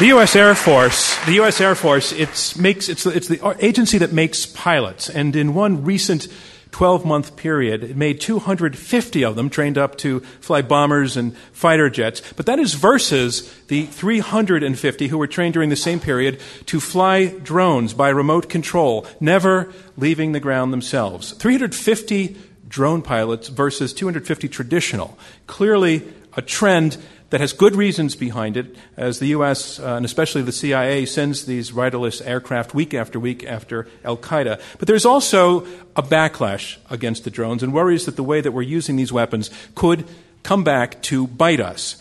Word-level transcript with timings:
The 0.00 0.06
U.S. 0.06 0.34
Air 0.34 0.56
Force, 0.56 1.24
the 1.24 1.34
U.S. 1.34 1.60
Air 1.60 1.76
Force, 1.76 2.10
it's 2.10 2.56
makes 2.56 2.88
it's 2.88 3.06
it's 3.06 3.28
the 3.28 3.56
agency 3.64 3.98
that 3.98 4.12
makes 4.12 4.44
pilots, 4.44 5.08
and 5.08 5.36
in 5.36 5.54
one 5.54 5.84
recent 5.84 6.26
12 6.72 7.04
month 7.04 7.36
period, 7.36 7.84
it 7.84 7.96
made 7.96 8.20
250 8.20 9.24
of 9.24 9.36
them 9.36 9.48
trained 9.48 9.78
up 9.78 9.96
to 9.98 10.18
fly 10.40 10.62
bombers 10.62 11.16
and 11.16 11.36
fighter 11.52 11.88
jets. 11.88 12.20
But 12.32 12.46
that 12.46 12.58
is 12.58 12.74
versus 12.74 13.48
the 13.66 13.86
350 13.86 15.06
who 15.06 15.16
were 15.16 15.28
trained 15.28 15.54
during 15.54 15.70
the 15.70 15.76
same 15.76 16.00
period 16.00 16.40
to 16.66 16.80
fly 16.80 17.26
drones 17.26 17.94
by 17.94 18.08
remote 18.08 18.48
control, 18.48 19.06
never 19.20 19.72
leaving 19.96 20.32
the 20.32 20.40
ground 20.40 20.72
themselves. 20.72 21.30
350 21.34 22.36
drone 22.66 23.00
pilots 23.00 23.46
versus 23.46 23.92
250 23.92 24.48
traditional. 24.48 25.16
Clearly 25.46 26.02
a 26.36 26.42
trend 26.42 26.96
that 27.34 27.40
has 27.40 27.52
good 27.52 27.74
reasons 27.74 28.14
behind 28.14 28.56
it, 28.56 28.76
as 28.96 29.18
the 29.18 29.26
U.S. 29.26 29.80
Uh, 29.80 29.96
and 29.96 30.04
especially 30.04 30.42
the 30.42 30.52
CIA 30.52 31.04
sends 31.04 31.46
these 31.46 31.72
riderless 31.72 32.22
aircraft 32.24 32.74
week 32.74 32.94
after 32.94 33.18
week 33.18 33.44
after 33.44 33.88
Al 34.04 34.16
Qaeda. 34.16 34.60
But 34.78 34.86
there's 34.86 35.04
also 35.04 35.66
a 35.96 36.02
backlash 36.04 36.76
against 36.88 37.24
the 37.24 37.32
drones 37.32 37.64
and 37.64 37.72
worries 37.72 38.06
that 38.06 38.14
the 38.14 38.22
way 38.22 38.40
that 38.40 38.52
we're 38.52 38.62
using 38.62 38.94
these 38.94 39.12
weapons 39.12 39.50
could 39.74 40.06
come 40.44 40.62
back 40.62 41.02
to 41.02 41.26
bite 41.26 41.58
us. 41.58 42.00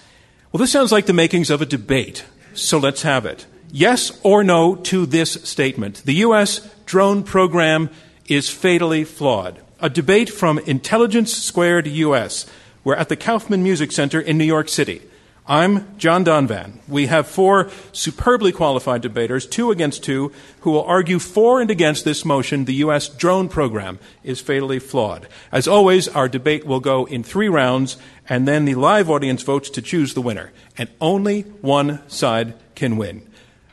Well, 0.51 0.59
this 0.59 0.71
sounds 0.71 0.91
like 0.91 1.07
the 1.07 1.13
makings 1.13 1.49
of 1.49 1.63
a 1.63 1.65
debate, 1.65 2.25
so 2.53 2.77
let's 2.77 3.01
have 3.01 3.25
it. 3.25 3.47
Yes 3.71 4.11
or 4.21 4.43
no 4.43 4.75
to 4.75 5.07
this 5.07 5.31
statement. 5.31 6.03
The 6.05 6.13
U.S. 6.27 6.59
drone 6.85 7.23
program 7.23 7.89
is 8.27 8.51
fatally 8.51 9.03
flawed. 9.03 9.59
A 9.79 9.89
debate 9.89 10.29
from 10.29 10.59
Intelligence 10.59 11.33
Squared 11.33 11.87
US. 11.87 12.45
We're 12.83 12.93
at 12.93 13.09
the 13.09 13.15
Kaufman 13.15 13.63
Music 13.63 13.91
Center 13.91 14.21
in 14.21 14.37
New 14.37 14.43
York 14.43 14.69
City. 14.69 15.01
I'm 15.45 15.97
John 15.97 16.23
Donvan. 16.23 16.79
We 16.87 17.07
have 17.07 17.27
four 17.27 17.69
superbly 17.91 18.53
qualified 18.53 19.01
debaters, 19.01 19.45
two 19.45 19.71
against 19.71 20.01
two, 20.01 20.31
who 20.61 20.71
will 20.71 20.85
argue 20.85 21.19
for 21.19 21.59
and 21.59 21.69
against 21.69 22.05
this 22.05 22.23
motion 22.23 22.63
the 22.63 22.75
U.S. 22.75 23.09
drone 23.09 23.49
program 23.49 23.99
is 24.23 24.39
fatally 24.39 24.79
flawed. 24.79 25.27
As 25.51 25.67
always, 25.67 26.07
our 26.07 26.29
debate 26.29 26.65
will 26.65 26.79
go 26.79 27.03
in 27.03 27.23
three 27.23 27.49
rounds, 27.49 27.97
and 28.29 28.47
then 28.47 28.63
the 28.63 28.75
live 28.75 29.09
audience 29.09 29.43
votes 29.43 29.69
to 29.71 29.81
choose 29.81 30.13
the 30.13 30.21
winner. 30.21 30.53
And 30.77 30.87
only 31.01 31.41
one 31.41 32.07
side 32.07 32.53
can 32.73 32.95
win. 32.95 33.29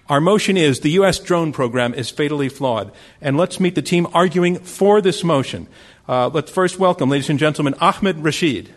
Our 0.09 0.21
motion 0.21 0.57
is 0.57 0.81
the 0.81 0.91
U.S. 0.91 1.21
drone 1.21 1.53
program 1.53 1.95
is 1.95 2.11
fatally 2.11 2.49
flawed. 2.49 2.91
And 3.21 3.37
let's 3.37 3.61
meet 3.61 3.77
the 3.77 3.83
team 3.83 4.09
arguing 4.13 4.59
for 4.59 5.01
this 5.01 5.23
motion. 5.23 5.69
Uh, 6.09 6.31
let's 6.35 6.51
first 6.51 6.81
welcome, 6.81 7.11
ladies 7.11 7.31
and 7.31 7.39
gentlemen, 7.39 7.75
Ahmed 7.75 8.25
Rashid. 8.25 8.75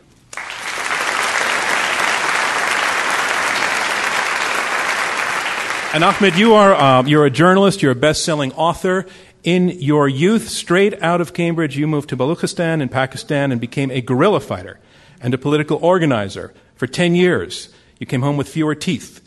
And 5.94 6.04
Ahmed, 6.04 6.36
you 6.36 6.56
are 6.56 6.74
uh, 6.74 7.04
you're 7.04 7.28
a 7.28 7.30
journalist. 7.30 7.84
You're 7.84 7.92
a 7.92 7.96
best-selling 7.96 8.52
author. 8.54 9.06
In 9.44 9.70
your 9.70 10.08
youth, 10.08 10.50
straight 10.50 11.00
out 11.04 11.22
of 11.22 11.34
Cambridge, 11.36 11.78
you 11.78 11.86
moved 11.86 12.10
to 12.10 12.18
Baluchistan 12.18 12.82
in 12.82 12.90
Pakistan 12.90 13.52
and 13.52 13.62
became 13.62 13.92
a 13.92 14.02
guerrilla 14.02 14.40
fighter 14.40 14.80
and 15.22 15.36
a 15.36 15.38
political 15.38 15.78
organizer 15.86 16.52
for 16.74 16.88
ten 16.88 17.14
years. 17.14 17.70
You 18.00 18.08
came 18.08 18.24
home 18.24 18.38
with 18.38 18.48
fewer 18.48 18.74
teeth 18.74 19.22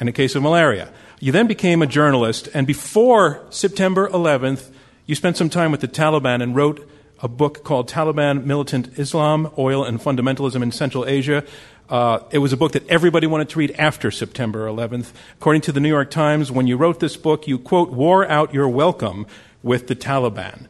and 0.00 0.08
a 0.08 0.12
case 0.12 0.34
of 0.34 0.42
malaria. 0.42 0.92
You 1.20 1.30
then 1.30 1.46
became 1.46 1.80
a 1.80 1.86
journalist, 1.86 2.48
and 2.54 2.66
before 2.66 3.46
September 3.50 4.08
11th, 4.08 4.72
you 5.06 5.14
spent 5.14 5.36
some 5.36 5.48
time 5.48 5.70
with 5.70 5.80
the 5.80 5.86
Taliban 5.86 6.42
and 6.42 6.56
wrote 6.56 6.90
a 7.22 7.28
book 7.28 7.62
called 7.62 7.88
Taliban 7.88 8.44
Militant 8.44 8.98
Islam, 8.98 9.52
Oil 9.56 9.84
and 9.84 10.00
Fundamentalism 10.00 10.60
in 10.60 10.72
Central 10.72 11.06
Asia. 11.06 11.44
Uh, 11.90 12.22
it 12.30 12.38
was 12.38 12.52
a 12.52 12.56
book 12.56 12.72
that 12.72 12.88
everybody 12.88 13.26
wanted 13.26 13.48
to 13.48 13.58
read 13.58 13.72
after 13.72 14.12
September 14.12 14.68
11th. 14.68 15.10
According 15.38 15.62
to 15.62 15.72
the 15.72 15.80
New 15.80 15.88
York 15.88 16.10
Times, 16.10 16.52
when 16.52 16.68
you 16.68 16.76
wrote 16.76 17.00
this 17.00 17.16
book, 17.16 17.48
you, 17.48 17.58
quote, 17.58 17.90
wore 17.90 18.26
out 18.28 18.54
your 18.54 18.68
welcome 18.68 19.26
with 19.64 19.88
the 19.88 19.96
Taliban, 19.96 20.66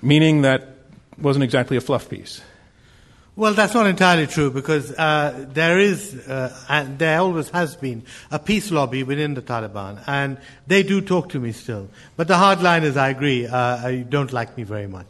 meaning 0.00 0.42
that 0.42 0.76
wasn't 1.18 1.42
exactly 1.42 1.76
a 1.76 1.80
fluff 1.80 2.08
piece. 2.08 2.40
Well, 3.34 3.54
that's 3.54 3.74
not 3.74 3.86
entirely 3.86 4.28
true 4.28 4.50
because 4.50 4.92
uh, 4.92 5.46
there 5.52 5.80
is, 5.80 6.14
uh, 6.28 6.56
and 6.68 6.98
there 7.00 7.18
always 7.18 7.48
has 7.50 7.74
been, 7.74 8.04
a 8.30 8.38
peace 8.38 8.70
lobby 8.70 9.02
within 9.02 9.34
the 9.34 9.42
Taliban, 9.42 10.00
and 10.06 10.38
they 10.68 10.84
do 10.84 11.00
talk 11.00 11.30
to 11.30 11.40
me 11.40 11.50
still. 11.50 11.88
But 12.16 12.28
the 12.28 12.36
hard 12.36 12.62
line 12.62 12.84
is, 12.84 12.96
I 12.96 13.08
agree, 13.08 13.46
uh, 13.46 13.88
you 13.88 14.04
don't 14.04 14.32
like 14.32 14.56
me 14.56 14.62
very 14.62 14.86
much. 14.86 15.06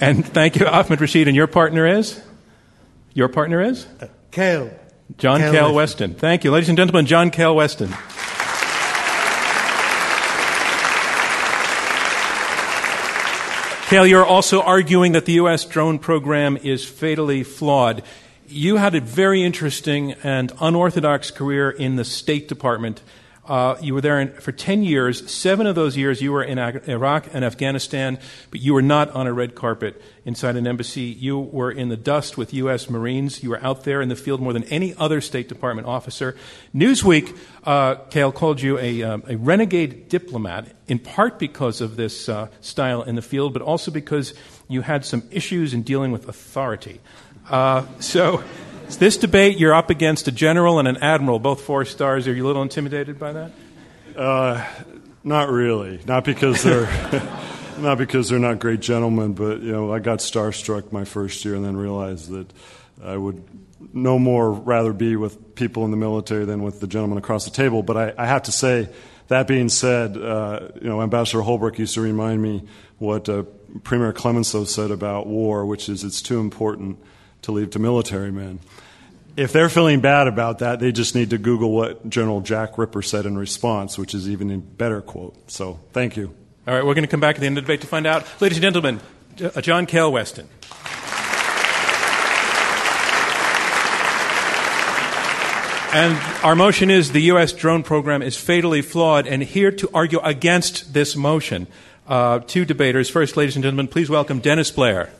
And 0.00 0.24
thank 0.24 0.56
you, 0.56 0.66
Ahmed 0.66 1.00
Rashid. 1.00 1.28
And 1.28 1.36
your 1.36 1.46
partner 1.46 1.86
is? 1.86 2.22
Your 3.12 3.28
partner 3.28 3.60
is? 3.60 3.86
Uh, 4.00 4.06
Kael. 4.30 4.72
John 5.18 5.40
Kael 5.40 5.74
Weston. 5.74 5.74
Weston. 5.74 6.14
Thank 6.14 6.44
you. 6.44 6.50
Ladies 6.50 6.68
and 6.68 6.78
gentlemen, 6.78 7.06
John 7.06 7.30
Kael 7.30 7.54
Weston. 7.54 7.88
Kael, 13.88 14.08
you're 14.08 14.24
also 14.24 14.62
arguing 14.62 15.12
that 15.12 15.26
the 15.26 15.34
U.S. 15.34 15.64
drone 15.66 15.98
program 15.98 16.56
is 16.56 16.84
fatally 16.84 17.42
flawed. 17.42 18.02
You 18.48 18.76
had 18.76 18.94
a 18.94 19.00
very 19.00 19.42
interesting 19.42 20.12
and 20.22 20.52
unorthodox 20.60 21.30
career 21.30 21.70
in 21.70 21.96
the 21.96 22.04
State 22.04 22.48
Department 22.48 23.02
uh, 23.46 23.76
you 23.80 23.92
were 23.92 24.00
there 24.00 24.20
in, 24.20 24.32
for 24.32 24.52
10 24.52 24.82
years. 24.82 25.30
Seven 25.30 25.66
of 25.66 25.74
those 25.74 25.96
years 25.96 26.22
you 26.22 26.32
were 26.32 26.42
in 26.42 26.58
Iraq 26.58 27.26
and 27.32 27.44
Afghanistan, 27.44 28.18
but 28.50 28.60
you 28.60 28.72
were 28.72 28.82
not 28.82 29.10
on 29.10 29.26
a 29.26 29.32
red 29.32 29.54
carpet 29.54 30.00
inside 30.24 30.56
an 30.56 30.66
embassy. 30.66 31.02
You 31.02 31.38
were 31.38 31.70
in 31.70 31.90
the 31.90 31.96
dust 31.96 32.38
with 32.38 32.54
U.S. 32.54 32.88
Marines. 32.88 33.42
You 33.42 33.50
were 33.50 33.62
out 33.62 33.84
there 33.84 34.00
in 34.00 34.08
the 34.08 34.16
field 34.16 34.40
more 34.40 34.54
than 34.54 34.64
any 34.64 34.94
other 34.96 35.20
State 35.20 35.48
Department 35.48 35.86
officer. 35.86 36.36
Newsweek, 36.74 37.36
uh, 37.64 38.30
called 38.32 38.62
you 38.62 38.78
a, 38.78 39.02
um, 39.02 39.22
a, 39.28 39.36
renegade 39.36 40.08
diplomat, 40.08 40.66
in 40.88 40.98
part 40.98 41.38
because 41.38 41.82
of 41.82 41.96
this 41.96 42.28
uh, 42.28 42.48
style 42.60 43.02
in 43.02 43.14
the 43.14 43.22
field, 43.22 43.52
but 43.52 43.60
also 43.60 43.90
because 43.90 44.32
you 44.68 44.80
had 44.80 45.04
some 45.04 45.22
issues 45.30 45.74
in 45.74 45.82
dealing 45.82 46.12
with 46.12 46.28
authority. 46.28 47.00
Uh, 47.50 47.84
so, 48.00 48.42
this 48.96 49.16
debate, 49.16 49.58
you're 49.58 49.74
up 49.74 49.90
against 49.90 50.28
a 50.28 50.32
general 50.32 50.78
and 50.78 50.88
an 50.88 50.96
admiral, 50.98 51.38
both 51.38 51.62
four 51.62 51.84
stars. 51.84 52.26
Are 52.28 52.34
you 52.34 52.44
a 52.44 52.46
little 52.46 52.62
intimidated 52.62 53.18
by 53.18 53.32
that? 53.32 53.52
Uh, 54.16 54.64
not 55.22 55.50
really. 55.50 56.00
Not 56.06 56.24
because 56.24 56.62
they're 56.62 56.86
not 57.78 57.98
because 57.98 58.28
they're 58.28 58.38
not 58.38 58.58
great 58.58 58.80
gentlemen, 58.80 59.34
but 59.34 59.60
you 59.60 59.72
know, 59.72 59.92
I 59.92 59.98
got 59.98 60.20
starstruck 60.20 60.92
my 60.92 61.04
first 61.04 61.44
year 61.44 61.54
and 61.54 61.64
then 61.64 61.76
realized 61.76 62.30
that 62.30 62.52
I 63.02 63.16
would 63.16 63.42
no 63.92 64.18
more 64.18 64.52
rather 64.52 64.92
be 64.92 65.16
with 65.16 65.54
people 65.54 65.84
in 65.84 65.90
the 65.90 65.96
military 65.96 66.44
than 66.44 66.62
with 66.62 66.80
the 66.80 66.86
gentleman 66.86 67.18
across 67.18 67.44
the 67.44 67.50
table. 67.50 67.82
But 67.82 67.96
I, 67.96 68.14
I 68.24 68.26
have 68.26 68.44
to 68.44 68.52
say, 68.52 68.88
that 69.28 69.46
being 69.46 69.68
said, 69.68 70.16
uh, 70.16 70.68
you 70.80 70.88
know, 70.88 71.00
Ambassador 71.00 71.42
Holbrooke 71.42 71.78
used 71.78 71.94
to 71.94 72.00
remind 72.00 72.42
me 72.42 72.64
what 72.98 73.28
uh, 73.28 73.44
Premier 73.82 74.12
Clemenceau 74.12 74.64
said 74.64 74.90
about 74.90 75.26
war, 75.26 75.64
which 75.64 75.88
is 75.88 76.04
it's 76.04 76.20
too 76.20 76.40
important 76.40 76.98
to 77.42 77.52
leave 77.52 77.70
to 77.70 77.78
military 77.78 78.30
men. 78.30 78.60
If 79.36 79.52
they're 79.52 79.68
feeling 79.68 80.00
bad 80.00 80.28
about 80.28 80.60
that, 80.60 80.78
they 80.78 80.92
just 80.92 81.16
need 81.16 81.30
to 81.30 81.38
Google 81.38 81.72
what 81.72 82.08
General 82.08 82.40
Jack 82.40 82.78
Ripper 82.78 83.02
said 83.02 83.26
in 83.26 83.36
response, 83.36 83.98
which 83.98 84.14
is 84.14 84.30
even 84.30 84.50
a 84.50 84.58
better 84.58 85.00
quote. 85.00 85.50
So, 85.50 85.80
thank 85.92 86.16
you. 86.16 86.32
All 86.68 86.74
right, 86.74 86.84
we're 86.84 86.94
going 86.94 87.04
to 87.04 87.10
come 87.10 87.20
back 87.20 87.34
at 87.34 87.40
the 87.40 87.46
end 87.46 87.58
of 87.58 87.64
the 87.64 87.66
debate 87.66 87.80
to 87.80 87.86
find 87.88 88.06
out. 88.06 88.26
Ladies 88.40 88.58
and 88.58 88.62
gentlemen, 88.62 89.00
uh, 89.42 89.60
John 89.60 89.86
Kael 89.86 90.12
Weston. 90.12 90.48
And 95.92 96.18
our 96.44 96.56
motion 96.56 96.90
is 96.90 97.12
the 97.12 97.22
U.S. 97.22 97.52
drone 97.52 97.82
program 97.82 98.22
is 98.22 98.36
fatally 98.36 98.82
flawed. 98.82 99.26
And 99.26 99.42
here 99.42 99.70
to 99.70 99.90
argue 99.94 100.18
against 100.20 100.92
this 100.92 101.14
motion, 101.14 101.66
uh, 102.08 102.40
two 102.40 102.64
debaters. 102.64 103.08
First, 103.08 103.36
ladies 103.36 103.56
and 103.56 103.62
gentlemen, 103.62 103.88
please 103.88 104.10
welcome 104.10 104.40
Dennis 104.40 104.70
Blair. 104.70 105.12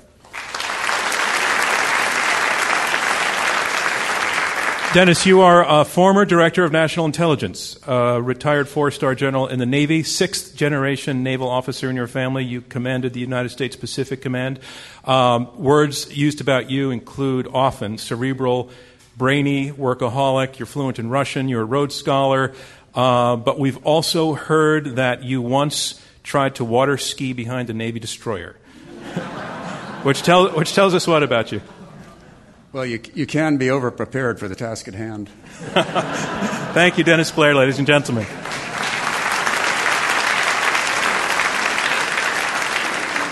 Dennis, 4.95 5.27
you 5.27 5.41
are 5.41 5.81
a 5.81 5.85
former 5.85 6.25
director 6.25 6.63
of 6.63 6.71
national 6.71 7.07
intelligence, 7.07 7.77
a 7.85 8.23
retired 8.23 8.69
four 8.69 8.93
star 8.93 9.17
general 9.17 9.49
in 9.49 9.59
the 9.59 9.67
Navy, 9.67 10.05
sixth 10.05 10.55
generation 10.55 11.25
naval 11.25 11.49
officer 11.49 11.91
in 11.91 11.97
your 11.97 12.07
family. 12.07 12.45
You 12.45 12.61
commanded 12.61 13.13
the 13.13 13.19
United 13.19 13.49
States 13.49 13.75
Pacific 13.75 14.23
Command. 14.23 14.61
Um, 15.05 15.61
words 15.61 16.17
used 16.17 16.41
about 16.41 16.71
you 16.71 16.93
include 16.93 17.49
often 17.53 17.99
cerebral, 17.99 18.71
brainy, 19.17 19.73
workaholic. 19.73 20.61
You're 20.61 20.67
fluent 20.67 21.01
in 21.01 21.11
Russian. 21.11 21.49
You're 21.49 21.63
a 21.63 21.65
Rhodes 21.65 21.97
Scholar. 21.97 22.55
Uh, 22.95 23.35
but 23.35 23.59
we've 23.59 23.85
also 23.85 24.35
heard 24.35 24.95
that 24.95 25.25
you 25.25 25.43
once 25.43 26.01
tried 26.23 26.55
to 26.55 26.65
water 26.65 26.99
ski 26.99 27.33
behind 27.33 27.69
a 27.69 27.75
Navy 27.75 27.99
destroyer. 27.99 28.53
which, 30.05 30.23
tell, 30.23 30.51
which 30.51 30.73
tells 30.73 30.95
us 30.95 31.05
what 31.05 31.25
about 31.25 31.51
you? 31.51 31.61
Well, 32.75 32.85
you, 32.85 32.99
you 33.15 33.25
can 33.25 33.57
be 33.57 33.67
overprepared 33.67 34.41
for 34.41 34.49
the 34.49 34.57
task 34.57 34.89
at 34.89 34.95
hand. 34.95 35.29
Thank 36.75 36.99
you, 36.99 37.05
Dennis 37.05 37.31
Blair, 37.31 37.55
ladies 37.55 37.79
and 37.79 37.87
gentlemen. 37.87 38.27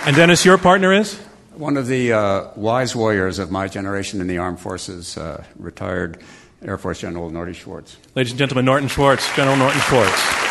And 0.07 0.15
Dennis, 0.15 0.45
your 0.45 0.59
partner 0.59 0.93
is? 0.93 1.15
One 1.57 1.77
of 1.77 1.89
the 1.89 2.13
uh, 2.13 2.51
wise 2.55 2.95
warriors 2.95 3.41
of 3.41 3.51
my 3.51 3.67
generation 3.67 4.21
in 4.21 4.29
the 4.29 4.39
armed 4.39 4.61
forces, 4.61 5.19
uh, 5.19 5.43
retired 5.57 6.23
Air 6.65 6.79
Force 6.79 7.01
General 7.01 7.29
Norton 7.29 7.55
Schwartz. 7.55 7.97
Ladies 8.15 8.31
and 8.31 8.39
gentlemen, 8.39 8.65
Norton 8.65 8.87
Schwartz, 8.87 9.27
General 9.35 9.57
Norton 9.57 9.81
Schwartz. 9.81 10.42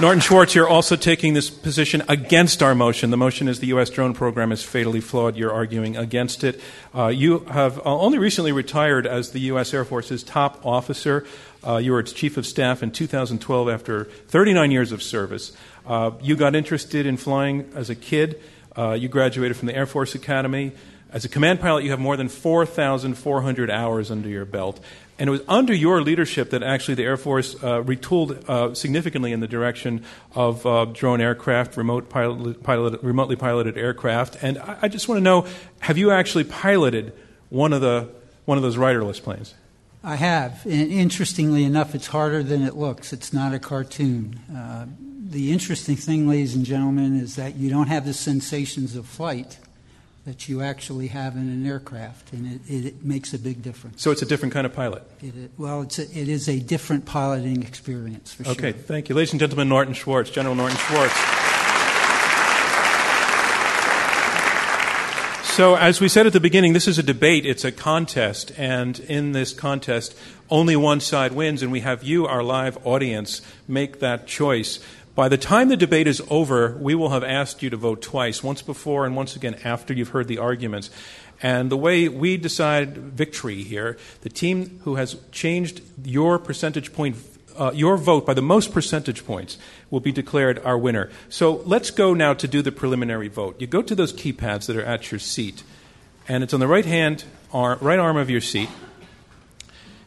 Norton 0.00 0.20
Schwartz, 0.20 0.54
you're 0.54 0.68
also 0.68 0.96
taking 0.96 1.34
this 1.34 1.50
position 1.50 2.02
against 2.08 2.62
our 2.62 2.74
motion. 2.74 3.10
The 3.10 3.18
motion 3.18 3.46
is 3.46 3.60
the 3.60 3.66
U.S. 3.68 3.90
drone 3.90 4.14
program 4.14 4.50
is 4.50 4.62
fatally 4.62 5.02
flawed. 5.02 5.36
You're 5.36 5.52
arguing 5.52 5.98
against 5.98 6.44
it. 6.44 6.60
Uh, 6.94 7.08
you 7.08 7.40
have 7.40 7.78
uh, 7.78 7.82
only 7.84 8.18
recently 8.18 8.52
retired 8.52 9.06
as 9.06 9.32
the 9.32 9.40
U.S. 9.40 9.74
Air 9.74 9.84
Force's 9.84 10.22
top 10.22 10.64
officer. 10.64 11.26
Uh, 11.64 11.76
you 11.76 11.92
were 11.92 12.00
its 12.00 12.12
chief 12.12 12.38
of 12.38 12.46
staff 12.46 12.82
in 12.82 12.90
2012 12.90 13.68
after 13.68 14.04
39 14.04 14.70
years 14.70 14.92
of 14.92 15.02
service. 15.02 15.54
Uh, 15.86 16.12
you 16.22 16.36
got 16.36 16.56
interested 16.56 17.04
in 17.04 17.18
flying 17.18 17.70
as 17.74 17.90
a 17.90 17.94
kid. 17.94 18.40
Uh, 18.76 18.92
you 18.92 19.08
graduated 19.08 19.58
from 19.58 19.66
the 19.66 19.76
Air 19.76 19.86
Force 19.86 20.14
Academy. 20.14 20.72
As 21.12 21.26
a 21.26 21.28
command 21.28 21.60
pilot, 21.60 21.84
you 21.84 21.90
have 21.90 22.00
more 22.00 22.16
than 22.16 22.30
4,400 22.30 23.70
hours 23.70 24.10
under 24.10 24.30
your 24.30 24.46
belt. 24.46 24.80
And 25.22 25.28
it 25.28 25.30
was 25.30 25.42
under 25.46 25.72
your 25.72 26.02
leadership 26.02 26.50
that 26.50 26.64
actually 26.64 26.96
the 26.96 27.04
Air 27.04 27.16
Force 27.16 27.54
uh, 27.54 27.80
retooled 27.80 28.42
uh, 28.48 28.74
significantly 28.74 29.30
in 29.30 29.38
the 29.38 29.46
direction 29.46 30.04
of 30.34 30.66
uh, 30.66 30.86
drone 30.86 31.20
aircraft, 31.20 31.76
remote 31.76 32.08
pilot, 32.08 32.60
pilot, 32.64 33.00
remotely 33.04 33.36
piloted 33.36 33.78
aircraft. 33.78 34.42
And 34.42 34.58
I, 34.58 34.78
I 34.82 34.88
just 34.88 35.06
want 35.06 35.18
to 35.20 35.22
know 35.22 35.46
have 35.78 35.96
you 35.96 36.10
actually 36.10 36.42
piloted 36.42 37.12
one 37.50 37.72
of, 37.72 37.80
the, 37.80 38.08
one 38.46 38.58
of 38.58 38.62
those 38.62 38.76
riderless 38.76 39.20
planes? 39.20 39.54
I 40.02 40.16
have. 40.16 40.66
And 40.66 40.90
interestingly 40.90 41.62
enough, 41.62 41.94
it's 41.94 42.08
harder 42.08 42.42
than 42.42 42.62
it 42.62 42.74
looks. 42.74 43.12
It's 43.12 43.32
not 43.32 43.54
a 43.54 43.60
cartoon. 43.60 44.40
Uh, 44.52 44.86
the 45.24 45.52
interesting 45.52 45.94
thing, 45.94 46.28
ladies 46.28 46.56
and 46.56 46.66
gentlemen, 46.66 47.16
is 47.16 47.36
that 47.36 47.54
you 47.54 47.70
don't 47.70 47.86
have 47.86 48.06
the 48.06 48.12
sensations 48.12 48.96
of 48.96 49.06
flight 49.06 49.60
that 50.24 50.48
you 50.48 50.62
actually 50.62 51.08
have 51.08 51.34
in 51.34 51.48
an 51.48 51.66
aircraft, 51.66 52.32
and 52.32 52.60
it, 52.68 52.86
it 52.86 53.04
makes 53.04 53.34
a 53.34 53.38
big 53.38 53.60
difference. 53.60 54.00
So 54.02 54.12
it's 54.12 54.22
a 54.22 54.26
different 54.26 54.54
kind 54.54 54.66
of 54.66 54.72
pilot. 54.72 55.02
It, 55.20 55.50
well, 55.58 55.82
it's 55.82 55.98
a, 55.98 56.02
it 56.02 56.28
is 56.28 56.48
a 56.48 56.60
different 56.60 57.06
piloting 57.06 57.62
experience 57.62 58.32
for 58.32 58.42
okay, 58.42 58.52
sure. 58.52 58.68
Okay, 58.68 58.78
thank 58.78 59.08
you, 59.08 59.16
ladies 59.16 59.32
and 59.32 59.40
gentlemen. 59.40 59.68
Norton 59.68 59.94
Schwartz, 59.94 60.30
General 60.30 60.54
Norton 60.54 60.78
Schwartz. 60.78 61.14
So, 65.52 65.74
as 65.74 66.00
we 66.00 66.08
said 66.08 66.26
at 66.26 66.32
the 66.32 66.40
beginning, 66.40 66.72
this 66.72 66.88
is 66.88 66.98
a 66.98 67.02
debate, 67.02 67.44
it's 67.44 67.62
a 67.62 67.70
contest, 67.70 68.52
and 68.56 68.98
in 69.00 69.32
this 69.32 69.52
contest, 69.52 70.16
only 70.48 70.76
one 70.76 71.00
side 71.00 71.32
wins, 71.32 71.62
and 71.62 71.70
we 71.70 71.80
have 71.80 72.02
you, 72.02 72.26
our 72.26 72.42
live 72.42 72.78
audience, 72.86 73.42
make 73.68 74.00
that 74.00 74.26
choice. 74.26 74.78
By 75.14 75.28
the 75.28 75.36
time 75.36 75.68
the 75.68 75.76
debate 75.76 76.06
is 76.06 76.22
over, 76.30 76.74
we 76.80 76.94
will 76.94 77.10
have 77.10 77.22
asked 77.22 77.62
you 77.62 77.68
to 77.68 77.76
vote 77.76 78.00
twice, 78.00 78.42
once 78.42 78.62
before 78.62 79.04
and 79.04 79.14
once 79.14 79.36
again 79.36 79.56
after 79.62 79.92
you've 79.92 80.08
heard 80.08 80.26
the 80.26 80.38
arguments. 80.38 80.88
And 81.42 81.70
the 81.70 81.76
way 81.76 82.08
we 82.08 82.38
decide 82.38 82.96
victory 82.96 83.62
here, 83.62 83.98
the 84.22 84.30
team 84.30 84.80
who 84.84 84.94
has 84.94 85.16
changed 85.30 85.82
your 86.02 86.38
percentage 86.38 86.94
point, 86.94 87.16
uh, 87.58 87.72
your 87.74 87.98
vote 87.98 88.24
by 88.24 88.32
the 88.32 88.40
most 88.40 88.72
percentage 88.72 89.26
points, 89.26 89.58
will 89.90 90.00
be 90.00 90.12
declared 90.12 90.58
our 90.60 90.78
winner. 90.78 91.10
So 91.28 91.56
let's 91.66 91.90
go 91.90 92.14
now 92.14 92.32
to 92.32 92.48
do 92.48 92.62
the 92.62 92.72
preliminary 92.72 93.28
vote. 93.28 93.60
You 93.60 93.66
go 93.66 93.82
to 93.82 93.94
those 93.94 94.14
keypads 94.14 94.64
that 94.64 94.76
are 94.76 94.84
at 94.84 95.10
your 95.12 95.18
seat, 95.18 95.62
and 96.26 96.42
it's 96.42 96.54
on 96.54 96.60
the 96.60 96.68
right 96.68 96.86
hand, 96.86 97.24
arm, 97.52 97.78
right 97.82 97.98
arm 97.98 98.16
of 98.16 98.30
your 98.30 98.40
seat. 98.40 98.70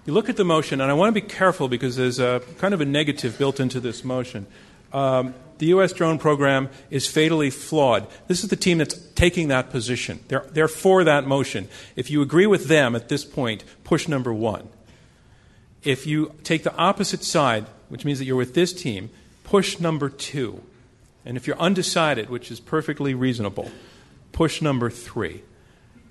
You 0.08 0.13
look 0.13 0.30
at 0.30 0.38
the 0.38 0.46
motion, 0.46 0.81
and 0.81 0.90
I 0.90 0.96
want 0.96 1.13
to 1.13 1.22
be 1.22 1.28
careful 1.28 1.68
because 1.68 1.96
there's 1.96 2.19
a 2.19 2.42
kind 2.58 2.74
of 2.74 2.81
a 2.81 2.86
negative 2.86 3.38
built 3.38 3.60
into 3.60 3.80
this 3.80 4.04
motion 4.04 4.48
um, 4.95 5.36
the 5.57 5.68
U.S. 5.68 5.92
drone 5.92 6.18
program 6.18 6.69
is 6.89 7.06
fatally 7.06 7.50
flawed. 7.50 8.07
This 8.27 8.44
is 8.44 8.50
the 8.50 8.56
team 8.56 8.77
that's 8.77 8.95
taking 9.15 9.50
that 9.50 9.69
position. 9.69 10.21
They're, 10.30 10.45
they're 10.51 10.68
for 10.69 11.03
that 11.03 11.27
motion. 11.27 11.68
If 11.97 12.09
you 12.09 12.21
agree 12.21 12.47
with 12.47 12.68
them 12.68 12.95
at 12.95 13.09
this 13.09 13.25
point, 13.25 13.63
push 13.83 14.07
number 14.07 14.33
one. 14.33 14.69
If 15.83 16.07
you 16.07 16.33
take 16.44 16.63
the 16.63 16.75
opposite 16.75 17.24
side, 17.24 17.65
which 17.89 18.06
means 18.06 18.19
that 18.19 18.25
you're 18.25 18.38
with 18.38 18.53
this 18.53 18.71
team, 18.71 19.09
push 19.44 19.80
number 19.80 20.09
two. 20.09 20.63
And 21.25 21.36
if 21.36 21.45
you're 21.45 21.59
undecided, 21.59 22.30
which 22.30 22.50
is 22.50 22.59
perfectly 22.62 23.13
reasonable, 23.13 23.71
push 24.31 24.62
number 24.62 24.89
three. 24.89 25.44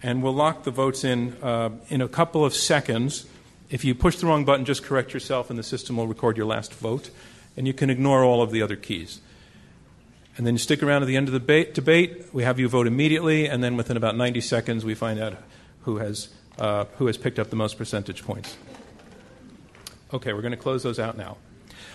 And 0.03 0.23
we'll 0.23 0.35
lock 0.35 0.65
the 0.65 0.71
votes 0.71 1.05
in 1.05 1.37
uh, 1.43 1.71
in 1.89 2.03
a 2.03 2.09
couple 2.09 2.45
of 2.45 2.55
seconds. 2.55 3.27
If 3.71 3.85
you 3.85 3.95
push 3.95 4.17
the 4.17 4.27
wrong 4.27 4.45
button, 4.45 4.67
just 4.67 4.83
correct 4.83 5.15
yourself, 5.15 5.49
and 5.49 5.59
the 5.59 5.63
system 5.63 5.97
will 5.97 6.07
record 6.07 6.37
your 6.37 6.47
last 6.47 6.75
vote 6.75 7.11
and 7.57 7.67
you 7.67 7.73
can 7.73 7.91
ignore 7.91 8.25
all 8.25 8.43
of 8.43 8.51
the 8.51 8.63
other 8.63 8.77
keys. 8.77 9.21
And 10.37 10.47
then 10.47 10.55
you 10.55 10.59
stick 10.59 10.83
around 10.83 11.01
to 11.01 11.07
the 11.07 11.17
end 11.17 11.29
of 11.29 11.33
the 11.33 11.65
debate. 11.73 12.27
We 12.33 12.43
have 12.43 12.59
you 12.59 12.69
vote 12.69 12.87
immediately, 12.87 13.47
and 13.47 13.63
then 13.63 13.77
within 13.77 13.97
about 13.97 14.17
90 14.17 14.41
seconds, 14.41 14.85
we 14.85 14.95
find 14.95 15.21
out 15.21 15.35
who 15.83 15.99
has, 15.99 16.29
uh, 16.59 16.87
who 16.97 17.07
has 17.07 17.17
picked 17.17 17.39
up 17.39 17.51
the 17.51 17.57
most 17.57 17.79
percentage 17.79 18.25
points. 18.25 18.57
Okay, 20.13 20.33
we're 20.33 20.43
going 20.43 20.51
to 20.53 20.57
close 20.57 20.83
those 20.83 20.99
out 20.99 21.17
now. 21.17 21.37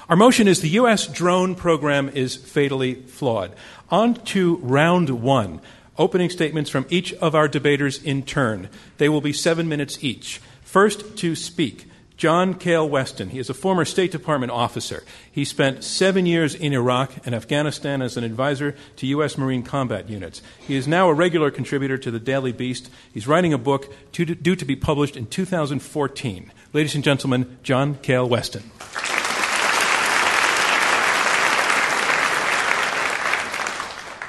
Our 0.08 0.16
motion 0.16 0.48
is 0.48 0.62
the 0.62 0.70
U.S. 0.70 1.06
drone 1.06 1.54
program 1.54 2.10
is 2.10 2.36
fatally 2.36 2.96
flawed. 2.96 3.54
On 3.90 4.16
to 4.16 4.58
round 4.58 5.10
one. 5.10 5.62
Opening 5.98 6.30
statements 6.30 6.70
from 6.70 6.86
each 6.90 7.14
of 7.16 7.36
our 7.36 7.48
debaters 7.48 8.02
in 8.02 8.24
turn. 8.24 8.70
They 8.98 9.10
will 9.10 9.22
be 9.22 9.34
seven 9.34 9.68
minutes 9.68 10.02
each. 10.02 10.40
First 10.62 11.18
to 11.18 11.36
speak 11.36 11.89
John 12.20 12.54
Kael 12.54 12.88
Weston. 12.90 13.30
He 13.30 13.40
is 13.40 13.50
a 13.50 13.54
former 13.54 13.86
State 13.86 14.12
Department 14.12 14.52
officer. 14.52 15.06
He 15.32 15.46
spent 15.46 15.86
seven 15.86 16.26
years 16.26 16.54
in 16.54 16.74
Iraq 16.74 17.26
and 17.26 17.34
Afghanistan 17.34 18.02
as 18.02 18.18
an 18.18 18.26
advisor 18.26 18.76
to 18.98 19.08
U.S. 19.08 19.38
Marine 19.38 19.64
combat 19.64 20.10
units. 20.10 20.42
He 20.60 20.76
is 20.76 20.86
now 20.86 21.08
a 21.08 21.14
regular 21.14 21.50
contributor 21.50 21.98
to 21.98 22.12
the 22.12 22.20
Daily 22.20 22.52
Beast. 22.52 22.90
He's 23.14 23.26
writing 23.26 23.54
a 23.54 23.58
book 23.58 23.94
to, 24.12 24.26
due 24.26 24.58
to 24.58 24.66
be 24.66 24.76
published 24.76 25.16
in 25.16 25.28
2014. 25.28 26.52
Ladies 26.74 26.94
and 26.94 27.06
gentlemen, 27.06 27.58
John 27.64 27.96
Kael 27.96 28.28
Weston. 28.28 28.64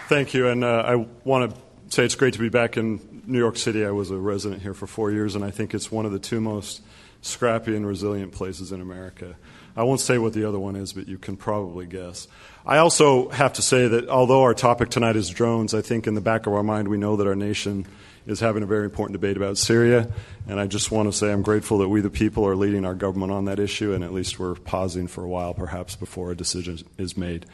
Thank 0.07 0.33
you, 0.33 0.47
and 0.47 0.63
uh, 0.63 0.85
I 0.87 0.95
want 1.25 1.51
to 1.51 1.61
say 1.93 2.05
it's 2.05 2.15
great 2.15 2.35
to 2.35 2.41
be 2.41 2.51
back 2.51 2.77
in 2.77 3.23
New 3.27 3.39
York 3.39 3.57
City. 3.57 3.85
I 3.85 3.91
was 3.91 4.13
a 4.13 4.17
resident 4.17 4.63
here 4.63 4.75
for 4.75 4.87
four 4.87 5.11
years, 5.11 5.35
and 5.35 5.45
I 5.45 5.51
think 5.51 5.75
it's 5.75 5.91
one 5.91 6.07
of 6.07 6.13
the 6.13 6.21
two 6.21 6.41
most 6.41 6.83
scrappy 7.23 7.77
and 7.77 7.87
resilient 7.87 8.33
places 8.33 8.73
in 8.73 8.81
America. 8.81 9.37
I 9.77 9.85
won't 9.85 10.01
say 10.01 10.19
what 10.19 10.33
the 10.33 10.47
other 10.49 10.59
one 10.59 10.77
is, 10.77 10.93
but 10.93 11.09
you 11.09 11.19
can 11.19 11.37
probably 11.37 11.87
guess. 11.87 12.29
I 12.67 12.79
also 12.79 13.29
have 13.31 13.55
to 13.55 13.63
say 13.63 13.89
that 13.89 14.09
although 14.09 14.43
our 14.43 14.55
topic 14.55 14.91
tonight 14.91 15.17
is 15.17 15.31
drones, 15.31 15.75
I 15.75 15.81
think 15.81 16.07
in 16.07 16.15
the 16.15 16.21
back 16.21 16.47
of 16.47 16.53
our 16.53 16.63
mind 16.63 16.89
we 16.89 16.99
know 16.99 17.17
that 17.17 17.27
our 17.27 17.37
nation 17.37 17.87
is 18.27 18.41
having 18.41 18.63
a 18.63 18.67
very 18.67 18.85
important 18.85 19.19
debate 19.19 19.37
about 19.37 19.57
Syria. 19.57 20.11
And 20.47 20.61
I 20.61 20.67
just 20.67 20.91
want 20.91 21.11
to 21.11 21.17
say 21.17 21.33
I'm 21.33 21.43
grateful 21.43 21.79
that 21.79 21.89
we, 21.89 22.01
the 22.01 22.11
people, 22.11 22.47
are 22.47 22.57
leading 22.57 22.85
our 22.85 22.95
government 22.95 23.33
on 23.33 23.47
that 23.47 23.59
issue, 23.59 23.95
and 23.95 24.05
at 24.05 24.13
least 24.13 24.39
we're 24.39 24.55
pausing 24.55 25.07
for 25.07 25.25
a 25.25 25.29
while, 25.29 25.55
perhaps, 25.55 25.97
before 25.97 26.31
a 26.31 26.37
decision 26.37 26.79
is 26.99 27.17
made. 27.17 27.47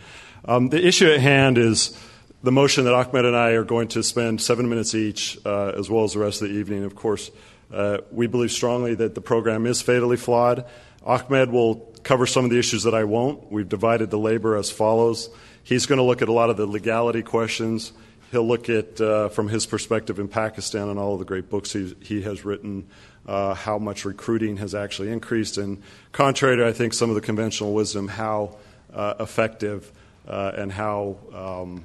Um, 0.45 0.69
the 0.69 0.85
issue 0.85 1.09
at 1.09 1.21
hand 1.21 1.59
is 1.59 1.97
the 2.43 2.53
motion 2.53 2.85
that 2.85 2.95
Ahmed 2.95 3.25
and 3.25 3.37
I 3.37 3.51
are 3.51 3.65
going 3.65 3.89
to 3.89 4.03
spend 4.03 4.41
seven 4.41 4.69
minutes 4.69 4.95
each, 4.95 5.39
uh, 5.47 5.73
as 5.77 5.89
well 5.89 6.05
as 6.05 6.15
the 6.15 6.19
rest 6.19 6.43
of 6.43 6.49
the 6.49 6.55
evening, 6.55 6.85
of 6.85 6.95
course 6.95 7.31
uh, 7.73 7.99
we 8.11 8.27
believe 8.27 8.53
strongly 8.53 8.95
that 8.95 9.15
the 9.15 9.21
program 9.21 9.67
is 9.67 9.83
fatally 9.83 10.17
flawed. 10.17 10.65
Ahmed 11.05 11.51
will 11.51 11.93
cover 12.03 12.27
some 12.27 12.45
of 12.45 12.51
the 12.51 12.59
issues 12.59 12.85
that 12.85 12.95
I 12.95 13.05
won't. 13.05 13.51
We've 13.51 13.69
divided 13.69 14.11
the 14.11 14.19
labor 14.19 14.57
as 14.57 14.71
follows. 14.71 15.29
He's 15.63 15.87
going 15.87 15.99
to 15.99 16.05
look 16.05 16.23
at 16.23 16.29
a 16.29 16.33
lot 16.33 16.51
of 16.51 16.57
the 16.57 16.67
legality 16.67 17.23
questions. 17.23 17.93
He'll 18.31 18.47
look 18.47 18.69
at, 18.69 19.01
uh, 19.01 19.29
from 19.29 19.49
his 19.49 19.67
perspective 19.67 20.19
in 20.19 20.29
Pakistan 20.29 20.89
and 20.89 20.99
all 20.99 21.15
of 21.15 21.19
the 21.19 21.25
great 21.25 21.49
books 21.49 21.73
he, 21.73 21.97
he 22.01 22.23
has 22.23 22.45
written, 22.45 22.87
uh, 23.27 23.55
how 23.55 23.79
much 23.79 24.05
recruiting 24.05 24.57
has 24.59 24.75
actually 24.75 25.11
increased. 25.11 25.59
And 25.59 25.83
contrary 26.13 26.57
to, 26.57 26.67
I 26.67 26.73
think, 26.73 26.95
some 26.95 27.09
of 27.09 27.15
the 27.15 27.21
conventional 27.21 27.73
wisdom, 27.73 28.09
how 28.09 28.57
uh, 28.93 29.15
effective 29.21 29.91
uh, 30.27 30.53
and 30.57 30.73
how 30.73 31.17
um, 31.35 31.85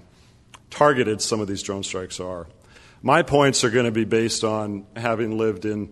targeted 0.69 1.21
some 1.21 1.41
of 1.41 1.47
these 1.47 1.61
drone 1.61 1.83
strikes 1.83 2.19
are. 2.19 2.47
My 3.03 3.23
points 3.23 3.63
are 3.63 3.71
going 3.71 3.85
to 3.85 3.91
be 3.91 4.05
based 4.05 4.43
on 4.43 4.85
having 4.95 5.35
lived 5.37 5.65
in 5.65 5.91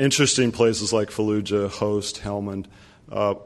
interesting 0.00 0.50
places 0.50 0.92
like 0.92 1.10
Fallujah, 1.10 1.70
Khost, 1.70 2.18
Helmand. 2.18 2.66
Uh, 3.10 3.36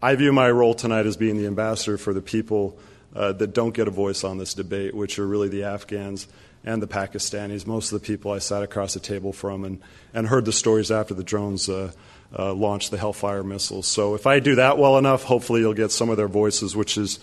I 0.00 0.14
view 0.14 0.32
my 0.32 0.48
role 0.48 0.74
tonight 0.74 1.06
as 1.06 1.16
being 1.16 1.36
the 1.36 1.46
ambassador 1.46 1.98
for 1.98 2.14
the 2.14 2.22
people 2.22 2.78
uh, 3.16 3.32
that 3.32 3.52
don't 3.52 3.74
get 3.74 3.88
a 3.88 3.90
voice 3.90 4.22
on 4.22 4.38
this 4.38 4.54
debate, 4.54 4.94
which 4.94 5.18
are 5.18 5.26
really 5.26 5.48
the 5.48 5.64
Afghans 5.64 6.28
and 6.62 6.80
the 6.80 6.86
Pakistanis. 6.86 7.66
Most 7.66 7.90
of 7.90 8.00
the 8.00 8.06
people 8.06 8.30
I 8.30 8.38
sat 8.38 8.62
across 8.62 8.94
the 8.94 9.00
table 9.00 9.32
from 9.32 9.64
and, 9.64 9.80
and 10.14 10.28
heard 10.28 10.44
the 10.44 10.52
stories 10.52 10.92
after 10.92 11.14
the 11.14 11.24
drones 11.24 11.68
uh, 11.68 11.90
uh, 12.38 12.52
launched 12.52 12.92
the 12.92 12.98
Hellfire 12.98 13.42
missiles. 13.42 13.88
So 13.88 14.14
if 14.14 14.24
I 14.24 14.38
do 14.38 14.54
that 14.54 14.78
well 14.78 14.98
enough, 14.98 15.24
hopefully 15.24 15.62
you'll 15.62 15.74
get 15.74 15.90
some 15.90 16.10
of 16.10 16.16
their 16.16 16.28
voices, 16.28 16.76
which 16.76 16.96
is 16.96 17.18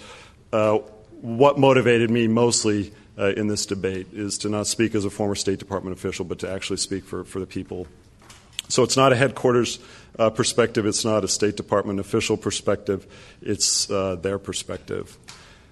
uh, 0.52 0.80
what 1.22 1.58
motivated 1.58 2.12
me 2.12 2.28
mostly 2.28 2.94
uh, 3.18 3.34
in 3.38 3.48
this 3.48 3.66
debate 3.66 4.08
is 4.14 4.38
to 4.40 4.50
not 4.50 4.68
speak 4.68 4.96
as 4.96 5.06
a 5.06 5.10
former 5.10 5.36
State 5.36 5.60
Department 5.60 5.98
official, 5.98 6.26
but 6.26 6.40
to 6.40 6.50
actually 6.50 6.78
speak 6.78 7.06
for, 7.06 7.24
for 7.24 7.40
the 7.40 7.46
people. 7.46 7.88
So 8.68 8.84
it's 8.84 8.98
not 8.98 9.14
a 9.14 9.16
headquarters 9.16 9.80
uh, 10.18 10.30
perspective, 10.30 10.86
it's 10.86 11.06
not 11.06 11.24
a 11.24 11.28
State 11.28 11.56
Department 11.56 12.00
official 12.00 12.38
perspective, 12.38 13.06
it's 13.42 13.90
uh, 13.90 14.16
their 14.16 14.40
perspective. 14.40 15.18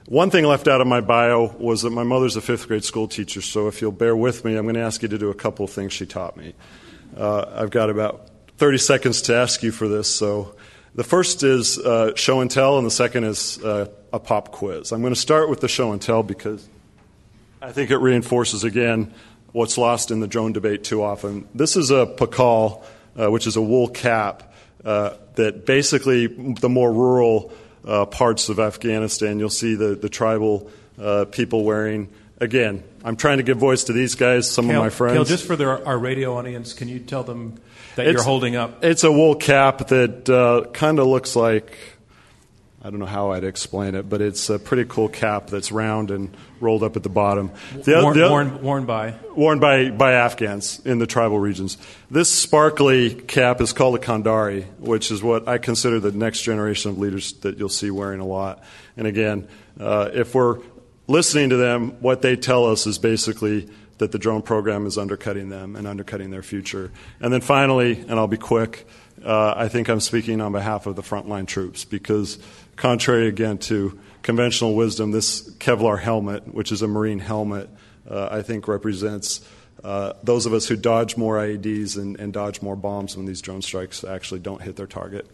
One 0.05 0.29
thing 0.29 0.43
left 0.43 0.67
out 0.67 0.81
of 0.81 0.88
my 0.88 1.00
bio 1.00 1.55
was 1.57 1.83
that 1.83 1.91
my 1.91 2.03
mother's 2.03 2.35
a 2.35 2.41
fifth 2.41 2.67
grade 2.67 2.83
school 2.83 3.07
teacher, 3.07 3.41
so 3.41 3.67
if 3.67 3.81
you'll 3.81 3.93
bear 3.93 4.15
with 4.15 4.43
me, 4.43 4.55
I'm 4.55 4.63
going 4.63 4.75
to 4.75 4.81
ask 4.81 5.01
you 5.01 5.07
to 5.07 5.17
do 5.17 5.29
a 5.29 5.33
couple 5.33 5.63
of 5.63 5.71
things 5.71 5.93
she 5.93 6.05
taught 6.05 6.35
me. 6.35 6.53
Uh, 7.15 7.45
I've 7.55 7.71
got 7.71 7.89
about 7.89 8.29
30 8.57 8.77
seconds 8.79 9.21
to 9.23 9.35
ask 9.35 9.63
you 9.63 9.71
for 9.71 9.88
this. 9.88 10.13
So 10.13 10.55
the 10.93 11.03
first 11.03 11.43
is 11.43 11.79
uh, 11.79 12.15
show 12.15 12.41
and 12.41 12.51
tell, 12.51 12.77
and 12.77 12.85
the 12.85 12.91
second 12.91 13.23
is 13.23 13.63
uh, 13.63 13.88
a 14.12 14.19
pop 14.19 14.51
quiz. 14.51 14.91
I'm 14.91 15.01
going 15.01 15.13
to 15.13 15.19
start 15.19 15.50
with 15.50 15.62
the 15.62 15.67
show 15.67 15.93
and 15.93 16.01
tell 16.01 16.21
because 16.21 16.67
I 17.63 17.72
think 17.72 17.91
it 17.91 17.98
reinforces 17.98 18.65
again 18.65 19.13
what's 19.53 19.77
lost 19.77 20.12
in 20.12 20.20
the 20.20 20.27
drone 20.27 20.51
debate 20.51 20.84
too 20.84 21.01
often. 21.01 21.48
This 21.55 21.77
is 21.77 21.91
a 21.91 22.05
pakol, 22.05 22.84
uh, 23.17 23.32
which 23.32 23.48
is 23.48 23.55
a 23.55 23.62
wool 23.62 23.88
cap 23.88 24.53
uh, 24.84 25.12
that 25.36 25.65
basically 25.65 26.27
the 26.27 26.67
more 26.67 26.91
rural 26.91 27.53
uh, 27.88 28.05
parts 28.05 28.50
of 28.50 28.60
Afghanistan, 28.60 29.39
you'll 29.39 29.50
see 29.50 29.75
the, 29.75 29.96
the 29.96 30.10
tribal 30.10 30.70
uh, 31.01 31.24
people 31.32 31.63
wearing. 31.63 32.10
Again, 32.41 32.84
I'm 33.01 33.15
trying 33.15 33.38
to 33.38 33.43
give 33.43 33.60
voice 33.60 33.86
to 33.86 33.93
these 33.93 34.15
guys, 34.15 34.51
some 34.51 34.65
Kael, 34.65 34.75
of 34.75 34.84
my 34.84 34.89
friends. 34.89 35.17
Kael, 35.17 35.25
just 35.25 35.48
for 35.48 35.55
their, 35.55 35.88
our 35.88 35.98
radio 35.98 36.36
audience, 36.38 36.74
can 36.74 36.89
you 36.89 37.00
tell 37.00 37.24
them 37.24 37.62
that 37.96 38.08
It's- 38.08 38.13
you're 38.15 38.24
holding 38.24 38.58
up? 38.58 38.84
It's 38.84 39.05
a 39.05 39.12
wool 39.12 39.36
cap 39.36 39.88
that 39.88 40.29
uh, 40.29 40.70
kind 40.72 41.00
of 41.00 41.08
looks 41.08 41.34
like 41.38 41.77
I 42.85 42.89
don't 42.89 42.99
know 42.99 43.05
how 43.05 43.31
I'd 43.31 43.45
explain 43.45 43.95
it, 43.95 44.09
but 44.09 44.21
it's 44.21 44.49
a 44.49 44.59
pretty 44.59 44.83
cool 44.83 45.07
cap 45.07 45.47
that's 45.47 45.71
round 45.71 46.11
and 46.11 46.35
rolled 46.59 46.83
up 46.83 46.97
at 46.97 47.03
the 47.03 47.09
bottom. 47.09 47.49
The 47.71 48.01
worn, 48.03 48.17
the 48.17 48.29
worn, 48.29 48.61
worn 48.61 48.85
by. 48.85 49.15
worn 49.33 49.59
by, 49.59 49.89
by 49.89 50.11
Afghans 50.11 50.85
in 50.85 50.99
the 50.99 51.07
tribal 51.07 51.39
regions. 51.39 51.77
This 52.11 52.29
sparkly 52.29 53.15
cap 53.15 53.61
is 53.61 53.71
called 53.71 53.95
a 53.95 53.99
Kandari, 53.99 54.65
which 54.79 55.11
is 55.11 55.23
what 55.23 55.47
I 55.47 55.59
consider 55.59 56.01
the 56.01 56.11
next 56.11 56.41
generation 56.41 56.91
of 56.91 56.97
leaders 56.97 57.31
that 57.33 57.57
you'll 57.57 57.69
see 57.69 57.89
wearing 57.89 58.19
a 58.19 58.27
lot. 58.27 58.61
And 58.97 59.07
again, 59.07 59.47
uh, 59.79 60.09
if 60.13 60.35
we're 60.35 60.59
listening 61.07 61.51
to 61.51 61.55
them, 61.55 61.91
what 62.01 62.21
they 62.21 62.35
tell 62.35 62.65
us 62.65 62.85
is 62.85 62.97
basically 62.97 63.69
that 63.99 64.11
the 64.11 64.19
drone 64.19 64.41
program 64.41 64.85
is 64.87 64.97
undercutting 64.97 65.47
them 65.47 65.77
and 65.77 65.87
undercutting 65.87 66.31
their 66.31 66.43
future. 66.43 66.91
And 67.21 67.31
then 67.31 67.39
finally, 67.39 67.97
and 68.01 68.13
I'll 68.19 68.27
be 68.27 68.35
quick, 68.35 68.85
uh, 69.23 69.53
I 69.55 69.69
think 69.69 69.89
I'm 69.89 70.01
speaking 70.01 70.41
on 70.41 70.51
behalf 70.51 70.85
of 70.85 70.97
the 70.97 71.01
frontline 71.01 71.47
troops 71.47 71.85
because, 71.85 72.39
contrary 72.75 73.27
again 73.27 73.58
to 73.60 74.00
conventional 74.22 74.75
wisdom, 74.75 75.12
this 75.12 75.50
Kevlar 75.56 76.00
helmet, 76.00 76.53
which 76.53 76.72
is 76.72 76.82
a 76.82 76.88
Marine 76.88 77.20
helmet, 77.20 77.70
uh, 78.10 78.30
I 78.32 78.42
think 78.42 78.68
represents 78.68 79.48
uh, 79.84 80.13
those 80.24 80.46
of 80.46 80.53
us 80.53 80.68
who 80.68 80.75
dodge 80.75 81.18
more 81.18 81.38
IEDs 81.38 81.98
and, 81.98 82.18
and 82.20 82.32
dodge 82.32 82.62
more 82.62 82.75
bombs 82.75 83.18
when 83.18 83.25
these 83.25 83.42
drone 83.42 83.62
strikes 83.62 84.03
actually 84.03 84.39
don't 84.39 84.62
hit 84.62 84.75
their 84.75 84.88
target. 84.88 85.27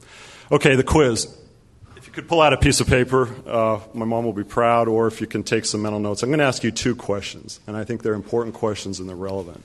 Okay, 0.51 0.75
the 0.75 0.83
quiz. 0.83 1.35
If 1.95 2.07
you 2.07 2.13
could 2.13 2.27
pull 2.27 2.41
out 2.41 2.53
a 2.53 2.57
piece 2.57 2.79
of 2.79 2.87
paper, 2.87 3.29
uh, 3.45 3.79
my 3.93 4.05
mom 4.05 4.25
will 4.25 4.33
be 4.33 4.43
proud, 4.43 4.87
or 4.87 5.07
if 5.07 5.21
you 5.21 5.27
can 5.27 5.43
take 5.43 5.65
some 5.65 5.81
mental 5.81 5.99
notes. 5.99 6.23
I'm 6.23 6.29
going 6.29 6.39
to 6.39 6.45
ask 6.45 6.63
you 6.63 6.71
two 6.71 6.95
questions, 6.95 7.59
and 7.67 7.75
I 7.77 7.83
think 7.83 8.01
they're 8.01 8.13
important 8.13 8.55
questions 8.55 8.99
and 8.99 9.07
they're 9.07 9.15
relevant. 9.15 9.63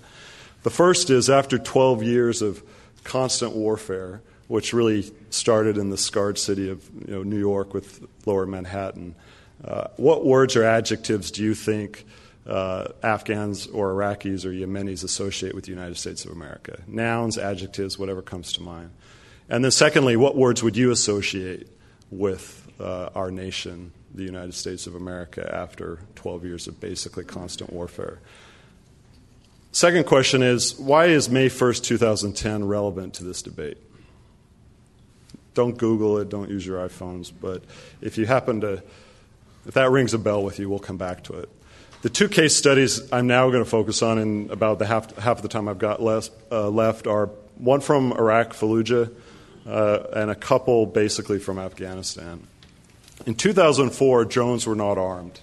The 0.64 0.70
first 0.70 1.10
is 1.10 1.30
after 1.30 1.58
12 1.58 2.02
years 2.02 2.42
of 2.42 2.62
constant 3.04 3.54
warfare, 3.54 4.20
which 4.54 4.72
really 4.72 5.12
started 5.30 5.76
in 5.76 5.90
the 5.90 5.96
scarred 5.96 6.38
city 6.38 6.70
of 6.70 6.88
you 7.08 7.12
know, 7.12 7.24
New 7.24 7.40
York 7.40 7.74
with 7.74 8.06
lower 8.24 8.46
Manhattan, 8.46 9.16
uh, 9.64 9.88
what 9.96 10.24
words 10.24 10.54
or 10.54 10.62
adjectives 10.62 11.32
do 11.32 11.42
you 11.42 11.56
think 11.56 12.06
uh, 12.46 12.86
Afghans 13.02 13.66
or 13.66 13.92
Iraqis 13.92 14.44
or 14.44 14.50
Yemenis 14.50 15.02
associate 15.02 15.56
with 15.56 15.64
the 15.64 15.72
United 15.72 15.96
States 15.96 16.24
of 16.24 16.30
America? 16.30 16.80
Nouns, 16.86 17.36
adjectives, 17.36 17.98
whatever 17.98 18.22
comes 18.22 18.52
to 18.52 18.62
mind. 18.62 18.90
And 19.48 19.64
then, 19.64 19.72
secondly, 19.72 20.16
what 20.16 20.36
words 20.36 20.62
would 20.62 20.76
you 20.76 20.92
associate 20.92 21.66
with 22.12 22.70
uh, 22.78 23.08
our 23.12 23.32
nation, 23.32 23.90
the 24.14 24.22
United 24.22 24.54
States 24.54 24.86
of 24.86 24.94
America, 24.94 25.52
after 25.52 25.98
12 26.14 26.44
years 26.44 26.68
of 26.68 26.78
basically 26.78 27.24
constant 27.24 27.72
warfare? 27.72 28.20
Second 29.72 30.06
question 30.06 30.44
is 30.44 30.78
why 30.78 31.06
is 31.06 31.28
May 31.28 31.48
1st, 31.48 31.82
2010 31.82 32.64
relevant 32.68 33.14
to 33.14 33.24
this 33.24 33.42
debate? 33.42 33.78
Don't 35.54 35.78
Google 35.78 36.18
it, 36.18 36.28
don't 36.28 36.50
use 36.50 36.66
your 36.66 36.86
iPhones, 36.86 37.32
but 37.40 37.62
if 38.00 38.18
you 38.18 38.26
happen 38.26 38.60
to, 38.62 38.82
if 39.66 39.74
that 39.74 39.90
rings 39.90 40.12
a 40.12 40.18
bell 40.18 40.42
with 40.42 40.58
you, 40.58 40.68
we'll 40.68 40.78
come 40.78 40.98
back 40.98 41.24
to 41.24 41.34
it. 41.34 41.48
The 42.02 42.10
two 42.10 42.28
case 42.28 42.54
studies 42.54 43.10
I'm 43.12 43.26
now 43.26 43.48
going 43.48 43.64
to 43.64 43.70
focus 43.70 44.02
on 44.02 44.18
in 44.18 44.50
about 44.50 44.78
the 44.78 44.84
half, 44.84 45.16
half 45.16 45.38
of 45.38 45.42
the 45.42 45.48
time 45.48 45.68
I've 45.68 45.78
got 45.78 46.02
less, 46.02 46.30
uh, 46.52 46.68
left 46.68 47.06
are 47.06 47.30
one 47.56 47.80
from 47.80 48.12
Iraq, 48.12 48.52
Fallujah, 48.52 49.10
uh, 49.66 49.98
and 50.12 50.30
a 50.30 50.34
couple 50.34 50.84
basically 50.86 51.38
from 51.38 51.58
Afghanistan. 51.58 52.46
In 53.26 53.34
2004, 53.34 54.24
drones 54.26 54.66
were 54.66 54.74
not 54.74 54.98
armed. 54.98 55.40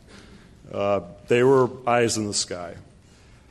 Uh, 0.72 1.02
they 1.28 1.42
were 1.44 1.70
eyes 1.88 2.18
in 2.18 2.28
the 2.28 2.34
sky. 2.34 2.76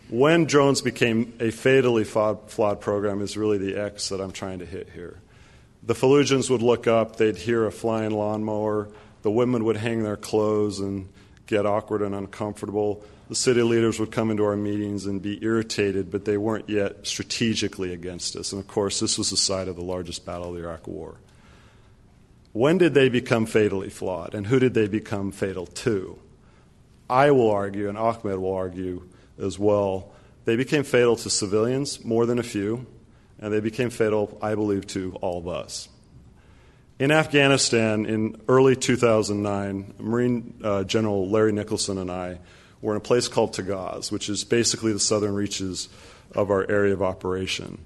When 0.09 0.45
drones 0.45 0.81
became 0.81 1.33
a 1.40 1.50
fatally 1.50 2.05
flawed, 2.05 2.50
flawed 2.50 2.81
program 2.81 3.23
is 3.23 3.37
really 3.37 3.59
the 3.59 3.76
X 3.76 4.09
that 4.11 4.21
I'm 4.21 4.33
trying 4.33 4.59
to 4.61 4.67
hit 4.67 4.90
here. 4.95 5.19
The 5.83 5.95
Fallujahs 5.95 6.51
would 6.51 6.63
look 6.63 6.87
up, 6.87 7.17
they'd 7.17 7.37
hear 7.37 7.67
a 7.67 7.73
flying 7.73 8.11
lawnmower, 8.11 8.89
the 9.23 9.31
women 9.31 9.65
would 9.65 9.77
hang 9.77 10.03
their 10.03 10.17
clothes 10.17 10.81
and 10.81 11.09
get 11.47 11.67
awkward 11.67 12.03
and 12.03 12.15
uncomfortable. 12.15 13.03
The 13.29 13.35
city 13.35 13.63
leaders 13.63 13.99
would 14.01 14.11
come 14.11 14.31
into 14.31 14.45
our 14.45 14.57
meetings 14.57 15.07
and 15.07 15.23
be 15.23 15.43
irritated, 15.43 16.11
but 16.11 16.25
they 16.25 16.37
weren't 16.37 16.69
yet 16.69 17.07
strategically 17.07 17.93
against 17.93 18.37
us. 18.37 18.53
And 18.53 18.61
of 18.61 18.69
course, 18.69 19.01
this 19.01 19.19
was 19.19 19.31
the 19.31 19.37
site 19.37 19.69
of 19.69 19.77
the 19.77 19.83
largest 19.83 20.27
battle 20.27 20.49
of 20.49 20.55
the 20.55 20.63
Iraq 20.63 20.87
War. 20.87 21.17
When 22.53 22.79
did 22.79 22.95
they 22.95 23.09
become 23.09 23.47
fatally 23.47 23.91
flawed, 23.91 24.35
and 24.35 24.47
who 24.47 24.59
did 24.59 24.75
they 24.75 24.89
become 24.89 25.31
fatal 25.31 25.67
to? 25.67 26.19
I 27.09 27.31
will 27.31 27.51
argue, 27.51 27.89
and 27.89 27.97
Ahmed 27.97 28.39
will 28.39 28.55
argue 28.55 29.09
as 29.41 29.59
well, 29.59 30.13
they 30.45 30.57
became 30.57 30.83
fatal 30.83 31.17
to 31.17 31.31
civilians, 31.31 32.05
more 32.05 32.27
than 32.27 32.39
a 32.39 32.45
few, 32.45 32.87
and 33.40 33.52
they 33.52 33.61
became 33.61 33.90
fatal, 33.90 34.38
I 34.40 34.54
believe, 34.54 34.87
to 34.88 35.16
all 35.20 35.38
of 35.38 35.49
us. 35.49 35.88
In 36.99 37.11
Afghanistan, 37.11 38.04
in 38.04 38.40
early 38.47 38.76
2009, 38.76 39.94
Marine 39.99 40.61
uh, 40.62 40.85
General 40.85 41.28
Larry 41.28 41.52
Nicholson 41.52 41.97
and 41.97 42.11
I 42.11 42.38
were 42.82 42.92
in 42.92 42.99
a 42.99 43.00
place 43.00 43.26
called 43.26 43.54
Tagaz, 43.54 44.12
which 44.12 44.28
is 44.28 44.44
basically 44.44 44.92
the 44.92 45.00
southern 45.00 45.35
reaches 45.35 45.88
of 46.35 46.50
our 46.50 46.70
area 46.70 46.92
of 46.92 47.02
operation. 47.02 47.78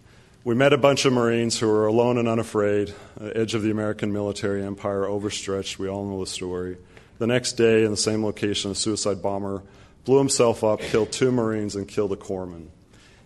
We 0.42 0.54
met 0.54 0.73
a 0.73 0.78
bunch 0.78 1.04
of 1.04 1.12
Marines 1.12 1.58
who 1.58 1.68
were 1.68 1.87
alone 1.87 2.18
and 2.18 2.28
unafraid, 2.28 2.92
uh, 3.20 3.26
edge 3.26 3.54
of 3.54 3.62
the 3.62 3.70
American 3.70 4.12
military 4.12 4.64
empire, 4.64 5.06
overstretched. 5.06 5.78
We 5.78 5.88
all 5.88 6.04
know 6.04 6.20
the 6.20 6.26
story. 6.26 6.76
The 7.18 7.26
next 7.28 7.52
day, 7.52 7.84
in 7.84 7.92
the 7.92 7.96
same 7.96 8.25
location, 8.25 8.73
a 8.73 8.75
suicide 8.75 9.23
bomber 9.23 9.62
blew 10.04 10.18
himself 10.18 10.64
up, 10.64 10.80
killed 10.80 11.12
two 11.12 11.30
Marines, 11.30 11.76
and 11.76 11.88
killed 11.88 12.12
a 12.12 12.16
corpsman. 12.16 12.66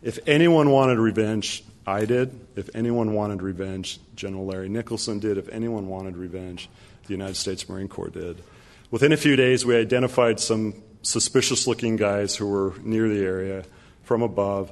If 0.03 0.21
anyone 0.29 0.71
wanted 0.71 0.99
revenge, 0.99 1.65
I 1.89 2.05
did. 2.05 2.39
If 2.55 2.69
anyone 2.75 3.15
wanted 3.15 3.43
revenge, 3.43 3.99
General 4.15 4.47
Larry 4.47 4.69
Nicholson 4.69 5.21
did. 5.21 5.39
If 5.39 5.49
anyone 5.49 5.89
wanted 5.89 6.17
revenge, 6.17 6.69
the 7.07 7.13
United 7.13 7.37
States 7.37 7.69
Marine 7.69 7.89
Corps 7.89 8.11
did. 8.11 8.43
Within 8.91 9.13
a 9.13 9.17
few 9.17 9.37
days, 9.37 9.65
we 9.65 9.75
identified 9.75 10.39
some 10.39 10.75
suspicious 11.03 11.67
looking 11.67 11.97
guys 11.97 12.37
who 12.37 12.47
were 12.47 12.75
near 12.83 13.09
the 13.09 13.25
area 13.25 13.65
from 14.03 14.23
above. 14.23 14.71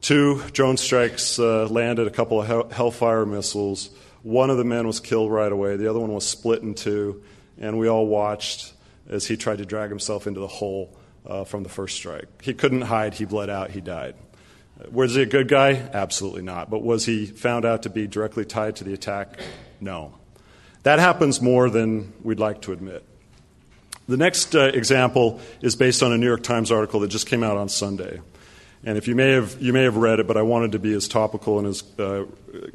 Two 0.00 0.42
drone 0.52 0.76
strikes 0.76 1.38
uh, 1.38 1.68
landed, 1.68 2.08
a 2.08 2.10
couple 2.10 2.40
of 2.40 2.46
Hell- 2.48 2.68
Hellfire 2.70 3.24
missiles. 3.24 3.90
One 4.22 4.50
of 4.50 4.56
the 4.56 4.64
men 4.64 4.86
was 4.86 4.98
killed 4.98 5.30
right 5.30 5.50
away, 5.50 5.76
the 5.76 5.88
other 5.88 6.00
one 6.00 6.12
was 6.12 6.26
split 6.26 6.62
in 6.62 6.74
two, 6.74 7.22
and 7.58 7.78
we 7.78 7.88
all 7.88 8.06
watched 8.06 8.72
as 9.08 9.26
he 9.26 9.36
tried 9.36 9.58
to 9.58 9.66
drag 9.66 9.90
himself 9.90 10.26
into 10.26 10.40
the 10.40 10.48
hole 10.48 10.96
uh, 11.24 11.44
from 11.44 11.62
the 11.62 11.68
first 11.68 11.96
strike. 11.96 12.26
He 12.42 12.54
couldn't 12.54 12.82
hide, 12.82 13.14
he 13.14 13.24
bled 13.24 13.50
out, 13.50 13.70
he 13.70 13.80
died. 13.80 14.16
Was 14.90 15.14
he 15.14 15.22
a 15.22 15.26
good 15.26 15.48
guy? 15.48 15.72
Absolutely 15.92 16.42
not. 16.42 16.70
But 16.70 16.82
was 16.82 17.06
he 17.06 17.26
found 17.26 17.64
out 17.64 17.82
to 17.84 17.90
be 17.90 18.06
directly 18.06 18.44
tied 18.44 18.76
to 18.76 18.84
the 18.84 18.92
attack? 18.92 19.38
No. 19.80 20.14
That 20.82 20.98
happens 20.98 21.40
more 21.40 21.70
than 21.70 22.12
we'd 22.22 22.40
like 22.40 22.62
to 22.62 22.72
admit. 22.72 23.04
The 24.08 24.16
next 24.16 24.54
uh, 24.54 24.64
example 24.64 25.40
is 25.60 25.76
based 25.76 26.02
on 26.02 26.12
a 26.12 26.18
New 26.18 26.26
York 26.26 26.42
Times 26.42 26.72
article 26.72 27.00
that 27.00 27.08
just 27.08 27.26
came 27.26 27.44
out 27.44 27.56
on 27.56 27.68
Sunday. 27.68 28.20
And 28.84 28.98
if 28.98 29.06
you 29.06 29.14
may 29.14 29.30
have, 29.30 29.60
you 29.62 29.72
may 29.72 29.84
have 29.84 29.96
read 29.96 30.18
it, 30.18 30.26
but 30.26 30.36
I 30.36 30.42
wanted 30.42 30.72
to 30.72 30.80
be 30.80 30.92
as 30.92 31.06
topical 31.06 31.58
and 31.60 31.68
as 31.68 31.84
uh, 31.98 32.24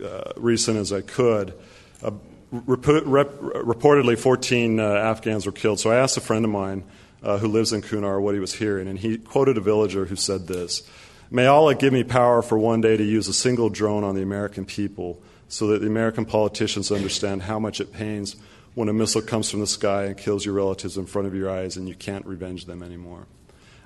uh, 0.04 0.32
recent 0.38 0.78
as 0.78 0.94
I 0.94 1.02
could. 1.02 1.54
Uh, 2.02 2.12
rep- 2.52 3.04
rep- 3.06 3.40
reportedly, 3.40 4.18
14 4.18 4.80
uh, 4.80 4.84
Afghans 4.84 5.46
were 5.46 5.52
killed. 5.52 5.82
So 5.82 5.92
I 5.92 5.98
asked 5.98 6.16
a 6.16 6.22
friend 6.22 6.46
of 6.46 6.52
mine 6.52 6.86
uh, 7.22 7.38
who 7.40 7.50
lives 7.50 7.74
in 7.74 7.82
Kunar 7.82 8.22
what 8.22 8.36
he 8.36 8.40
was 8.40 8.54
hearing, 8.54 8.88
and 8.88 8.98
he 8.98 9.18
quoted 9.18 9.58
a 9.58 9.62
villager 9.62 10.06
who 10.06 10.16
said 10.16 10.48
this 10.48 10.90
May 11.30 11.46
Allah 11.46 11.76
give 11.76 11.92
me 11.92 12.04
power 12.06 12.42
for 12.42 12.58
one 12.58 12.80
day 12.80 12.96
to 12.96 13.04
use 13.04 13.28
a 13.28 13.34
single 13.34 13.70
drone 13.70 14.06
on 14.06 14.16
the 14.16 14.22
American 14.22 14.66
people 14.66 15.22
so 15.50 15.68
that 15.68 15.82
the 15.82 15.88
American 15.88 16.26
politicians 16.26 16.92
understand 16.92 17.44
how 17.44 17.60
much 17.60 17.82
it 17.82 17.92
pains 17.92 18.38
when 18.76 18.88
a 18.88 18.94
missile 18.94 19.22
comes 19.22 19.50
from 19.50 19.60
the 19.60 19.68
sky 19.68 20.06
and 20.06 20.18
kills 20.18 20.46
your 20.46 20.54
relatives 20.54 20.98
in 20.98 21.06
front 21.06 21.28
of 21.28 21.36
your 21.36 21.50
eyes 21.50 21.76
and 21.76 21.88
you 21.88 21.96
can't 21.96 22.26
revenge 22.26 22.66
them 22.66 22.82
anymore. 22.82 23.26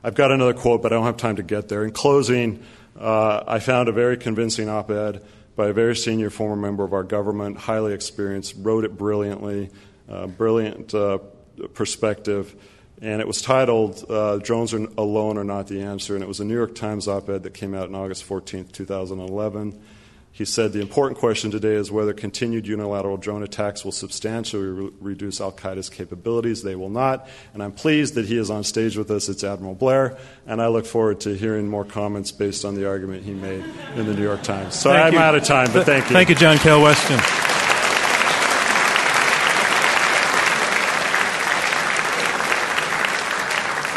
I've 0.03 0.13
got 0.15 0.31
another 0.31 0.53
quote, 0.53 0.83
but 0.83 0.91
I 0.91 0.95
don't 0.95 1.05
have 1.05 1.17
time 1.17 1.38
to 1.38 1.43
get 1.43 1.67
there. 1.67 1.83
In 1.83 1.91
closing, 1.91 2.63
uh, 3.00 3.43
I 3.48 3.60
found 3.60 3.89
a 3.89 3.91
very 3.91 4.17
convincing 4.17 4.69
op 4.69 4.91
ed 4.91 5.24
by 5.55 5.67
a 5.67 5.74
very 5.74 5.95
senior 5.95 6.29
former 6.29 6.55
member 6.55 6.83
of 6.83 6.93
our 6.93 7.03
government, 7.03 7.57
highly 7.57 7.93
experienced, 7.93 8.55
wrote 8.60 8.83
it 8.83 8.98
brilliantly, 8.98 9.69
uh, 10.10 10.27
brilliant 10.27 10.93
uh, 10.93 11.19
perspective. 11.74 12.55
And 13.01 13.20
it 13.20 13.27
was 13.27 13.41
titled 13.41 14.05
uh, 14.10 14.38
Drones 14.38 14.74
are 14.74 14.88
Alone 14.98 15.38
Are 15.39 15.43
Not 15.43 15.67
the 15.67 15.81
Answer, 15.81 16.13
and 16.13 16.24
it 16.24 16.27
was 16.27 16.39
a 16.39 16.46
New 16.46 16.53
York 16.53 16.75
Times 16.75 17.08
op 17.08 17.29
ed 17.29 17.43
that 17.43 17.53
came 17.55 17.74
out 17.74 17.88
on 17.88 17.96
August 17.96 18.24
14, 18.24 18.65
2011. 18.65 19.81
He 20.34 20.46
said 20.46 20.72
the 20.72 20.79
important 20.79 21.20
question 21.20 21.51
today 21.51 21.74
is 21.74 21.91
whether 21.91 22.13
continued 22.13 22.65
unilateral 22.65 23.17
drone 23.17 23.43
attacks 23.43 23.84
will 23.84 23.91
substantially 23.91 24.63
re- 24.63 24.91
reduce 25.01 25.41
Al 25.41 25.51
Qaeda's 25.51 25.89
capabilities. 25.89 26.63
They 26.63 26.75
will 26.75 26.89
not. 26.89 27.27
And 27.53 27.62
I'm 27.62 27.74
pleased 27.74 28.13
that 28.13 28.25
he 28.25 28.38
is 28.38 28.50
on 28.50 28.63
stage 28.63 28.96
with 28.96 29.12
us. 29.12 29.27
It's 29.27 29.43
Admiral 29.43 29.75
Blair. 29.75 30.17
And 30.48 30.62
I 30.62 30.67
look 30.67 30.86
forward 30.86 31.20
to 31.22 31.36
hearing 31.36 31.67
more 31.67 31.84
comments 31.84 32.31
based 32.31 32.63
on 32.63 32.75
the 32.75 32.88
argument 32.88 33.24
he 33.24 33.34
made 33.34 33.63
in 33.96 34.05
the 34.05 34.13
New 34.13 34.24
York 34.24 34.41
Times. 34.43 34.75
So 34.75 34.91
Thank 34.91 35.08
I'm 35.08 35.13
you. 35.13 35.20
out 35.20 35.36
of 35.36 35.43
time, 35.43 35.70
but 35.74 35.86
thank 35.86 36.05
you. 36.05 36.13
Thank 36.13 36.29
you, 36.29 36.36
John 36.36 36.55
Kael 36.58 36.81
Weston. 36.81 37.50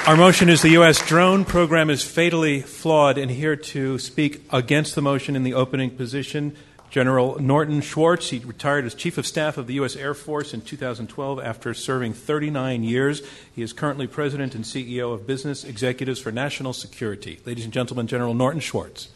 Our 0.06 0.18
motion 0.18 0.50
is 0.50 0.60
the 0.60 0.68
U.S. 0.72 1.00
drone 1.06 1.46
program 1.46 1.88
is 1.88 2.04
fatally 2.04 2.60
flawed, 2.60 3.16
and 3.16 3.30
here 3.30 3.56
to 3.56 3.98
speak 3.98 4.42
against 4.52 4.94
the 4.94 5.00
motion 5.00 5.34
in 5.34 5.44
the 5.44 5.54
opening 5.54 5.88
position, 5.88 6.54
General 6.90 7.38
Norton 7.40 7.80
Schwartz. 7.80 8.28
He 8.28 8.40
retired 8.40 8.84
as 8.84 8.94
Chief 8.94 9.16
of 9.16 9.26
Staff 9.26 9.56
of 9.56 9.66
the 9.66 9.72
U.S. 9.74 9.96
Air 9.96 10.12
Force 10.12 10.52
in 10.52 10.60
2012 10.60 11.40
after 11.40 11.72
serving 11.72 12.12
39 12.12 12.84
years. 12.84 13.22
He 13.56 13.62
is 13.62 13.72
currently 13.72 14.06
President 14.06 14.54
and 14.54 14.66
CEO 14.66 15.14
of 15.14 15.26
Business 15.26 15.64
Executives 15.64 16.20
for 16.20 16.30
National 16.30 16.74
Security. 16.74 17.40
Ladies 17.46 17.64
and 17.64 17.72
gentlemen, 17.72 18.06
General 18.06 18.34
Norton 18.34 18.60
Schwartz. 18.60 19.08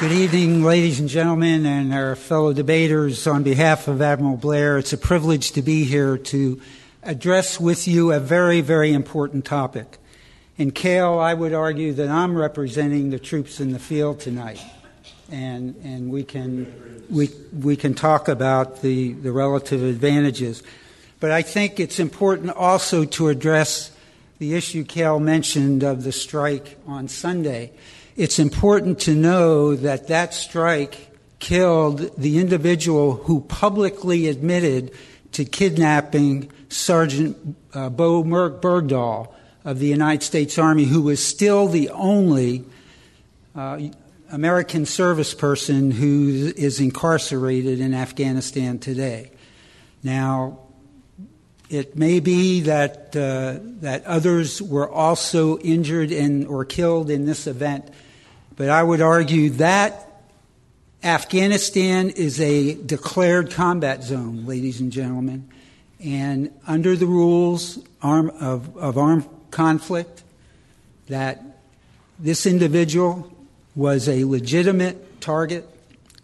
Good 0.00 0.12
evening, 0.12 0.62
ladies 0.62 0.98
and 0.98 1.10
gentlemen, 1.10 1.66
and 1.66 1.92
our 1.92 2.16
fellow 2.16 2.54
debaters. 2.54 3.26
On 3.26 3.42
behalf 3.42 3.86
of 3.86 4.00
Admiral 4.00 4.38
Blair, 4.38 4.78
it's 4.78 4.94
a 4.94 4.96
privilege 4.96 5.52
to 5.52 5.60
be 5.60 5.84
here 5.84 6.16
to 6.16 6.58
address 7.02 7.60
with 7.60 7.86
you 7.86 8.10
a 8.10 8.18
very, 8.18 8.62
very 8.62 8.94
important 8.94 9.44
topic. 9.44 9.98
In 10.56 10.70
Kael, 10.70 11.20
I 11.20 11.34
would 11.34 11.52
argue 11.52 11.92
that 11.92 12.08
I'm 12.08 12.34
representing 12.34 13.10
the 13.10 13.18
troops 13.18 13.60
in 13.60 13.72
the 13.72 13.78
field 13.78 14.20
tonight, 14.20 14.62
and 15.30 15.76
and 15.84 16.10
we 16.10 16.24
can 16.24 17.04
we 17.10 17.28
we 17.52 17.76
can 17.76 17.92
talk 17.92 18.26
about 18.26 18.80
the 18.80 19.12
the 19.12 19.32
relative 19.32 19.82
advantages, 19.82 20.62
but 21.20 21.30
I 21.30 21.42
think 21.42 21.78
it's 21.78 22.00
important 22.00 22.52
also 22.52 23.04
to 23.04 23.28
address 23.28 23.90
the 24.38 24.54
issue 24.54 24.82
Kael 24.82 25.20
mentioned 25.20 25.82
of 25.82 26.04
the 26.04 26.12
strike 26.12 26.78
on 26.86 27.06
Sunday 27.06 27.72
it's 28.20 28.38
important 28.38 28.98
to 29.00 29.14
know 29.14 29.74
that 29.74 30.08
that 30.08 30.34
strike 30.34 31.08
killed 31.38 32.14
the 32.18 32.38
individual 32.38 33.14
who 33.14 33.40
publicly 33.40 34.28
admitted 34.28 34.92
to 35.32 35.46
kidnapping 35.46 36.52
Sergeant 36.68 37.56
uh, 37.72 37.88
Bo 37.88 38.22
Bergdahl 38.22 39.32
of 39.64 39.78
the 39.78 39.86
United 39.86 40.22
States 40.22 40.58
Army, 40.58 40.84
who 40.84 41.00
was 41.00 41.24
still 41.24 41.66
the 41.66 41.88
only 41.88 42.66
uh, 43.54 43.80
American 44.30 44.84
service 44.84 45.32
person 45.32 45.90
who 45.90 46.52
is 46.58 46.78
incarcerated 46.78 47.80
in 47.80 47.94
Afghanistan 47.94 48.78
today. 48.78 49.30
Now, 50.02 50.58
it 51.70 51.96
may 51.96 52.20
be 52.20 52.60
that 52.62 53.16
uh, 53.16 53.60
that 53.80 54.04
others 54.04 54.60
were 54.60 54.90
also 54.90 55.56
injured 55.60 56.12
or 56.46 56.66
killed 56.66 57.08
in 57.08 57.24
this 57.24 57.46
event, 57.46 57.88
but 58.60 58.68
I 58.68 58.82
would 58.82 59.00
argue 59.00 59.48
that 59.52 60.06
Afghanistan 61.02 62.10
is 62.10 62.38
a 62.42 62.74
declared 62.74 63.52
combat 63.52 64.04
zone, 64.04 64.44
ladies 64.44 64.80
and 64.82 64.92
gentlemen. 64.92 65.48
And 65.98 66.52
under 66.66 66.94
the 66.94 67.06
rules 67.06 67.78
of, 68.02 68.76
of 68.76 68.98
armed 68.98 69.26
conflict, 69.50 70.22
that 71.08 71.42
this 72.18 72.44
individual 72.44 73.34
was 73.74 74.10
a 74.10 74.24
legitimate 74.24 75.22
target 75.22 75.66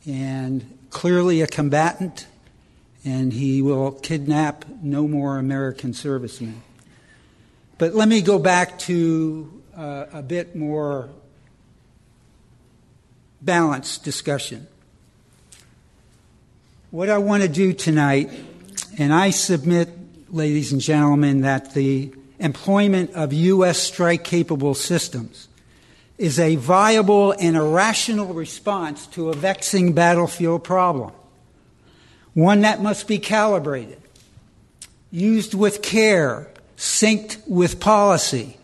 and 0.07 0.79
clearly 0.91 1.41
a 1.41 1.47
combatant, 1.47 2.27
and 3.03 3.33
he 3.33 3.63
will 3.63 3.93
kidnap 3.93 4.67
no 4.83 5.09
more 5.09 5.39
American 5.39 5.95
servicemen. 5.95 6.61
But 7.79 7.95
let 7.95 8.09
me 8.09 8.21
go 8.21 8.39
back 8.39 8.79
to 8.81 9.63
uh, 9.75 10.05
a 10.13 10.21
bit 10.21 10.55
more 10.55 11.09
balanced 13.47 14.05
discussion. 14.05 14.67
What 16.91 17.09
I 17.09 17.19
want 17.19 17.43
to 17.43 17.49
do 17.49 17.73
tonight, 17.73 18.31
and 18.99 19.15
I 19.15 19.31
submit, 19.31 19.89
ladies 20.31 20.73
and 20.73 20.81
gentlemen, 20.81 21.43
that 21.43 21.73
the 21.73 22.13
employment 22.39 23.13
of 23.15 23.33
U.S. 23.33 23.79
strike 23.79 24.25
capable 24.25 24.75
systems 24.75 25.49
is 26.19 26.39
a 26.39 26.57
viable 26.57 27.33
and 27.33 27.57
a 27.57 27.63
rational 27.63 28.33
response 28.33 29.07
to 29.09 29.31
a 29.31 29.35
vexing 29.35 29.93
battlefield 29.93 30.65
problem, 30.65 31.13
one 32.35 32.63
that 32.63 32.83
must 32.83 33.07
be 33.07 33.19
calibrated, 33.19 34.01
used 35.11 35.55
with 35.55 35.83
care, 35.83 36.49
synced 36.77 37.39
with 37.47 37.81
policy, 37.81 38.57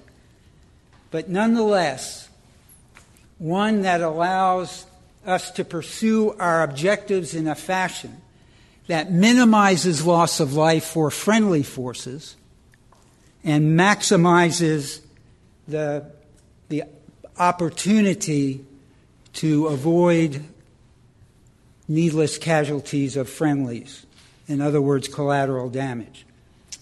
but 1.10 1.28
nonetheless 1.28 2.21
one 3.42 3.82
that 3.82 4.00
allows 4.00 4.86
us 5.26 5.50
to 5.50 5.64
pursue 5.64 6.30
our 6.38 6.62
objectives 6.62 7.34
in 7.34 7.48
a 7.48 7.56
fashion 7.56 8.16
that 8.86 9.10
minimizes 9.10 10.06
loss 10.06 10.38
of 10.38 10.54
life 10.54 10.84
for 10.84 11.10
friendly 11.10 11.64
forces 11.64 12.36
and 13.42 13.76
maximizes 13.76 15.00
the, 15.66 16.08
the 16.68 16.84
opportunity 17.36 18.64
to 19.32 19.66
avoid 19.66 20.44
needless 21.88 22.38
casualties 22.38 23.16
of 23.16 23.28
friendlies. 23.28 24.06
In 24.46 24.60
other 24.60 24.80
words, 24.80 25.08
collateral 25.08 25.68
damage. 25.68 26.24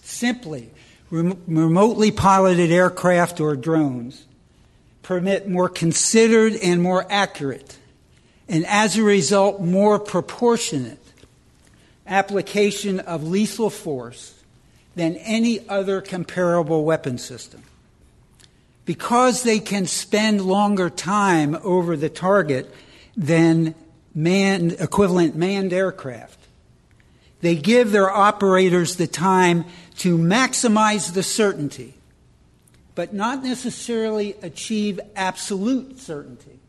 Simply, 0.03 0.69
rem- 1.09 1.41
remotely 1.47 2.11
piloted 2.11 2.71
aircraft 2.71 3.39
or 3.39 3.55
drones 3.55 4.27
permit 5.11 5.45
more 5.45 5.67
considered 5.67 6.55
and 6.63 6.81
more 6.81 7.05
accurate, 7.09 7.77
and 8.47 8.65
as 8.65 8.95
a 8.95 9.03
result, 9.03 9.59
more 9.59 9.99
proportionate 9.99 11.03
application 12.07 13.01
of 13.01 13.21
lethal 13.21 13.69
force 13.69 14.41
than 14.95 15.17
any 15.17 15.67
other 15.67 15.99
comparable 15.99 16.85
weapon 16.85 17.17
system. 17.17 17.61
Because 18.85 19.43
they 19.43 19.59
can 19.59 19.85
spend 19.85 20.45
longer 20.45 20.89
time 20.89 21.57
over 21.61 21.97
the 21.97 22.07
target 22.07 22.73
than 23.17 23.75
manned, 24.15 24.77
equivalent 24.79 25.35
manned 25.35 25.73
aircraft, 25.73 26.39
they 27.41 27.57
give 27.57 27.91
their 27.91 28.09
operators 28.09 28.95
the 28.95 29.07
time 29.07 29.65
to 29.97 30.17
maximize 30.17 31.13
the 31.13 31.21
certainty 31.21 31.95
but 33.01 33.15
not 33.15 33.41
necessarily 33.41 34.35
achieve 34.43 34.99
absolute 35.15 35.99
certainty 35.99 36.59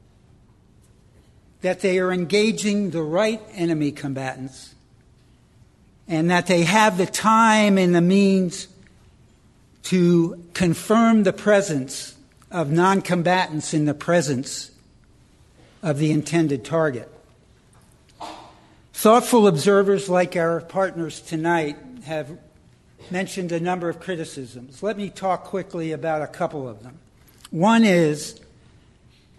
that 1.61 1.81
they 1.81 1.99
are 1.99 2.11
engaging 2.11 2.89
the 2.89 3.03
right 3.03 3.43
enemy 3.53 3.93
combatants 3.93 4.75
and 6.09 6.31
that 6.31 6.47
they 6.47 6.63
have 6.63 6.97
the 6.97 7.05
time 7.05 7.77
and 7.77 7.95
the 7.95 8.01
means 8.01 8.67
to 9.83 10.43
confirm 10.55 11.25
the 11.25 11.35
presence 11.35 12.17
of 12.51 12.73
non 12.73 13.03
combatants 13.03 13.75
in 13.75 13.85
the 13.85 13.93
presence 13.93 14.71
of 15.83 15.99
the 15.99 16.11
intended 16.11 16.65
target. 16.65 17.13
Thoughtful 18.95 19.47
observers 19.47 20.09
like 20.09 20.35
our 20.35 20.63
partners 20.63 21.21
tonight 21.21 21.77
have 22.05 22.39
mentioned 23.11 23.53
a 23.53 23.61
number 23.61 23.89
of 23.89 24.01
criticisms. 24.01 24.83
Let 24.83 24.97
me 24.97 25.11
talk 25.11 25.45
quickly 25.45 25.93
about 25.93 26.23
a 26.23 26.27
couple 26.27 26.69
of 26.69 26.83
them. 26.83 26.99
One 27.51 27.85
is 27.85 28.41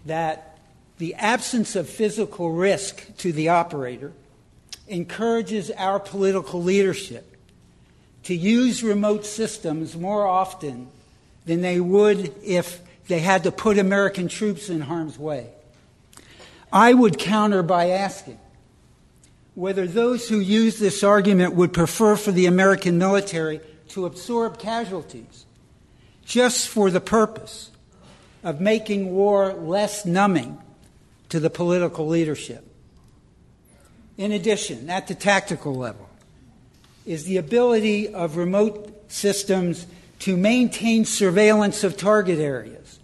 that 0.06 0.58
the 0.98 1.14
absence 1.14 1.74
of 1.74 1.88
physical 1.88 2.52
risk 2.52 3.16
to 3.18 3.32
the 3.32 3.48
operator 3.48 4.12
encourages 4.86 5.70
our 5.72 5.98
political 5.98 6.62
leadership 6.62 7.36
to 8.24 8.34
use 8.34 8.82
remote 8.82 9.26
systems 9.26 9.96
more 9.96 10.26
often 10.26 10.88
than 11.46 11.60
they 11.60 11.80
would 11.80 12.34
if 12.42 12.80
they 13.08 13.20
had 13.20 13.44
to 13.44 13.52
put 13.52 13.78
American 13.78 14.28
troops 14.28 14.70
in 14.70 14.80
harm's 14.80 15.18
way. 15.18 15.48
I 16.72 16.92
would 16.92 17.18
counter 17.18 17.62
by 17.62 17.90
asking 17.90 18.38
whether 19.54 19.86
those 19.86 20.28
who 20.28 20.38
use 20.38 20.78
this 20.78 21.02
argument 21.02 21.54
would 21.54 21.72
prefer 21.72 22.16
for 22.16 22.32
the 22.32 22.46
American 22.46 22.98
military 22.98 23.60
to 23.88 24.06
absorb 24.06 24.58
casualties 24.58 25.46
just 26.24 26.68
for 26.68 26.90
the 26.90 27.00
purpose 27.00 27.70
of 28.42 28.60
making 28.60 29.12
war 29.12 29.52
less 29.52 30.04
numbing 30.04 30.58
to 31.28 31.38
the 31.40 31.50
political 31.50 32.06
leadership. 32.06 32.66
In 34.16 34.32
addition, 34.32 34.88
at 34.90 35.06
the 35.06 35.14
tactical 35.14 35.74
level, 35.74 36.08
is 37.04 37.24
the 37.24 37.36
ability 37.36 38.12
of 38.12 38.36
remote 38.36 39.10
systems 39.10 39.86
to 40.20 40.36
maintain 40.36 41.04
surveillance 41.04 41.84
of 41.84 41.96
target 41.96 42.38
areas, 42.38 42.98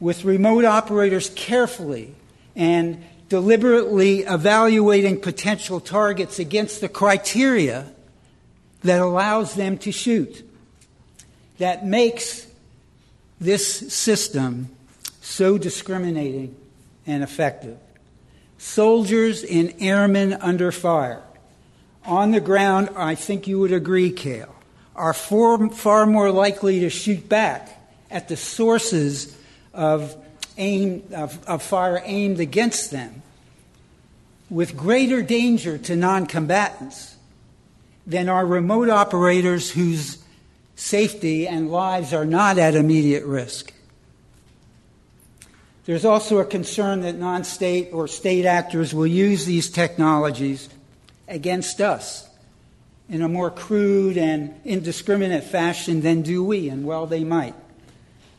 with 0.00 0.24
remote 0.24 0.64
operators 0.64 1.30
carefully 1.30 2.14
and 2.54 3.04
deliberately 3.28 4.20
evaluating 4.20 5.20
potential 5.20 5.80
targets 5.80 6.38
against 6.38 6.80
the 6.80 6.88
criteria 6.88 7.86
that 8.82 9.00
allows 9.00 9.54
them 9.54 9.78
to 9.78 9.90
shoot. 9.90 10.48
That 11.58 11.84
makes 11.86 12.46
this 13.40 13.92
system 13.92 14.68
so 15.20 15.58
discriminating 15.58 16.54
and 17.06 17.22
effective. 17.22 17.78
Soldiers 18.58 19.44
and 19.44 19.74
airmen 19.80 20.34
under 20.34 20.70
fire. 20.72 21.22
On 22.04 22.30
the 22.30 22.40
ground, 22.40 22.90
I 22.96 23.16
think 23.16 23.48
you 23.48 23.58
would 23.58 23.72
agree, 23.72 24.12
Kael, 24.12 24.50
are 24.94 25.12
far 25.12 26.06
more 26.06 26.30
likely 26.30 26.80
to 26.80 26.90
shoot 26.90 27.28
back 27.28 27.68
at 28.10 28.28
the 28.28 28.36
sources 28.36 29.36
of, 29.74 30.16
aim, 30.56 31.02
of, 31.12 31.44
of 31.46 31.62
fire 31.62 32.00
aimed 32.04 32.40
against 32.40 32.90
them 32.90 33.22
with 34.48 34.76
greater 34.76 35.22
danger 35.22 35.76
to 35.78 35.96
non 35.96 36.26
combatants 36.26 37.16
than 38.06 38.28
are 38.28 38.46
remote 38.46 38.88
operators 38.88 39.70
whose 39.70 40.18
safety 40.76 41.48
and 41.48 41.70
lives 41.70 42.12
are 42.12 42.24
not 42.24 42.58
at 42.58 42.74
immediate 42.74 43.24
risk. 43.24 43.72
There's 45.86 46.04
also 46.04 46.38
a 46.38 46.44
concern 46.44 47.00
that 47.02 47.16
non 47.16 47.44
state 47.44 47.90
or 47.92 48.08
state 48.08 48.44
actors 48.44 48.94
will 48.94 49.06
use 49.06 49.46
these 49.46 49.70
technologies 49.70 50.68
against 51.28 51.80
us 51.80 52.28
in 53.08 53.22
a 53.22 53.28
more 53.28 53.50
crude 53.50 54.18
and 54.18 54.54
indiscriminate 54.64 55.44
fashion 55.44 56.00
than 56.00 56.22
do 56.22 56.42
we, 56.42 56.68
and 56.68 56.84
well, 56.84 57.06
they 57.06 57.24
might. 57.24 57.54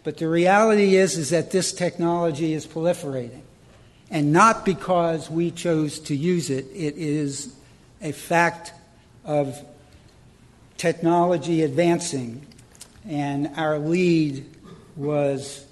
But 0.07 0.15
the 0.15 0.29
reality 0.29 0.95
is, 0.95 1.17
is 1.17 1.31
that 1.31 1.51
this 1.51 1.73
technology 1.73 2.53
is 2.53 2.65
proliferating. 2.65 3.41
And 4.09 4.31
not 4.31 4.63
because 4.63 5.29
we 5.29 5.51
chose 5.51 5.99
to 5.99 6.15
use 6.15 6.49
it, 6.49 6.65
it 6.73 6.95
is 6.95 7.53
a 8.01 8.13
fact 8.13 8.71
of 9.25 9.59
technology 10.77 11.61
advancing, 11.61 12.47
and 13.05 13.51
our 13.57 13.79
lead 13.79 14.45
was 14.95 15.65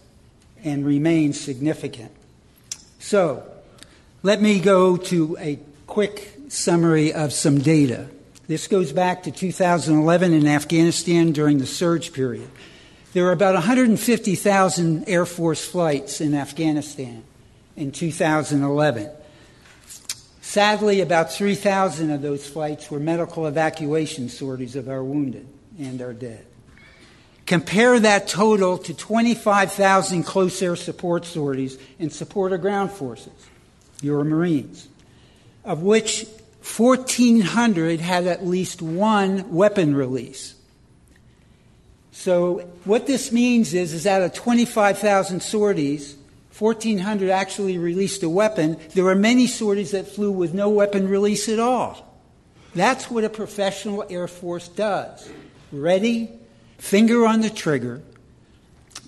and 0.65 0.85
remains 0.85 1.39
significant. 1.39 2.11
So, 2.99 3.41
let 4.21 4.41
me 4.41 4.59
go 4.59 4.97
to 4.97 5.37
a 5.39 5.59
quick 5.87 6.37
summary 6.49 7.13
of 7.13 7.31
some 7.31 7.59
data. 7.59 8.09
This 8.49 8.67
goes 8.67 8.91
back 8.91 9.23
to 9.23 9.31
2011 9.31 10.33
in 10.33 10.45
Afghanistan 10.45 11.31
during 11.31 11.59
the 11.59 11.65
surge 11.65 12.11
period. 12.11 12.49
There 13.15 13.23
were 13.23 13.31
about 13.31 13.53
150,000 13.53 15.07
Air 15.07 15.25
Force 15.25 15.63
flights 15.63 16.19
in 16.19 16.33
Afghanistan 16.33 17.23
in 17.77 17.93
2011. 17.93 19.09
Sadly, 20.41 20.99
about 20.99 21.31
3,000 21.31 22.11
of 22.11 22.21
those 22.21 22.45
flights 22.45 22.91
were 22.91 22.99
medical 22.99 23.47
evacuation 23.47 24.27
sorties 24.27 24.75
of 24.75 24.89
our 24.89 25.01
wounded 25.01 25.47
and 25.79 26.01
our 26.01 26.11
dead. 26.11 26.45
Compare 27.45 28.01
that 28.01 28.27
total 28.27 28.77
to 28.79 28.93
25,000 28.93 30.23
close 30.23 30.61
air 30.61 30.75
support 30.75 31.23
sorties 31.23 31.77
in 31.97 32.09
support 32.09 32.51
of 32.51 32.59
ground 32.59 32.91
forces, 32.91 33.31
your 34.01 34.25
Marines, 34.25 34.89
of 35.63 35.81
which 35.81 36.27
1,400 36.63 38.01
had 38.01 38.27
at 38.27 38.45
least 38.45 38.81
one 38.81 39.53
weapon 39.53 39.95
release. 39.95 40.54
So, 42.17 42.59
what 42.85 43.07
this 43.07 43.33
means 43.33 43.73
is, 43.73 43.91
is 43.91 44.07
out 44.07 44.21
of 44.21 44.33
25,000 44.33 45.43
sorties, 45.43 46.15
1,400 46.57 47.29
actually 47.29 47.77
released 47.77 48.23
a 48.23 48.29
weapon. 48.29 48.77
There 48.93 49.03
were 49.03 49.15
many 49.15 49.47
sorties 49.47 49.91
that 49.91 50.07
flew 50.07 50.31
with 50.31 50.53
no 50.53 50.69
weapon 50.69 51.09
release 51.09 51.49
at 51.49 51.59
all. 51.59 52.17
That's 52.73 53.11
what 53.11 53.25
a 53.25 53.29
professional 53.29 54.05
Air 54.09 54.29
Force 54.29 54.69
does. 54.69 55.29
Ready, 55.73 56.31
finger 56.77 57.27
on 57.27 57.41
the 57.41 57.49
trigger, 57.49 58.01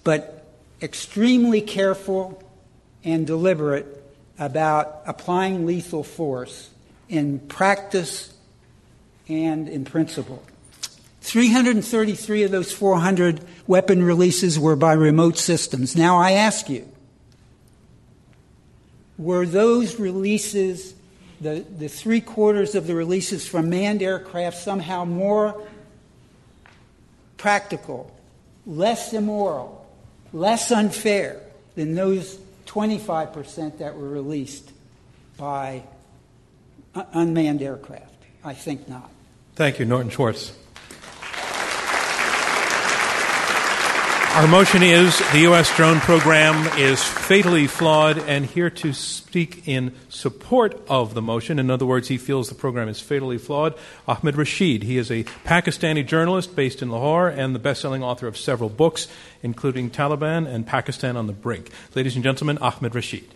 but 0.04 0.46
extremely 0.82 1.62
careful 1.62 2.44
and 3.06 3.26
deliberate 3.26 4.04
about 4.38 5.04
applying 5.08 5.66
lethal 5.66 6.04
force 6.04 6.72
in 7.08 7.40
practice 7.40 8.34
and 9.30 9.70
in 9.70 9.86
principle. 9.86 10.44
333 11.28 12.44
of 12.44 12.52
those 12.52 12.72
400 12.72 13.42
weapon 13.68 14.02
releases 14.02 14.58
were 14.58 14.78
by 14.78 14.94
remote 14.94 15.38
systems. 15.38 15.94
Now 15.94 16.18
I 16.18 16.32
ask 16.32 16.70
you, 16.70 16.88
were 19.18 19.46
those 19.46 20.00
releases, 20.00 20.94
the, 21.42 21.66
the 21.78 21.90
three 21.90 22.22
quarters 22.22 22.76
of 22.76 22.88
the 22.88 22.96
releases 22.96 23.46
from 23.46 23.70
manned 23.70 24.02
aircraft, 24.02 24.58
somehow 24.58 25.04
more 25.04 25.68
practical, 27.36 28.10
less 28.66 29.12
immoral, 29.12 29.86
less 30.32 30.72
unfair 30.72 31.42
than 31.76 31.94
those 31.94 32.40
25% 32.68 33.80
that 33.80 33.98
were 33.98 34.08
released 34.08 34.72
by 35.36 35.84
unmanned 36.96 37.62
aircraft? 37.62 38.14
I 38.46 38.54
think 38.54 38.88
not. 38.88 39.12
Thank 39.56 39.78
you, 39.78 39.84
Norton 39.84 40.10
Schwartz. 40.10 40.54
Our 44.38 44.48
motion 44.48 44.84
is 44.84 45.18
the 45.32 45.40
U.S. 45.40 45.76
drone 45.76 46.00
program 46.00 46.68
is 46.78 47.04
fatally 47.04 47.66
flawed, 47.66 48.20
and 48.20 48.46
here 48.46 48.70
to 48.70 48.94
speak 48.94 49.68
in 49.68 49.96
support 50.10 50.80
of 50.88 51.16
the 51.16 51.24
motion, 51.24 51.58
in 51.58 51.72
other 51.72 51.88
words, 51.88 52.08
he 52.08 52.20
feels 52.20 52.48
the 52.48 52.54
program 52.54 52.88
is 52.88 53.02
fatally 53.02 53.40
flawed, 53.40 53.74
Ahmed 54.08 54.38
Rashid. 54.38 54.84
He 54.84 55.00
is 55.00 55.10
a 55.10 55.24
Pakistani 55.24 56.06
journalist 56.06 56.56
based 56.56 56.84
in 56.84 56.92
Lahore 56.92 57.30
and 57.30 57.56
the 57.56 57.60
best 57.60 57.82
selling 57.82 58.04
author 58.04 58.28
of 58.28 58.38
several 58.38 58.70
books, 58.70 59.08
including 59.42 59.90
Taliban 59.90 60.46
and 60.46 60.68
Pakistan 60.68 61.18
on 61.18 61.26
the 61.26 61.34
Brink. 61.34 61.72
Ladies 61.96 62.14
and 62.14 62.24
gentlemen, 62.24 62.60
Ahmed 62.60 62.94
Rashid. 62.94 63.34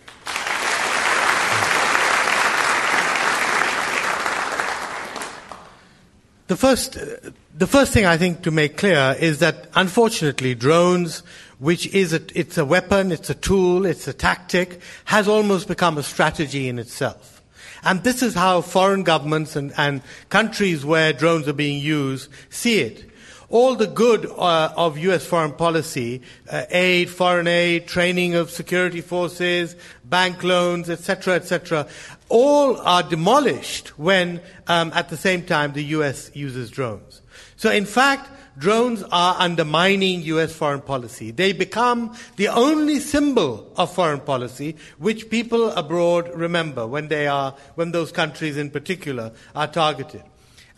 The 6.52 6.58
first, 6.58 6.98
uh, 6.98 7.30
the 7.56 7.66
first 7.66 7.94
thing 7.94 8.04
I 8.04 8.18
think 8.18 8.42
to 8.42 8.50
make 8.50 8.76
clear 8.76 9.16
is 9.18 9.38
that 9.38 9.68
unfortunately 9.74 10.54
drones, 10.54 11.22
which 11.58 11.86
is 11.94 12.12
a, 12.12 12.20
it's 12.38 12.58
a 12.58 12.64
weapon, 12.66 13.10
it's 13.10 13.30
a 13.30 13.34
tool, 13.34 13.86
it's 13.86 14.06
a 14.06 14.12
tactic, 14.12 14.82
has 15.06 15.28
almost 15.28 15.66
become 15.66 15.96
a 15.96 16.02
strategy 16.02 16.68
in 16.68 16.78
itself. 16.78 17.40
And 17.84 18.04
this 18.04 18.22
is 18.22 18.34
how 18.34 18.60
foreign 18.60 19.02
governments 19.02 19.56
and, 19.56 19.72
and 19.78 20.02
countries 20.28 20.84
where 20.84 21.14
drones 21.14 21.48
are 21.48 21.54
being 21.54 21.80
used 21.80 22.28
see 22.50 22.80
it 22.80 23.10
all 23.52 23.76
the 23.76 23.86
good 23.86 24.24
uh, 24.26 24.72
of 24.76 24.96
U.S. 24.98 25.26
foreign 25.26 25.52
policy, 25.52 26.22
uh, 26.50 26.64
aid, 26.70 27.10
foreign 27.10 27.46
aid, 27.46 27.86
training 27.86 28.34
of 28.34 28.50
security 28.50 29.02
forces, 29.02 29.76
bank 30.04 30.42
loans, 30.42 30.88
etc., 30.88 31.34
etc., 31.34 31.86
all 32.30 32.78
are 32.80 33.02
demolished 33.02 33.98
when, 33.98 34.40
um, 34.68 34.90
at 34.94 35.10
the 35.10 35.18
same 35.18 35.42
time, 35.42 35.74
the 35.74 35.84
U.S. 35.96 36.30
uses 36.34 36.70
drones. 36.70 37.20
So, 37.56 37.70
in 37.70 37.84
fact, 37.84 38.30
drones 38.58 39.02
are 39.12 39.36
undermining 39.38 40.22
U.S. 40.22 40.54
foreign 40.54 40.80
policy. 40.80 41.30
They 41.30 41.52
become 41.52 42.16
the 42.36 42.48
only 42.48 43.00
symbol 43.00 43.70
of 43.76 43.94
foreign 43.94 44.20
policy 44.20 44.76
which 44.96 45.28
people 45.28 45.70
abroad 45.72 46.30
remember 46.34 46.86
when 46.86 47.08
they 47.08 47.26
are, 47.26 47.54
when 47.74 47.92
those 47.92 48.12
countries 48.12 48.56
in 48.56 48.70
particular 48.70 49.32
are 49.54 49.66
targeted. 49.66 50.22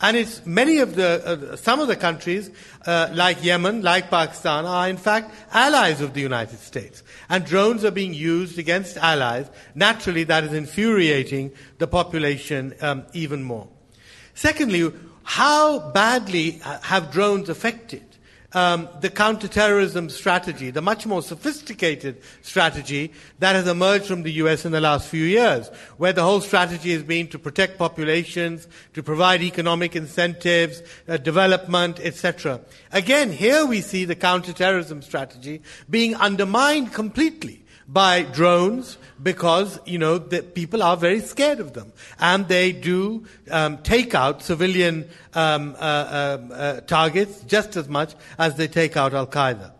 And 0.05 0.15
it's 0.15 0.45
many 0.45 0.77
of 0.77 0.93
the, 0.93 1.25
uh, 1.25 1.55
some 1.55 1.79
of 1.79 1.87
the 1.87 1.95
countries, 1.95 2.51
uh, 2.85 3.09
like 3.11 3.43
Yemen, 3.43 3.81
like 3.81 4.11
Pakistan, 4.11 4.63
are 4.67 4.87
in 4.87 4.97
fact 4.97 5.33
allies 5.51 5.99
of 5.99 6.13
the 6.13 6.21
United 6.21 6.59
States. 6.59 7.01
And 7.27 7.43
drones 7.43 7.83
are 7.83 7.89
being 7.89 8.13
used 8.13 8.59
against 8.59 8.97
allies. 8.97 9.49
Naturally, 9.73 10.23
that 10.25 10.43
is 10.43 10.53
infuriating 10.53 11.53
the 11.79 11.87
population 11.87 12.75
um, 12.81 13.03
even 13.13 13.41
more. 13.43 13.67
Secondly, 14.35 14.93
how 15.23 15.89
badly 15.89 16.61
have 16.83 17.11
drones 17.11 17.49
affected 17.49 18.05
um, 18.53 18.87
the 19.01 19.09
counterterrorism 19.09 20.09
strategy, 20.09 20.71
the 20.71 20.81
much 20.81 21.05
more 21.05 21.21
sophisticated 21.21 22.21
strategy 22.41 23.11
that 23.39 23.55
has 23.55 23.67
emerged 23.67 24.05
from 24.05 24.23
the 24.23 24.31
US 24.33 24.65
in 24.65 24.71
the 24.71 24.81
last 24.81 25.09
few 25.09 25.23
years, 25.23 25.69
where 25.97 26.13
the 26.13 26.23
whole 26.23 26.41
strategy 26.41 26.93
has 26.93 27.03
been 27.03 27.27
to 27.29 27.39
protect 27.39 27.77
populations, 27.77 28.67
to 28.93 29.03
provide 29.03 29.41
economic 29.41 29.95
incentives, 29.95 30.81
uh, 31.07 31.17
development, 31.17 31.99
etc. 31.99 32.61
Again, 32.91 33.31
here 33.31 33.65
we 33.65 33.81
see 33.81 34.05
the 34.05 34.15
counterterrorism 34.15 35.01
strategy 35.01 35.61
being 35.89 36.15
undermined 36.15 36.93
completely 36.93 37.64
by 37.87 38.23
drones 38.23 38.97
because, 39.21 39.79
you 39.85 39.97
know, 39.97 40.19
people 40.19 40.81
are 40.81 40.97
very 40.97 41.19
scared 41.19 41.59
of 41.59 41.73
them. 41.73 41.93
And 42.19 42.47
they 42.47 42.71
do 42.71 43.25
um, 43.51 43.77
take 43.79 44.15
out 44.15 44.41
civilian 44.41 45.07
um, 45.33 45.75
uh, 45.75 45.83
uh, 45.83 46.53
uh, 46.53 46.81
targets 46.81 47.41
just 47.41 47.75
as 47.75 47.87
much 47.87 48.15
as 48.37 48.55
they 48.55 48.67
take 48.67 48.97
out 48.97 49.13
Al 49.13 49.27
Qaeda. 49.27 49.71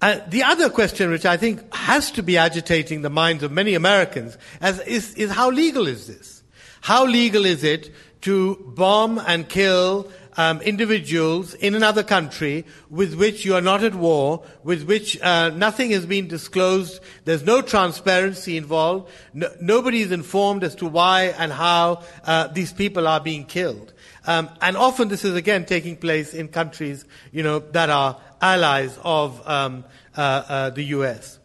Uh, 0.00 0.20
the 0.28 0.42
other 0.42 0.68
question, 0.68 1.10
which 1.10 1.24
I 1.24 1.36
think 1.36 1.62
has 1.74 2.10
to 2.12 2.22
be 2.22 2.36
agitating 2.36 3.02
the 3.02 3.10
minds 3.10 3.42
of 3.42 3.52
many 3.52 3.74
Americans, 3.74 4.36
as, 4.60 4.80
is, 4.80 5.14
is 5.14 5.30
how 5.30 5.50
legal 5.50 5.86
is 5.86 6.06
this? 6.06 6.42
How 6.80 7.06
legal 7.06 7.46
is 7.46 7.64
it 7.64 7.90
to 8.22 8.56
bomb 8.76 9.18
and 9.26 9.48
kill 9.48 10.10
um, 10.36 10.60
individuals 10.62 11.54
in 11.54 11.74
another 11.74 12.02
country 12.02 12.64
with 12.90 13.14
which 13.14 13.44
you 13.44 13.54
are 13.54 13.60
not 13.60 13.82
at 13.82 13.94
war, 13.94 14.44
with 14.62 14.84
which 14.84 15.20
uh, 15.20 15.50
nothing 15.50 15.90
has 15.90 16.06
been 16.06 16.28
disclosed, 16.28 17.00
there's 17.24 17.44
no 17.44 17.62
transparency 17.62 18.56
involved, 18.56 19.10
no, 19.32 19.48
nobody 19.60 20.00
is 20.00 20.12
informed 20.12 20.64
as 20.64 20.74
to 20.76 20.86
why 20.86 21.34
and 21.38 21.52
how 21.52 22.02
uh, 22.24 22.48
these 22.48 22.72
people 22.72 23.06
are 23.06 23.20
being 23.20 23.44
killed. 23.44 23.92
Um, 24.26 24.48
and 24.60 24.76
often 24.76 25.08
this 25.08 25.24
is 25.24 25.34
again 25.34 25.66
taking 25.66 25.96
place 25.96 26.34
in 26.34 26.48
countries, 26.48 27.04
you 27.32 27.42
know, 27.42 27.58
that 27.58 27.90
are 27.90 28.20
allies 28.40 28.98
of 29.02 29.46
um, 29.48 29.84
uh, 30.16 30.20
uh 30.20 30.70
the 30.70 30.84
U.S. 30.84 31.38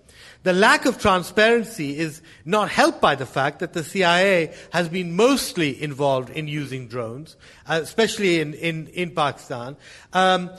The 0.44 0.54
lack 0.54 0.86
of 0.86 0.98
transparency 0.98 2.00
is 2.00 2.22
not 2.46 2.70
helped 2.70 3.02
by 3.02 3.16
the 3.16 3.26
fact 3.26 3.60
that 3.60 3.74
the 3.74 3.84
CIA 3.84 4.54
has 4.72 4.88
been 4.88 5.14
mostly 5.14 5.82
involved 5.82 6.30
in 6.30 6.48
using 6.48 6.88
drones, 6.88 7.36
uh, 7.68 7.80
especially 7.84 8.40
in, 8.40 8.54
in, 8.54 8.88
in 8.88 9.12
Pakistan. 9.12 9.76
Um, 10.14 10.50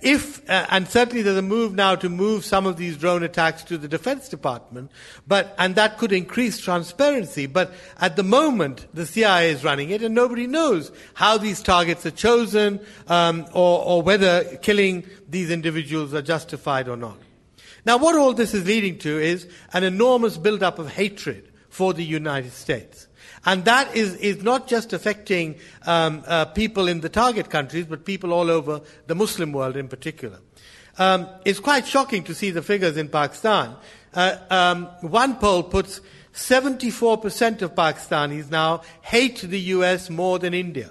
if, 0.00 0.48
uh, 0.48 0.66
and 0.70 0.88
certainly 0.88 1.20
there's 1.20 1.36
a 1.36 1.42
move 1.42 1.74
now 1.74 1.96
to 1.96 2.08
move 2.08 2.46
some 2.46 2.64
of 2.64 2.78
these 2.78 2.96
drone 2.96 3.22
attacks 3.22 3.62
to 3.64 3.76
the 3.76 3.88
Defense 3.88 4.30
Department, 4.30 4.90
but, 5.26 5.54
and 5.58 5.74
that 5.74 5.98
could 5.98 6.12
increase 6.12 6.58
transparency. 6.58 7.44
But 7.44 7.74
at 8.00 8.16
the 8.16 8.22
moment, 8.22 8.86
the 8.94 9.04
CIA 9.04 9.50
is 9.50 9.62
running 9.62 9.90
it 9.90 10.02
and 10.02 10.14
nobody 10.14 10.46
knows 10.46 10.90
how 11.12 11.36
these 11.36 11.60
targets 11.60 12.06
are 12.06 12.10
chosen, 12.10 12.80
um, 13.06 13.44
or, 13.52 13.84
or 13.84 14.02
whether 14.02 14.56
killing 14.62 15.04
these 15.28 15.50
individuals 15.50 16.14
are 16.14 16.22
justified 16.22 16.88
or 16.88 16.96
not. 16.96 17.18
Now, 17.86 17.98
what 17.98 18.16
all 18.16 18.34
this 18.34 18.52
is 18.52 18.66
leading 18.66 18.98
to 18.98 19.18
is 19.20 19.48
an 19.72 19.84
enormous 19.84 20.36
build-up 20.36 20.80
of 20.80 20.90
hatred 20.90 21.52
for 21.68 21.94
the 21.94 22.04
United 22.04 22.52
States. 22.52 23.06
And 23.44 23.64
that 23.64 23.94
is, 23.94 24.16
is 24.16 24.42
not 24.42 24.66
just 24.66 24.92
affecting 24.92 25.54
um, 25.86 26.24
uh, 26.26 26.46
people 26.46 26.88
in 26.88 27.00
the 27.00 27.08
target 27.08 27.48
countries, 27.48 27.86
but 27.86 28.04
people 28.04 28.32
all 28.32 28.50
over 28.50 28.80
the 29.06 29.14
Muslim 29.14 29.52
world 29.52 29.76
in 29.76 29.86
particular. 29.86 30.40
Um, 30.98 31.28
it's 31.44 31.60
quite 31.60 31.86
shocking 31.86 32.24
to 32.24 32.34
see 32.34 32.50
the 32.50 32.62
figures 32.62 32.96
in 32.96 33.08
Pakistan. 33.08 33.76
Uh, 34.12 34.36
um, 34.50 34.86
one 35.02 35.36
poll 35.36 35.62
puts 35.62 36.00
74% 36.32 37.62
of 37.62 37.74
Pakistanis 37.74 38.50
now 38.50 38.82
hate 39.02 39.42
the 39.42 39.60
US 39.60 40.10
more 40.10 40.40
than 40.40 40.54
India. 40.54 40.90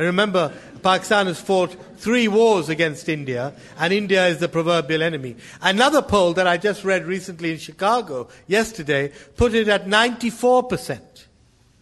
And 0.00 0.06
remember, 0.06 0.50
Pakistan 0.82 1.26
has 1.26 1.38
fought 1.38 1.76
three 1.98 2.26
wars 2.26 2.70
against 2.70 3.06
India, 3.06 3.52
and 3.78 3.92
India 3.92 4.28
is 4.28 4.38
the 4.38 4.48
proverbial 4.48 5.02
enemy. 5.02 5.36
Another 5.60 6.00
poll 6.00 6.32
that 6.32 6.46
I 6.46 6.56
just 6.56 6.84
read 6.84 7.04
recently 7.04 7.52
in 7.52 7.58
Chicago 7.58 8.28
yesterday 8.46 9.12
put 9.36 9.52
it 9.52 9.68
at 9.68 9.84
94%. 9.84 11.26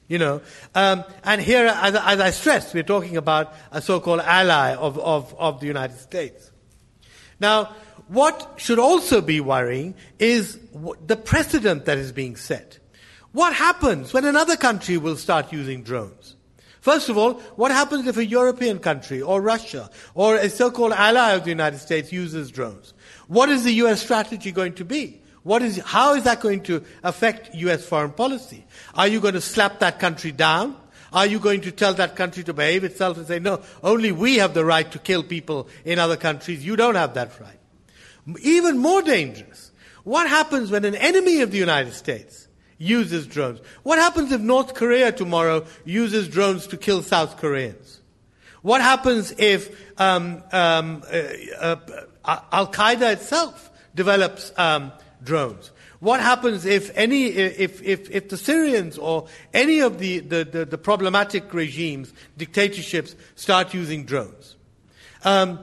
You 0.09 0.19
know, 0.19 0.41
um, 0.75 1.05
and 1.23 1.41
here, 1.41 1.67
as, 1.67 1.95
as, 1.95 2.19
I 2.19 2.31
stressed, 2.31 2.75
we're 2.75 2.83
talking 2.83 3.17
about 3.17 3.55
a 3.71 3.81
so-called 3.81 4.23
ally 4.23 4.75
of, 4.75 4.99
of, 4.99 5.33
of 5.39 5.61
the 5.61 5.69
United 5.69 6.01
States. 6.01 6.51
Now, 7.39 7.67
what 8.09 8.55
should 8.57 8.81
also 8.81 9.21
be 9.21 9.41
worrying 9.41 9.95
is 10.19 10.59
the 11.07 11.17
precedent 11.17 11.85
that 11.85 11.99
is 11.99 12.11
being 12.11 12.35
set. 12.35 12.81
What 13.31 13.53
happens 13.55 14.13
when 14.13 14.25
another 14.25 14.57
country 14.57 14.97
will 14.97 15.17
start 15.17 15.53
using 15.53 15.85
drones? 15.85 16.35
First 16.89 17.11
of 17.11 17.19
all, 17.19 17.35
what 17.57 17.71
happens 17.71 18.07
if 18.07 18.17
a 18.17 18.25
European 18.25 18.79
country 18.79 19.21
or 19.21 19.43
Russia 19.43 19.91
or 20.15 20.37
a 20.37 20.49
so-called 20.49 20.93
ally 20.93 21.33
of 21.33 21.45
the 21.45 21.51
United 21.51 21.81
States 21.81 22.11
uses 22.11 22.51
drones? 22.51 22.95
What 23.27 23.51
is 23.51 23.65
the 23.65 23.75
US 23.85 24.01
strategy 24.01 24.53
going 24.53 24.73
to 24.77 24.87
be? 24.87 25.21
What 25.43 25.61
is, 25.61 25.77
how 25.85 26.15
is 26.15 26.25
that 26.25 26.41
going 26.41 26.63
to 26.63 26.83
affect 27.05 27.55
US 27.55 27.85
foreign 27.85 28.13
policy? 28.13 28.65
Are 28.95 29.07
you 29.07 29.21
going 29.21 29.35
to 29.35 29.43
slap 29.43 29.81
that 29.81 30.01
country 30.01 30.33
down? 30.33 30.79
Are 31.13 31.27
you 31.27 31.39
going 31.39 31.61
to 31.61 31.73
tell 31.73 31.93
that 31.93 32.17
country 32.17 32.43
to 32.45 32.55
behave 32.55 32.85
itself 32.85 33.19
and 33.19 33.27
say, 33.27 33.39
no, 33.39 33.61
only 33.83 34.11
we 34.11 34.37
have 34.37 34.55
the 34.55 34.65
right 34.65 34.91
to 34.91 34.99
kill 34.99 35.23
people 35.23 35.69
in 35.85 35.99
other 35.99 36.17
countries. 36.17 36.65
You 36.65 36.75
don't 36.75 36.95
have 36.95 37.13
that 37.13 37.39
right. 37.39 37.61
Even 38.41 38.79
more 38.79 39.03
dangerous. 39.03 39.73
What 40.05 40.27
happens 40.27 40.71
when 40.71 40.87
an 40.87 40.95
enemy 40.95 41.43
of 41.43 41.51
the 41.51 41.59
United 41.59 41.93
States 41.93 42.48
uses 42.79 43.27
drones. 43.27 43.61
What 43.83 43.99
happens 43.99 44.33
if 44.33 44.41
North 44.41 44.75
Korea 44.75 45.13
tomorrow 45.13 45.67
uses 45.85 46.29
drones 46.29 46.67
to 46.69 46.77
kill 46.77 47.03
South 47.03 47.37
Koreans? 47.37 48.01
What 48.63 48.81
happens 48.81 49.35
if 49.39 49.77
um, 50.01 50.43
um, 50.53 51.03
uh, 51.13 51.77
uh, 52.25 52.41
Al 52.53 52.69
Qaeda 52.69 53.13
itself 53.13 53.71
develops 53.95 54.53
um, 54.57 54.93
drones? 55.23 55.71
What 56.01 56.21
happens 56.21 56.65
if 56.65 56.97
any, 56.97 57.27
if, 57.27 57.83
if, 57.83 58.09
if 58.11 58.29
the 58.29 58.37
Syrians 58.37 58.99
or 58.99 59.27
any 59.53 59.81
of 59.81 59.99
the, 59.99 60.21
the, 60.21 60.45
the, 60.45 60.65
the 60.65 60.79
problematic 60.79 61.53
regimes, 61.53 62.13
dictatorships, 62.37 63.17
start 63.35 63.75
using 63.75 64.05
drones? 64.05 64.55
Um, 65.25 65.59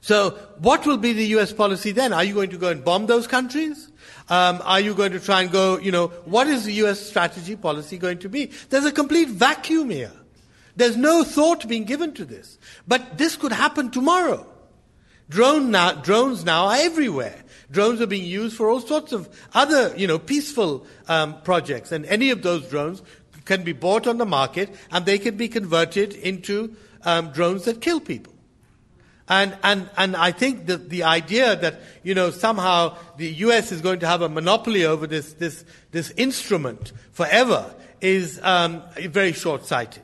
so, 0.00 0.30
what 0.58 0.86
will 0.86 0.96
be 0.96 1.12
the 1.12 1.26
U.S. 1.28 1.52
policy 1.52 1.90
then? 1.90 2.12
Are 2.12 2.24
you 2.24 2.34
going 2.34 2.50
to 2.50 2.58
go 2.58 2.68
and 2.68 2.84
bomb 2.84 3.06
those 3.06 3.26
countries? 3.26 3.90
Um, 4.28 4.62
are 4.64 4.80
you 4.80 4.94
going 4.94 5.12
to 5.12 5.20
try 5.20 5.42
and 5.42 5.50
go, 5.50 5.78
you 5.78 5.92
know, 5.92 6.08
what 6.24 6.46
is 6.46 6.64
the 6.64 6.72
US 6.84 7.00
strategy 7.00 7.56
policy 7.56 7.98
going 7.98 8.18
to 8.18 8.28
be? 8.28 8.50
There's 8.70 8.86
a 8.86 8.92
complete 8.92 9.28
vacuum 9.28 9.90
here. 9.90 10.12
There's 10.76 10.96
no 10.96 11.24
thought 11.24 11.68
being 11.68 11.84
given 11.84 12.14
to 12.14 12.24
this. 12.24 12.58
But 12.88 13.18
this 13.18 13.36
could 13.36 13.52
happen 13.52 13.90
tomorrow. 13.90 14.46
Drone 15.28 15.70
now, 15.70 15.92
drones 15.92 16.44
now 16.44 16.66
are 16.66 16.76
everywhere. 16.76 17.44
Drones 17.70 18.00
are 18.00 18.06
being 18.06 18.24
used 18.24 18.56
for 18.56 18.68
all 18.68 18.80
sorts 18.80 19.12
of 19.12 19.28
other, 19.54 19.94
you 19.96 20.06
know, 20.06 20.18
peaceful 20.18 20.86
um, 21.08 21.40
projects. 21.42 21.92
And 21.92 22.04
any 22.06 22.30
of 22.30 22.42
those 22.42 22.68
drones 22.68 23.02
can 23.44 23.62
be 23.62 23.72
bought 23.72 24.06
on 24.06 24.18
the 24.18 24.26
market 24.26 24.74
and 24.90 25.06
they 25.06 25.18
can 25.18 25.36
be 25.36 25.48
converted 25.48 26.12
into 26.14 26.76
um, 27.02 27.30
drones 27.30 27.64
that 27.64 27.80
kill 27.80 28.00
people. 28.00 28.33
And, 29.28 29.56
and, 29.62 29.88
and 29.96 30.16
I 30.16 30.32
think 30.32 30.66
that 30.66 30.90
the 30.90 31.04
idea 31.04 31.56
that, 31.56 31.80
you 32.02 32.14
know, 32.14 32.30
somehow 32.30 32.96
the 33.16 33.28
US 33.46 33.72
is 33.72 33.80
going 33.80 34.00
to 34.00 34.06
have 34.06 34.20
a 34.20 34.28
monopoly 34.28 34.84
over 34.84 35.06
this, 35.06 35.32
this, 35.34 35.64
this 35.92 36.10
instrument 36.12 36.92
forever 37.12 37.74
is 38.00 38.38
um, 38.42 38.82
very 38.98 39.32
short-sighted. 39.32 40.02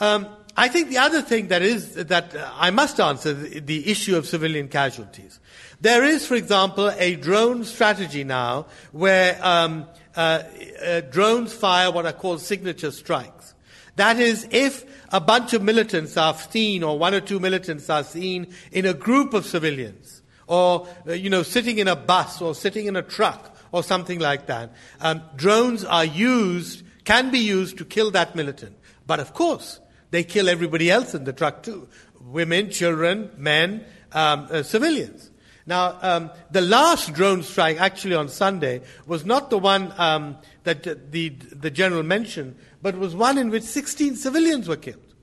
Um, 0.00 0.28
I 0.54 0.68
think 0.68 0.90
the 0.90 0.98
other 0.98 1.22
thing 1.22 1.48
that 1.48 1.62
is, 1.62 1.94
that 1.94 2.34
I 2.56 2.70
must 2.70 3.00
answer, 3.00 3.32
the, 3.32 3.60
the 3.60 3.90
issue 3.90 4.16
of 4.16 4.26
civilian 4.26 4.68
casualties. 4.68 5.40
There 5.80 6.04
is, 6.04 6.26
for 6.26 6.34
example, 6.34 6.90
a 6.98 7.14
drone 7.14 7.64
strategy 7.64 8.24
now 8.24 8.66
where 8.90 9.38
um, 9.40 9.86
uh, 10.16 10.42
uh, 10.84 11.00
drones 11.02 11.52
fire 11.52 11.90
what 11.92 12.04
are 12.04 12.12
called 12.12 12.40
signature 12.40 12.90
strikes. 12.90 13.54
That 13.94 14.18
is, 14.18 14.46
if 14.50 14.84
a 15.12 15.20
bunch 15.20 15.52
of 15.52 15.62
militants 15.62 16.16
are 16.16 16.34
seen, 16.34 16.82
or 16.82 16.98
one 16.98 17.14
or 17.14 17.20
two 17.20 17.40
militants 17.40 17.88
are 17.88 18.04
seen 18.04 18.52
in 18.72 18.86
a 18.86 18.94
group 18.94 19.34
of 19.34 19.46
civilians, 19.46 20.22
or, 20.46 20.88
uh, 21.06 21.12
you 21.12 21.30
know, 21.30 21.42
sitting 21.42 21.78
in 21.78 21.88
a 21.88 21.96
bus, 21.96 22.40
or 22.40 22.54
sitting 22.54 22.86
in 22.86 22.96
a 22.96 23.02
truck, 23.02 23.56
or 23.72 23.82
something 23.82 24.18
like 24.18 24.46
that, 24.46 24.72
um, 25.00 25.22
drones 25.36 25.84
are 25.84 26.04
used, 26.04 26.82
can 27.04 27.30
be 27.30 27.38
used 27.38 27.78
to 27.78 27.84
kill 27.84 28.10
that 28.10 28.34
militant. 28.34 28.76
But 29.06 29.20
of 29.20 29.34
course, 29.34 29.80
they 30.10 30.24
kill 30.24 30.48
everybody 30.48 30.90
else 30.90 31.14
in 31.14 31.24
the 31.24 31.32
truck 31.32 31.62
too. 31.62 31.88
Women, 32.20 32.70
children, 32.70 33.30
men, 33.36 33.84
um, 34.12 34.48
uh, 34.50 34.62
civilians. 34.62 35.30
Now, 35.68 35.98
um, 36.00 36.30
the 36.50 36.62
last 36.62 37.12
drone 37.12 37.42
strike, 37.42 37.78
actually 37.78 38.14
on 38.14 38.30
Sunday, 38.30 38.80
was 39.06 39.26
not 39.26 39.50
the 39.50 39.58
one 39.58 39.92
um, 39.98 40.38
that 40.64 41.12
the, 41.12 41.28
the 41.28 41.70
general 41.70 42.02
mentioned, 42.02 42.56
but 42.80 42.96
was 42.96 43.14
one 43.14 43.36
in 43.36 43.50
which 43.50 43.64
16 43.64 44.16
civilians 44.16 44.66
were 44.66 44.78
killed. 44.78 45.14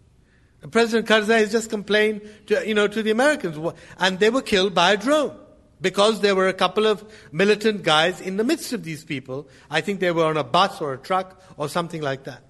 President 0.69 1.08
Karzai 1.08 1.39
has 1.39 1.51
just 1.51 1.71
complained 1.71 2.21
to, 2.45 2.65
you 2.67 2.75
know, 2.75 2.88
to 2.88 3.01
the 3.01 3.10
Americans, 3.10 3.58
and 3.97 4.19
they 4.19 4.29
were 4.29 4.43
killed 4.43 4.75
by 4.75 4.91
a 4.91 4.97
drone 4.97 5.36
because 5.81 6.21
there 6.21 6.36
were 6.36 6.47
a 6.47 6.53
couple 6.53 6.86
of 6.86 7.03
militant 7.31 7.81
guys 7.81 8.21
in 8.21 8.38
the 8.38 8.43
midst 8.43 8.71
of 8.71 8.84
these 8.84 9.03
people. 9.03 9.49
I 9.71 9.81
think 9.81 9.99
they 9.99 10.12
were 10.12 10.25
on 10.25 10.38
a 10.38 10.43
bus 10.43 10.79
or 10.79 10.93
a 10.93 10.97
truck 10.99 11.41
or 11.58 11.69
something 11.69 12.03
like 12.03 12.25
that. 12.25 12.43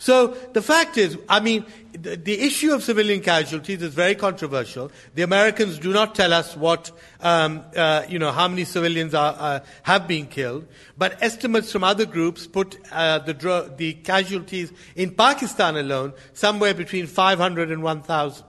So 0.00 0.28
the 0.54 0.62
fact 0.62 0.96
is, 0.96 1.18
I 1.28 1.40
mean, 1.40 1.66
the, 1.92 2.16
the, 2.16 2.40
issue 2.40 2.72
of 2.72 2.82
civilian 2.82 3.20
casualties 3.20 3.82
is 3.82 3.92
very 3.92 4.14
controversial. 4.14 4.90
The 5.14 5.20
Americans 5.20 5.78
do 5.78 5.92
not 5.92 6.14
tell 6.14 6.32
us 6.32 6.56
what, 6.56 6.90
um, 7.20 7.62
uh, 7.76 8.04
you 8.08 8.18
know, 8.18 8.32
how 8.32 8.48
many 8.48 8.64
civilians 8.64 9.12
are, 9.12 9.36
uh, 9.38 9.60
have 9.82 10.08
been 10.08 10.26
killed, 10.26 10.66
but 10.96 11.22
estimates 11.22 11.70
from 11.70 11.84
other 11.84 12.06
groups 12.06 12.46
put 12.46 12.78
uh, 12.90 13.18
the, 13.18 13.74
the 13.76 13.92
casualties 13.92 14.72
in 14.96 15.10
Pakistan 15.10 15.76
alone 15.76 16.14
somewhere 16.32 16.72
between 16.72 17.06
500 17.06 17.70
and 17.70 17.82
1,000. 17.82 18.46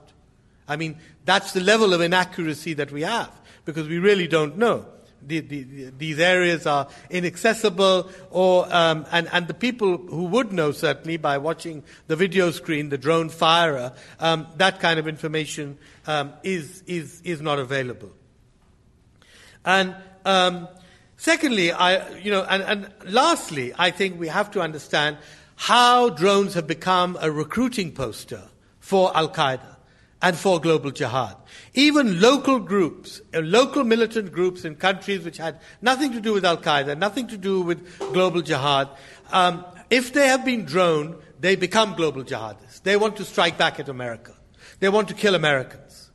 I 0.66 0.76
mean, 0.76 0.96
that's 1.26 1.52
the 1.52 1.60
level 1.60 1.92
of 1.92 2.00
inaccuracy 2.00 2.72
that 2.74 2.90
we 2.90 3.02
have 3.02 3.30
because 3.66 3.88
we 3.88 3.98
really 3.98 4.26
don't 4.26 4.56
know. 4.56 4.86
The, 5.26 5.40
the, 5.40 5.92
these 5.96 6.18
areas 6.18 6.66
are 6.66 6.88
inaccessible, 7.10 8.10
or 8.30 8.66
um, 8.74 9.06
and 9.10 9.28
and 9.32 9.48
the 9.48 9.54
people 9.54 9.98
who 9.98 10.24
would 10.24 10.52
know 10.52 10.72
certainly 10.72 11.16
by 11.16 11.38
watching 11.38 11.82
the 12.06 12.16
video 12.16 12.50
screen, 12.50 12.88
the 12.88 12.98
drone 12.98 13.28
firer, 13.28 13.92
um, 14.20 14.46
that 14.56 14.80
kind 14.80 14.98
of 14.98 15.08
information 15.08 15.78
um, 16.06 16.32
is 16.42 16.82
is 16.86 17.20
is 17.22 17.40
not 17.40 17.58
available. 17.58 18.12
And 19.64 19.94
um, 20.24 20.68
secondly, 21.16 21.72
I 21.72 22.16
you 22.18 22.30
know, 22.30 22.44
and, 22.48 22.62
and 22.62 22.90
lastly, 23.12 23.72
I 23.78 23.90
think 23.90 24.18
we 24.18 24.28
have 24.28 24.50
to 24.52 24.60
understand 24.60 25.18
how 25.56 26.08
drones 26.08 26.54
have 26.54 26.66
become 26.66 27.16
a 27.20 27.30
recruiting 27.30 27.92
poster 27.92 28.42
for 28.80 29.16
Al 29.16 29.28
Qaeda 29.28 29.76
and 30.20 30.36
for 30.36 30.60
global 30.60 30.90
jihad. 30.90 31.36
Even 31.74 32.20
local 32.20 32.58
groups, 32.58 33.22
uh, 33.34 33.40
local 33.40 33.82
militant 33.82 34.30
groups 34.30 34.64
in 34.64 34.76
countries 34.76 35.24
which 35.24 35.38
had 35.38 35.60
nothing 35.80 36.12
to 36.12 36.20
do 36.20 36.34
with 36.34 36.44
Al 36.44 36.58
Qaeda, 36.58 36.98
nothing 36.98 37.26
to 37.28 37.38
do 37.38 37.62
with 37.62 37.98
global 38.12 38.42
jihad, 38.42 38.88
um, 39.32 39.64
if 39.88 40.12
they 40.12 40.26
have 40.26 40.44
been 40.44 40.64
droned, 40.64 41.16
they 41.40 41.56
become 41.56 41.94
global 41.94 42.24
jihadists. 42.24 42.82
They 42.82 42.96
want 42.96 43.16
to 43.16 43.24
strike 43.24 43.56
back 43.56 43.80
at 43.80 43.88
America. 43.88 44.34
They 44.80 44.88
want 44.88 45.08
to 45.08 45.14
kill 45.14 45.34
Americans. 45.34 46.10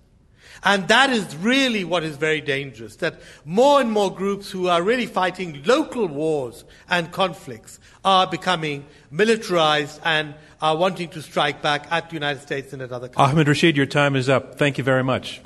And 0.63 0.87
that 0.87 1.09
is 1.09 1.35
really 1.37 1.83
what 1.83 2.03
is 2.03 2.17
very 2.17 2.41
dangerous, 2.41 2.95
that 2.97 3.21
more 3.45 3.79
and 3.79 3.91
more 3.91 4.13
groups 4.13 4.49
who 4.49 4.67
are 4.67 4.81
really 4.81 5.05
fighting 5.05 5.63
local 5.65 6.07
wars 6.07 6.65
and 6.89 7.11
conflicts 7.11 7.79
are 8.03 8.27
becoming 8.27 8.85
militarized 9.11 10.01
and 10.03 10.33
are 10.61 10.75
wanting 10.75 11.09
to 11.09 11.21
strike 11.21 11.61
back 11.61 11.87
at 11.91 12.09
the 12.09 12.15
United 12.15 12.41
States 12.41 12.73
and 12.73 12.81
at 12.81 12.91
other 12.91 13.07
countries. 13.07 13.33
Ahmed 13.33 13.47
Rashid, 13.47 13.77
your 13.77 13.85
time 13.85 14.15
is 14.15 14.29
up. 14.29 14.55
Thank 14.57 14.77
you 14.77 14.83
very 14.83 15.03
much. 15.03 15.41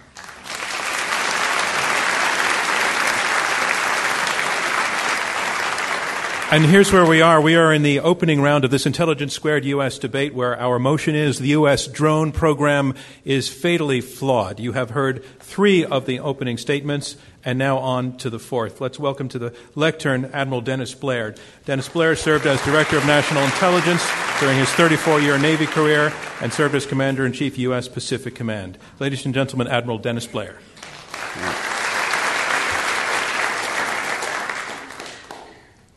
And 6.52 6.66
here's 6.66 6.92
where 6.92 7.06
we 7.06 7.22
are. 7.22 7.40
We 7.40 7.56
are 7.56 7.74
in 7.74 7.82
the 7.82 8.02
opening 8.02 8.42
round 8.42 8.66
of 8.66 8.72
this 8.72 8.86
Intelligence 8.86 9.34
Squared 9.34 9.64
U.S. 9.64 9.98
debate 9.98 10.34
where 10.34 10.60
our 10.60 10.80
motion 10.80 11.16
is 11.16 11.40
the 11.40 11.48
U.S. 11.48 11.88
drone 11.88 12.34
program 12.34 12.94
is 13.24 13.48
fatally 13.48 14.02
flawed. 14.02 14.60
You 14.60 14.74
have 14.74 14.90
heard 14.90 15.24
three 15.40 15.86
of 15.86 16.06
the 16.06 16.20
opening 16.20 16.58
statements 16.58 17.16
and 17.46 17.58
now 17.58 17.78
on 17.78 18.18
to 18.18 18.30
the 18.30 18.38
fourth. 18.38 18.82
Let's 18.82 19.00
welcome 19.00 19.30
to 19.30 19.40
the 19.40 19.56
lectern 19.76 20.26
Admiral 20.34 20.60
Dennis 20.60 20.94
Blair. 20.94 21.36
Dennis 21.64 21.88
Blair 21.88 22.18
served 22.18 22.46
as 22.46 22.62
Director 22.66 22.98
of 22.98 23.06
National 23.06 23.44
Intelligence 23.44 24.06
during 24.42 24.58
his 24.58 24.70
34 24.72 25.22
year 25.22 25.40
Navy 25.40 25.68
career 25.68 26.12
and 26.42 26.52
served 26.52 26.76
as 26.76 26.86
Commander 26.86 27.26
in 27.26 27.32
Chief, 27.32 27.58
U.S. 27.60 27.88
Pacific 27.88 28.36
Command. 28.36 28.78
Ladies 29.00 29.24
and 29.24 29.34
gentlemen, 29.34 29.70
Admiral 29.70 30.00
Dennis 30.00 30.28
Blair. 30.28 30.58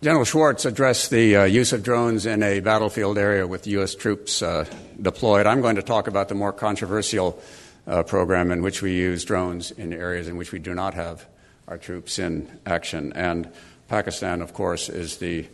General 0.05 0.27
Schwartz 0.27 0.67
addressed 0.67 1.11
the 1.11 1.35
uh, 1.35 1.45
use 1.45 1.73
of 1.73 1.83
drones 1.83 2.27
in 2.27 2.43
a 2.43 2.61
battlefield 2.61 3.17
area 3.17 3.47
with 3.47 3.67
U.S. 3.69 3.95
troops 3.95 4.43
uh, 4.43 4.67
deployed. 5.01 5.47
I'm 5.47 5.63
going 5.63 5.77
to 5.77 5.83
talk 5.83 6.09
about 6.09 6.29
the 6.29 6.35
more 6.35 6.53
controversial 6.53 7.43
uh, 7.87 8.03
program 8.03 8.51
in 8.51 8.61
which 8.61 8.83
we 8.83 8.93
use 8.93 9.25
drones 9.25 9.71
in 9.71 9.95
areas 9.95 10.29
in 10.29 10.37
which 10.37 10.53
we 10.53 10.59
do 10.59 10.75
not 10.75 10.93
have 10.93 11.25
our 11.69 11.79
troops 11.79 12.19
in 12.19 12.51
action. 12.67 13.15
And 13.15 13.51
Pakistan, 13.89 14.43
of 14.43 14.53
course, 14.53 14.91
is 14.91 15.17
the, 15.17 15.47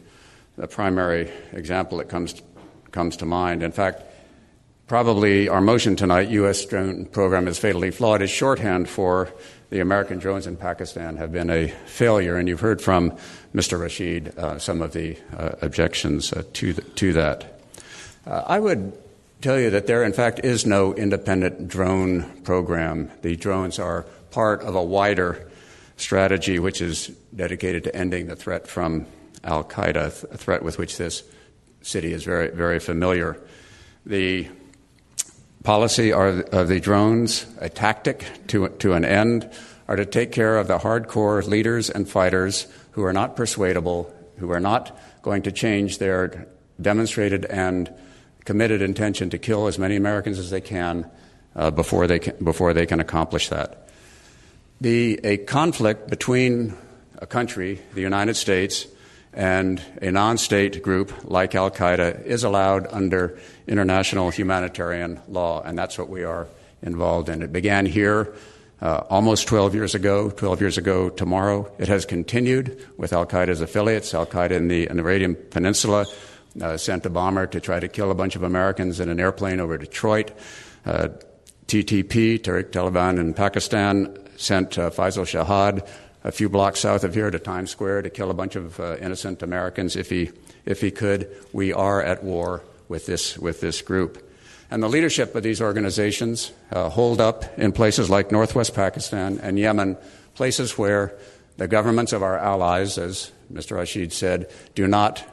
the 0.57 0.67
primary 0.67 1.31
example 1.53 1.99
that 1.99 2.09
comes 2.09 2.33
to, 2.33 2.43
comes 2.91 3.19
to 3.19 3.27
mind. 3.27 3.63
In 3.63 3.71
fact, 3.71 4.03
probably 4.89 5.49
our 5.49 5.61
motion 5.61 5.95
tonight, 5.95 6.29
U.S. 6.31 6.65
drone 6.65 7.07
program 7.07 7.47
is 7.47 7.61
fatally 7.61 7.93
flawed, 7.93 8.21
is 8.21 8.31
shorthand 8.31 8.89
for 8.89 9.33
the 9.71 9.81
American 9.81 10.19
drones 10.19 10.47
in 10.47 10.57
Pakistan 10.57 11.17
have 11.17 11.33
been 11.33 11.49
a 11.49 11.69
failure. 11.87 12.37
And 12.37 12.49
you've 12.49 12.61
heard 12.61 12.83
from 12.83 13.17
Mr. 13.55 13.81
Rashid 13.81 14.37
uh, 14.37 14.59
some 14.59 14.83
of 14.83 14.93
the 14.93 15.17
uh, 15.37 15.53
objections 15.63 16.33
uh, 16.33 16.43
to, 16.55 16.73
the, 16.73 16.83
to 16.83 17.13
that. 17.15 17.61
Uh, 18.27 18.43
I 18.47 18.59
would 18.59 18.93
tell 19.41 19.59
you 19.59 19.71
that 19.71 19.87
there, 19.87 20.05
in 20.05 20.13
fact, 20.13 20.41
is 20.41 20.67
no 20.67 20.93
independent 20.95 21.69
drone 21.69 22.43
program. 22.43 23.11
The 23.23 23.37
drones 23.37 23.79
are 23.79 24.03
part 24.33 24.63
of 24.63 24.75
a 24.75 24.83
wider 24.83 25.49
strategy 25.97 26.59
which 26.59 26.81
is 26.81 27.09
dedicated 27.35 27.85
to 27.85 27.95
ending 27.95 28.27
the 28.27 28.37
threat 28.37 28.67
from 28.67 29.07
Al 29.45 29.65
Qaeda, 29.65 30.07
a 30.07 30.37
threat 30.37 30.63
with 30.63 30.79
which 30.79 30.99
this 30.99 31.23
city 31.83 32.13
is 32.13 32.25
very, 32.25 32.49
very 32.49 32.79
familiar. 32.79 33.41
The 34.05 34.49
policy 35.63 36.13
of 36.13 36.69
the 36.69 36.81
drones, 36.81 37.47
a 37.59 37.69
tactic 37.69 38.27
to, 38.49 38.69
to 38.69 38.93
an 38.95 39.05
end, 39.05 39.51
are 39.89 39.97
to 39.97 40.07
take 40.07 40.33
care 40.33 40.57
of 40.57 40.69
the 40.69 40.79
hardcore 40.79 41.47
leaders 41.47 41.91
and 41.91 42.09
fighters 42.09 42.67
who 42.93 43.05
are 43.05 43.13
not 43.13 43.37
persuadable, 43.37 44.15
who 44.39 44.51
are 44.51 44.61
not 44.61 44.99
going 45.23 45.43
to 45.43 45.53
change 45.53 45.99
their 45.99 46.47
demonstrated 46.81 47.45
and 47.45 47.93
committed 48.45 48.83
intention 48.83 49.31
to 49.31 49.39
kill 49.39 49.67
as 49.67 49.79
many 49.79 49.97
Americans 49.97 50.39
as 50.39 50.51
they 50.51 50.61
can 50.61 51.11
uh, 51.55 51.71
before, 51.71 52.07
they 52.07 52.19
can 52.19 52.43
before 52.43 52.73
they 52.73 52.87
can 52.87 53.01
accomplish 53.01 53.49
that. 53.49 53.89
The, 54.81 55.21
a 55.25 55.37
conflict 55.37 56.09
between 56.09 56.75
a 57.19 57.27
country, 57.27 57.81
the 57.95 58.01
United 58.01 58.35
States, 58.35 58.87
and 59.33 59.83
a 60.03 60.11
non 60.11 60.39
state 60.39 60.83
group 60.83 61.13
like 61.25 61.55
Al 61.55 61.71
Qaeda 61.71 62.25
is 62.25 62.45
allowed 62.45 62.87
under 62.91 63.39
international 63.67 64.31
humanitarian 64.31 65.21
law, 65.29 65.63
and 65.63 65.79
that's 65.79 65.99
what 65.99 66.09
we 66.09 66.25
are 66.25 66.49
involved 66.83 67.29
in. 67.29 67.43
It 67.43 67.53
began 67.53 67.87
here 67.87 68.35
uh, 68.83 69.05
almost 69.11 69.47
12 69.47 69.75
years 69.75 69.95
ago, 69.95 70.31
12 70.31 70.61
years 70.61 70.79
ago 70.79 71.11
tomorrow. 71.11 71.71
It 71.79 71.89
has 71.89 72.05
continued 72.07 72.87
with 72.97 73.13
Al 73.13 73.27
Qaeda's 73.27 73.61
affiliates. 73.61 74.15
Al 74.15 74.27
Qaeda 74.27 74.53
in 74.53 74.69
the, 74.69 74.89
in 74.89 74.97
the 74.97 75.03
Arabian 75.03 75.35
Peninsula 75.35 76.07
uh, 76.61 76.77
sent 76.77 77.07
a 77.07 77.11
bomber 77.11 77.47
to 77.47 77.61
try 77.61 77.79
to 77.79 77.89
kill 77.89 78.11
a 78.11 78.15
bunch 78.15 78.37
of 78.37 78.43
Americans 78.43 78.99
in 78.99 79.09
an 79.09 79.21
airplane 79.21 79.61
over 79.61 79.79
Detroit. 79.79 80.33
Uh, 80.85 81.09
TTP, 81.67 82.41
Tehrik 82.41 82.71
Taliban 82.73 83.21
in 83.21 83.33
Pakistan, 83.35 84.17
sent 84.37 84.79
uh, 84.79 84.91
Faisal 84.91 85.25
Shahzad 85.25 85.87
a 86.23 86.33
few 86.33 86.49
blocks 86.49 86.81
south 86.81 87.05
of 87.05 87.15
here 87.15 87.31
to 87.31 87.39
Times 87.39 87.71
Square 87.71 88.03
to 88.03 88.11
kill 88.11 88.31
a 88.31 88.35
bunch 88.35 88.57
of 88.57 88.79
uh, 88.79 88.97
innocent 89.01 89.43
Americans 89.43 89.97
if 89.97 90.11
he, 90.11 90.31
if 90.65 90.81
he 90.81 90.91
could. 90.91 91.35
We 91.53 91.73
are 91.73 92.03
at 92.03 92.23
war 92.23 92.63
with 92.89 93.07
this, 93.07 93.39
with 93.39 93.61
this 93.61 93.81
group. 93.83 94.27
And 94.71 94.83
the 94.83 94.89
leadership 94.89 95.35
of 95.35 95.43
these 95.43 95.61
organizations 95.61 96.53
uh, 96.71 96.91
hold 96.91 97.21
up 97.21 97.59
in 97.59 97.73
places 97.73 98.11
like 98.11 98.31
northwest 98.31 98.75
Pakistan 98.75 99.41
and 99.43 99.59
Yemen, 99.59 99.97
places 100.35 100.79
where 100.79 101.17
the 101.57 101.67
governments 101.67 102.13
of 102.13 102.23
our 102.23 102.39
allies, 102.39 102.97
as 102.97 103.33
Mr. 103.53 103.77
Rashid 103.77 104.13
said, 104.13 104.51
do 104.75 104.87
not 104.87 105.25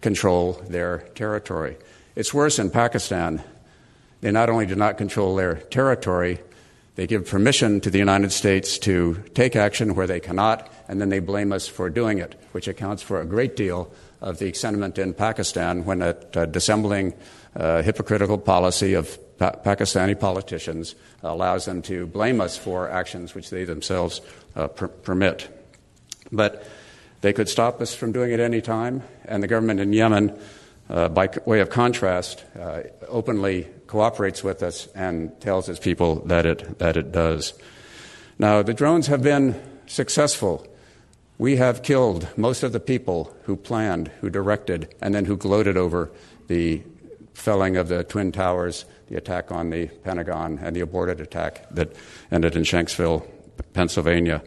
control 0.00 0.52
their 0.68 0.98
territory. 1.14 1.76
It's 2.14 2.32
worse 2.32 2.58
in 2.58 2.70
Pakistan. 2.70 3.42
They 4.20 4.30
not 4.30 4.50
only 4.50 4.66
do 4.66 4.76
not 4.76 4.98
control 4.98 5.34
their 5.36 5.56
territory, 5.56 6.40
they 6.98 7.06
give 7.06 7.28
permission 7.28 7.80
to 7.80 7.90
the 7.90 7.98
United 8.00 8.32
States 8.32 8.76
to 8.76 9.22
take 9.32 9.54
action 9.54 9.94
where 9.94 10.08
they 10.08 10.18
cannot, 10.18 10.68
and 10.88 11.00
then 11.00 11.10
they 11.10 11.20
blame 11.20 11.52
us 11.52 11.68
for 11.68 11.88
doing 11.88 12.18
it, 12.18 12.34
which 12.50 12.66
accounts 12.66 13.04
for 13.04 13.20
a 13.20 13.24
great 13.24 13.54
deal 13.54 13.88
of 14.20 14.40
the 14.40 14.52
sentiment 14.52 14.98
in 14.98 15.14
Pakistan 15.14 15.84
when 15.84 16.02
at 16.02 16.36
uh, 16.36 16.44
dissembling 16.46 17.14
uh, 17.54 17.82
hypocritical 17.82 18.36
policy 18.36 18.94
of 18.94 19.16
pa- 19.38 19.52
Pakistani 19.52 20.18
politicians 20.18 20.96
allows 21.22 21.66
them 21.66 21.82
to 21.82 22.04
blame 22.04 22.40
us 22.40 22.58
for 22.58 22.90
actions 22.90 23.32
which 23.32 23.50
they 23.50 23.62
themselves 23.62 24.20
uh, 24.56 24.66
per- 24.66 24.88
permit. 24.88 25.48
But 26.32 26.66
they 27.20 27.32
could 27.32 27.48
stop 27.48 27.80
us 27.80 27.94
from 27.94 28.10
doing 28.10 28.32
it 28.32 28.40
any 28.40 28.60
time, 28.60 29.04
and 29.24 29.40
the 29.40 29.46
government 29.46 29.78
in 29.78 29.92
Yemen, 29.92 30.36
uh, 30.90 31.08
by 31.08 31.30
way 31.46 31.60
of 31.60 31.70
contrast, 31.70 32.44
uh, 32.58 32.80
openly 33.06 33.68
cooperates 33.88 34.44
with 34.44 34.62
us 34.62 34.86
and 34.94 35.38
tells 35.40 35.68
its 35.68 35.80
people 35.80 36.16
that 36.26 36.46
it, 36.46 36.78
that 36.78 36.96
it 36.96 37.10
does. 37.10 37.54
Now, 38.38 38.62
the 38.62 38.74
drones 38.74 39.08
have 39.08 39.22
been 39.22 39.60
successful. 39.86 40.64
We 41.38 41.56
have 41.56 41.82
killed 41.82 42.28
most 42.36 42.62
of 42.62 42.72
the 42.72 42.80
people 42.80 43.34
who 43.44 43.56
planned, 43.56 44.08
who 44.20 44.30
directed, 44.30 44.94
and 45.02 45.14
then 45.14 45.24
who 45.24 45.36
gloated 45.36 45.76
over 45.76 46.10
the 46.46 46.82
felling 47.34 47.76
of 47.76 47.88
the 47.88 48.04
Twin 48.04 48.30
Towers, 48.30 48.84
the 49.08 49.16
attack 49.16 49.50
on 49.50 49.70
the 49.70 49.86
Pentagon, 49.86 50.58
and 50.62 50.76
the 50.76 50.80
aborted 50.80 51.20
attack 51.20 51.68
that 51.70 51.92
ended 52.30 52.54
in 52.54 52.62
Shanksville, 52.62 53.26
Pennsylvania. 53.72 54.42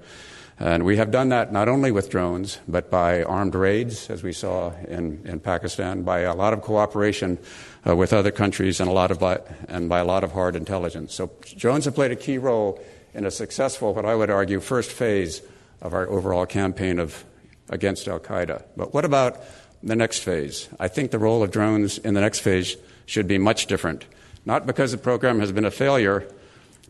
And 0.62 0.84
we 0.86 0.98
have 0.98 1.10
done 1.10 1.30
that 1.30 1.52
not 1.52 1.68
only 1.68 1.92
with 1.92 2.12
drones, 2.12 2.60
but 2.68 2.92
by 2.92 3.24
armed 3.24 3.56
raids, 3.56 4.12
as 4.12 4.22
we 4.22 4.32
saw 4.32 4.72
in, 4.88 5.20
in 5.26 5.40
Pakistan, 5.40 6.04
by 6.04 6.20
a 6.20 6.36
lot 6.36 6.54
of 6.54 6.62
cooperation 6.62 7.40
uh, 7.88 7.96
with 7.96 8.14
other 8.14 8.30
countries, 8.30 8.80
and, 8.80 8.88
a 8.88 8.94
lot 8.94 9.10
of, 9.10 9.24
and 9.68 9.90
by 9.90 9.98
a 9.98 10.06
lot 10.06 10.24
of 10.24 10.34
hard 10.34 10.56
intelligence. 10.56 11.16
So 11.16 11.32
drones 11.58 11.86
have 11.86 11.96
played 11.96 12.12
a 12.12 12.16
key 12.16 12.38
role 12.38 12.80
in 13.16 13.26
a 13.26 13.32
successful, 13.32 13.96
what 13.96 14.06
I 14.06 14.14
would 14.14 14.30
argue, 14.30 14.60
first 14.60 14.92
phase 14.92 15.42
of 15.82 15.96
our 15.96 16.08
overall 16.08 16.46
campaign 16.46 17.00
of 17.00 17.26
against 17.70 18.08
Al 18.08 18.20
Qaeda. 18.20 18.64
But 18.78 18.94
what 18.94 19.04
about 19.04 19.42
the 19.84 19.96
next 19.96 20.20
phase. 20.20 20.70
I 20.80 20.88
think 20.88 21.12
the 21.12 21.20
role 21.20 21.44
of 21.44 21.52
drones 21.52 21.98
in 21.98 22.14
the 22.14 22.22
next 22.22 22.40
phase 22.40 22.78
should 23.06 23.28
be 23.28 23.38
much 23.38 23.66
different. 23.66 24.06
Not 24.46 24.66
because 24.66 24.92
the 24.92 24.98
program 24.98 25.40
has 25.40 25.52
been 25.52 25.66
a 25.66 25.72
failure, 25.72 26.28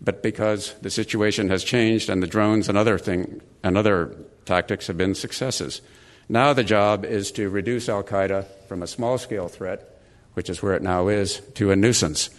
but 0.01 0.23
because 0.23 0.73
the 0.81 0.89
situation 0.89 1.49
has 1.49 1.63
changed 1.63 2.09
and 2.09 2.21
the 2.21 2.27
drones 2.27 2.67
and 2.67 2.77
other 2.77 2.97
thing 2.97 3.41
and 3.63 3.77
other 3.77 4.15
tactics 4.45 4.87
have 4.87 4.97
been 4.97 5.13
successes. 5.15 5.81
Now 6.27 6.53
the 6.53 6.63
job 6.63 7.05
is 7.05 7.31
to 7.33 7.49
reduce 7.49 7.87
Al 7.87 8.03
Qaeda 8.03 8.45
from 8.67 8.81
a 8.81 8.87
small 8.87 9.17
scale 9.17 9.47
threat, 9.47 10.01
which 10.33 10.49
is 10.49 10.63
where 10.63 10.73
it 10.73 10.81
now 10.81 11.07
is, 11.07 11.41
to 11.55 11.71
a 11.71 11.75
nuisance. 11.75 12.29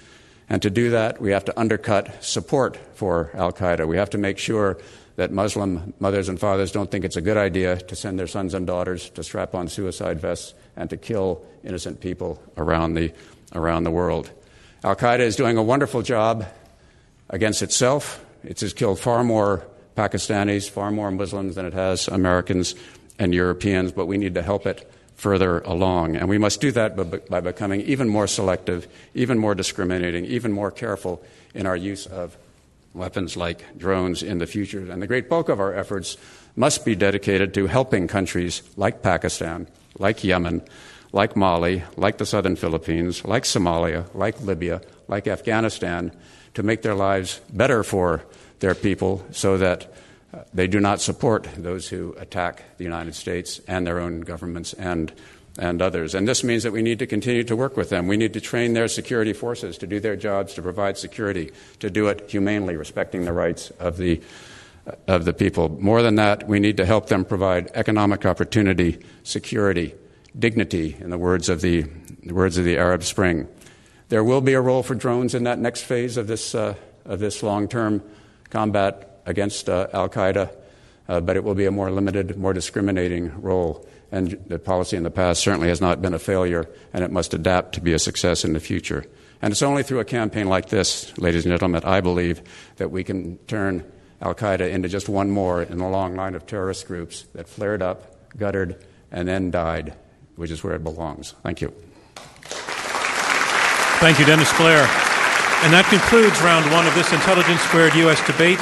And 0.48 0.60
to 0.62 0.70
do 0.70 0.90
that, 0.90 1.20
we 1.20 1.30
have 1.30 1.44
to 1.44 1.58
undercut 1.58 2.24
support 2.24 2.76
for 2.94 3.30
Al 3.34 3.52
Qaeda. 3.52 3.86
We 3.86 3.96
have 3.96 4.10
to 4.10 4.18
make 4.18 4.38
sure 4.38 4.78
that 5.16 5.30
Muslim 5.30 5.94
mothers 6.00 6.28
and 6.28 6.40
fathers 6.40 6.72
don't 6.72 6.90
think 6.90 7.04
it's 7.04 7.16
a 7.16 7.20
good 7.20 7.36
idea 7.36 7.76
to 7.76 7.94
send 7.94 8.18
their 8.18 8.26
sons 8.26 8.54
and 8.54 8.66
daughters 8.66 9.10
to 9.10 9.22
strap 9.22 9.54
on 9.54 9.68
suicide 9.68 10.20
vests 10.20 10.54
and 10.74 10.90
to 10.90 10.96
kill 10.96 11.44
innocent 11.62 12.00
people 12.00 12.42
around 12.56 12.94
the, 12.94 13.12
around 13.54 13.84
the 13.84 13.90
world. 13.90 14.30
Al 14.82 14.96
Qaeda 14.96 15.20
is 15.20 15.36
doing 15.36 15.58
a 15.58 15.62
wonderful 15.62 16.02
job 16.02 16.46
against 17.32 17.62
itself. 17.62 18.24
It 18.44 18.60
has 18.60 18.72
killed 18.72 19.00
far 19.00 19.24
more 19.24 19.66
Pakistanis, 19.96 20.70
far 20.70 20.90
more 20.90 21.10
Muslims 21.10 21.56
than 21.56 21.66
it 21.66 21.72
has 21.72 22.08
Americans 22.08 22.74
and 23.18 23.34
Europeans, 23.34 23.92
but 23.92 24.06
we 24.06 24.18
need 24.18 24.34
to 24.34 24.42
help 24.42 24.66
it 24.66 24.88
further 25.16 25.60
along. 25.60 26.16
And 26.16 26.28
we 26.28 26.38
must 26.38 26.60
do 26.60 26.72
that 26.72 26.96
by, 26.96 27.04
by 27.04 27.40
becoming 27.40 27.80
even 27.82 28.08
more 28.08 28.26
selective, 28.26 28.86
even 29.14 29.38
more 29.38 29.54
discriminating, 29.54 30.24
even 30.24 30.52
more 30.52 30.70
careful 30.70 31.22
in 31.54 31.66
our 31.66 31.76
use 31.76 32.06
of 32.06 32.36
weapons 32.94 33.36
like 33.36 33.78
drones 33.78 34.22
in 34.22 34.38
the 34.38 34.46
future. 34.46 34.90
And 34.90 35.00
the 35.00 35.06
great 35.06 35.28
bulk 35.28 35.48
of 35.48 35.60
our 35.60 35.74
efforts 35.74 36.16
must 36.56 36.84
be 36.84 36.94
dedicated 36.94 37.54
to 37.54 37.66
helping 37.66 38.08
countries 38.08 38.62
like 38.76 39.02
Pakistan, 39.02 39.66
like 39.98 40.24
Yemen, 40.24 40.62
like 41.12 41.36
Mali, 41.36 41.84
like 41.96 42.18
the 42.18 42.26
southern 42.26 42.56
Philippines, 42.56 43.24
like 43.24 43.44
Somalia, 43.44 44.12
like 44.14 44.40
Libya, 44.40 44.80
like 45.08 45.26
Afghanistan, 45.26 46.12
to 46.54 46.62
make 46.62 46.82
their 46.82 46.94
lives 46.94 47.40
better 47.52 47.82
for 47.82 48.24
their 48.60 48.74
people 48.74 49.24
so 49.32 49.58
that 49.58 49.92
uh, 50.32 50.40
they 50.54 50.66
do 50.66 50.80
not 50.80 51.00
support 51.00 51.48
those 51.56 51.88
who 51.88 52.14
attack 52.18 52.62
the 52.78 52.84
United 52.84 53.14
States 53.14 53.60
and 53.66 53.86
their 53.86 54.00
own 54.00 54.20
governments 54.20 54.72
and 54.74 55.12
and 55.58 55.82
others. 55.82 56.14
And 56.14 56.26
this 56.26 56.42
means 56.42 56.62
that 56.62 56.72
we 56.72 56.82
need 56.82 56.98
to 57.00 57.06
continue 57.06 57.44
to 57.44 57.56
work 57.56 57.76
with 57.76 57.90
them. 57.90 58.06
We 58.06 58.16
need 58.16 58.32
to 58.34 58.40
train 58.40 58.72
their 58.72 58.88
security 58.88 59.32
forces 59.32 59.76
to 59.78 59.86
do 59.86 60.00
their 60.00 60.16
jobs, 60.16 60.54
to 60.54 60.62
provide 60.62 60.96
security, 60.96 61.52
to 61.80 61.90
do 61.90 62.08
it 62.08 62.30
humanely, 62.30 62.76
respecting 62.76 63.24
the 63.24 63.32
rights 63.32 63.70
of 63.78 63.96
the, 63.96 64.20
of 65.06 65.24
the 65.24 65.32
people. 65.32 65.68
More 65.68 66.02
than 66.02 66.14
that, 66.16 66.48
we 66.48 66.58
need 66.58 66.76
to 66.78 66.86
help 66.86 67.08
them 67.08 67.24
provide 67.24 67.70
economic 67.74 68.24
opportunity, 68.24 68.98
security, 69.24 69.94
dignity, 70.38 70.96
in 70.98 71.10
the 71.10 71.18
words 71.18 71.48
of 71.48 71.60
the, 71.60 71.82
the 72.24 72.34
words 72.34 72.56
of 72.56 72.64
the 72.64 72.78
Arab 72.78 73.02
Spring. 73.02 73.46
There 74.12 74.22
will 74.22 74.42
be 74.42 74.52
a 74.52 74.60
role 74.60 74.82
for 74.82 74.94
drones 74.94 75.34
in 75.34 75.44
that 75.44 75.58
next 75.58 75.84
phase 75.84 76.18
of 76.18 76.26
this, 76.26 76.54
uh, 76.54 76.74
this 77.06 77.42
long 77.42 77.66
term 77.66 78.02
combat 78.50 79.22
against 79.24 79.70
uh, 79.70 79.86
Al 79.94 80.10
Qaeda, 80.10 80.54
uh, 81.08 81.20
but 81.22 81.36
it 81.36 81.44
will 81.44 81.54
be 81.54 81.64
a 81.64 81.70
more 81.70 81.90
limited, 81.90 82.36
more 82.36 82.52
discriminating 82.52 83.40
role 83.40 83.88
and 84.10 84.32
the 84.48 84.58
policy 84.58 84.98
in 84.98 85.02
the 85.02 85.10
past 85.10 85.42
certainly 85.42 85.68
has 85.68 85.80
not 85.80 86.02
been 86.02 86.12
a 86.12 86.18
failure, 86.18 86.68
and 86.92 87.02
it 87.02 87.10
must 87.10 87.32
adapt 87.32 87.76
to 87.76 87.80
be 87.80 87.94
a 87.94 87.98
success 87.98 88.44
in 88.44 88.52
the 88.52 88.60
future. 88.60 89.06
And 89.40 89.50
it's 89.50 89.62
only 89.62 89.82
through 89.82 90.00
a 90.00 90.04
campaign 90.04 90.46
like 90.46 90.68
this, 90.68 91.16
ladies 91.16 91.46
and 91.46 91.52
gentlemen, 91.54 91.82
I 91.82 92.02
believe, 92.02 92.42
that 92.76 92.90
we 92.90 93.04
can 93.04 93.38
turn 93.46 93.82
Al 94.20 94.34
Qaeda 94.34 94.70
into 94.70 94.90
just 94.90 95.08
one 95.08 95.30
more 95.30 95.62
in 95.62 95.78
the 95.78 95.88
long 95.88 96.16
line 96.16 96.34
of 96.34 96.44
terrorist 96.44 96.86
groups 96.86 97.24
that 97.32 97.48
flared 97.48 97.80
up, 97.80 98.36
guttered, 98.36 98.84
and 99.10 99.26
then 99.26 99.50
died, 99.50 99.94
which 100.36 100.50
is 100.50 100.62
where 100.62 100.74
it 100.74 100.84
belongs. 100.84 101.32
Thank 101.42 101.62
you. 101.62 101.72
Thank 104.02 104.18
you, 104.18 104.24
Dennis 104.24 104.52
Blair. 104.58 104.82
And 105.62 105.72
that 105.72 105.86
concludes 105.88 106.42
round 106.42 106.68
one 106.72 106.88
of 106.88 106.94
this 106.96 107.12
Intelligence 107.12 107.60
Squared 107.60 107.94
U.S. 107.94 108.20
debate, 108.26 108.58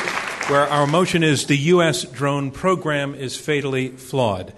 where 0.51 0.68
our 0.68 0.86
motion 0.86 1.22
is 1.22 1.47
the 1.47 1.57
U.S. 1.57 2.03
drone 2.05 2.51
program 2.51 3.14
is 3.14 3.38
fatally 3.38 3.88
flawed. 3.88 4.53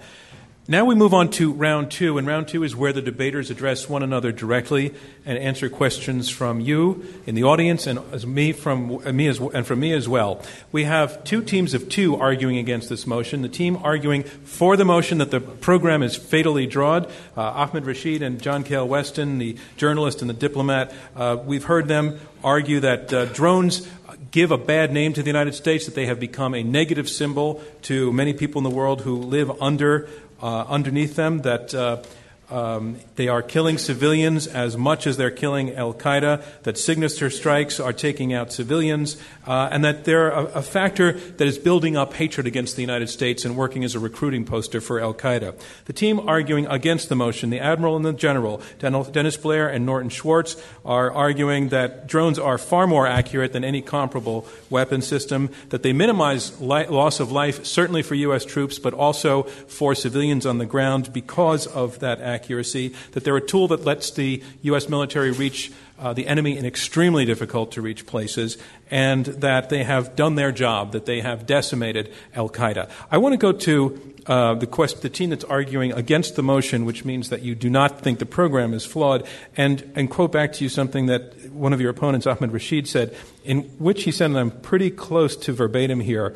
Now 0.65 0.85
we 0.85 0.95
move 0.95 1.13
on 1.13 1.29
to 1.31 1.51
round 1.51 1.91
two, 1.91 2.17
and 2.17 2.25
round 2.25 2.47
two 2.47 2.63
is 2.63 2.73
where 2.73 2.93
the 2.93 3.01
debaters 3.01 3.49
address 3.49 3.89
one 3.89 4.01
another 4.01 4.31
directly 4.31 4.93
and 5.25 5.37
answer 5.37 5.67
questions 5.67 6.29
from 6.29 6.61
you 6.61 7.03
in 7.25 7.35
the 7.35 7.43
audience 7.43 7.85
and 7.85 7.99
as 8.13 8.25
me 8.25 8.53
from 8.53 9.05
uh, 9.05 9.11
me 9.11 9.27
as, 9.27 9.41
and 9.41 9.67
from 9.67 9.81
me 9.81 9.91
as 9.91 10.07
well. 10.07 10.41
We 10.71 10.85
have 10.85 11.21
two 11.25 11.43
teams 11.43 11.73
of 11.73 11.89
two 11.89 12.15
arguing 12.15 12.57
against 12.59 12.87
this 12.87 13.05
motion. 13.05 13.41
The 13.41 13.49
team 13.49 13.75
arguing 13.83 14.23
for 14.23 14.77
the 14.77 14.85
motion 14.85 15.17
that 15.17 15.31
the 15.31 15.41
program 15.41 16.01
is 16.01 16.15
fatally 16.15 16.65
drawed, 16.65 17.07
uh, 17.35 17.41
Ahmed 17.41 17.85
Rashid 17.85 18.21
and 18.21 18.41
John 18.41 18.63
Kael 18.63 18.87
Weston, 18.87 19.39
the 19.39 19.57
journalist 19.75 20.21
and 20.21 20.29
the 20.29 20.33
diplomat. 20.33 20.93
Uh, 21.13 21.39
we've 21.43 21.65
heard 21.65 21.89
them 21.89 22.21
argue 22.41 22.79
that 22.79 23.13
uh, 23.13 23.25
drones 23.25 23.85
give 24.31 24.51
a 24.51 24.57
bad 24.57 24.91
name 24.91 25.13
to 25.13 25.21
the 25.21 25.27
United 25.27 25.53
States, 25.53 25.85
that 25.85 25.95
they 25.95 26.07
have 26.07 26.19
become 26.19 26.55
a 26.55 26.63
negative 26.63 27.07
symbol 27.07 27.63
to 27.83 28.11
many 28.11 28.33
people 28.33 28.59
in 28.59 28.63
the 28.63 28.75
world 28.75 29.01
who 29.01 29.15
live 29.15 29.51
under 29.61 30.09
underneath 30.43 31.15
them 31.15 31.39
that 31.39 31.73
uh, 31.73 31.97
um, 32.53 32.97
they 33.15 33.27
are 33.27 33.41
killing 33.41 33.79
civilians 33.79 34.45
as 34.45 34.77
much 34.77 35.07
as 35.07 35.17
they're 35.17 35.31
killing 35.31 35.73
Al 35.73 35.91
Qaeda, 35.91 36.43
that 36.61 36.77
signature 36.77 37.31
strikes 37.31 37.79
are 37.79 37.91
taking 37.91 38.31
out 38.31 38.53
civilians, 38.53 39.17
uh, 39.47 39.69
and 39.71 39.83
that 39.83 40.05
they're 40.05 40.29
a, 40.29 40.43
a, 40.45 40.61
factor 40.61 41.13
that 41.13 41.47
is 41.47 41.57
building 41.57 41.97
up 41.97 42.13
hatred 42.13 42.45
against 42.45 42.75
the 42.75 42.83
United 42.83 43.09
States 43.09 43.43
and 43.43 43.57
working 43.57 43.83
as 43.83 43.95
a 43.95 43.99
recruiting 43.99 44.45
poster 44.45 44.79
for 44.79 44.99
Al 44.99 45.15
Qaeda. 45.15 45.59
The 45.85 45.93
team 45.93 46.19
arguing 46.19 46.67
against 46.67 47.09
the 47.09 47.15
motion, 47.15 47.49
the 47.49 47.59
Admiral 47.59 47.95
and 47.95 48.05
the 48.05 48.13
General, 48.13 48.61
Dennis 48.77 49.35
Blair 49.35 49.67
and 49.67 49.83
Norton 49.83 50.09
Schwartz, 50.09 50.55
are 50.85 51.11
arguing 51.11 51.69
that 51.69 52.05
drones 52.05 52.37
are 52.37 52.59
far 52.59 52.85
more 52.85 53.07
accurate 53.07 53.51
than 53.53 53.63
any 53.63 53.81
comparable 53.81 54.47
weapon 54.69 55.01
system, 55.01 55.49
that 55.69 55.81
they 55.81 55.91
minimize 55.91 56.61
li- 56.61 56.85
loss 56.85 57.19
of 57.19 57.31
life, 57.31 57.65
certainly 57.65 58.03
for 58.03 58.13
U.S. 58.13 58.45
troops, 58.45 58.77
but 58.77 58.93
also 58.93 59.41
for 59.43 59.95
civilians 59.95 60.45
on 60.45 60.59
the 60.59 60.67
ground 60.67 61.11
because 61.11 61.65
of 61.65 61.97
that 61.97 62.21
accuracy 62.21 62.42
accuracy, 62.43 62.93
that 63.11 63.23
they're 63.23 63.37
a 63.37 63.41
tool 63.41 63.69
that 63.69 63.85
lets 63.85 64.11
the 64.11 64.43
U.S. 64.63 64.89
military 64.89 65.31
reach 65.31 65.71
uh, 65.99 66.11
the 66.11 66.27
enemy 66.27 66.57
in 66.57 66.65
extremely 66.65 67.23
difficult 67.23 67.71
to 67.71 67.81
reach 67.81 68.05
places, 68.05 68.57
and 68.91 69.25
that 69.25 69.69
they 69.69 69.83
have 69.83 70.15
done 70.15 70.35
their 70.35 70.51
job, 70.51 70.91
that 70.91 71.05
they 71.05 71.21
have 71.21 71.45
decimated 71.45 72.11
Al 72.35 72.49
Qaeda. 72.49 72.89
I 73.09 73.17
want 73.17 73.33
to 73.33 73.37
go 73.37 73.53
to 73.53 74.15
uh, 74.27 74.55
the, 74.55 74.67
quest- 74.67 75.01
the 75.01 75.09
team 75.09 75.29
that's 75.29 75.45
arguing 75.45 75.93
against 75.93 76.35
the 76.35 76.43
motion, 76.43 76.83
which 76.85 77.05
means 77.05 77.29
that 77.29 77.41
you 77.41 77.55
do 77.55 77.69
not 77.69 78.01
think 78.01 78.19
the 78.19 78.25
program 78.25 78.73
is 78.73 78.85
flawed, 78.85 79.25
and, 79.55 79.89
and 79.95 80.09
quote 80.09 80.31
back 80.31 80.51
to 80.53 80.63
you 80.63 80.69
something 80.69 81.05
that 81.05 81.51
one 81.51 81.71
of 81.71 81.79
your 81.79 81.91
opponents, 81.91 82.27
Ahmed 82.27 82.51
Rashid, 82.51 82.87
said, 82.87 83.15
in 83.45 83.61
which 83.79 84.03
he 84.03 84.11
said, 84.11 84.31
and 84.31 84.39
I'm 84.39 84.51
pretty 84.51 84.89
close 84.89 85.37
to 85.37 85.53
verbatim 85.53 86.01
here. 86.01 86.35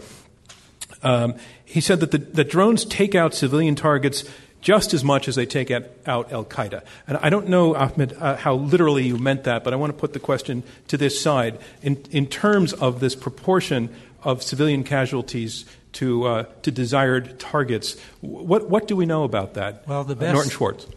Um, 1.04 1.36
he 1.66 1.82
said 1.82 2.00
that 2.00 2.12
the, 2.12 2.18
the 2.18 2.44
drones 2.44 2.86
take 2.86 3.14
out 3.14 3.34
civilian 3.34 3.76
targets 3.76 4.24
just 4.62 4.94
as 4.94 5.04
much 5.04 5.28
as 5.28 5.36
they 5.36 5.46
take 5.46 5.72
out 5.72 5.86
Al 6.06 6.46
Qaeda. 6.46 6.82
And 7.08 7.18
I 7.18 7.30
don't 7.30 7.48
know, 7.48 7.76
Ahmed, 7.76 8.14
uh, 8.20 8.36
how 8.36 8.56
literally 8.56 9.06
you 9.06 9.18
meant 9.18 9.44
that, 9.44 9.64
but 9.64 9.74
I 9.74 9.76
want 9.76 9.94
to 9.94 9.98
put 9.98 10.14
the 10.14 10.20
question 10.20 10.64
to 10.88 10.98
this 10.98 11.20
side. 11.20 11.60
In, 11.82 12.04
in 12.12 12.28
terms 12.28 12.74
of 12.74 13.00
this 13.00 13.16
proportion 13.16 13.94
of 14.24 14.42
civilian 14.42 14.84
casualties 14.84 15.66
to, 15.94 16.26
uh, 16.26 16.44
to 16.64 16.72
desired 16.72 17.40
targets, 17.40 17.98
what, 18.22 18.70
what 18.70 18.88
do 18.88 18.96
we 18.96 19.06
know 19.06 19.24
about 19.24 19.54
that? 19.54 19.88
Well, 19.88 20.04
the 20.04 20.16
best, 20.16 20.30
uh, 20.30 20.34
Norton 20.34 20.52
Schwartz. 20.52 20.88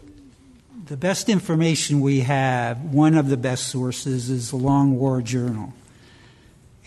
The 0.87 0.97
best 0.97 1.29
information 1.29 2.01
we 2.01 2.21
have, 2.21 2.81
one 2.81 3.15
of 3.15 3.29
the 3.29 3.37
best 3.37 3.67
sources, 3.67 4.29
is 4.29 4.49
the 4.49 4.57
Long 4.57 4.97
War 4.97 5.21
Journal. 5.21 5.73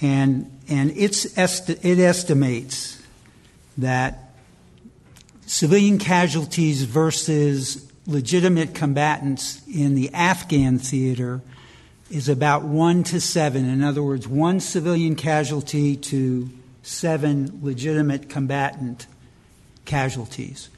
And, 0.00 0.50
and 0.68 0.92
esti- 0.98 1.78
it 1.82 1.98
estimates 1.98 3.00
that 3.78 4.23
civilian 5.54 5.98
casualties 5.98 6.82
versus 6.82 7.88
legitimate 8.08 8.74
combatants 8.74 9.62
in 9.68 9.94
the 9.94 10.12
Afghan 10.12 10.80
theater 10.80 11.40
is 12.10 12.28
about 12.28 12.64
one 12.64 13.04
to 13.04 13.20
seven. 13.20 13.64
In 13.68 13.80
other 13.80 14.02
words, 14.02 14.26
one 14.26 14.58
civilian 14.58 15.14
casualty 15.14 15.94
to 15.94 16.50
seven 16.82 17.60
legitimate 17.62 18.28
combatant 18.28 19.06
casualties. 19.84 20.70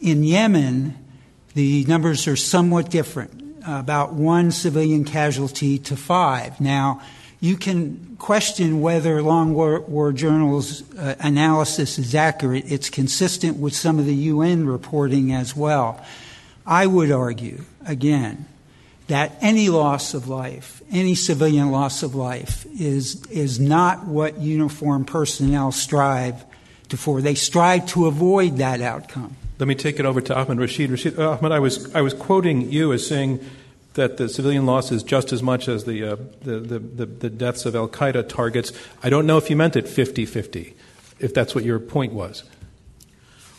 In 0.00 0.22
Yemen, 0.22 0.96
the 1.54 1.84
numbers 1.86 2.28
are 2.28 2.36
somewhat 2.36 2.90
different, 2.90 3.64
about 3.66 4.12
one 4.12 4.52
civilian 4.52 5.04
casualty 5.04 5.78
to 5.80 5.96
five. 5.96 6.60
Now, 6.60 7.02
you 7.42 7.56
can 7.56 8.14
question 8.20 8.80
whether 8.82 9.20
Long 9.20 9.52
War, 9.52 10.12
Journal's 10.12 10.88
uh, 10.94 11.16
analysis 11.18 11.98
is 11.98 12.14
accurate. 12.14 12.70
It's 12.70 12.88
consistent 12.88 13.56
with 13.56 13.74
some 13.74 13.98
of 13.98 14.06
the 14.06 14.14
UN 14.14 14.64
reporting 14.64 15.32
as 15.32 15.56
well. 15.56 16.00
I 16.64 16.86
would 16.86 17.10
argue, 17.10 17.64
again, 17.84 18.46
that 19.08 19.36
any 19.40 19.70
loss 19.70 20.14
of 20.14 20.28
life, 20.28 20.82
any 20.92 21.16
civilian 21.16 21.72
loss 21.72 22.04
of 22.04 22.14
life, 22.14 22.64
is, 22.78 23.26
is 23.26 23.58
not 23.58 24.06
what 24.06 24.38
uniformed 24.38 25.08
personnel 25.08 25.72
strive 25.72 26.44
to 26.90 26.96
for. 26.96 27.20
They 27.20 27.34
strive 27.34 27.86
to 27.88 28.06
avoid 28.06 28.58
that 28.58 28.80
outcome. 28.80 29.36
Let 29.58 29.66
me 29.66 29.74
take 29.74 29.98
it 29.98 30.06
over 30.06 30.20
to 30.20 30.36
Ahmed 30.36 30.60
Rashid. 30.60 30.92
Rashid 30.92 31.18
uh, 31.18 31.32
Ahmed, 31.32 31.50
I 31.50 31.58
was, 31.58 31.92
I 31.92 32.02
was 32.02 32.14
quoting 32.14 32.70
you 32.70 32.92
as 32.92 33.04
saying 33.04 33.40
that 33.94 34.16
the 34.16 34.28
civilian 34.28 34.66
loss 34.66 34.90
is 34.90 35.02
just 35.02 35.32
as 35.32 35.42
much 35.42 35.68
as 35.68 35.84
the, 35.84 36.04
uh, 36.04 36.16
the, 36.42 36.58
the, 36.60 36.78
the, 36.78 37.06
the 37.06 37.30
deaths 37.30 37.66
of 37.66 37.76
Al 37.76 37.88
Qaeda 37.88 38.28
targets. 38.28 38.72
I 39.02 39.10
don't 39.10 39.26
know 39.26 39.36
if 39.36 39.50
you 39.50 39.56
meant 39.56 39.76
it 39.76 39.88
50 39.88 40.26
50, 40.26 40.74
if 41.18 41.34
that's 41.34 41.54
what 41.54 41.64
your 41.64 41.78
point 41.78 42.12
was. 42.12 42.44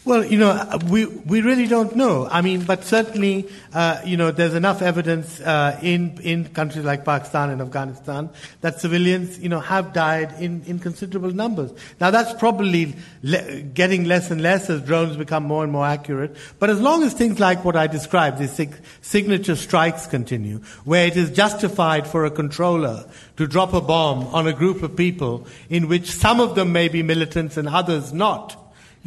Well, 0.05 0.25
you 0.25 0.37
know, 0.37 0.79
we, 0.89 1.05
we 1.05 1.39
really 1.39 1.65
don't 1.65 1.95
know. 1.95 2.27
I 2.27 2.41
mean, 2.41 2.65
but 2.65 2.83
certainly, 2.83 3.47
uh, 3.73 4.01
you 4.03 4.17
know, 4.17 4.31
there's 4.31 4.53
enough 4.53 4.81
evidence 4.81 5.39
uh, 5.39 5.79
in, 5.81 6.19
in 6.21 6.49
countries 6.49 6.83
like 6.83 7.05
Pakistan 7.05 7.49
and 7.51 7.61
Afghanistan 7.61 8.29
that 8.59 8.81
civilians, 8.81 9.39
you 9.39 9.47
know, 9.47 9.61
have 9.61 9.93
died 9.93 10.41
in, 10.41 10.61
in 10.65 10.79
considerable 10.79 11.31
numbers. 11.31 11.71
Now, 12.01 12.11
that's 12.11 12.33
probably 12.33 12.95
le- 13.21 13.61
getting 13.61 14.03
less 14.03 14.29
and 14.29 14.41
less 14.41 14.69
as 14.69 14.81
drones 14.81 15.15
become 15.15 15.43
more 15.43 15.63
and 15.63 15.71
more 15.71 15.85
accurate. 15.85 16.35
But 16.59 16.69
as 16.69 16.81
long 16.81 17.03
as 17.03 17.13
things 17.13 17.39
like 17.39 17.63
what 17.63 17.77
I 17.77 17.87
described, 17.87 18.39
these 18.39 18.51
sig- 18.51 18.81
signature 19.01 19.55
strikes 19.55 20.05
continue, 20.05 20.59
where 20.83 21.07
it 21.07 21.15
is 21.15 21.31
justified 21.31 22.07
for 22.07 22.25
a 22.25 22.31
controller 22.31 23.05
to 23.37 23.47
drop 23.47 23.71
a 23.71 23.79
bomb 23.79 24.23
on 24.35 24.47
a 24.47 24.53
group 24.53 24.83
of 24.83 24.97
people 24.97 25.47
in 25.69 25.87
which 25.87 26.11
some 26.11 26.41
of 26.41 26.55
them 26.55 26.73
may 26.73 26.89
be 26.89 27.03
militants 27.03 27.55
and 27.55 27.69
others 27.69 28.11
not, 28.11 28.59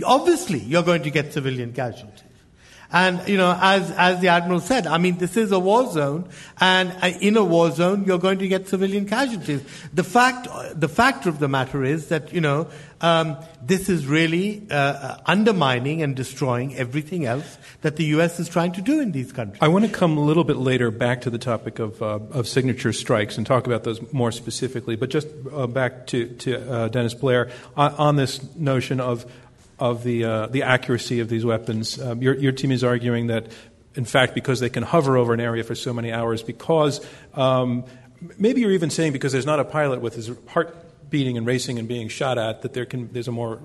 obviously 0.04 0.60
you're 0.60 0.82
going 0.82 1.02
to 1.02 1.10
get 1.10 1.32
civilian 1.32 1.72
casualties. 1.72 2.22
And, 2.92 3.26
you 3.28 3.36
know, 3.36 3.56
as, 3.60 3.90
as 3.92 4.20
the 4.20 4.28
Admiral 4.28 4.60
said, 4.60 4.86
I 4.86 4.98
mean, 4.98 5.18
this 5.18 5.36
is 5.36 5.50
a 5.50 5.58
war 5.58 5.90
zone, 5.90 6.28
and 6.60 6.94
uh, 7.02 7.10
in 7.20 7.36
a 7.36 7.44
war 7.44 7.70
zone, 7.72 8.04
you're 8.04 8.18
going 8.18 8.38
to 8.38 8.48
get 8.48 8.68
civilian 8.68 9.06
casualties. 9.06 9.62
The 9.92 10.04
fact, 10.04 10.46
the 10.74 10.88
fact 10.88 11.26
of 11.26 11.40
the 11.40 11.48
matter 11.48 11.82
is 11.82 12.08
that, 12.08 12.32
you 12.32 12.40
know, 12.40 12.68
um, 13.00 13.36
this 13.60 13.88
is 13.88 14.06
really 14.06 14.66
uh, 14.70 14.74
uh, 14.74 15.20
undermining 15.26 16.00
and 16.02 16.14
destroying 16.14 16.76
everything 16.76 17.26
else 17.26 17.58
that 17.82 17.96
the 17.96 18.04
U.S. 18.04 18.38
is 18.38 18.48
trying 18.48 18.72
to 18.72 18.80
do 18.80 19.00
in 19.00 19.12
these 19.12 19.32
countries. 19.32 19.58
I 19.60 19.68
want 19.68 19.84
to 19.84 19.90
come 19.90 20.16
a 20.16 20.22
little 20.22 20.44
bit 20.44 20.56
later 20.56 20.90
back 20.90 21.22
to 21.22 21.30
the 21.30 21.38
topic 21.38 21.78
of, 21.78 22.00
uh, 22.00 22.20
of 22.30 22.46
signature 22.46 22.92
strikes 22.92 23.36
and 23.36 23.46
talk 23.46 23.66
about 23.66 23.84
those 23.84 24.00
more 24.12 24.32
specifically, 24.32 24.96
but 24.96 25.10
just 25.10 25.26
uh, 25.52 25.66
back 25.66 26.06
to, 26.08 26.28
to 26.36 26.72
uh, 26.72 26.88
Dennis 26.88 27.14
Blair 27.14 27.50
on, 27.76 27.92
on 27.94 28.16
this 28.16 28.54
notion 28.54 29.00
of 29.00 29.30
of 29.78 30.04
the, 30.04 30.24
uh, 30.24 30.46
the 30.46 30.62
accuracy 30.62 31.20
of 31.20 31.28
these 31.28 31.44
weapons. 31.44 32.00
Um, 32.00 32.22
your, 32.22 32.34
your 32.34 32.52
team 32.52 32.72
is 32.72 32.82
arguing 32.82 33.26
that, 33.28 33.46
in 33.94 34.04
fact, 34.04 34.34
because 34.34 34.60
they 34.60 34.70
can 34.70 34.82
hover 34.82 35.16
over 35.16 35.34
an 35.34 35.40
area 35.40 35.64
for 35.64 35.74
so 35.74 35.92
many 35.92 36.12
hours, 36.12 36.42
because 36.42 37.04
um, 37.34 37.84
maybe 38.38 38.60
you're 38.60 38.72
even 38.72 38.90
saying 38.90 39.12
because 39.12 39.32
there's 39.32 39.46
not 39.46 39.60
a 39.60 39.64
pilot 39.64 40.00
with 40.00 40.14
his 40.14 40.30
heart 40.48 40.76
beating 41.10 41.36
and 41.36 41.46
racing 41.46 41.78
and 41.78 41.88
being 41.88 42.08
shot 42.08 42.38
at, 42.38 42.62
that 42.62 42.72
there 42.72 42.86
can, 42.86 43.12
there's 43.12 43.28
a 43.28 43.32
more 43.32 43.60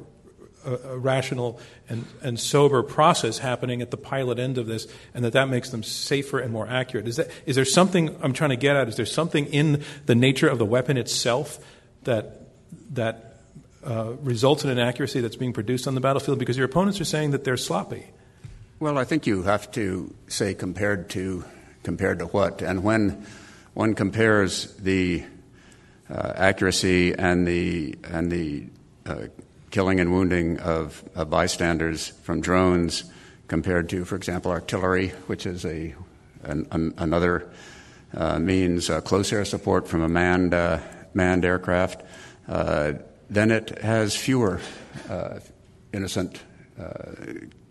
a 0.64 0.96
rational 0.96 1.60
and, 1.90 2.06
and 2.22 2.40
sober 2.40 2.84
process 2.84 3.40
happening 3.40 3.82
at 3.82 3.90
the 3.90 3.98
pilot 3.98 4.38
end 4.38 4.60
of 4.60 4.68
this, 4.68 4.88
and 5.14 5.26
that 5.26 5.34
that 5.34 5.50
makes 5.50 5.72
them 5.72 5.82
safer 5.82 6.40
and 6.40 6.54
more 6.54 6.68
accurate. 6.68 7.08
Is, 7.08 7.16
that, 7.16 7.30
is 7.48 7.56
there 7.56 7.66
something 7.66 8.16
I'm 8.22 8.34
trying 8.34 8.52
to 8.52 8.56
get 8.56 8.76
at? 8.76 8.88
Is 8.88 8.96
there 8.96 9.08
something 9.08 9.48
in 9.48 9.84
the 10.06 10.14
nature 10.14 10.48
of 10.48 10.60
the 10.60 10.66
weapon 10.66 10.98
itself 10.98 11.58
that, 12.04 12.42
that 12.92 13.31
uh, 13.84 14.14
results 14.22 14.64
in 14.64 14.70
an 14.70 14.80
accuracy 14.80 15.22
that's 15.22 15.36
being 15.36 15.54
produced 15.54 15.88
on 15.88 15.96
the 15.96 16.02
battlefield? 16.02 16.40
Because 16.40 16.58
your 16.58 16.66
opponents 16.66 17.00
are 17.02 17.06
saying 17.06 17.32
that 17.32 17.44
they're 17.44 17.58
sloppy. 17.58 18.06
Well, 18.80 18.98
I 18.98 19.04
think 19.04 19.28
you 19.28 19.44
have 19.44 19.72
to 19.74 20.14
say 20.28 20.54
compared 20.54 21.10
to 21.12 21.44
compared 21.84 22.20
to 22.20 22.26
what, 22.26 22.62
and 22.62 22.84
when 22.84 23.26
one 23.74 23.94
compares 23.96 24.74
the 24.76 25.24
uh, 26.10 26.34
accuracy 26.36 27.14
and 27.14 27.48
the 27.48 27.96
and 28.04 28.32
the 28.32 28.66
uh, 29.06 29.28
killing 29.70 30.00
and 30.00 30.12
wounding 30.12 30.60
of, 30.60 31.04
of, 31.16 31.30
bystanders 31.30 32.10
from 32.24 32.42
drones 32.42 33.06
compared 33.48 33.90
to, 33.90 34.04
for 34.04 34.16
example, 34.16 34.52
artillery, 34.52 35.10
which 35.28 35.46
is 35.46 35.66
a 35.66 35.96
an, 36.44 36.68
an, 36.72 36.94
another 36.98 37.50
uh, 38.14 38.40
means 38.40 38.90
uh, 38.90 39.00
close 39.02 39.32
air 39.32 39.46
support 39.46 39.88
from 39.88 40.02
a 40.02 40.10
manned 40.10 40.54
uh, 40.54 40.80
manned 41.14 41.46
aircraft 41.46 42.04
then 43.32 43.50
it 43.50 43.80
has 43.82 44.16
fewer 44.16 44.60
uh, 45.10 45.40
innocent 45.94 46.42
uh, 46.78 47.14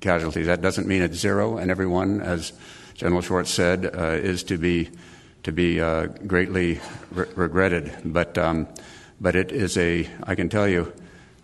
casualties. 0.01 0.47
That 0.47 0.63
doesn't 0.63 0.89
mean 0.89 1.03
it's 1.03 1.19
zero, 1.19 1.59
and 1.59 1.71
everyone, 1.71 2.23
as 2.23 2.55
General 2.95 3.21
Schwartz 3.21 3.51
said, 3.51 3.85
uh, 3.85 4.13
is 4.13 4.43
to 4.45 4.57
be 4.57 4.89
to 5.43 5.53
be 5.53 5.81
uh, 5.81 6.07
greatly 6.27 6.81
re- 7.13 7.27
regretted. 7.35 7.93
But 8.05 8.39
um, 8.39 8.69
but 9.21 9.37
it 9.37 9.53
is 9.53 9.77
a 9.77 10.09
I 10.25 10.35
can 10.35 10.49
tell 10.49 10.67
you 10.67 10.93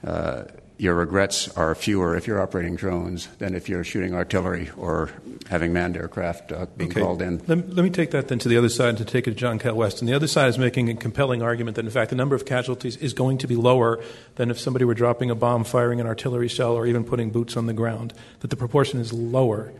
uh, 0.02 0.44
your 0.78 0.94
regrets 0.94 1.48
are 1.56 1.74
fewer 1.74 2.16
if 2.16 2.26
you're 2.26 2.40
operating 2.40 2.76
drones 2.76 3.28
than 3.38 3.54
if 3.54 3.68
you're 3.68 3.82
shooting 3.82 4.14
artillery 4.14 4.70
or 4.76 5.10
having 5.48 5.72
manned 5.72 5.96
aircraft 5.96 6.52
uh, 6.52 6.66
being 6.76 6.90
okay. 6.90 7.00
called 7.00 7.22
in. 7.22 7.38
Let, 7.46 7.74
let, 7.74 7.82
me 7.82 7.88
take 7.88 8.10
that 8.10 8.28
then 8.28 8.38
to 8.40 8.48
the 8.48 8.58
other 8.58 8.68
side 8.68 8.90
and 8.90 8.98
to 8.98 9.04
take 9.04 9.26
it 9.26 9.30
to 9.30 9.36
John 9.36 9.58
Kael 9.58 9.74
West. 9.74 10.00
And 10.00 10.08
The 10.08 10.12
other 10.14 10.26
side 10.26 10.48
is 10.48 10.58
making 10.58 10.90
a 10.90 10.94
compelling 10.94 11.42
argument 11.42 11.76
that, 11.76 11.84
in 11.84 11.90
fact, 11.90 12.10
the 12.10 12.16
number 12.16 12.34
of 12.34 12.44
casualties 12.44 12.96
is 12.98 13.14
going 13.14 13.38
to 13.38 13.46
be 13.46 13.56
lower 13.56 14.02
than 14.34 14.50
if 14.50 14.60
somebody 14.60 14.84
were 14.84 14.94
dropping 14.94 15.30
a 15.30 15.34
bomb, 15.34 15.64
firing 15.64 16.00
an 16.00 16.06
artillery 16.06 16.48
shell, 16.48 16.72
or 16.72 16.86
even 16.86 17.04
putting 17.04 17.30
boots 17.30 17.56
on 17.56 17.66
the 17.66 17.72
ground, 17.72 18.12
that 18.40 18.48
the 18.48 18.56
proportion 18.56 19.00
is 19.00 19.12
lower. 19.12 19.72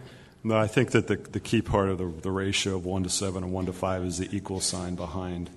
No, 0.45 0.57
I 0.57 0.67
think 0.67 0.93
that 0.93 1.09
the, 1.09 1.17
the 1.17 1.41
key 1.41 1.61
part 1.61 1.91
of 1.91 1.99
the, 1.99 2.07
the 2.07 2.31
ratio 2.31 2.77
of 2.77 2.87
1 2.87 3.03
to 3.03 3.11
7 3.11 3.43
and 3.43 3.53
1 3.53 3.67
to 3.67 3.73
5 3.73 4.05
is 4.05 4.19
the 4.19 4.35
equal 4.35 4.61
sign 4.61 4.95
behind. 4.95 5.51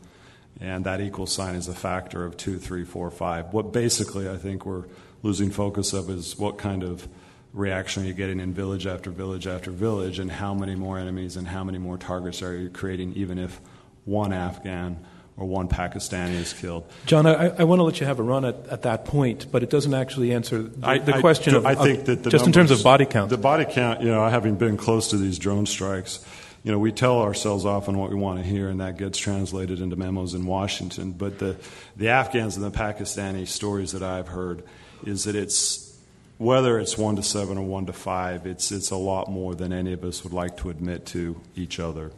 And 0.59 0.83
that 0.85 0.99
equal 0.99 1.27
sign 1.27 1.55
is 1.55 1.69
a 1.69 1.73
factor 1.73 2.25
of 2.25 2.35
2, 2.35 2.57
3, 2.57 2.83
4, 2.83 3.11
5. 3.11 3.53
What 3.53 3.71
basically 3.71 4.27
I 4.27 4.35
think 4.35 4.65
we're 4.65 4.83
losing 5.23 5.51
focus 5.51 5.93
of 5.93 6.09
is 6.09 6.37
what 6.37 6.57
kind 6.57 6.83
of 6.83 7.07
reaction 7.53 8.03
are 8.03 8.05
you 8.05 8.13
getting 8.13 8.39
in 8.39 8.53
village 8.53 8.85
after 8.85 9.09
village 9.09 9.47
after 9.47 9.71
village, 9.71 10.19
and 10.19 10.31
how 10.31 10.53
many 10.53 10.75
more 10.75 10.99
enemies 10.99 11.35
and 11.35 11.47
how 11.47 11.63
many 11.63 11.77
more 11.77 11.97
targets 11.97 12.41
are 12.41 12.55
you 12.55 12.69
creating, 12.69 13.13
even 13.13 13.37
if 13.39 13.59
one 14.05 14.31
Afghan 14.33 15.03
or 15.35 15.45
one 15.45 15.69
Pakistani 15.69 16.33
is 16.33 16.53
killed. 16.53 16.83
John, 17.05 17.25
I, 17.25 17.47
I 17.47 17.63
want 17.63 17.79
to 17.79 17.83
let 17.83 17.99
you 18.01 18.05
have 18.05 18.19
a 18.19 18.23
run 18.23 18.43
at, 18.43 18.67
at 18.67 18.81
that 18.81 19.05
point, 19.05 19.51
but 19.51 19.63
it 19.63 19.69
doesn't 19.69 19.93
actually 19.93 20.33
answer 20.33 20.63
the, 20.63 20.87
I, 20.87 20.97
the 20.99 21.15
I, 21.15 21.21
question 21.21 21.55
of, 21.55 21.65
I 21.65 21.75
think 21.75 21.99
of, 21.99 22.05
that 22.05 22.15
just 22.23 22.45
numbers, 22.45 22.47
in 22.47 22.53
terms 22.53 22.71
of 22.71 22.83
body 22.83 23.05
count. 23.05 23.29
The 23.29 23.37
body 23.37 23.65
count, 23.65 24.01
you 24.01 24.09
know, 24.09 24.27
having 24.27 24.55
been 24.55 24.75
close 24.75 25.09
to 25.11 25.17
these 25.17 25.39
drone 25.39 25.65
strikes, 25.65 26.23
you 26.63 26.73
know, 26.73 26.77
we 26.77 26.91
tell 26.91 27.21
ourselves 27.21 27.65
often 27.65 27.97
what 27.97 28.09
we 28.09 28.17
want 28.17 28.39
to 28.39 28.43
hear, 28.43 28.67
and 28.67 28.81
that 28.81 28.97
gets 28.97 29.17
translated 29.17 29.79
into 29.79 29.95
memos 29.95 30.33
in 30.33 30.45
Washington. 30.45 31.13
But 31.13 31.39
the, 31.39 31.55
the 31.95 32.09
Afghans 32.09 32.57
and 32.57 32.65
the 32.65 32.77
Pakistani 32.77 33.47
stories 33.47 33.93
that 33.93 34.03
I've 34.03 34.27
heard 34.27 34.63
is 35.05 35.23
that 35.25 35.35
it's 35.35 35.97
whether 36.37 36.79
it's 36.79 36.97
one 36.97 37.17
to 37.17 37.23
seven 37.23 37.57
or 37.57 37.65
one 37.65 37.85
to 37.85 37.93
five, 37.93 38.47
it's 38.47 38.71
it's 38.71 38.91
a 38.91 38.95
lot 38.95 39.29
more 39.29 39.55
than 39.55 39.73
any 39.73 39.93
of 39.93 40.03
us 40.03 40.23
would 40.23 40.33
like 40.33 40.57
to 40.57 40.69
admit 40.69 41.05
to 41.07 41.39
each 41.55 41.79
other. 41.79 42.11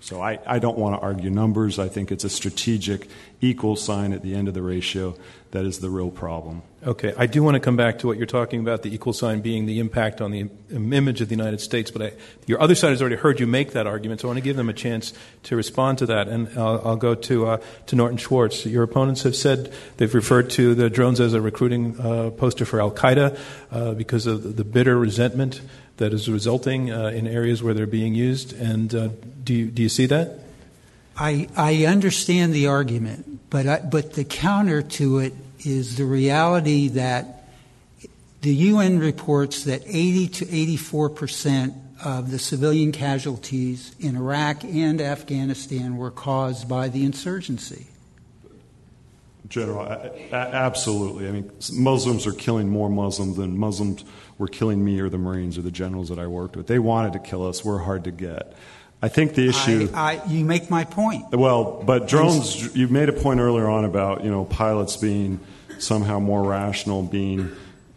So 0.00 0.22
I, 0.22 0.38
I 0.46 0.58
don't 0.58 0.78
want 0.78 0.94
to 0.94 1.00
argue 1.00 1.30
numbers. 1.30 1.78
I 1.78 1.88
think 1.88 2.12
it's 2.12 2.24
a 2.24 2.30
strategic 2.30 3.08
equal 3.40 3.76
sign 3.76 4.12
at 4.12 4.22
the 4.22 4.34
end 4.34 4.48
of 4.48 4.54
the 4.54 4.62
ratio 4.62 5.16
that 5.50 5.64
is 5.64 5.80
the 5.80 5.88
real 5.88 6.10
problem. 6.10 6.62
Okay, 6.86 7.14
I 7.16 7.26
do 7.26 7.42
want 7.42 7.54
to 7.54 7.60
come 7.60 7.76
back 7.76 7.98
to 8.00 8.06
what 8.06 8.18
you're 8.18 8.26
talking 8.26 8.60
about 8.60 8.82
the 8.82 8.94
equal 8.94 9.12
sign 9.12 9.40
being 9.40 9.66
the 9.66 9.80
impact 9.80 10.20
on 10.20 10.30
the 10.30 10.48
image 10.70 11.20
of 11.20 11.28
the 11.28 11.34
United 11.34 11.60
States, 11.60 11.90
but 11.90 12.02
I, 12.02 12.12
your 12.46 12.60
other 12.60 12.74
side 12.74 12.90
has 12.90 13.00
already 13.00 13.16
heard 13.16 13.40
you 13.40 13.46
make 13.46 13.72
that 13.72 13.86
argument, 13.86 14.20
so 14.20 14.28
I 14.28 14.30
want 14.30 14.38
to 14.38 14.44
give 14.44 14.56
them 14.56 14.68
a 14.68 14.74
chance 14.74 15.12
to 15.44 15.56
respond 15.56 15.98
to 15.98 16.06
that. 16.06 16.28
And 16.28 16.48
I'll, 16.56 16.80
I'll 16.86 16.96
go 16.96 17.14
to, 17.14 17.46
uh, 17.46 17.60
to 17.86 17.96
Norton 17.96 18.18
Schwartz. 18.18 18.66
Your 18.66 18.82
opponents 18.82 19.22
have 19.22 19.34
said 19.34 19.72
they've 19.96 20.14
referred 20.14 20.50
to 20.50 20.74
the 20.74 20.90
drones 20.90 21.18
as 21.18 21.34
a 21.34 21.40
recruiting 21.40 21.98
uh, 21.98 22.30
poster 22.30 22.64
for 22.64 22.80
Al 22.80 22.92
Qaeda 22.92 23.38
uh, 23.72 23.94
because 23.94 24.26
of 24.26 24.56
the 24.56 24.64
bitter 24.64 24.98
resentment 24.98 25.60
that 25.98 26.12
is 26.12 26.28
resulting 26.28 26.90
uh, 26.90 27.08
in 27.08 27.26
areas 27.26 27.62
where 27.62 27.74
they're 27.74 27.86
being 27.86 28.14
used. 28.14 28.58
And 28.58 28.94
uh, 28.94 29.08
do, 29.44 29.54
you, 29.54 29.66
do 29.66 29.82
you 29.82 29.88
see 29.88 30.06
that? 30.06 30.40
I, 31.16 31.48
I 31.56 31.84
understand 31.84 32.54
the 32.54 32.68
argument, 32.68 33.50
but, 33.50 33.66
I, 33.66 33.80
but 33.80 34.14
the 34.14 34.24
counter 34.24 34.82
to 34.82 35.18
it 35.18 35.34
is 35.64 35.96
the 35.96 36.04
reality 36.04 36.88
that 36.88 37.48
the 38.40 38.54
UN 38.54 39.00
reports 39.00 39.64
that 39.64 39.82
80 39.84 40.28
to 40.28 40.54
84 40.54 41.10
percent 41.10 41.74
of 42.04 42.30
the 42.30 42.38
civilian 42.38 42.92
casualties 42.92 43.94
in 43.98 44.16
Iraq 44.16 44.62
and 44.64 45.00
Afghanistan 45.00 45.96
were 45.96 46.12
caused 46.12 46.68
by 46.68 46.88
the 46.88 47.04
insurgency. 47.04 47.86
General, 49.48 49.86
absolutely. 50.30 51.26
I 51.26 51.32
mean, 51.32 51.50
Muslims 51.72 52.26
are 52.26 52.32
killing 52.32 52.68
more 52.68 52.90
Muslims 52.90 53.36
than 53.36 53.58
Muslims 53.58 54.04
were 54.38 54.48
killing 54.48 54.84
me 54.84 55.00
or 55.00 55.08
the 55.08 55.18
Marines 55.18 55.58
or 55.58 55.62
the 55.62 55.70
generals 55.70 56.08
that 56.08 56.18
I 56.18 56.26
worked 56.26 56.56
with. 56.56 56.66
They 56.66 56.78
wanted 56.78 57.12
to 57.14 57.18
kill 57.18 57.46
us. 57.46 57.64
We're 57.64 57.78
hard 57.78 58.04
to 58.04 58.10
get. 58.10 58.54
I 59.02 59.08
think 59.08 59.34
the 59.34 59.48
issue. 59.48 59.90
I, 59.94 60.16
I, 60.16 60.24
you 60.26 60.44
make 60.44 60.70
my 60.70 60.84
point. 60.84 61.30
Well, 61.30 61.82
but 61.84 62.08
drones. 62.08 62.74
You 62.74 62.88
made 62.88 63.08
a 63.08 63.12
point 63.12 63.40
earlier 63.40 63.68
on 63.68 63.84
about 63.84 64.24
you 64.24 64.30
know 64.30 64.44
pilots 64.44 64.96
being 64.96 65.40
somehow 65.78 66.18
more 66.18 66.42
rational, 66.42 67.02
being 67.02 67.50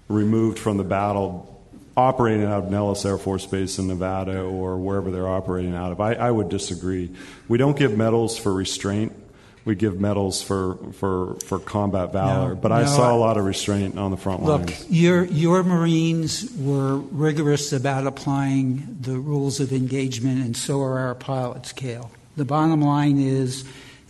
removed 0.07 0.59
from 0.59 0.77
the 0.77 0.83
battle, 0.83 1.63
operating 1.97 2.45
out 2.45 2.65
of 2.65 2.71
Nellis 2.71 3.03
Air 3.05 3.17
Force 3.17 3.45
Base 3.47 3.79
in 3.79 3.87
Nevada 3.87 4.41
or 4.41 4.77
wherever 4.77 5.09
they're 5.09 5.27
operating 5.27 5.73
out 5.73 5.91
of. 5.91 5.99
I, 5.99 6.13
I 6.13 6.29
would 6.29 6.49
disagree. 6.49 7.11
We 7.47 7.57
don't 7.57 7.77
give 7.77 7.97
medals 7.97 8.37
for 8.37 8.53
restraint. 8.53 9.13
We 9.63 9.75
give 9.75 9.99
medals 9.99 10.41
for, 10.41 10.75
for, 10.93 11.35
for 11.45 11.59
combat 11.59 12.11
valor. 12.11 12.49
No, 12.49 12.55
but 12.55 12.71
I 12.71 12.81
no, 12.81 12.87
saw 12.87 13.15
a 13.15 13.17
lot 13.17 13.37
of 13.37 13.45
restraint 13.45 13.97
on 13.97 14.09
the 14.09 14.17
front 14.17 14.43
Look, 14.43 14.61
lines. 14.61 14.89
your, 14.89 15.23
your 15.25 15.63
Marines 15.63 16.51
were 16.57 16.97
rigorous 16.97 17.71
about 17.71 18.07
applying 18.07 18.97
the 19.01 19.19
rules 19.19 19.59
of 19.59 19.71
engagement, 19.71 20.43
and 20.43 20.57
so 20.57 20.81
are 20.81 20.97
our 20.99 21.15
pilots, 21.15 21.73
Kael. 21.73 22.09
The 22.37 22.45
bottom 22.45 22.81
line 22.81 23.19
is 23.19 23.63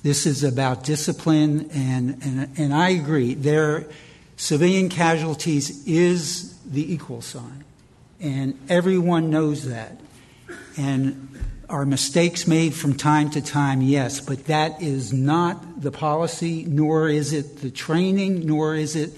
this 0.03 0.25
is 0.25 0.43
about 0.43 0.83
discipline, 0.83 1.69
and, 1.73 2.17
and, 2.23 2.49
and 2.57 2.73
I 2.73 2.89
agree. 2.89 3.33
There, 3.33 3.87
civilian 4.37 4.89
casualties 4.89 5.85
is 5.85 6.57
the 6.59 6.93
equal 6.93 7.21
sign, 7.21 7.65
and 8.19 8.57
everyone 8.69 9.29
knows 9.29 9.65
that. 9.65 9.99
And 10.77 11.30
are 11.71 11.85
mistakes 11.85 12.47
made 12.47 12.73
from 12.73 12.95
time 12.95 13.29
to 13.31 13.41
time? 13.41 13.81
Yes, 13.81 14.19
but 14.19 14.45
that 14.45 14.81
is 14.81 15.13
not 15.13 15.81
the 15.81 15.91
policy, 15.91 16.65
nor 16.67 17.09
is 17.09 17.33
it 17.33 17.61
the 17.61 17.71
training, 17.71 18.45
nor 18.45 18.75
is 18.75 18.95
it 18.95 19.11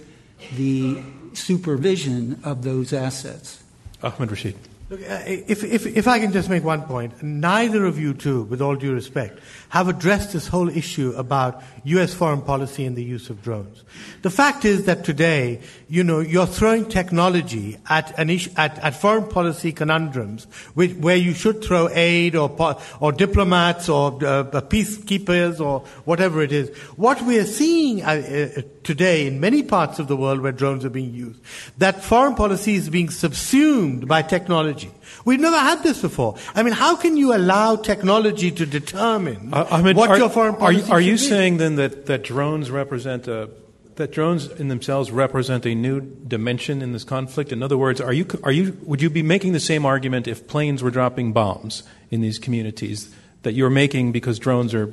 the 0.56 1.02
supervision 1.34 2.40
of 2.44 2.64
those 2.64 2.94
assets. 2.94 3.64
Ahmed 4.02 4.30
Rashid. 4.30 4.56
Look, 4.94 5.10
uh, 5.10 5.24
if, 5.26 5.64
if, 5.64 5.88
if 5.88 6.08
I 6.08 6.20
can 6.20 6.32
just 6.32 6.50
make 6.50 6.64
one 6.64 6.84
point, 6.84 7.24
neither 7.24 7.84
of 7.86 7.98
you 7.98 8.14
two, 8.14 8.44
with 8.44 8.62
all 8.62 8.76
due 8.76 8.94
respect, 8.94 9.40
have 9.70 9.88
addressed 9.88 10.34
this 10.34 10.48
whole 10.48 10.70
issue 10.70 11.16
about 11.18 11.64
U.S. 11.86 12.14
foreign 12.14 12.44
policy 12.44 12.86
and 12.86 12.96
the 12.96 13.04
use 13.04 13.32
of 13.32 13.42
drones. 13.42 13.84
The 14.22 14.30
fact 14.30 14.66
is 14.66 14.86
that 14.86 15.04
today, 15.04 15.62
you 15.90 16.04
know, 16.04 16.20
you're 16.20 16.46
throwing 16.46 16.88
technology 16.88 17.78
at, 17.90 18.14
an 18.20 18.30
at, 18.56 18.78
at 18.78 18.96
foreign 18.96 19.28
policy 19.28 19.72
conundrums 19.72 20.44
which, 20.76 20.94
where 20.98 21.18
you 21.18 21.34
should 21.34 21.64
throw 21.64 21.90
aid 21.90 22.36
or, 22.36 22.78
or 23.00 23.12
diplomats 23.12 23.90
or 23.90 24.10
uh, 24.24 24.44
peacekeepers 24.62 25.60
or 25.60 25.80
whatever 26.06 26.44
it 26.44 26.52
is. 26.52 26.70
What 26.98 27.20
we 27.24 27.40
are 27.40 27.46
seeing 27.46 28.04
uh, 28.04 28.10
uh, 28.58 28.62
today 28.84 29.26
in 29.26 29.40
many 29.40 29.64
parts 29.64 29.98
of 29.98 30.08
the 30.08 30.16
world 30.16 30.42
where 30.42 30.52
drones 30.52 30.86
are 30.86 30.92
being 30.92 31.16
used, 31.16 31.42
that 31.80 32.04
foreign 32.04 32.36
policy 32.36 32.76
is 32.76 32.90
being 32.90 33.10
subsumed 33.10 34.08
by 34.08 34.22
technology. 34.22 34.83
We've 35.26 35.40
never 35.40 35.58
had 35.58 35.84
this 35.84 36.02
before. 36.02 36.36
I 36.56 36.64
mean, 36.64 36.74
how 36.74 36.96
can 36.96 37.18
you 37.18 37.34
allow 37.36 37.76
technology 37.78 38.52
to 38.52 38.66
determine 38.66 39.54
Uh, 39.54 39.68
Ahmed, 39.70 39.96
what 39.96 40.10
are, 40.10 40.18
your 40.18 40.30
foreign 40.30 40.56
are 40.56 40.60
policy 40.60 40.88
you, 40.88 40.94
are 40.94 41.02
you 41.02 41.14
be? 41.14 41.18
saying 41.18 41.58
then 41.58 41.76
that, 41.76 42.06
that 42.08 42.24
drones 42.24 42.70
represent 42.72 43.28
a 43.28 43.50
that 43.96 44.12
drones 44.12 44.48
in 44.48 44.70
themselves 44.70 45.12
represent 45.12 45.66
a 45.68 45.76
new 45.76 46.02
dimension 46.02 46.82
in 46.82 46.94
this 46.94 47.04
conflict? 47.04 47.52
In 47.52 47.62
other 47.62 47.78
words, 47.78 48.02
are 48.02 48.14
you 48.14 48.26
are 48.44 48.52
you 48.52 48.78
would 48.84 49.02
you 49.02 49.10
be 49.10 49.22
making 49.22 49.54
the 49.54 49.60
same 49.60 49.86
argument 49.86 50.28
if 50.28 50.48
planes 50.48 50.82
were 50.82 50.92
dropping 50.92 51.32
bombs 51.32 51.84
in 52.10 52.22
these 52.22 52.40
communities 52.40 53.14
that 53.44 53.54
you're 53.54 53.70
making 53.70 54.12
because 54.12 54.40
drones 54.40 54.74
are 54.74 54.92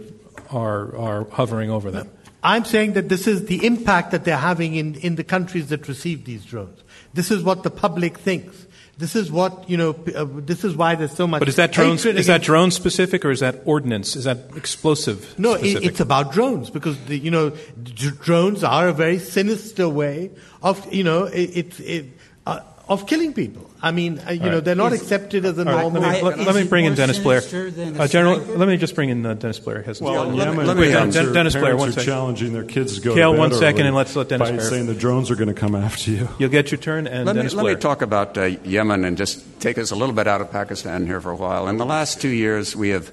are 0.50 0.96
are 0.96 1.24
hovering 1.30 1.70
over 1.70 1.90
them? 1.90 2.10
I'm 2.42 2.64
saying 2.64 2.94
that 2.94 3.08
this 3.08 3.26
is 3.26 3.46
the 3.46 3.66
impact 3.66 4.12
that 4.12 4.24
they're 4.24 4.36
having 4.36 4.74
in, 4.74 4.94
in 4.96 5.16
the 5.16 5.24
countries 5.24 5.68
that 5.68 5.88
receive 5.88 6.24
these 6.24 6.44
drones. 6.44 6.82
This 7.12 7.30
is 7.30 7.42
what 7.42 7.64
the 7.64 7.70
public 7.70 8.18
thinks. 8.18 8.66
This 9.00 9.16
is 9.16 9.32
what, 9.32 9.68
you 9.68 9.78
know, 9.78 9.96
uh, 10.14 10.26
this 10.28 10.62
is 10.62 10.76
why 10.76 10.94
there's 10.94 11.16
so 11.16 11.26
much 11.26 11.38
But 11.38 11.48
is 11.48 11.56
that 11.56 11.72
drones 11.72 12.04
is 12.04 12.26
that 12.26 12.42
drone 12.42 12.70
specific 12.70 13.24
or 13.24 13.30
is 13.30 13.40
that 13.40 13.62
ordnance? 13.64 14.14
Is 14.14 14.24
that 14.24 14.54
explosive? 14.54 15.38
No, 15.38 15.54
it, 15.54 15.82
it's 15.82 16.00
about 16.00 16.32
drones 16.32 16.68
because 16.68 17.02
the, 17.06 17.16
you 17.16 17.30
know 17.30 17.48
d- 17.82 18.10
drones 18.20 18.62
are 18.62 18.88
a 18.88 18.92
very 18.92 19.18
sinister 19.18 19.88
way 19.88 20.30
of 20.62 20.92
you 20.92 21.02
know 21.02 21.24
it, 21.24 21.56
it, 21.56 21.80
it 21.80 22.06
uh, 22.44 22.60
of 22.90 23.06
killing 23.06 23.32
people. 23.32 23.70
I 23.80 23.92
mean, 23.92 24.18
uh, 24.26 24.32
you 24.32 24.42
All 24.42 24.50
know, 24.50 24.60
they're 24.60 24.74
not 24.74 24.92
Is- 24.92 25.00
accepted 25.00 25.44
as 25.46 25.56
a 25.56 25.60
All 25.60 25.72
right, 25.72 25.82
normal. 25.82 26.02
let 26.02 26.12
me, 26.12 26.18
I- 26.18 26.22
let, 26.22 26.38
let 26.40 26.54
me 26.56 26.64
bring 26.64 26.84
in 26.86 26.94
Dennis 26.96 27.18
Blair. 27.20 27.40
sinister 27.40 27.70
than 27.70 27.96
a 27.96 28.02
Uh, 28.02 28.08
General, 28.08 28.38
let 28.40 28.66
me 28.68 28.76
just 28.76 28.94
bring 28.96 29.08
in 29.10 29.24
uh, 29.24 29.34
Dennis 29.34 29.60
Blair. 29.60 29.80
Has 29.82 30.00
Well, 30.02 30.24
in 30.24 30.36
let 30.36 30.48
me- 30.48 30.54
Yemen, 30.54 30.66
let 30.66 30.76
me- 30.76 30.82
Den- 30.88 30.92
parents, 30.92 31.16
are, 31.16 31.32
Dennis 31.32 31.52
Blair, 31.54 31.76
parents 31.76 31.96
one 31.96 32.02
are 32.02 32.06
challenging 32.06 32.52
their 32.52 32.64
kids 32.64 32.96
to 32.96 33.00
go 33.00 33.10
Kael, 33.14 33.30
to 33.30 33.32
bed 33.32 33.38
one 33.38 33.52
second, 33.54 33.86
and 33.86 33.94
let's 33.94 34.14
let 34.16 34.28
Dennis 34.28 34.50
by 34.50 34.56
Blair- 34.56 34.68
saying 34.68 34.86
the 34.86 34.94
drones 34.94 35.30
are 35.30 35.36
going 35.36 35.48
to 35.48 35.54
come 35.54 35.74
after 35.86 36.10
you. 36.10 36.28
You'll 36.40 36.50
get 36.50 36.72
your 36.72 36.78
turn, 36.78 37.06
and 37.06 37.24
Let 37.26 37.36
me, 37.36 37.40
Dennis 37.42 37.54
let 37.54 37.64
me 37.64 37.76
talk 37.76 38.02
about 38.02 38.36
uh, 38.36 38.42
Yemen 38.64 39.04
and 39.04 39.16
just 39.16 39.60
take 39.60 39.78
us 39.78 39.92
a 39.92 39.96
little 39.96 40.14
bit 40.14 40.26
out 40.26 40.40
of 40.40 40.50
Pakistan 40.50 41.06
here 41.06 41.20
for 41.20 41.30
a 41.30 41.36
while. 41.36 41.68
In 41.68 41.76
the 41.78 41.86
last 41.86 42.20
two 42.20 42.28
years, 42.28 42.74
we 42.74 42.88
have 42.90 43.12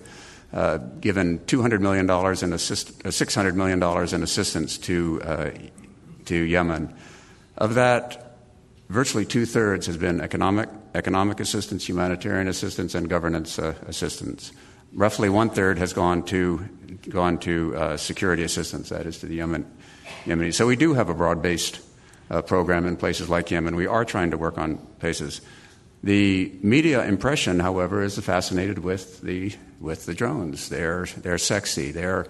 uh, 0.53 0.77
given 1.01 1.37
$200 1.39 1.81
million 1.81 2.09
in 2.09 2.53
assist, 2.53 2.89
uh, 3.05 3.09
$600 3.09 3.53
million 3.53 3.81
in 4.15 4.23
assistance 4.23 4.77
to, 4.79 5.21
uh, 5.21 5.49
to 6.25 6.35
Yemen. 6.35 6.91
Of 7.57 7.75
that, 7.75 8.26
virtually 8.89 9.25
two 9.25 9.45
thirds 9.45 9.87
has 9.87 9.97
been 9.97 10.21
economic, 10.21 10.69
economic 10.95 11.39
assistance, 11.39 11.87
humanitarian 11.87 12.47
assistance, 12.47 12.95
and 12.95 13.09
governance 13.09 13.59
uh, 13.59 13.75
assistance. 13.87 14.51
Roughly 14.93 15.29
one 15.29 15.49
third 15.49 15.77
has 15.77 15.93
gone 15.93 16.23
to, 16.23 16.59
gone 17.09 17.37
to 17.39 17.75
uh, 17.75 17.97
security 17.97 18.43
assistance, 18.43 18.89
that 18.89 19.05
is 19.05 19.19
to 19.19 19.25
the 19.25 19.35
Yemen, 19.35 19.65
Yemenis. 20.25 20.55
So 20.55 20.65
we 20.65 20.75
do 20.75 20.93
have 20.93 21.09
a 21.09 21.13
broad 21.13 21.41
based 21.41 21.81
uh, 22.29 22.41
program 22.41 22.85
in 22.85 22.97
places 22.97 23.29
like 23.29 23.51
Yemen. 23.51 23.75
We 23.75 23.87
are 23.87 24.05
trying 24.05 24.31
to 24.31 24.37
work 24.37 24.57
on 24.57 24.77
places. 24.99 25.41
The 26.03 26.57
media 26.61 27.03
impression, 27.05 27.59
however, 27.59 28.03
is 28.03 28.17
fascinated 28.19 28.79
with 28.79 29.21
the 29.21 29.53
with 29.79 30.05
the 30.05 30.13
drones. 30.13 30.69
They're 30.69 31.05
they're 31.17 31.37
sexy. 31.37 31.91
They're 31.91 32.27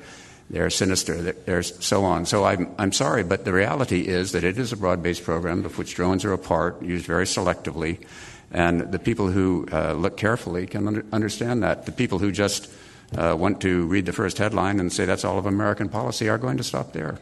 they're 0.50 0.70
sinister. 0.70 1.34
They're, 1.34 1.64
so 1.64 2.06
on. 2.06 2.26
So 2.26 2.46
I'm 2.46 2.74
I'm 2.78 2.92
sorry, 2.92 3.24
but 3.24 3.44
the 3.44 3.54
reality 3.54 4.08
is 4.08 4.32
that 4.32 4.44
it 4.44 4.58
is 4.58 4.72
a 4.72 4.78
broad-based 4.78 5.24
program 5.24 5.66
of 5.66 5.78
which 5.78 5.96
drones 5.96 6.24
are 6.24 6.34
a 6.34 6.38
part, 6.38 6.82
used 6.82 7.06
very 7.06 7.26
selectively, 7.26 8.00
and 8.52 8.92
the 8.92 9.00
people 9.00 9.28
who 9.28 9.68
uh, 9.72 9.94
look 9.94 10.16
carefully 10.16 10.66
can 10.68 10.88
under, 10.88 11.06
understand 11.12 11.64
that. 11.64 11.86
The 11.86 11.92
people 11.92 12.20
who 12.20 12.32
just 12.32 12.72
uh, 13.18 13.36
want 13.38 13.62
to 13.62 13.86
read 13.88 14.06
the 14.06 14.14
first 14.14 14.38
headline 14.38 14.80
and 14.80 14.92
say 14.92 15.06
that's 15.06 15.26
all 15.26 15.38
of 15.38 15.46
American 15.46 15.90
policy 15.90 16.30
are 16.30 16.38
going 16.38 16.58
to 16.58 16.64
stop 16.64 16.94
there. 16.94 17.20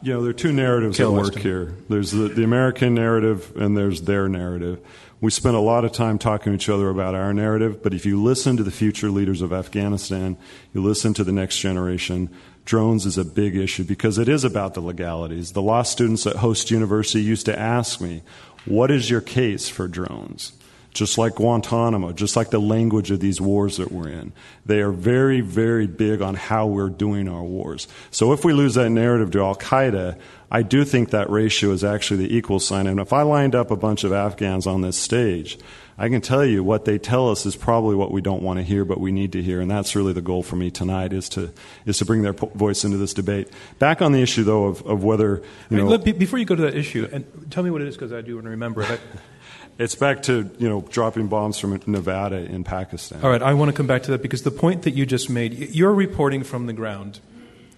You 0.00 0.14
know, 0.14 0.22
there 0.22 0.30
are 0.30 0.34
two 0.34 0.52
narratives 0.52 0.96
Kael 0.96 1.08
at 1.08 1.12
work 1.12 1.24
Weston. 1.24 1.42
here. 1.42 1.74
There's 1.88 2.12
the, 2.12 2.28
the 2.28 2.44
American 2.44 2.94
narrative 2.94 3.52
and 3.56 3.76
there's 3.76 4.02
their 4.02 4.28
narrative. 4.28 4.78
We 5.20 5.32
spend 5.32 5.56
a 5.56 5.60
lot 5.60 5.84
of 5.84 5.90
time 5.90 6.18
talking 6.18 6.52
to 6.52 6.54
each 6.54 6.68
other 6.68 6.88
about 6.90 7.16
our 7.16 7.34
narrative, 7.34 7.82
but 7.82 7.92
if 7.92 8.06
you 8.06 8.22
listen 8.22 8.56
to 8.56 8.62
the 8.62 8.70
future 8.70 9.10
leaders 9.10 9.42
of 9.42 9.52
Afghanistan, 9.52 10.36
you 10.72 10.80
listen 10.80 11.12
to 11.14 11.24
the 11.24 11.32
next 11.32 11.58
generation, 11.58 12.30
drones 12.64 13.04
is 13.04 13.18
a 13.18 13.24
big 13.24 13.56
issue 13.56 13.82
because 13.82 14.18
it 14.18 14.28
is 14.28 14.44
about 14.44 14.74
the 14.74 14.80
legalities. 14.80 15.52
The 15.52 15.62
law 15.62 15.82
students 15.82 16.24
at 16.24 16.36
Khost 16.36 16.70
University 16.70 17.20
used 17.20 17.46
to 17.46 17.58
ask 17.58 18.00
me, 18.00 18.22
what 18.64 18.92
is 18.92 19.10
your 19.10 19.20
case 19.20 19.68
for 19.68 19.88
drones? 19.88 20.52
just 20.98 21.18
like 21.18 21.36
Guantanamo, 21.36 22.12
just 22.12 22.34
like 22.34 22.50
the 22.50 22.60
language 22.60 23.10
of 23.10 23.20
these 23.20 23.40
wars 23.40 23.76
that 23.76 23.92
we're 23.92 24.08
in. 24.08 24.32
They 24.66 24.80
are 24.80 24.90
very, 24.90 25.40
very 25.40 25.86
big 25.86 26.22
on 26.22 26.34
how 26.34 26.66
we're 26.66 26.88
doing 26.88 27.28
our 27.28 27.42
wars. 27.42 27.86
So 28.10 28.32
if 28.32 28.44
we 28.44 28.52
lose 28.52 28.74
that 28.74 28.90
narrative 28.90 29.30
to 29.32 29.40
Al 29.40 29.54
Qaeda, 29.54 30.18
I 30.50 30.62
do 30.62 30.84
think 30.84 31.10
that 31.10 31.28
ratio 31.28 31.72
is 31.72 31.84
actually 31.84 32.26
the 32.26 32.36
equal 32.36 32.58
sign. 32.58 32.86
And 32.86 33.00
if 33.00 33.12
I 33.12 33.22
lined 33.22 33.54
up 33.54 33.70
a 33.70 33.76
bunch 33.76 34.04
of 34.04 34.12
Afghans 34.12 34.66
on 34.66 34.80
this 34.80 34.96
stage, 34.96 35.58
I 36.00 36.08
can 36.08 36.20
tell 36.20 36.44
you 36.44 36.62
what 36.62 36.84
they 36.84 36.96
tell 36.96 37.28
us 37.28 37.44
is 37.44 37.56
probably 37.56 37.96
what 37.96 38.12
we 38.12 38.20
don't 38.20 38.42
want 38.42 38.58
to 38.58 38.62
hear, 38.62 38.84
but 38.84 39.00
we 39.00 39.12
need 39.12 39.32
to 39.32 39.42
hear. 39.42 39.60
And 39.60 39.70
that's 39.70 39.94
really 39.94 40.12
the 40.12 40.22
goal 40.22 40.42
for 40.42 40.56
me 40.56 40.70
tonight 40.70 41.12
is 41.12 41.28
to, 41.30 41.52
is 41.84 41.98
to 41.98 42.06
bring 42.06 42.22
their 42.22 42.32
voice 42.32 42.84
into 42.84 42.96
this 42.96 43.12
debate. 43.12 43.50
Back 43.78 44.00
on 44.00 44.12
the 44.12 44.22
issue, 44.22 44.44
though, 44.44 44.66
of, 44.66 44.86
of 44.86 45.02
whether, 45.02 45.42
you 45.68 45.76
know, 45.76 45.98
before 45.98 46.38
you 46.38 46.44
go 46.44 46.54
to 46.54 46.62
that 46.62 46.76
issue, 46.76 47.08
and 47.12 47.50
tell 47.50 47.64
me 47.64 47.70
what 47.70 47.82
it 47.82 47.88
is 47.88 47.96
because 47.96 48.12
I 48.12 48.20
do 48.20 48.36
want 48.36 48.44
to 48.44 48.50
remember 48.50 48.82
it. 48.82 49.00
it's 49.78 49.96
back 49.96 50.22
to, 50.24 50.50
you 50.58 50.68
know, 50.68 50.82
dropping 50.82 51.26
bombs 51.26 51.58
from 51.58 51.80
Nevada 51.86 52.36
in 52.36 52.62
Pakistan. 52.64 53.20
All 53.22 53.30
right, 53.30 53.42
I 53.42 53.54
want 53.54 53.70
to 53.70 53.76
come 53.76 53.88
back 53.88 54.04
to 54.04 54.12
that 54.12 54.22
because 54.22 54.44
the 54.44 54.50
point 54.52 54.82
that 54.82 54.92
you 54.92 55.04
just 55.04 55.28
made, 55.28 55.74
you're 55.74 55.92
reporting 55.92 56.44
from 56.44 56.66
the 56.66 56.72
ground. 56.72 57.20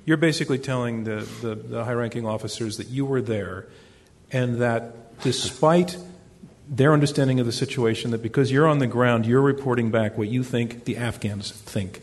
You're 0.05 0.17
basically 0.17 0.59
telling 0.59 1.05
the, 1.05 1.29
the, 1.43 1.55
the 1.55 1.85
high 1.85 1.93
ranking 1.93 2.27
officers 2.27 2.77
that 2.79 2.89
you 2.89 3.05
were 3.05 3.21
there 3.21 3.67
and 4.33 4.61
that 4.61 5.21
despite 5.23 5.97
their 6.69 6.93
understanding 6.93 7.41
of 7.41 7.47
the 7.47 7.53
situation, 7.53 8.13
that 8.13 8.23
because 8.23 8.53
you're 8.53 8.67
on 8.67 8.79
the 8.79 8.87
ground, 8.87 9.27
you're 9.27 9.41
reporting 9.41 9.91
back 9.91 10.17
what 10.17 10.29
you 10.29 10.45
think 10.45 10.85
the 10.85 10.97
Afghans 10.97 11.51
think, 11.51 12.01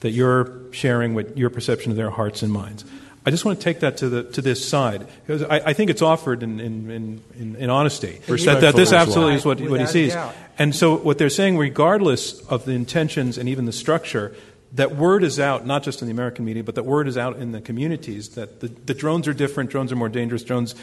that 0.00 0.10
you're 0.10 0.52
sharing 0.72 1.14
what 1.14 1.38
your 1.38 1.50
perception 1.50 1.92
of 1.92 1.96
their 1.96 2.10
hearts 2.10 2.42
and 2.42 2.52
minds. 2.52 2.84
I 3.24 3.30
just 3.30 3.44
want 3.44 3.58
to 3.58 3.64
take 3.64 3.80
that 3.80 3.98
to, 3.98 4.08
the, 4.08 4.22
to 4.24 4.42
this 4.42 4.66
side 4.66 5.06
because 5.26 5.42
I, 5.42 5.56
I 5.66 5.72
think 5.72 5.90
it's 5.90 6.02
offered 6.02 6.42
in, 6.42 6.60
in, 6.60 6.90
in, 7.38 7.56
in, 7.56 7.70
honesty 7.70 8.20
that, 8.26 8.60
that 8.60 8.74
this 8.74 8.90
Respectful 8.90 8.90
as 8.90 8.90
well. 8.90 9.00
absolutely 9.00 9.34
is 9.34 9.44
what, 9.44 9.60
what 9.60 9.80
he 9.80 9.86
sees. 9.86 10.16
And 10.58 10.74
so, 10.74 10.96
what 10.96 11.18
they're 11.18 11.28
saying, 11.28 11.58
regardless 11.58 12.40
of 12.46 12.64
the 12.64 12.72
intentions 12.72 13.36
and 13.38 13.48
even 13.48 13.66
the 13.66 13.72
structure, 13.72 14.34
that 14.72 14.94
word 14.94 15.22
is 15.24 15.40
out, 15.40 15.66
not 15.66 15.82
just 15.82 16.02
in 16.02 16.08
the 16.08 16.12
American 16.12 16.44
media, 16.44 16.62
but 16.62 16.74
that 16.74 16.84
word 16.84 17.08
is 17.08 17.16
out 17.16 17.36
in 17.36 17.52
the 17.52 17.60
communities 17.60 18.30
that 18.30 18.60
the, 18.60 18.68
the 18.68 18.94
drones 18.94 19.26
are 19.26 19.32
different, 19.32 19.70
drones 19.70 19.92
are 19.92 19.96
more 19.96 20.08
dangerous, 20.08 20.44
drones, 20.44 20.74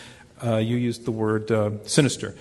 uh, 0.43 0.57
you 0.57 0.75
used 0.75 1.05
the 1.05 1.11
word 1.11 1.51
uh, 1.51 1.71
sinister, 1.83 2.35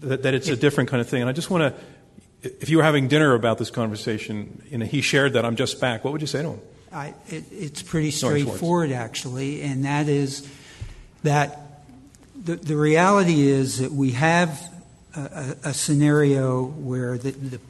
that, 0.00 0.22
that 0.22 0.34
it's 0.34 0.48
a 0.48 0.56
different 0.56 0.90
kind 0.90 1.00
of 1.00 1.08
thing. 1.08 1.20
And 1.20 1.28
I 1.28 1.32
just 1.32 1.50
want 1.50 1.74
to, 1.74 2.50
if 2.60 2.68
you 2.68 2.76
were 2.76 2.82
having 2.84 3.08
dinner 3.08 3.34
about 3.34 3.58
this 3.58 3.70
conversation 3.70 4.62
and 4.70 4.82
he 4.82 5.00
shared 5.00 5.32
that, 5.32 5.44
I'm 5.44 5.56
just 5.56 5.80
back, 5.80 6.04
what 6.04 6.12
would 6.12 6.20
you 6.20 6.26
say 6.26 6.42
to 6.42 6.50
him? 6.50 6.60
I, 6.92 7.14
it, 7.28 7.44
it's 7.50 7.82
pretty 7.82 8.12
straightforward, 8.12 8.92
actually, 8.92 9.62
and 9.62 9.84
that 9.84 10.08
is 10.08 10.48
that 11.24 11.60
the, 12.36 12.54
the 12.54 12.76
reality 12.76 13.48
is 13.48 13.78
that 13.78 13.90
we 13.90 14.12
have 14.12 14.60
a, 15.16 15.56
a, 15.64 15.74
scenario 15.74 16.64
where 16.64 17.18
the 17.18 17.32
The 17.32 17.60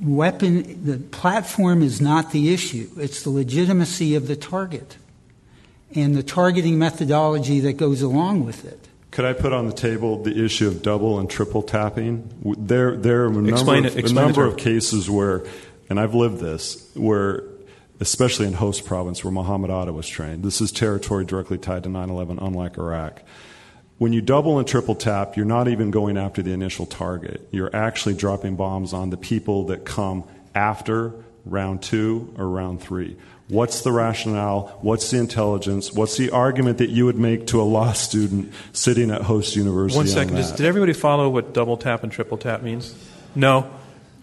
weapon, 0.00 0.84
the 0.84 0.98
platform 0.98 1.82
is 1.82 2.00
not 2.00 2.32
the 2.32 2.52
issue. 2.52 2.88
It's 2.96 3.22
the 3.22 3.30
legitimacy 3.30 4.14
of 4.14 4.26
the 4.28 4.36
target 4.36 4.96
and 5.94 6.14
the 6.14 6.22
targeting 6.22 6.78
methodology 6.78 7.60
that 7.60 7.74
goes 7.74 8.02
along 8.02 8.44
with 8.44 8.64
it. 8.64 8.88
Could 9.10 9.24
I 9.24 9.32
put 9.32 9.52
on 9.52 9.66
the 9.66 9.72
table 9.72 10.22
the 10.22 10.44
issue 10.44 10.68
of 10.68 10.82
double 10.82 11.18
and 11.18 11.30
triple 11.30 11.62
tapping? 11.62 12.28
There, 12.58 12.96
there 12.96 13.22
are 13.24 13.28
a 13.28 13.32
number, 13.32 13.50
Explain 13.50 13.86
of, 13.86 13.96
it- 13.96 14.10
a 14.10 14.12
number 14.14 14.44
of 14.44 14.56
cases 14.56 15.08
where, 15.08 15.44
and 15.88 15.98
I've 15.98 16.14
lived 16.14 16.38
this, 16.40 16.90
where, 16.94 17.42
especially 18.00 18.46
in 18.46 18.52
Khost 18.52 18.84
province 18.84 19.24
where 19.24 19.32
Muhammad 19.32 19.70
Atta 19.70 19.92
was 19.92 20.06
trained, 20.06 20.42
this 20.44 20.60
is 20.60 20.70
territory 20.70 21.24
directly 21.24 21.56
tied 21.58 21.84
to 21.84 21.88
9 21.88 22.10
11, 22.10 22.38
unlike 22.40 22.76
Iraq. 22.76 23.22
When 23.98 24.12
you 24.12 24.20
double 24.20 24.58
and 24.58 24.66
triple 24.68 24.94
tap, 24.94 25.36
you're 25.36 25.44
not 25.46 25.66
even 25.68 25.90
going 25.90 26.16
after 26.16 26.40
the 26.42 26.52
initial 26.52 26.86
target. 26.86 27.48
You're 27.50 27.74
actually 27.74 28.14
dropping 28.14 28.54
bombs 28.56 28.92
on 28.92 29.10
the 29.10 29.16
people 29.16 29.66
that 29.66 29.84
come 29.84 30.24
after 30.54 31.12
round 31.44 31.82
two 31.82 32.32
or 32.38 32.48
round 32.48 32.80
three. 32.80 33.16
What's 33.48 33.80
the 33.82 33.90
rationale? 33.90 34.78
What's 34.82 35.10
the 35.10 35.18
intelligence? 35.18 35.92
What's 35.92 36.16
the 36.16 36.30
argument 36.30 36.78
that 36.78 36.90
you 36.90 37.06
would 37.06 37.16
make 37.18 37.46
to 37.48 37.60
a 37.60 37.64
law 37.64 37.92
student 37.92 38.52
sitting 38.72 39.10
at 39.10 39.22
Khost 39.22 39.56
University? 39.56 39.96
One 39.96 40.06
second. 40.06 40.36
on 40.36 40.42
second. 40.42 40.50
Does, 40.50 40.52
did 40.52 40.66
everybody 40.66 40.92
follow 40.92 41.28
what 41.30 41.52
double 41.54 41.76
tap 41.78 42.02
and 42.02 42.12
triple 42.12 42.36
tap 42.36 42.62
means? 42.62 42.94
No? 43.34 43.68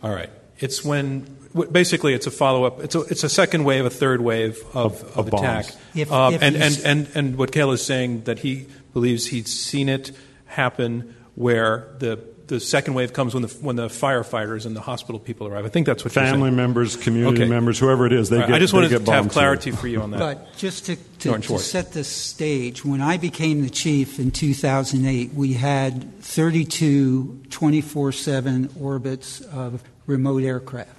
All 0.03 0.11
right. 0.13 0.30
It's 0.59 0.86
when, 0.86 1.26
basically, 1.71 2.13
it's 2.13 2.28
a 2.28 2.32
follow 2.32 2.65
up. 2.65 2.82
It's 2.82 2.93
a, 2.95 3.01
it's 3.01 3.23
a 3.23 3.30
second 3.30 3.63
wave, 3.65 3.84
a 3.86 3.89
third 3.89 4.21
wave 4.21 4.59
of, 4.76 4.76
Of- 4.76 5.03
of, 5.03 5.17
of 5.17 5.28
attack. 5.34 5.65
bombs. 5.65 5.78
If- 5.95 6.11
Um, 6.11 6.34
if 6.36 6.41
and, 6.43 6.55
and, 6.55 6.82
and, 6.86 7.07
and 7.15 7.36
what 7.38 7.51
Kayla 7.51 7.73
is 7.73 7.84
saying, 7.84 8.26
that 8.26 8.39
he 8.39 8.67
believes 8.95 9.27
he's 9.27 9.51
seen 9.53 9.89
it 9.89 10.11
happen 10.45 11.13
where 11.35 11.93
the, 11.99 12.17
the 12.47 12.61
second 12.61 12.93
wave 12.93 13.11
comes 13.11 13.33
when 13.33 13.43
the, 13.43 13.49
when 13.59 13.75
the 13.75 13.87
firefighters 13.87 14.65
and 14.65 14.73
the 14.73 14.79
hospital 14.79 15.19
people 15.19 15.47
arrive. 15.47 15.65
I 15.65 15.69
think 15.69 15.85
that's 15.85 16.05
what 16.05 16.15
you're 16.15 16.23
Family 16.23 16.49
members, 16.49 16.95
community 16.95 17.41
Okay. 17.41 17.49
members, 17.49 17.77
whoever 17.77 18.05
it 18.05 18.13
is, 18.13 18.29
they 18.29 18.37
All 18.37 18.41
right, 18.43 18.47
get 18.47 18.55
I 18.55 18.59
just 18.59 18.71
they 18.71 18.79
wanted 18.79 19.05
to 19.05 19.11
have 19.11 19.27
clarity 19.29 19.71
too. 19.71 19.75
for 19.77 19.89
you 19.89 20.01
on 20.01 20.11
that. 20.11 20.19
But 20.19 20.55
just 20.55 20.85
to, 20.85 20.95
to, 21.19 21.37
to 21.37 21.59
set 21.59 21.91
the 21.91 22.05
stage, 22.05 22.85
when 22.85 23.01
I 23.01 23.17
became 23.17 23.63
the 23.63 23.69
chief 23.69 24.17
in 24.17 24.31
2008, 24.31 25.33
we 25.33 25.53
had 25.53 26.21
32 26.23 27.41
24 27.49 28.11
7 28.13 28.69
orbits 28.79 29.41
of 29.41 29.83
remote 30.05 30.43
aircraft. 30.43 30.91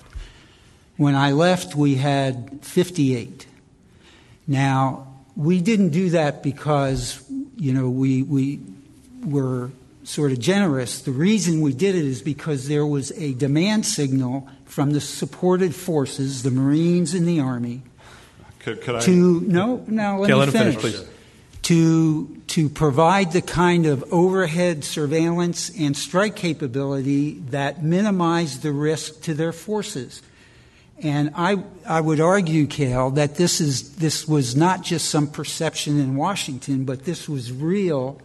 When 0.99 1.14
I 1.14 1.32
left, 1.32 1.74
we 1.74 1.94
had 1.94 2.59
58. 2.62 3.47
Now, 4.47 5.07
we 5.34 5.61
didn't 5.61 5.90
do 5.90 6.11
that 6.11 6.42
because, 6.42 7.22
you 7.57 7.73
know, 7.73 7.89
we, 7.91 8.23
we 8.23 8.61
were 9.25 9.71
sort 10.05 10.31
of 10.33 10.39
generous. 10.39 11.01
The 11.03 11.11
reason 11.11 11.61
we 11.61 11.73
did 11.73 11.95
it 11.95 12.05
is 12.05 12.23
because 12.23 12.69
there 12.69 12.87
was 12.87 13.11
a 13.13 13.35
demand 13.35 13.87
signal 13.87 14.49
from 14.67 14.93
the 14.93 15.01
supported 15.01 15.75
forces, 15.75 16.43
the 16.43 16.51
Marines 16.51 17.15
and 17.15 17.27
the 17.27 17.41
Army, 17.41 17.83
Could, 18.61 18.83
could 18.83 18.97
I? 18.97 19.01
to 19.01 19.41
no 19.41 19.83
no 19.87 20.19
let 20.21 20.31
Okay, 20.31 20.33
me 20.33 20.39
let 20.39 20.49
him 20.49 20.53
finish, 20.53 20.77
finish, 20.77 20.97
please. 20.97 21.09
to 21.63 22.27
to 22.49 22.69
provide 22.69 23.33
the 23.33 23.43
kind 23.43 23.87
of 23.87 24.05
overhead 24.13 24.85
surveillance 24.85 25.71
and 25.79 25.97
strike 25.97 26.37
capability 26.37 27.41
that 27.51 27.83
minimized 27.83 28.63
the 28.63 28.73
risk 28.73 29.23
to 29.23 29.35
their 29.35 29.53
forces. 29.53 30.23
And 31.03 31.32
I 31.34 31.62
I 31.86 32.01
would 32.01 32.20
argue, 32.20 32.66
Kael, 32.66 33.14
that 33.16 33.34
this 33.36 33.61
is 33.61 33.97
this 33.97 34.26
was 34.26 34.57
not 34.57 34.82
just 34.82 35.11
some 35.11 35.26
perception 35.26 36.01
in 36.01 36.16
Washington, 36.16 36.84
but 36.84 37.05
this 37.05 37.28
was 37.28 37.53
real 37.53 38.20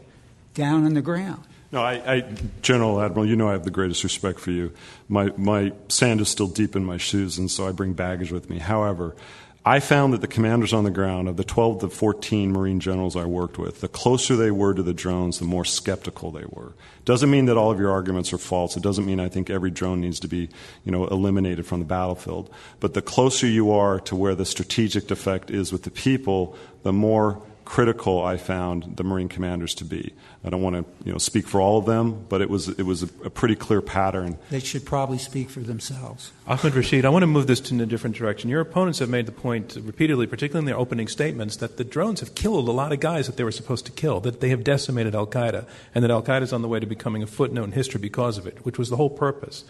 down 0.54 0.86
on 0.86 0.94
the 0.94 1.02
ground. 1.02 1.44
No, 1.72 1.82
I, 1.82 2.16
I, 2.16 2.26
General 2.62 3.02
Admiral, 3.02 3.26
you 3.26 3.38
know 3.38 3.48
I 3.48 3.54
have 3.54 3.64
the 3.64 3.72
greatest 3.72 4.04
respect 4.04 4.40
for 4.42 4.52
you. 4.52 4.74
My, 5.08 5.32
my 5.38 5.72
sand 5.88 6.20
is 6.20 6.28
still 6.28 6.48
deep 6.48 6.76
in 6.76 6.84
my 6.84 6.98
shoes, 6.98 7.38
and 7.38 7.50
so 7.50 7.66
I 7.66 7.72
bring 7.72 7.94
baggage 7.94 8.30
with 8.30 8.50
me. 8.50 8.60
However, 8.60 9.16
I 9.64 9.80
found 9.80 10.14
that 10.14 10.22
the 10.22 10.28
commanders 10.28 10.74
on 10.74 10.86
the 10.86 10.92
ground, 10.92 11.28
of 11.28 11.38
the 11.38 11.44
12 11.44 11.82
to 11.82 11.90
14 11.90 12.52
Marine 12.52 12.80
generals 12.80 13.16
I 13.16 13.26
worked 13.26 13.60
with, 13.60 13.82
the 13.82 13.88
closer 13.88 14.36
they 14.36 14.50
were 14.50 14.74
to 14.74 14.82
the 14.82 14.94
drones, 14.94 15.38
the 15.38 15.46
more 15.46 15.66
skeptical 15.66 16.32
they 16.32 16.46
were. 16.50 16.74
Doesn't 17.06 17.30
mean 17.30 17.46
that 17.46 17.58
all 17.58 17.70
of 17.70 17.80
your 17.80 17.92
arguments 17.92 18.34
are 18.34 18.40
false. 18.40 18.76
It 18.76 18.82
doesn't 18.82 19.06
mean 19.06 19.20
I 19.20 19.30
think 19.30 19.52
every 19.52 19.70
drone 19.70 20.02
needs 20.02 20.20
to 20.22 20.28
be, 20.28 20.50
you 20.84 20.92
know, 20.92 21.06
eliminated 21.08 21.68
from 21.68 21.80
the 21.80 21.86
battlefield. 21.86 22.50
But 22.80 22.96
the 22.96 23.04
closer 23.04 23.46
you 23.46 23.72
are 23.72 24.00
to 24.02 24.16
where 24.16 24.34
the 24.34 24.46
strategic 24.46 25.08
defect 25.08 25.52
is 25.52 25.72
with 25.72 25.84
the 25.84 25.92
people, 25.92 26.56
the 26.82 26.94
more 26.94 27.40
critical 27.66 28.24
I 28.24 28.38
found 28.38 28.98
the 28.98 29.04
Marine 29.04 29.30
commanders 29.30 29.76
to 29.76 29.86
be. 29.86 30.14
I 30.44 30.50
don't 30.50 30.62
want 30.62 30.76
to 30.76 30.86
you 31.06 31.12
know, 31.12 31.18
speak 31.18 31.48
for 31.48 31.62
all 31.62 31.78
of 31.78 31.86
them, 31.86 32.26
but 32.28 32.42
it 32.42 32.50
was, 32.50 32.68
it 32.68 32.84
was 32.84 33.04
a, 33.04 33.10
a 33.24 33.30
pretty 33.30 33.56
clear 33.56 33.82
pattern. 33.82 34.38
They 34.50 34.60
should 34.60 34.86
probably 34.86 35.18
speak 35.18 35.50
for 35.50 35.60
themselves. 35.60 36.32
Ahmed 36.48 36.74
Rashid, 36.74 37.06
I 37.06 37.10
want 37.10 37.24
to 37.24 37.28
move 37.28 37.48
this 37.48 37.72
in 37.72 37.80
a 37.80 37.86
different 37.86 38.16
direction. 38.16 38.50
Your 38.50 38.62
opponents 38.62 39.00
have 39.00 39.10
made 39.10 39.26
the 39.26 39.32
point 39.32 39.78
repeatedly, 39.82 40.28
particularly 40.28 40.64
in 40.64 40.66
their 40.66 40.78
opening 40.78 41.08
statements, 41.08 41.58
that 41.58 41.78
the 41.78 41.84
drones 41.84 42.20
have 42.20 42.36
killed 42.36 42.68
a 42.68 42.72
lot 42.72 42.92
of 42.92 43.00
guys 43.00 43.28
that 43.28 43.38
they 43.38 43.44
were 43.44 43.52
supposed 43.52 43.86
to 43.86 43.92
kill, 43.92 44.20
that 44.22 44.42
they 44.42 44.50
have 44.50 44.64
decimated 44.64 45.14
Al 45.14 45.28
Qaeda, 45.28 45.66
and 45.94 46.04
that 46.04 46.12
Al 46.12 46.24
Qaeda 46.24 46.42
is 46.42 46.54
on 46.54 46.62
the 46.62 46.68
way 46.68 46.80
to 46.80 46.88
becoming 46.88 47.24
a 47.24 47.28
footnote 47.28 47.66
in 47.66 47.72
history 47.74 48.02
because 48.02 48.38
of 48.38 48.48
it, 48.48 48.66
which 48.66 48.78
was 48.78 48.90
the 48.90 48.98
whole 48.98 49.10
purpose. 49.10 49.64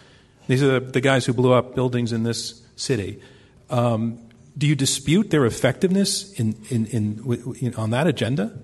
These 0.47 0.63
are 0.63 0.79
the, 0.79 0.85
the 0.91 1.01
guys 1.01 1.25
who 1.25 1.33
blew 1.33 1.53
up 1.53 1.75
buildings 1.75 2.11
in 2.11 2.23
this 2.23 2.61
city. 2.75 3.21
Um, 3.69 4.19
do 4.57 4.67
you 4.67 4.75
dispute 4.75 5.29
their 5.29 5.45
effectiveness 5.45 6.33
in, 6.33 6.55
in, 6.69 6.85
in, 6.87 7.55
in, 7.59 7.75
on 7.75 7.89
that 7.91 8.07
agenda? 8.07 8.57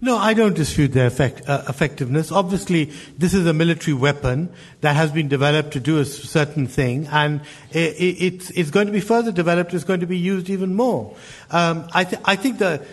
No, 0.00 0.18
I 0.18 0.34
don't 0.34 0.54
dispute 0.54 0.92
their 0.92 1.06
effect, 1.06 1.48
uh, 1.48 1.62
effectiveness. 1.66 2.30
Obviously, 2.30 2.92
this 3.16 3.32
is 3.32 3.46
a 3.46 3.54
military 3.54 3.94
weapon 3.94 4.50
that 4.82 4.96
has 4.96 5.10
been 5.12 5.28
developed 5.28 5.72
to 5.72 5.80
do 5.80 5.98
a 5.98 6.04
certain 6.04 6.66
thing, 6.66 7.06
and 7.06 7.40
it, 7.70 7.94
it, 7.96 8.22
it's, 8.22 8.50
it's 8.50 8.70
going 8.70 8.86
to 8.86 8.92
be 8.92 9.00
further 9.00 9.32
developed. 9.32 9.72
It's 9.72 9.84
going 9.84 10.00
to 10.00 10.06
be 10.06 10.18
used 10.18 10.50
even 10.50 10.74
more. 10.74 11.16
Um, 11.50 11.88
I, 11.94 12.04
th- 12.04 12.20
I 12.24 12.36
think 12.36 12.58
the 12.58 12.84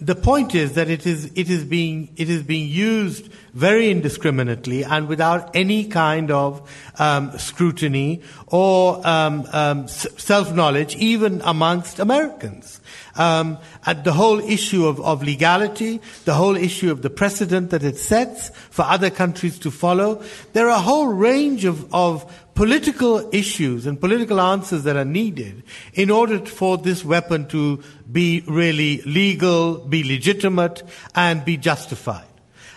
the 0.00 0.14
point 0.14 0.54
is 0.54 0.74
that 0.74 0.90
it 0.90 1.06
is 1.06 1.30
it 1.34 1.48
is 1.48 1.64
being 1.64 2.12
it 2.16 2.28
is 2.28 2.42
being 2.42 2.68
used 2.68 3.30
very 3.54 3.90
indiscriminately 3.90 4.84
and 4.84 5.08
without 5.08 5.56
any 5.56 5.84
kind 5.84 6.30
of 6.30 6.70
um, 6.98 7.36
scrutiny 7.38 8.22
or 8.48 9.06
um, 9.06 9.46
um, 9.52 9.88
self 9.88 10.52
knowledge, 10.52 10.94
even 10.96 11.40
amongst 11.42 11.98
Americans. 11.98 12.80
Um, 13.14 13.56
and 13.86 14.04
the 14.04 14.12
whole 14.12 14.40
issue 14.40 14.86
of, 14.86 15.00
of 15.00 15.22
legality, 15.22 16.02
the 16.26 16.34
whole 16.34 16.54
issue 16.54 16.90
of 16.90 17.00
the 17.00 17.08
precedent 17.08 17.70
that 17.70 17.82
it 17.82 17.96
sets 17.96 18.50
for 18.70 18.82
other 18.82 19.08
countries 19.08 19.58
to 19.60 19.70
follow. 19.70 20.22
There 20.52 20.66
are 20.66 20.76
a 20.76 20.80
whole 20.80 21.06
range 21.06 21.64
of, 21.64 21.92
of 21.94 22.30
political 22.56 23.28
issues 23.32 23.86
and 23.86 24.00
political 24.00 24.40
answers 24.40 24.82
that 24.84 24.96
are 24.96 25.04
needed 25.04 25.62
in 25.92 26.10
order 26.10 26.44
for 26.44 26.78
this 26.78 27.04
weapon 27.04 27.46
to 27.48 27.80
be 28.10 28.42
really 28.48 29.02
legal, 29.02 29.76
be 29.76 30.02
legitimate, 30.02 30.82
and 31.14 31.44
be 31.44 31.56
justified. 31.58 32.26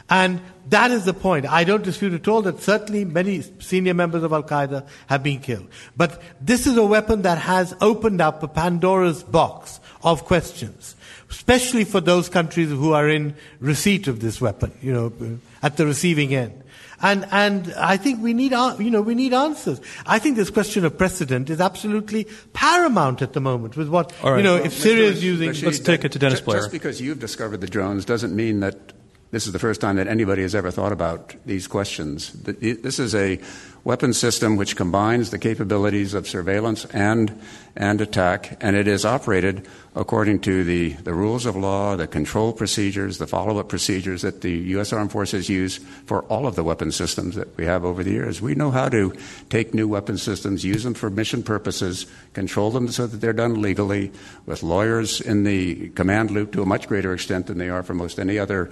And 0.10 0.42
that 0.68 0.92
is 0.92 1.06
the 1.06 1.14
point. 1.14 1.48
I 1.48 1.64
don't 1.64 1.84
dispute 1.84 2.14
at 2.14 2.28
all 2.28 2.42
that 2.42 2.62
certainly 2.62 3.06
many 3.06 3.42
senior 3.60 3.94
members 3.94 4.22
of 4.24 4.34
Al 4.34 4.44
Qaeda 4.44 4.86
have 5.08 5.24
been 5.24 5.40
killed. 5.40 5.68
But 5.96 6.22
this 6.42 6.68
is 6.68 6.76
a 6.76 6.86
weapon 6.86 7.22
that 7.22 7.38
has 7.38 7.74
opened 7.80 8.20
up 8.20 8.44
a 8.44 8.48
Pandora's 8.48 9.24
box 9.24 9.80
of 10.04 10.26
questions, 10.26 10.96
especially 11.30 11.86
for 11.86 12.02
those 12.02 12.28
countries 12.28 12.70
who 12.70 12.92
are 12.92 13.08
in 13.08 13.36
receipt 13.60 14.08
of 14.08 14.20
this 14.20 14.42
weapon, 14.42 14.74
you 14.82 14.92
know, 14.92 15.40
at 15.64 15.78
the 15.78 15.86
receiving 15.86 16.36
end. 16.36 16.64
And, 17.02 17.26
and 17.32 17.74
I 17.78 17.98
think 17.98 18.22
we 18.22 18.34
need, 18.34 18.52
you 18.52 18.90
know, 18.90 19.02
we 19.02 19.16
need 19.16 19.34
answers. 19.34 19.80
I 20.06 20.20
think 20.20 20.36
this 20.36 20.50
question 20.50 20.86
of 20.86 20.98
precedent 20.98 21.50
is 21.50 21.62
absolutely 21.62 22.28
paramount 22.54 23.22
at 23.22 23.34
the 23.34 23.40
moment 23.40 23.78
with 23.78 23.90
what, 23.90 24.14
All 24.24 24.32
right. 24.32 24.38
you 24.38 24.44
know, 24.44 24.56
Well, 24.56 24.66
if 24.66 24.74
Syria 24.74 25.10
is 25.10 25.24
using. 25.24 25.50
Rashid, 25.50 25.66
Let's 25.66 25.80
take 25.80 26.04
it 26.04 26.12
to 26.14 26.20
Dennis 26.20 26.42
Blair. 26.42 26.60
Just 26.60 26.72
because 26.72 27.02
you've 27.02 27.20
discovered 27.20 27.62
the 27.62 27.68
drones 27.68 28.06
doesn't 28.06 28.36
mean 28.36 28.60
that 28.60 28.94
this 29.32 29.46
is 29.46 29.54
the 29.54 29.60
first 29.60 29.80
time 29.80 29.98
that 29.98 30.08
anybody 30.08 30.42
has 30.42 30.56
ever 30.56 30.72
thought 30.72 30.92
about 30.92 31.36
these 31.46 31.68
questions. 31.68 32.34
This 32.34 32.98
is 33.00 33.14
a 33.14 33.40
weapon 33.84 34.14
system 34.14 34.56
which 34.56 34.76
combines 34.76 35.30
the 35.30 35.40
capabilities 35.40 36.14
of 36.14 36.28
surveillance 36.28 36.86
and, 36.86 37.40
and 37.76 38.02
attack, 38.02 38.58
and 38.62 38.76
it 38.76 38.88
is 38.88 39.06
operated 39.06 39.68
according 39.96 40.40
to 40.40 40.64
the, 40.64 40.94
the 40.94 41.14
rules 41.14 41.46
of 41.46 41.56
law, 41.56 41.96
the 41.96 42.08
control 42.08 42.54
procedures, 42.54 43.18
the 43.18 43.28
follow 43.28 43.58
up 43.58 43.70
procedures 43.70 44.22
that 44.22 44.42
the 44.42 44.52
U.S. 44.52 44.94
Armed 44.94 45.12
Forces 45.12 45.50
use 45.50 45.78
for 46.06 46.24
all 46.24 46.46
of 46.46 46.56
the 46.56 46.64
weapon 46.64 46.92
systems 46.92 47.36
that 47.36 47.56
we 47.58 47.66
have 47.66 47.84
over 47.84 48.04
the 48.04 48.12
years. 48.12 48.42
We 48.42 48.56
know 48.56 48.72
how 48.72 48.90
to 48.90 49.16
take 49.50 49.74
new 49.74 49.88
weapon 49.88 50.18
systems, 50.18 50.64
use 50.64 50.84
them 50.84 50.94
for 50.94 51.10
mission 51.10 51.44
purposes, 51.44 52.06
control 52.34 52.72
them 52.72 52.90
so 52.90 53.08
that 53.08 53.18
they're 53.18 53.34
done 53.34 53.62
legally, 53.62 54.12
with 54.46 54.64
lawyers 54.64 55.22
in 55.22 55.44
the 55.44 55.90
command 55.90 56.32
loop 56.32 56.54
to 56.54 56.62
a 56.62 56.66
much 56.66 56.88
greater 56.88 57.14
extent 57.14 57.48
than 57.48 57.58
they 57.58 57.70
are 57.70 57.84
for 57.84 57.94
most 57.94 58.20
any 58.20 58.38
other 58.38 58.70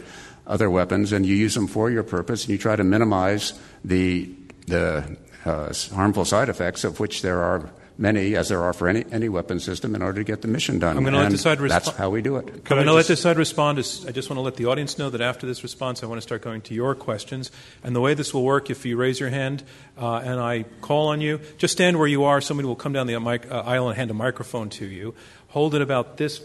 other 0.47 0.69
weapons, 0.69 1.11
and 1.11 1.25
you 1.25 1.35
use 1.35 1.53
them 1.55 1.67
for 1.67 1.91
your 1.91 2.03
purpose, 2.03 2.43
and 2.43 2.51
you 2.51 2.57
try 2.57 2.75
to 2.75 2.83
minimize 2.83 3.53
the 3.83 4.29
the 4.67 5.17
uh, 5.45 5.73
harmful 5.93 6.25
side 6.25 6.49
effects 6.49 6.83
of 6.83 6.99
which 6.99 7.21
there 7.21 7.41
are 7.41 7.69
many 7.97 8.35
as 8.35 8.49
there 8.49 8.61
are 8.61 8.73
for 8.73 8.87
any, 8.87 9.03
any 9.11 9.27
weapon 9.27 9.59
system 9.59 9.95
in 9.95 10.01
order 10.01 10.19
to 10.19 10.23
get 10.23 10.41
the 10.41 10.47
mission 10.47 10.77
done. 10.77 10.95
I'm 10.97 11.03
going 11.03 11.13
to 11.13 11.19
let 11.19 11.31
the 11.31 11.37
side 11.37 11.57
resp- 11.57 11.69
That's 11.69 11.89
how 11.89 12.09
we 12.09 12.21
do 12.21 12.35
it. 12.35 12.47
I'm 12.47 12.61
going 12.61 12.85
to 12.85 12.93
let 12.93 13.07
this 13.07 13.21
side 13.21 13.37
respond. 13.37 13.79
Is- 13.79 14.05
I 14.05 14.11
just 14.11 14.29
want 14.29 14.37
to 14.37 14.41
let 14.41 14.55
the 14.55 14.65
audience 14.65 14.97
know 14.97 15.09
that 15.09 15.21
after 15.21 15.47
this 15.47 15.63
response, 15.63 16.03
I 16.03 16.05
want 16.05 16.17
to 16.17 16.21
start 16.21 16.41
going 16.41 16.61
to 16.61 16.75
your 16.75 16.93
questions. 16.93 17.51
And 17.83 17.95
the 17.95 18.01
way 18.01 18.13
this 18.13 18.33
will 18.33 18.43
work, 18.43 18.69
if 18.69 18.85
you 18.85 18.97
raise 18.97 19.19
your 19.19 19.29
hand 19.29 19.63
uh, 19.97 20.17
and 20.17 20.39
I 20.39 20.63
call 20.81 21.07
on 21.07 21.21
you, 21.21 21.39
just 21.57 21.71
stand 21.71 21.97
where 21.97 22.07
you 22.07 22.23
are. 22.25 22.39
Somebody 22.39 22.67
will 22.67 22.75
come 22.75 22.93
down 22.93 23.07
the 23.07 23.19
mic, 23.19 23.49
uh, 23.51 23.63
aisle 23.65 23.87
and 23.89 23.97
hand 23.97 24.11
a 24.11 24.13
microphone 24.13 24.69
to 24.71 24.85
you. 24.85 25.15
Hold 25.49 25.73
it 25.73 25.81
about 25.81 26.17
this 26.17 26.39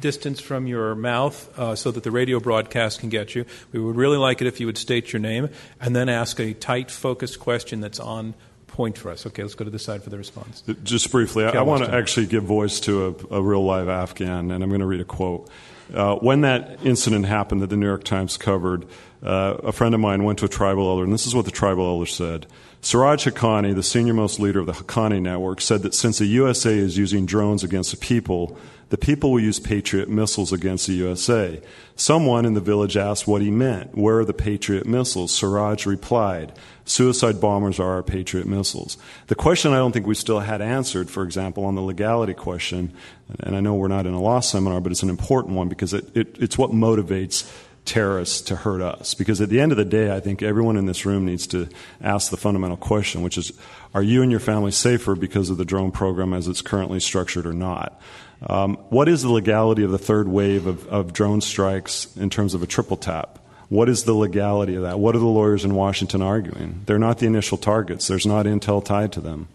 distance 0.00 0.40
from 0.40 0.66
your 0.66 0.94
mouth 0.94 1.58
uh, 1.58 1.74
so 1.74 1.90
that 1.90 2.02
the 2.02 2.10
radio 2.10 2.40
broadcast 2.40 3.00
can 3.00 3.08
get 3.08 3.34
you. 3.34 3.44
We 3.72 3.80
would 3.80 3.96
really 3.96 4.18
like 4.18 4.40
it 4.40 4.46
if 4.46 4.60
you 4.60 4.66
would 4.66 4.78
state 4.78 5.12
your 5.12 5.20
name 5.20 5.48
and 5.80 5.94
then 5.94 6.08
ask 6.08 6.40
a 6.40 6.54
tight, 6.54 6.90
focused 6.90 7.40
question 7.40 7.80
that's 7.80 8.00
on 8.00 8.34
point 8.66 8.98
for 8.98 9.10
us. 9.10 9.24
Okay, 9.26 9.42
let's 9.42 9.54
go 9.54 9.64
to 9.64 9.70
the 9.70 9.78
side 9.78 10.02
for 10.02 10.10
the 10.10 10.18
response. 10.18 10.62
Just 10.82 11.10
briefly, 11.10 11.44
I, 11.44 11.50
I 11.50 11.62
want 11.62 11.84
to 11.84 11.94
actually 11.94 12.26
give 12.26 12.42
voice 12.42 12.80
to 12.80 13.06
a, 13.30 13.36
a 13.36 13.42
real 13.42 13.64
live 13.64 13.88
Afghan, 13.88 14.50
and 14.50 14.62
I'm 14.62 14.68
going 14.68 14.80
to 14.80 14.86
read 14.86 15.00
a 15.00 15.04
quote. 15.04 15.48
Uh, 15.92 16.16
when 16.16 16.40
that 16.40 16.84
incident 16.84 17.26
happened 17.26 17.60
that 17.62 17.68
the 17.68 17.76
New 17.76 17.86
York 17.86 18.04
Times 18.04 18.36
covered, 18.36 18.86
uh, 19.24 19.56
a 19.62 19.72
friend 19.72 19.94
of 19.94 20.00
mine 20.00 20.24
went 20.24 20.38
to 20.40 20.44
a 20.44 20.48
tribal 20.48 20.88
elder, 20.88 21.04
and 21.04 21.12
this 21.12 21.26
is 21.26 21.34
what 21.34 21.44
the 21.44 21.50
tribal 21.50 21.86
elder 21.86 22.06
said. 22.06 22.46
Siraj 22.82 23.26
Haqqani, 23.26 23.74
the 23.74 23.82
senior 23.82 24.12
most 24.12 24.38
leader 24.38 24.60
of 24.60 24.66
the 24.66 24.72
Haqqani 24.72 25.22
network, 25.22 25.62
said 25.62 25.82
that 25.82 25.94
since 25.94 26.18
the 26.18 26.26
USA 26.26 26.76
is 26.76 26.98
using 26.98 27.24
drones 27.24 27.64
against 27.64 27.90
the 27.90 27.96
people, 27.96 28.58
the 28.90 28.98
people 28.98 29.32
will 29.32 29.40
use 29.40 29.58
Patriot 29.58 30.10
missiles 30.10 30.52
against 30.52 30.86
the 30.86 30.92
USA. 30.92 31.62
Someone 31.96 32.44
in 32.44 32.52
the 32.52 32.60
village 32.60 32.96
asked 32.98 33.26
what 33.26 33.40
he 33.40 33.50
meant. 33.50 33.96
Where 33.96 34.18
are 34.18 34.24
the 34.26 34.34
Patriot 34.34 34.86
missiles? 34.86 35.32
Siraj 35.32 35.86
replied, 35.86 36.52
Suicide 36.84 37.40
bombers 37.40 37.80
are 37.80 37.94
our 37.94 38.02
Patriot 38.02 38.46
missiles. 38.46 38.98
The 39.28 39.34
question 39.34 39.72
I 39.72 39.76
don't 39.76 39.92
think 39.92 40.06
we 40.06 40.14
still 40.14 40.40
had 40.40 40.60
answered, 40.60 41.08
for 41.08 41.22
example, 41.22 41.64
on 41.64 41.74
the 41.74 41.80
legality 41.80 42.34
question, 42.34 42.92
and 43.40 43.56
I 43.56 43.60
know 43.60 43.74
we're 43.74 43.88
not 43.88 44.06
in 44.06 44.12
a 44.12 44.20
law 44.20 44.40
seminar, 44.40 44.82
but 44.82 44.92
it's 44.92 45.02
an 45.02 45.08
important 45.08 45.54
one 45.54 45.68
because 45.68 45.94
it, 45.94 46.14
it, 46.14 46.36
it's 46.38 46.58
what 46.58 46.70
motivates 46.70 47.50
terrorists 47.84 48.40
to 48.42 48.56
hurt 48.56 48.80
us. 48.80 49.14
Because 49.14 49.40
at 49.40 49.48
the 49.48 49.60
end 49.60 49.72
of 49.72 49.78
the 49.78 49.84
day, 49.84 50.14
I 50.14 50.20
think 50.20 50.42
everyone 50.42 50.76
in 50.76 50.86
this 50.86 51.04
room 51.04 51.26
needs 51.26 51.46
to 51.48 51.68
ask 52.00 52.30
the 52.30 52.36
fundamental 52.36 52.76
question, 52.76 53.22
which 53.22 53.38
is 53.38 53.52
are 53.94 54.02
you 54.02 54.22
and 54.22 54.30
your 54.30 54.40
family 54.40 54.72
safer 54.72 55.14
because 55.14 55.50
of 55.50 55.56
the 55.56 55.64
drone 55.64 55.92
program 55.92 56.32
as 56.32 56.48
it's 56.48 56.62
currently 56.62 57.00
structured 57.00 57.46
or 57.46 57.52
not? 57.52 58.00
Um, 58.46 58.76
what 58.90 59.08
is 59.08 59.22
the 59.22 59.30
legality 59.30 59.84
of 59.84 59.90
the 59.90 59.98
third 59.98 60.28
wave 60.28 60.66
of, 60.66 60.86
of 60.88 61.12
drone 61.12 61.40
strikes 61.40 62.14
in 62.16 62.30
terms 62.30 62.54
of 62.54 62.62
a 62.62 62.66
triple 62.66 62.96
tap? 62.96 63.38
What 63.68 63.88
is 63.88 64.04
the 64.04 64.12
legality 64.12 64.74
of 64.74 64.82
that? 64.82 64.98
What 64.98 65.16
are 65.16 65.20
the 65.20 65.26
lawyers 65.26 65.64
in 65.64 65.74
Washington 65.74 66.22
arguing? 66.22 66.82
They're 66.86 66.98
not 66.98 67.18
the 67.18 67.26
initial 67.26 67.56
targets. 67.56 68.06
There's 68.06 68.26
not 68.26 68.46
intel 68.46 68.84
tied 68.84 69.12
to 69.12 69.20
them. 69.20 69.48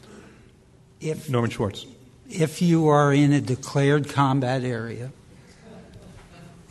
If, 1.00 1.30
Norton 1.30 1.52
Schwartz. 1.52 1.86
if 2.30 2.62
you 2.62 2.88
are 2.88 3.14
in 3.14 3.32
a 3.32 3.40
declared 3.40 4.10
combat 4.10 4.64
area, 4.64 5.12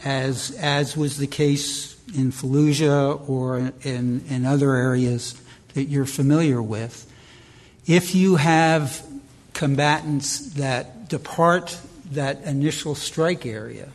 as, 0.05 0.51
as 0.61 0.97
was 0.97 1.17
the 1.17 1.27
case 1.27 1.97
in 2.15 2.33
Fallujah 2.33 3.29
or 3.29 3.59
in, 3.83 4.25
in 4.29 4.47
other 4.47 4.75
areas 4.75 5.41
that 5.75 5.85
you're 5.85 6.07
familiar 6.07 6.63
with, 6.63 7.11
if 7.87 8.15
you 8.15 8.37
have 8.37 9.05
combatants 9.53 10.39
that 10.55 11.09
depart 11.09 11.79
that 12.13 12.43
initial 12.45 12.95
strike 12.95 13.45
area, 13.45 13.89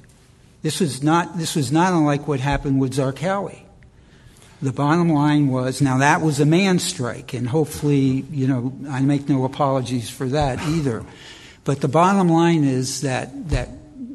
this 0.62 0.80
was 0.80 1.04
not, 1.04 1.38
this 1.38 1.56
was 1.56 1.72
not 1.72 1.94
unlike 1.94 2.28
what 2.28 2.40
happened 2.40 2.80
with 2.80 2.94
Zarqawi. 2.94 3.60
The 4.62 4.72
bottom 4.72 5.10
line 5.10 5.50
was 5.50 5.82
now 5.82 5.98
that 5.98 6.22
was 6.22 6.40
a 6.40 6.46
man 6.46 6.80
strike, 6.80 7.34
and 7.34 7.48
hopefully, 7.50 8.26
you 8.32 8.48
know, 8.48 8.74
I 8.90 9.02
make 9.02 9.28
no 9.28 9.44
apologies 9.44 10.10
for 10.10 10.26
that 10.28 10.62
either. 10.62 11.04
But 11.66 11.82
the 11.82 11.90
bottom 11.90 12.30
line 12.30 12.64
is 12.64 13.02
that 13.02 13.50
that 13.50 13.70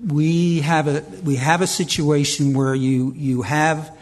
we 0.09 0.61
have 0.61 0.89
a 0.89 1.05
we 1.23 1.37
have 1.37 1.61
a 1.61 1.67
situation 1.67 2.55
where 2.55 2.75
you 2.75 3.13
you 3.17 3.43
have 3.43 3.97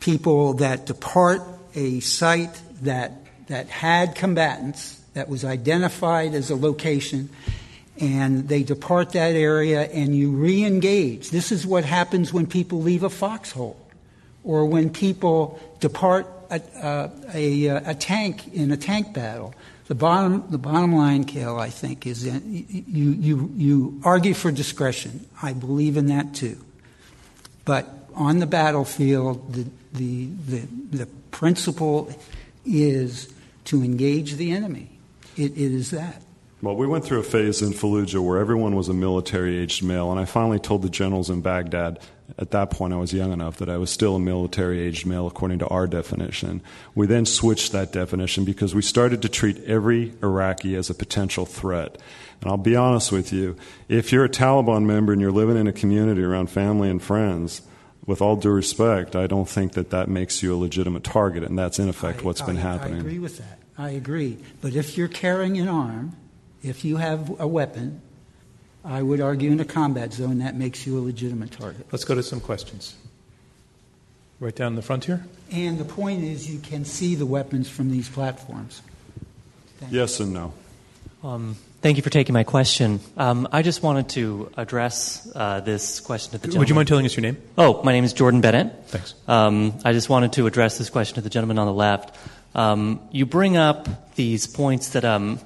people 0.00 0.54
that 0.54 0.86
depart 0.86 1.42
a 1.74 2.00
site 2.00 2.60
that 2.82 3.12
that 3.48 3.68
had 3.68 4.14
combatants 4.14 5.00
that 5.14 5.28
was 5.28 5.44
identified 5.44 6.34
as 6.34 6.50
a 6.50 6.56
location 6.56 7.28
and 8.00 8.48
they 8.48 8.62
depart 8.62 9.10
that 9.10 9.34
area 9.34 9.82
and 9.82 10.14
you 10.14 10.30
re-engage 10.30 11.30
this 11.30 11.50
is 11.50 11.66
what 11.66 11.84
happens 11.84 12.32
when 12.32 12.46
people 12.46 12.80
leave 12.80 13.02
a 13.02 13.10
foxhole 13.10 13.76
or 14.44 14.64
when 14.66 14.90
people 14.90 15.58
depart 15.80 16.26
a, 16.50 16.62
uh, 16.82 17.10
a, 17.34 17.66
a, 17.66 17.90
a 17.90 17.94
tank 17.94 18.54
in 18.54 18.70
a 18.70 18.76
tank 18.76 19.12
battle. 19.12 19.54
The 19.88 19.94
bottom, 19.94 20.44
the 20.50 20.58
bottom 20.58 20.94
line, 20.94 21.24
Kael, 21.24 21.58
I 21.58 21.70
think, 21.70 22.06
is 22.06 22.24
that 22.24 22.44
you, 22.44 23.10
you, 23.12 23.52
you 23.56 24.00
argue 24.04 24.34
for 24.34 24.52
discretion. 24.52 25.26
I 25.42 25.54
believe 25.54 25.96
in 25.96 26.06
that 26.06 26.34
too. 26.34 26.58
But 27.64 27.88
on 28.14 28.38
the 28.38 28.46
battlefield, 28.46 29.54
the, 29.54 29.66
the, 29.94 30.26
the, 30.46 30.66
the 30.98 31.06
principle 31.30 32.14
is 32.66 33.32
to 33.64 33.82
engage 33.82 34.34
the 34.34 34.52
enemy. 34.52 34.90
It, 35.38 35.52
it 35.52 35.72
is 35.72 35.90
that. 35.92 36.22
Well, 36.60 36.76
we 36.76 36.86
went 36.86 37.04
through 37.04 37.20
a 37.20 37.24
phase 37.24 37.62
in 37.62 37.70
Fallujah 37.70 38.22
where 38.22 38.38
everyone 38.38 38.76
was 38.76 38.88
a 38.88 38.94
military 38.94 39.58
aged 39.58 39.82
male, 39.82 40.10
and 40.10 40.20
I 40.20 40.26
finally 40.26 40.58
told 40.58 40.82
the 40.82 40.90
generals 40.90 41.30
in 41.30 41.40
Baghdad, 41.40 42.00
at 42.36 42.50
that 42.50 42.70
point 42.70 42.92
I 42.92 42.96
was 42.96 43.12
young 43.12 43.32
enough, 43.32 43.56
that 43.58 43.70
I 43.70 43.78
was 43.78 43.90
still 43.90 44.16
a 44.16 44.20
military 44.20 44.80
aged 44.80 45.06
male 45.06 45.26
according 45.26 45.60
to 45.60 45.66
our 45.68 45.86
definition. 45.86 46.60
We 46.94 47.06
then 47.06 47.24
switched 47.24 47.72
that 47.72 47.92
definition 47.92 48.44
because 48.44 48.74
we 48.74 48.82
started 48.82 49.22
to 49.22 49.28
treat 49.28 49.62
every 49.64 50.12
Iraqi 50.22 50.76
as 50.76 50.90
a 50.90 50.94
potential 50.94 51.46
threat. 51.46 51.96
And 52.40 52.50
I'll 52.50 52.56
be 52.56 52.76
honest 52.76 53.10
with 53.10 53.32
you, 53.32 53.56
if 53.88 54.12
you're 54.12 54.24
a 54.24 54.28
Taliban 54.28 54.84
member 54.84 55.12
and 55.12 55.20
you're 55.20 55.32
living 55.32 55.56
in 55.56 55.66
a 55.66 55.72
community 55.72 56.22
around 56.22 56.50
family 56.50 56.90
and 56.90 57.02
friends, 57.02 57.62
with 58.06 58.22
all 58.22 58.36
due 58.36 58.50
respect, 58.50 59.14
I 59.14 59.26
don't 59.26 59.48
think 59.48 59.72
that 59.72 59.90
that 59.90 60.08
makes 60.08 60.42
you 60.42 60.54
a 60.54 60.56
legitimate 60.56 61.04
target, 61.04 61.42
and 61.42 61.58
that's 61.58 61.78
in 61.78 61.90
effect 61.90 62.20
I- 62.20 62.22
what's 62.22 62.40
been 62.40 62.56
happening. 62.56 62.96
I 62.96 63.00
agree 63.00 63.18
with 63.18 63.36
that. 63.36 63.58
I 63.76 63.90
agree. 63.90 64.38
But 64.62 64.74
if 64.74 64.96
you're 64.96 65.08
carrying 65.08 65.58
an 65.58 65.68
arm, 65.68 66.16
if 66.62 66.86
you 66.86 66.96
have 66.96 67.38
a 67.38 67.46
weapon, 67.46 68.00
I 68.84 69.02
would 69.02 69.20
argue 69.20 69.50
in 69.50 69.60
a 69.60 69.64
combat 69.64 70.12
zone 70.12 70.38
that 70.38 70.54
makes 70.54 70.86
you 70.86 70.98
a 70.98 71.02
legitimate 71.02 71.52
target. 71.52 71.86
Let's 71.92 72.04
go 72.04 72.14
to 72.14 72.22
some 72.22 72.40
questions. 72.40 72.94
Right 74.40 74.54
down 74.54 74.76
the 74.76 74.82
front 74.82 75.04
here. 75.04 75.26
And 75.50 75.78
the 75.78 75.84
point 75.84 76.22
is, 76.22 76.48
you 76.48 76.60
can 76.60 76.84
see 76.84 77.16
the 77.16 77.26
weapons 77.26 77.68
from 77.68 77.90
these 77.90 78.08
platforms. 78.08 78.82
Yes 79.90 80.20
and 80.20 80.32
no. 80.32 80.52
Um, 81.24 81.56
thank 81.82 81.96
you 81.96 82.02
for 82.02 82.10
taking 82.10 82.32
my 82.32 82.44
question. 82.44 83.00
Um, 83.16 83.48
I 83.50 83.62
just 83.62 83.82
wanted 83.82 84.10
to 84.10 84.52
address 84.56 85.28
uh, 85.34 85.60
this 85.60 85.98
question 85.98 86.32
to 86.32 86.38
the 86.38 86.46
gentleman. 86.46 86.60
Would 86.60 86.68
you 86.68 86.74
mind 86.76 86.88
telling 86.88 87.06
us 87.06 87.16
your 87.16 87.22
name? 87.22 87.36
Oh, 87.56 87.82
my 87.82 87.92
name 87.92 88.04
is 88.04 88.12
Jordan 88.12 88.40
Bennett. 88.40 88.72
Thanks. 88.86 89.14
Um, 89.26 89.74
I 89.84 89.92
just 89.92 90.08
wanted 90.08 90.32
to 90.34 90.46
address 90.46 90.78
this 90.78 90.90
question 90.90 91.16
to 91.16 91.20
the 91.20 91.30
gentleman 91.30 91.58
on 91.58 91.66
the 91.66 91.72
left. 91.72 92.14
Um, 92.54 93.00
you 93.10 93.26
bring 93.26 93.56
up 93.56 94.14
these 94.14 94.46
points 94.46 94.90
that 94.90 95.04
um, 95.04 95.40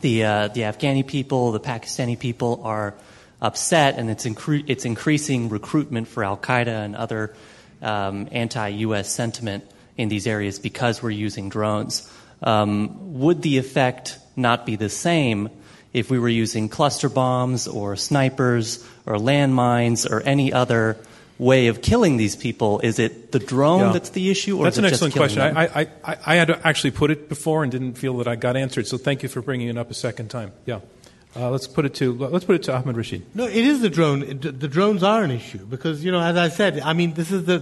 the 0.00 0.24
uh, 0.24 0.48
the 0.48 0.62
Afghani 0.62 1.06
people, 1.06 1.52
the 1.52 1.60
Pakistani 1.60 2.18
people 2.18 2.62
are 2.64 2.94
upset, 3.40 3.98
and 3.98 4.10
it's 4.10 4.24
incre- 4.24 4.64
it's 4.66 4.84
increasing 4.84 5.48
recruitment 5.48 6.08
for 6.08 6.24
Al 6.24 6.36
Qaeda 6.36 6.84
and 6.84 6.96
other 6.96 7.34
um, 7.82 8.28
anti-U.S. 8.30 9.08
sentiment 9.08 9.64
in 9.96 10.08
these 10.08 10.26
areas 10.26 10.58
because 10.58 11.02
we're 11.02 11.10
using 11.10 11.48
drones. 11.48 12.10
Um, 12.42 13.20
would 13.20 13.42
the 13.42 13.58
effect 13.58 14.18
not 14.36 14.66
be 14.66 14.76
the 14.76 14.88
same 14.88 15.50
if 15.92 16.10
we 16.10 16.18
were 16.18 16.28
using 16.28 16.68
cluster 16.68 17.08
bombs 17.08 17.68
or 17.68 17.96
snipers 17.96 18.84
or 19.06 19.16
landmines 19.16 20.10
or 20.10 20.20
any 20.22 20.52
other 20.52 20.96
way 21.42 21.66
of 21.66 21.82
killing 21.82 22.16
these 22.16 22.36
people? 22.36 22.80
Is 22.80 22.98
it 22.98 23.32
the 23.32 23.38
drone 23.38 23.80
Yeah. 23.80 23.92
that's 23.92 24.10
the 24.10 24.30
issue, 24.30 24.58
or 24.58 24.64
That's 24.64 24.76
is 24.76 24.78
an 24.78 24.84
excellent 24.86 25.14
question. 25.14 25.42
I, 25.42 25.64
I, 25.64 25.86
I, 26.04 26.16
I 26.26 26.34
had 26.36 26.50
actually 26.64 26.92
put 26.92 27.10
it 27.10 27.28
before 27.28 27.62
and 27.62 27.72
didn't 27.72 27.94
feel 27.94 28.16
that 28.18 28.28
I 28.28 28.36
got 28.36 28.56
answered. 28.56 28.86
So 28.86 28.96
thank 28.96 29.22
you 29.22 29.28
for 29.28 29.42
bringing 29.42 29.68
it 29.68 29.76
up 29.76 29.90
a 29.90 29.94
second 29.94 30.28
time. 30.28 30.52
Yeah, 30.66 30.80
uh, 31.34 31.48
let's 31.50 31.66
put 31.66 31.84
it 31.86 31.94
to 31.94 32.12
let's 32.12 32.44
put 32.44 32.56
it 32.56 32.62
to 32.64 32.74
Ahmed 32.76 32.96
Rashid. 32.96 33.22
No, 33.34 33.44
it 33.46 33.64
is 33.64 33.80
the 33.80 33.88
drone. 33.88 34.22
It- 34.22 34.60
The 34.60 34.68
drones 34.68 35.02
are 35.02 35.22
an 35.24 35.30
issue 35.30 35.64
because, 35.64 36.04
you 36.04 36.12
know, 36.12 36.20
as 36.20 36.36
I 36.36 36.48
said, 36.48 36.80
I 36.80 36.92
mean, 36.92 37.14
this 37.14 37.32
is 37.32 37.44
the 37.46 37.58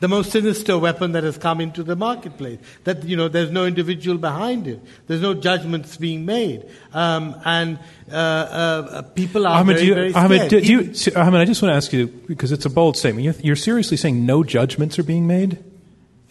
the 0.00 0.08
most 0.08 0.32
sinister 0.32 0.76
weapon 0.78 1.12
that 1.12 1.22
has 1.24 1.38
come 1.38 1.60
into 1.60 1.82
the 1.84 1.94
marketplace. 1.94 2.58
That 2.84 3.04
you 3.04 3.16
know, 3.16 3.28
there's 3.28 3.50
no 3.50 3.64
individual 3.66 4.18
behind 4.18 4.66
it. 4.66 4.80
There's 5.06 5.20
no 5.20 5.34
judgments 5.34 5.96
being 5.96 6.26
made, 6.26 6.64
um, 6.92 7.36
and 7.44 7.78
uh, 8.10 8.14
uh, 8.16 9.02
people 9.02 9.46
are 9.46 9.60
Ahmed, 9.60 9.76
very, 9.76 9.86
you, 9.88 9.94
very 9.94 10.14
Ahmed, 10.14 10.38
scared. 10.46 10.50
do, 10.50 10.60
do 10.60 10.72
you, 11.10 11.16
Ahmed, 11.16 11.40
I 11.40 11.44
just 11.44 11.62
want 11.62 11.72
to 11.72 11.76
ask 11.76 11.92
you 11.92 12.08
because 12.26 12.50
it's 12.50 12.66
a 12.66 12.70
bold 12.70 12.96
statement. 12.96 13.24
You're, 13.24 13.34
you're 13.42 13.56
seriously 13.56 13.96
saying 13.96 14.26
no 14.26 14.42
judgments 14.42 14.98
are 14.98 15.04
being 15.04 15.26
made 15.26 15.58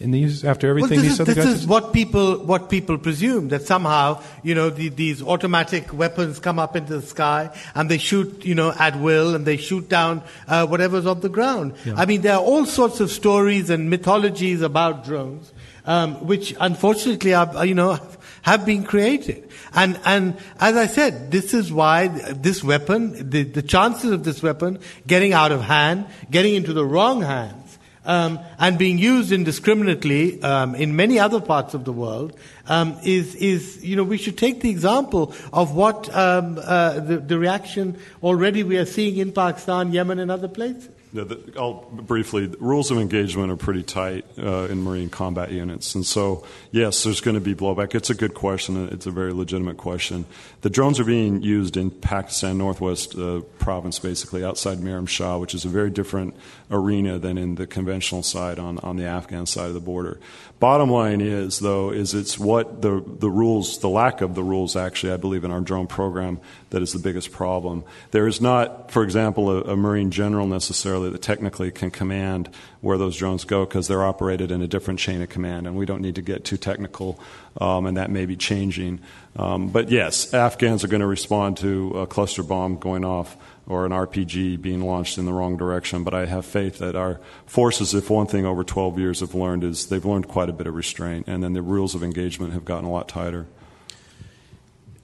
in 0.02 0.12
these 0.12 0.44
after 0.44 0.68
everything 0.70 1.00
this 1.00 1.02
these 1.02 1.12
is, 1.14 1.20
other 1.22 1.34
this 1.34 1.46
guys. 1.46 1.54
is 1.62 1.68
what 1.68 1.94
people 1.94 2.38
what 2.40 2.70
people 2.70 2.98
presume 2.98 3.50
that 3.50 3.62
somehow 3.62 4.22
you 4.44 4.56
know 4.56 4.70
the, 4.70 4.90
these 4.90 5.22
automatic 5.22 5.94
weapons 5.94 6.40
come 6.40 6.60
up 6.60 6.76
into 6.76 6.98
the 6.98 7.06
sky 7.06 7.56
and 7.76 7.90
they 7.90 7.98
shoot 7.98 8.44
you 8.44 8.56
know 8.56 8.74
at 8.78 8.96
will 9.00 9.36
and 9.36 9.46
they 9.46 9.58
shoot 9.58 9.88
down 9.88 10.22
uh, 10.48 10.66
whatever's 10.66 11.06
on 11.06 11.20
the 11.22 11.30
ground. 11.30 11.74
I 11.96 12.06
mean 12.06 12.22
there 12.22 12.36
are 12.36 12.42
all 12.42 12.66
sorts 12.66 13.00
of 13.00 13.12
stories 13.12 13.70
and 13.70 13.90
mythologies 13.90 14.62
about 14.62 15.06
drones, 15.06 15.54
um, 15.86 16.26
which 16.26 16.56
unfortunately 16.60 17.34
are, 17.34 17.66
you 17.66 17.76
know 17.76 18.00
have 18.42 18.66
been 18.66 18.84
created. 18.84 19.50
And, 19.74 20.00
and 20.06 20.38
as 20.60 20.76
I 20.76 20.88
said, 20.88 21.32
this 21.32 21.54
is 21.54 21.72
why 21.72 22.08
this 22.08 22.64
weapon, 22.64 23.30
the, 23.30 23.44
the 23.44 23.62
chances 23.62 24.12
of 24.12 24.24
this 24.24 24.42
weapon 24.42 24.80
getting 25.08 25.34
out 25.34 25.52
of 25.52 25.62
hand, 25.62 26.08
getting 26.30 26.56
into 26.56 26.74
the 26.74 26.86
wrong 26.86 27.22
hands, 27.22 27.71
um, 28.06 28.40
and 28.58 28.78
being 28.78 28.98
used 28.98 29.32
indiscriminately 29.32 30.42
um, 30.42 30.76
in 30.76 30.96
many 30.96 31.20
other 31.20 31.40
parts 31.40 31.74
of 31.74 31.86
the 31.86 31.94
world 31.94 32.38
um, 32.68 32.98
is, 33.04 33.36
is, 33.36 33.84
you 33.84 33.96
know, 33.96 34.04
we 34.04 34.18
should 34.18 34.38
take 34.38 34.62
the 34.62 34.70
example 34.70 35.34
of 35.54 35.76
what 35.76 36.14
um, 36.16 36.60
uh, 36.62 37.00
the, 37.00 37.18
the 37.18 37.38
reaction 37.38 37.98
already 38.24 38.64
we 38.64 38.78
are 38.78 38.86
seeing 38.86 39.18
in 39.18 39.32
Pakistan, 39.32 39.92
Yemen, 39.92 40.20
and 40.20 40.32
other 40.32 40.48
places. 40.48 40.90
Yeah, 41.14 41.26
the, 41.26 41.54
I'll 41.58 41.86
briefly. 41.92 42.48
Rules 42.60 42.90
of 42.90 42.98
engagement 42.98 43.52
are 43.52 43.58
pretty 43.58 43.84
tight 43.84 44.26
uh, 44.38 44.68
in 44.70 44.82
Marine 44.82 45.10
combat 45.10 45.52
units, 45.52 45.94
and 45.94 46.06
so 46.06 46.46
yes, 46.72 47.04
there's 47.04 47.20
going 47.20 47.36
to 47.36 47.42
be 47.42 47.54
blowback. 47.54 47.96
It's 47.96 48.10
a 48.10 48.16
good 48.16 48.34
question. 48.34 48.88
It's 48.88 49.06
a 49.06 49.12
very 49.12 49.34
legitimate 49.34 49.76
question. 49.76 50.26
The 50.62 50.70
drones 50.70 51.02
are 51.02 51.04
being 51.04 51.42
used 51.42 51.76
in 51.76 51.92
Pakistan, 51.92 52.58
Northwest 52.58 53.18
uh, 53.18 53.42
province, 53.60 54.00
basically 54.00 54.46
outside 54.46 54.78
Miram 54.78 55.08
Shah, 55.08 55.38
which 55.38 55.54
is 55.54 55.66
a 55.66 55.70
very 55.70 55.90
different 55.90 56.34
arena 56.72 57.20
than 57.20 57.38
in 57.38 57.56
the 57.56 57.68
conventional 57.68 58.24
side 58.24 58.58
on, 58.58 58.80
on 58.80 58.96
the 58.96 59.06
Afghan 59.06 59.46
side 59.46 59.68
of 59.68 59.74
the 59.74 59.80
border. 59.80 60.20
Bottom 60.60 60.90
line 60.90 61.22
is, 61.22 61.60
though, 61.60 61.92
is 61.92 62.14
it's 62.14 62.38
what 62.38 62.82
the 62.82 63.04
the 63.04 63.30
rules, 63.30 63.80
the 63.80 63.90
lack 63.90 64.22
of 64.22 64.36
the 64.36 64.44
rules, 64.44 64.76
actually, 64.76 65.12
I 65.12 65.18
believe, 65.18 65.44
in 65.44 65.52
our 65.52 65.60
drone 65.60 65.88
program 65.88 66.40
that 66.70 66.82
is 66.82 66.94
the 66.94 67.00
biggest 67.00 67.32
problem. 67.32 67.84
There 68.12 68.28
is 68.28 68.42
not, 68.42 68.92
for 68.92 69.04
example, 69.04 69.50
a, 69.50 69.62
a 69.62 69.76
Marine 69.76 70.12
general 70.12 70.46
necessarily 70.46 71.10
that 71.10 71.22
technically 71.22 71.72
can 71.72 71.90
command 71.90 72.50
where 72.82 72.98
those 72.98 73.18
drones 73.18 73.44
go 73.44 73.66
because 73.66 73.88
they're 73.88 74.04
operated 74.04 74.52
in 74.52 74.62
a 74.62 74.68
different 74.68 75.00
chain 75.00 75.22
of 75.22 75.30
command, 75.30 75.66
and 75.66 75.76
we 75.76 75.86
don't 75.86 76.02
need 76.02 76.16
to 76.16 76.22
get 76.22 76.46
too 76.46 76.58
technical, 76.58 77.20
um, 77.60 77.88
and 77.88 77.98
that 77.98 78.12
may 78.12 78.28
be 78.28 78.36
changing. 78.36 79.00
Um, 79.36 79.70
but 79.70 79.90
yes, 79.90 80.32
Afghans 80.34 80.84
are 80.84 80.88
going 80.88 81.02
to 81.02 81.08
respond 81.08 81.58
to 81.58 82.02
a 82.02 82.08
cluster 82.08 82.44
bomb 82.44 82.78
going 82.78 83.04
off 83.04 83.36
or 83.72 83.86
an 83.86 83.94
RPG 83.94 84.62
being 84.62 84.82
launched 84.82 85.18
in 85.18 85.26
the 85.26 85.32
wrong 85.32 85.56
direction. 85.56 86.04
But 86.04 86.14
I 86.14 86.26
have 86.26 86.46
faith 86.46 86.80
that 86.80 86.94
our 86.94 87.22
forces, 87.46 87.94
if 87.94 88.10
one 88.10 88.28
thing 88.28 88.46
over 88.46 88.66
12 88.66 89.00
years 89.00 89.22
have 89.22 89.34
learned, 89.34 89.64
is 89.64 89.88
they've 89.88 90.04
learned 90.04 90.28
quite 90.28 90.50
a 90.50 90.54
bit 90.54 90.68
of 90.68 90.76
restraint, 90.76 91.28
and 91.28 91.42
then 91.42 91.54
the 91.54 91.62
rules 91.62 91.96
of 91.96 92.04
engagement 92.04 92.52
have 92.52 92.66
gotten 92.66 92.84
a 92.84 92.92
lot 92.92 93.08
tighter. 93.08 93.48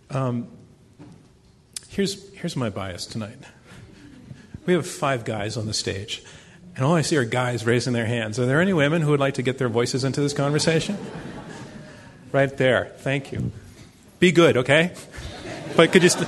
Um, 0.10 0.50
here's, 1.88 2.30
here's 2.36 2.58
my 2.58 2.70
bias 2.70 3.06
tonight. 3.06 3.38
We 4.66 4.74
have 4.74 4.86
five 4.86 5.24
guys 5.24 5.56
on 5.56 5.66
the 5.66 5.74
stage, 5.74 6.22
and 6.76 6.84
all 6.84 6.94
I 6.94 7.04
see 7.04 7.16
are 7.16 7.24
guys 7.24 7.66
raising 7.66 7.94
their 7.94 8.06
hands. 8.06 8.38
Are 8.38 8.46
there 8.46 8.60
any 8.60 8.74
women 8.74 9.02
who 9.02 9.12
would 9.12 9.22
like 9.22 9.36
to 9.36 9.42
get 9.42 9.60
their 9.60 9.70
voices 9.70 10.04
into 10.04 10.20
this 10.20 10.34
conversation? 10.34 10.98
Right 12.34 12.56
there. 12.58 12.92
Thank 12.98 13.32
you. 13.32 13.54
Be 14.20 14.34
good, 14.34 14.58
okay? 14.58 14.92
But 15.78 15.94
could 15.94 16.04
you 16.04 16.10
st- 16.10 16.28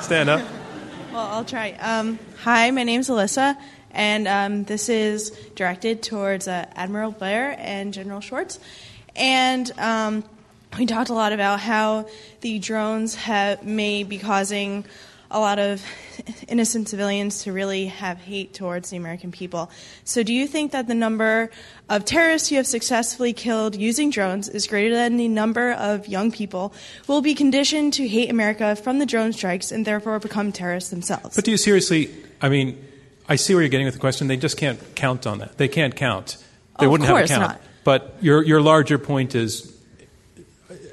stand 0.00 0.28
up? 0.28 0.55
Well, 1.16 1.28
I'll 1.28 1.46
try. 1.46 1.70
Um, 1.80 2.18
hi, 2.40 2.70
my 2.72 2.82
name's 2.82 3.08
Alyssa, 3.08 3.56
and 3.90 4.28
um, 4.28 4.64
this 4.64 4.90
is 4.90 5.30
directed 5.54 6.02
towards 6.02 6.46
uh, 6.46 6.66
Admiral 6.74 7.10
Blair 7.10 7.56
and 7.58 7.94
General 7.94 8.20
Schwartz. 8.20 8.60
And 9.16 9.72
um, 9.78 10.24
we 10.78 10.84
talked 10.84 11.08
a 11.08 11.14
lot 11.14 11.32
about 11.32 11.58
how 11.60 12.06
the 12.42 12.58
drones 12.58 13.14
have, 13.14 13.64
may 13.64 14.04
be 14.04 14.18
causing 14.18 14.84
a 15.30 15.40
lot 15.40 15.58
of 15.58 15.82
innocent 16.48 16.88
civilians 16.88 17.42
to 17.44 17.52
really 17.52 17.86
have 17.86 18.18
hate 18.18 18.54
towards 18.54 18.90
the 18.90 18.96
American 18.96 19.32
people. 19.32 19.70
So, 20.04 20.22
do 20.22 20.32
you 20.32 20.46
think 20.46 20.72
that 20.72 20.86
the 20.86 20.94
number 20.94 21.50
of 21.88 22.04
terrorists 22.04 22.50
you 22.50 22.56
have 22.58 22.66
successfully 22.66 23.32
killed 23.32 23.74
using 23.76 24.10
drones 24.10 24.48
is 24.48 24.66
greater 24.66 24.94
than 24.94 25.16
the 25.16 25.28
number 25.28 25.72
of 25.72 26.06
young 26.08 26.30
people 26.30 26.72
who 27.06 27.12
will 27.14 27.22
be 27.22 27.34
conditioned 27.34 27.92
to 27.94 28.06
hate 28.08 28.30
America 28.30 28.76
from 28.76 28.98
the 28.98 29.06
drone 29.06 29.32
strikes 29.32 29.72
and 29.72 29.84
therefore 29.84 30.18
become 30.18 30.52
terrorists 30.52 30.90
themselves? 30.90 31.34
But 31.36 31.44
do 31.44 31.50
you 31.50 31.56
seriously, 31.56 32.10
I 32.40 32.48
mean, 32.48 32.82
I 33.28 33.36
see 33.36 33.54
where 33.54 33.62
you're 33.62 33.70
getting 33.70 33.86
with 33.86 33.94
the 33.94 34.00
question. 34.00 34.28
They 34.28 34.36
just 34.36 34.56
can't 34.56 34.80
count 34.94 35.26
on 35.26 35.38
that. 35.38 35.58
They 35.58 35.68
can't 35.68 35.94
count. 35.96 36.36
They 36.78 36.86
Oh, 36.86 36.90
wouldn't 36.90 37.08
have 37.08 37.16
a 37.24 37.26
count. 37.26 37.40
not. 37.40 37.60
But 37.84 38.16
your, 38.20 38.42
your 38.44 38.60
larger 38.60 38.98
point 38.98 39.34
is 39.34 39.72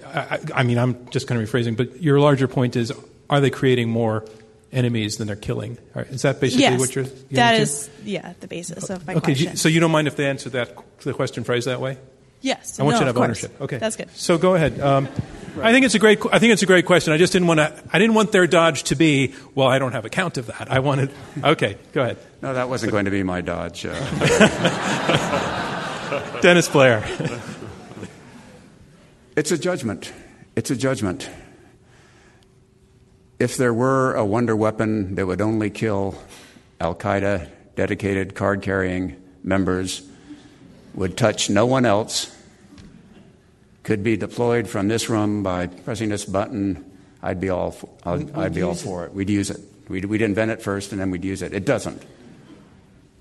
I, 0.06 0.20
I 0.20 0.40
I 0.56 0.64
mean, 0.64 0.78
I'm 0.78 1.10
just 1.10 1.28
kind 1.28 1.42
of 1.42 1.50
rephrasing, 1.50 1.76
but 1.78 2.02
your 2.02 2.20
larger 2.20 2.48
point 2.48 2.76
is 2.76 2.92
are 3.38 3.42
they 3.42 3.50
creating 3.50 3.90
more 3.90 4.26
enemies 4.72 5.18
than 5.18 5.28
they're 5.28 5.36
killing? 5.36 5.78
All 5.96 6.02
right, 6.02 6.12
Is 6.12 6.24
that 6.24 6.40
basically 6.40 6.64
yes, 6.64 6.80
what 6.80 6.96
you're 6.96 7.04
that 7.06 7.30
getting 7.58 7.66
to? 7.68 7.90
yeah 8.04 8.34
the 8.40 8.48
basis 8.48 8.90
of 8.90 9.06
my 9.06 9.14
Okay, 9.16 9.22
question. 9.34 9.52
you- 9.52 9.58
so 9.58 9.70
you 9.70 9.80
don't 9.80 9.92
mind 9.92 10.08
if 10.08 10.16
they 10.16 10.26
answer 10.26 10.50
that 10.52 10.76
the 11.02 11.14
question 11.14 11.44
phrased 11.44 11.68
that 11.68 11.80
way? 11.82 11.98
yes, 12.42 12.80
I 12.80 12.84
want 12.84 12.94
no, 12.96 13.00
you 13.00 13.02
to 13.02 13.06
have 13.08 13.18
ownership. 13.18 13.60
Okay, 13.62 13.78
that's 13.78 13.96
good. 13.96 14.10
So 14.16 14.38
go 14.38 14.56
ahead. 14.56 14.80
Um, 14.80 15.08
I 15.62 15.72
think 15.72 15.86
it's 15.86 15.94
a 15.96 16.00
great. 16.00 16.20
I 16.32 16.40
think 16.40 16.52
it's 16.52 16.64
a 16.64 16.66
great 16.66 16.86
question. 16.88 17.14
I 17.14 17.18
just 17.18 17.32
didn't 17.32 17.48
want 17.48 17.60
to. 17.60 17.72
I 17.94 18.00
didn't 18.00 18.16
want 18.16 18.32
their 18.32 18.48
dodge 18.48 18.84
to 18.86 18.96
be. 18.96 19.34
Well, 19.54 19.68
I 19.68 19.78
don't 19.80 19.92
have 19.92 20.04
a 20.04 20.10
count 20.10 20.38
of 20.40 20.48
that. 20.48 20.72
I 20.72 20.80
wanted. 20.80 21.12
Okay, 21.44 21.78
go 21.94 22.02
ahead, 22.02 22.18
No, 22.42 22.54
that 22.56 22.68
wasn't 22.70 22.92
going 22.92 23.06
to 23.06 23.12
be 23.12 23.22
my 23.24 23.42
dodge. 23.42 23.86
Uh, 23.86 23.94
Dennis 26.42 26.68
Blair. 26.68 27.04
It's 29.36 29.52
a 29.52 29.58
judgment. 29.58 30.12
It's 30.56 30.72
a 30.72 30.76
judgment. 30.76 31.30
If 33.44 33.58
there 33.58 33.74
were 33.74 34.14
a 34.14 34.24
wonder 34.24 34.56
weapon 34.56 35.16
that 35.16 35.28
would 35.28 35.42
only 35.42 35.70
kill 35.70 36.16
Al 36.80 36.96
Qaeda 36.96 37.50
dedicated 37.76 38.36
card 38.36 38.62
carrying 38.62 39.22
members, 39.44 40.02
would 40.94 41.18
touch 41.18 41.50
no 41.50 41.66
one 41.66 41.86
else, 41.86 42.34
could 43.84 44.02
be 44.02 44.16
deployed 44.16 44.70
from 44.70 44.88
this 44.88 45.10
room 45.10 45.44
by 45.44 45.68
pressing 45.68 46.08
this 46.08 46.24
button, 46.24 46.90
I'd 47.22 47.42
be 47.42 47.50
all, 47.50 47.72
for, 47.72 47.90
I'd, 48.06 48.34
I'd 48.34 48.54
be 48.54 48.62
all 48.62 48.72
use 48.72 48.82
it. 48.82 48.86
for 48.86 49.06
it. 49.08 49.14
We'd 49.14 49.30
use 49.30 49.50
it. 49.50 49.60
We'd, 49.90 50.06
we'd 50.06 50.22
invent 50.22 50.52
it 50.52 50.62
first 50.62 50.94
and 50.94 51.02
then 51.02 51.12
we'd 51.12 51.26
use 51.26 51.42
it. 51.42 51.54
It 51.54 51.66
doesn't. 51.66 52.02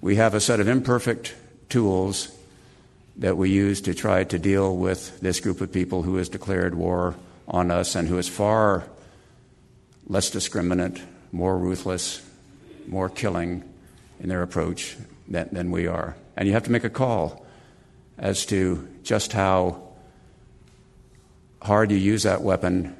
We 0.00 0.14
have 0.14 0.34
a 0.34 0.40
set 0.40 0.60
of 0.60 0.68
imperfect 0.68 1.34
tools 1.68 2.30
that 3.16 3.36
we 3.36 3.50
use 3.50 3.80
to 3.80 3.92
try 3.92 4.22
to 4.22 4.38
deal 4.38 4.76
with 4.76 5.18
this 5.18 5.40
group 5.40 5.60
of 5.60 5.72
people 5.72 6.04
who 6.04 6.14
has 6.14 6.28
declared 6.28 6.76
war 6.76 7.16
on 7.48 7.72
us 7.72 7.96
and 7.96 8.06
who 8.06 8.18
is 8.18 8.28
far 8.28 8.84
less 10.12 10.28
discriminate, 10.28 11.00
more 11.32 11.56
ruthless, 11.56 12.20
more 12.86 13.08
killing 13.08 13.64
in 14.20 14.28
their 14.28 14.42
approach 14.42 14.94
than, 15.26 15.48
than 15.52 15.70
we 15.70 15.86
are. 15.86 16.14
And 16.36 16.46
you 16.46 16.52
have 16.52 16.64
to 16.64 16.70
make 16.70 16.84
a 16.84 16.90
call 16.90 17.46
as 18.18 18.44
to 18.46 18.86
just 19.02 19.32
how 19.32 19.82
hard 21.62 21.90
you 21.90 21.96
use 21.96 22.24
that 22.24 22.42
weapon 22.42 22.94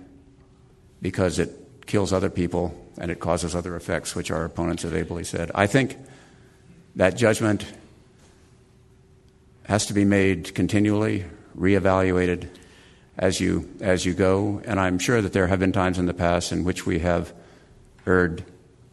because 1.03 1.39
it 1.39 1.85
kills 1.85 2.15
other 2.15 2.31
people 2.31 2.75
and 2.97 3.11
it 3.11 3.21
causes 3.21 3.55
other 3.55 3.77
effects, 3.77 4.17
which 4.17 4.31
our 4.31 4.47
opponents 4.47 4.83
have 4.83 4.95
ably 4.95 5.25
said. 5.25 5.51
I 5.55 5.67
think 5.67 5.99
that 6.97 7.19
judgment 7.19 7.67
has 9.65 9.85
to 9.87 9.93
be 9.93 10.07
made 10.07 10.55
continually, 10.55 11.27
reevaluated 11.59 12.49
as 13.19 13.41
you 13.41 13.69
as 13.81 14.05
you 14.07 14.15
go. 14.15 14.61
And 14.65 14.81
I'm 14.81 14.99
sure 14.99 15.21
that 15.23 15.33
there 15.33 15.47
have 15.47 15.59
been 15.61 15.73
times 15.73 15.99
in 15.99 16.07
the 16.07 16.15
past 16.15 16.53
in 16.53 16.65
which 16.65 16.87
we 16.87 16.99
have 17.01 17.33
erred 18.07 18.45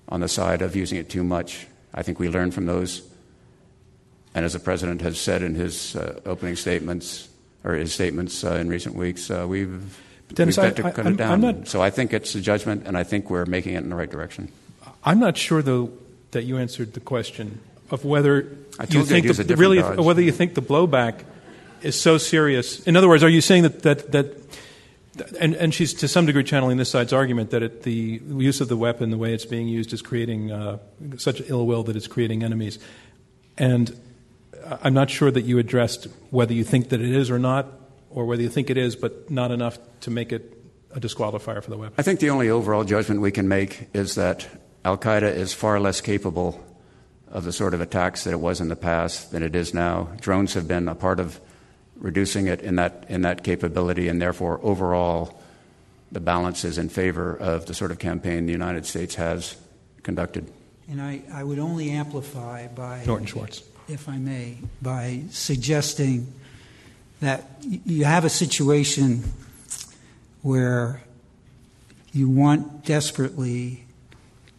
on 0.07 0.19
the 0.21 0.27
side 0.27 0.61
of 0.61 0.75
using 0.75 0.97
it 0.97 1.09
too 1.09 1.23
much. 1.23 1.67
I 1.93 2.03
think 2.03 2.19
we 2.19 2.29
learn 2.29 2.51
from 2.51 2.65
those. 2.65 3.01
And 4.35 4.45
as 4.45 4.53
the 4.53 4.59
president 4.59 5.01
has 5.01 5.19
said 5.19 5.41
in 5.41 5.55
his 5.55 5.95
uh, 5.95 6.19
opening 6.25 6.55
statements 6.55 7.27
or 7.63 7.73
his 7.73 7.93
statements 7.93 8.43
uh, 8.43 8.53
in 8.53 8.69
recent 8.69 8.95
weeks, 8.95 9.29
uh, 9.31 9.45
we've, 9.47 9.99
Dennis, 10.33 10.55
we've 10.57 10.65
I- 10.65 10.69
got 10.69 10.75
to 10.77 10.85
I- 10.85 10.91
cut 10.91 11.05
I'm- 11.05 11.13
it 11.13 11.17
down. 11.17 11.41
Not- 11.41 11.67
So 11.67 11.81
I 11.81 11.89
think 11.89 12.13
it's 12.13 12.35
a 12.35 12.41
judgment, 12.41 12.83
and 12.85 12.95
I 12.95 13.03
think 13.03 13.29
we're 13.29 13.45
making 13.45 13.73
it 13.73 13.83
in 13.83 13.89
the 13.89 13.95
right 13.95 14.09
direction. 14.09 14.49
I'm 15.03 15.19
not 15.19 15.35
sure 15.37 15.61
though 15.63 15.91
that 16.31 16.43
you 16.43 16.57
answered 16.57 16.93
the 16.93 16.99
question 16.99 17.59
of 17.89 18.05
whether 18.05 18.41
you 18.41 18.45
told 18.77 18.93
you 18.93 18.99
I'd 19.01 19.07
think 19.07 19.47
the, 19.47 19.55
really 19.55 19.79
dodge. 19.79 19.97
whether 19.97 20.21
you 20.21 20.31
think 20.31 20.53
the 20.53 20.61
blowback 20.61 21.23
is 21.81 21.99
so 21.99 22.17
serious. 22.17 22.79
In 22.81 22.95
other 22.95 23.07
words, 23.07 23.23
are 23.23 23.29
you 23.29 23.41
saying 23.41 23.63
that 23.63 23.81
that 23.83 24.11
that 24.11 24.35
and, 25.39 25.55
and 25.55 25.73
she's 25.73 25.93
to 25.95 26.07
some 26.07 26.25
degree 26.25 26.43
channeling 26.43 26.77
this 26.77 26.89
side's 26.89 27.13
argument 27.13 27.51
that 27.51 27.63
it, 27.63 27.83
the 27.83 28.21
use 28.25 28.61
of 28.61 28.67
the 28.67 28.77
weapon, 28.77 29.09
the 29.09 29.17
way 29.17 29.33
it's 29.33 29.45
being 29.45 29.67
used, 29.67 29.93
is 29.93 30.01
creating 30.01 30.51
uh, 30.51 30.77
such 31.17 31.41
ill 31.49 31.65
will 31.65 31.83
that 31.83 31.95
it's 31.95 32.07
creating 32.07 32.43
enemies. 32.43 32.79
And 33.57 33.99
I'm 34.81 34.93
not 34.93 35.09
sure 35.09 35.31
that 35.31 35.41
you 35.41 35.59
addressed 35.59 36.07
whether 36.29 36.53
you 36.53 36.63
think 36.63 36.89
that 36.89 37.01
it 37.01 37.09
is 37.09 37.29
or 37.29 37.39
not, 37.39 37.67
or 38.09 38.25
whether 38.25 38.41
you 38.41 38.49
think 38.49 38.69
it 38.69 38.77
is, 38.77 38.95
but 38.95 39.29
not 39.29 39.51
enough 39.51 39.77
to 40.01 40.11
make 40.11 40.31
it 40.31 40.55
a 40.91 40.99
disqualifier 40.99 41.61
for 41.61 41.69
the 41.69 41.77
weapon. 41.77 41.95
I 41.97 42.01
think 42.01 42.19
the 42.19 42.29
only 42.29 42.49
overall 42.49 42.83
judgment 42.83 43.21
we 43.21 43.31
can 43.31 43.47
make 43.47 43.89
is 43.93 44.15
that 44.15 44.47
Al 44.85 44.97
Qaeda 44.97 45.33
is 45.35 45.53
far 45.53 45.79
less 45.79 46.01
capable 46.01 46.63
of 47.27 47.43
the 47.43 47.51
sort 47.51 47.73
of 47.73 47.81
attacks 47.81 48.23
that 48.23 48.31
it 48.31 48.39
was 48.39 48.59
in 48.59 48.69
the 48.69 48.75
past 48.75 49.31
than 49.31 49.43
it 49.43 49.55
is 49.55 49.73
now. 49.73 50.09
Drones 50.19 50.55
have 50.55 50.67
been 50.67 50.87
a 50.87 50.95
part 50.95 51.19
of 51.19 51.39
reducing 51.99 52.47
it 52.47 52.61
in 52.61 52.75
that 52.77 53.05
in 53.09 53.21
that 53.21 53.43
capability, 53.43 54.07
and 54.07 54.21
therefore 54.21 54.59
overall, 54.63 55.39
the 56.11 56.19
balance 56.19 56.63
is 56.65 56.77
in 56.77 56.89
favor 56.89 57.35
of 57.35 57.65
the 57.65 57.73
sort 57.73 57.91
of 57.91 57.99
campaign 57.99 58.45
the 58.45 58.51
United 58.51 58.85
States 58.85 59.15
has 59.15 59.55
conducted. 60.03 60.51
And 60.89 61.01
I, 61.01 61.21
I 61.31 61.43
would 61.43 61.59
only 61.59 61.91
amplify 61.91 62.67
by, 62.67 63.03
Norton 63.05 63.27
Schwartz. 63.27 63.61
if 63.87 64.09
I 64.09 64.17
may, 64.17 64.57
by 64.81 65.23
suggesting 65.29 66.33
that 67.19 67.43
you 67.61 68.05
have 68.05 68.25
a 68.25 68.29
situation 68.29 69.23
where 70.41 71.03
you 72.13 72.29
want 72.29 72.85
desperately 72.85 73.83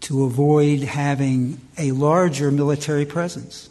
to 0.03 0.25
avoid 0.25 0.81
having 0.81 1.61
a 1.79 1.91
larger 1.93 2.51
military 2.51 3.07
presence, 3.07 3.70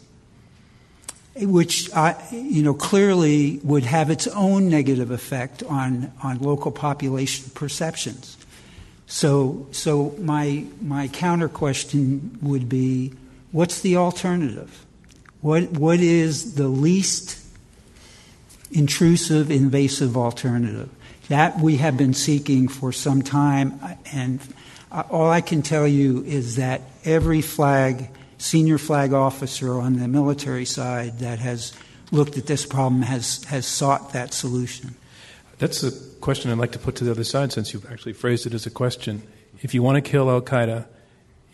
which 1.36 1.90
uh, 1.92 2.14
you 2.32 2.62
know 2.62 2.74
clearly 2.74 3.60
would 3.62 3.84
have 3.84 4.10
its 4.10 4.26
own 4.28 4.68
negative 4.68 5.10
effect 5.10 5.62
on, 5.62 6.12
on 6.22 6.38
local 6.38 6.72
population 6.72 7.50
perceptions. 7.54 8.36
So, 9.06 9.66
so 9.72 10.14
my 10.18 10.64
my 10.80 11.08
counter 11.08 11.48
question 11.48 12.38
would 12.42 12.68
be, 12.68 13.12
what's 13.52 13.80
the 13.80 13.96
alternative? 13.96 14.86
What 15.40 15.72
what 15.72 16.00
is 16.00 16.54
the 16.54 16.68
least 16.68 17.38
intrusive, 18.70 19.50
invasive 19.50 20.16
alternative? 20.16 20.90
That 21.28 21.60
we 21.60 21.76
have 21.78 21.96
been 21.96 22.14
seeking 22.14 22.68
for 22.68 22.92
some 22.92 23.22
time, 23.22 23.80
and 24.12 24.40
all 24.92 25.30
I 25.30 25.40
can 25.40 25.62
tell 25.62 25.86
you 25.86 26.24
is 26.24 26.56
that 26.56 26.82
every 27.04 27.40
flag, 27.40 28.10
senior 28.40 28.78
flag 28.78 29.12
officer 29.12 29.78
on 29.78 29.98
the 29.98 30.08
military 30.08 30.64
side 30.64 31.18
that 31.18 31.38
has 31.38 31.74
looked 32.10 32.38
at 32.38 32.46
this 32.46 32.64
problem 32.64 33.02
has, 33.02 33.44
has 33.44 33.66
sought 33.66 34.12
that 34.14 34.32
solution. 34.32 34.94
That's 35.58 35.82
a 35.82 35.92
question 36.20 36.50
I'd 36.50 36.58
like 36.58 36.72
to 36.72 36.78
put 36.78 36.96
to 36.96 37.04
the 37.04 37.10
other 37.10 37.24
side 37.24 37.52
since 37.52 37.72
you've 37.72 37.90
actually 37.92 38.14
phrased 38.14 38.46
it 38.46 38.54
as 38.54 38.64
a 38.64 38.70
question. 38.70 39.22
If 39.60 39.74
you 39.74 39.82
want 39.82 40.02
to 40.02 40.10
kill 40.10 40.30
Al 40.30 40.40
Qaeda 40.40 40.86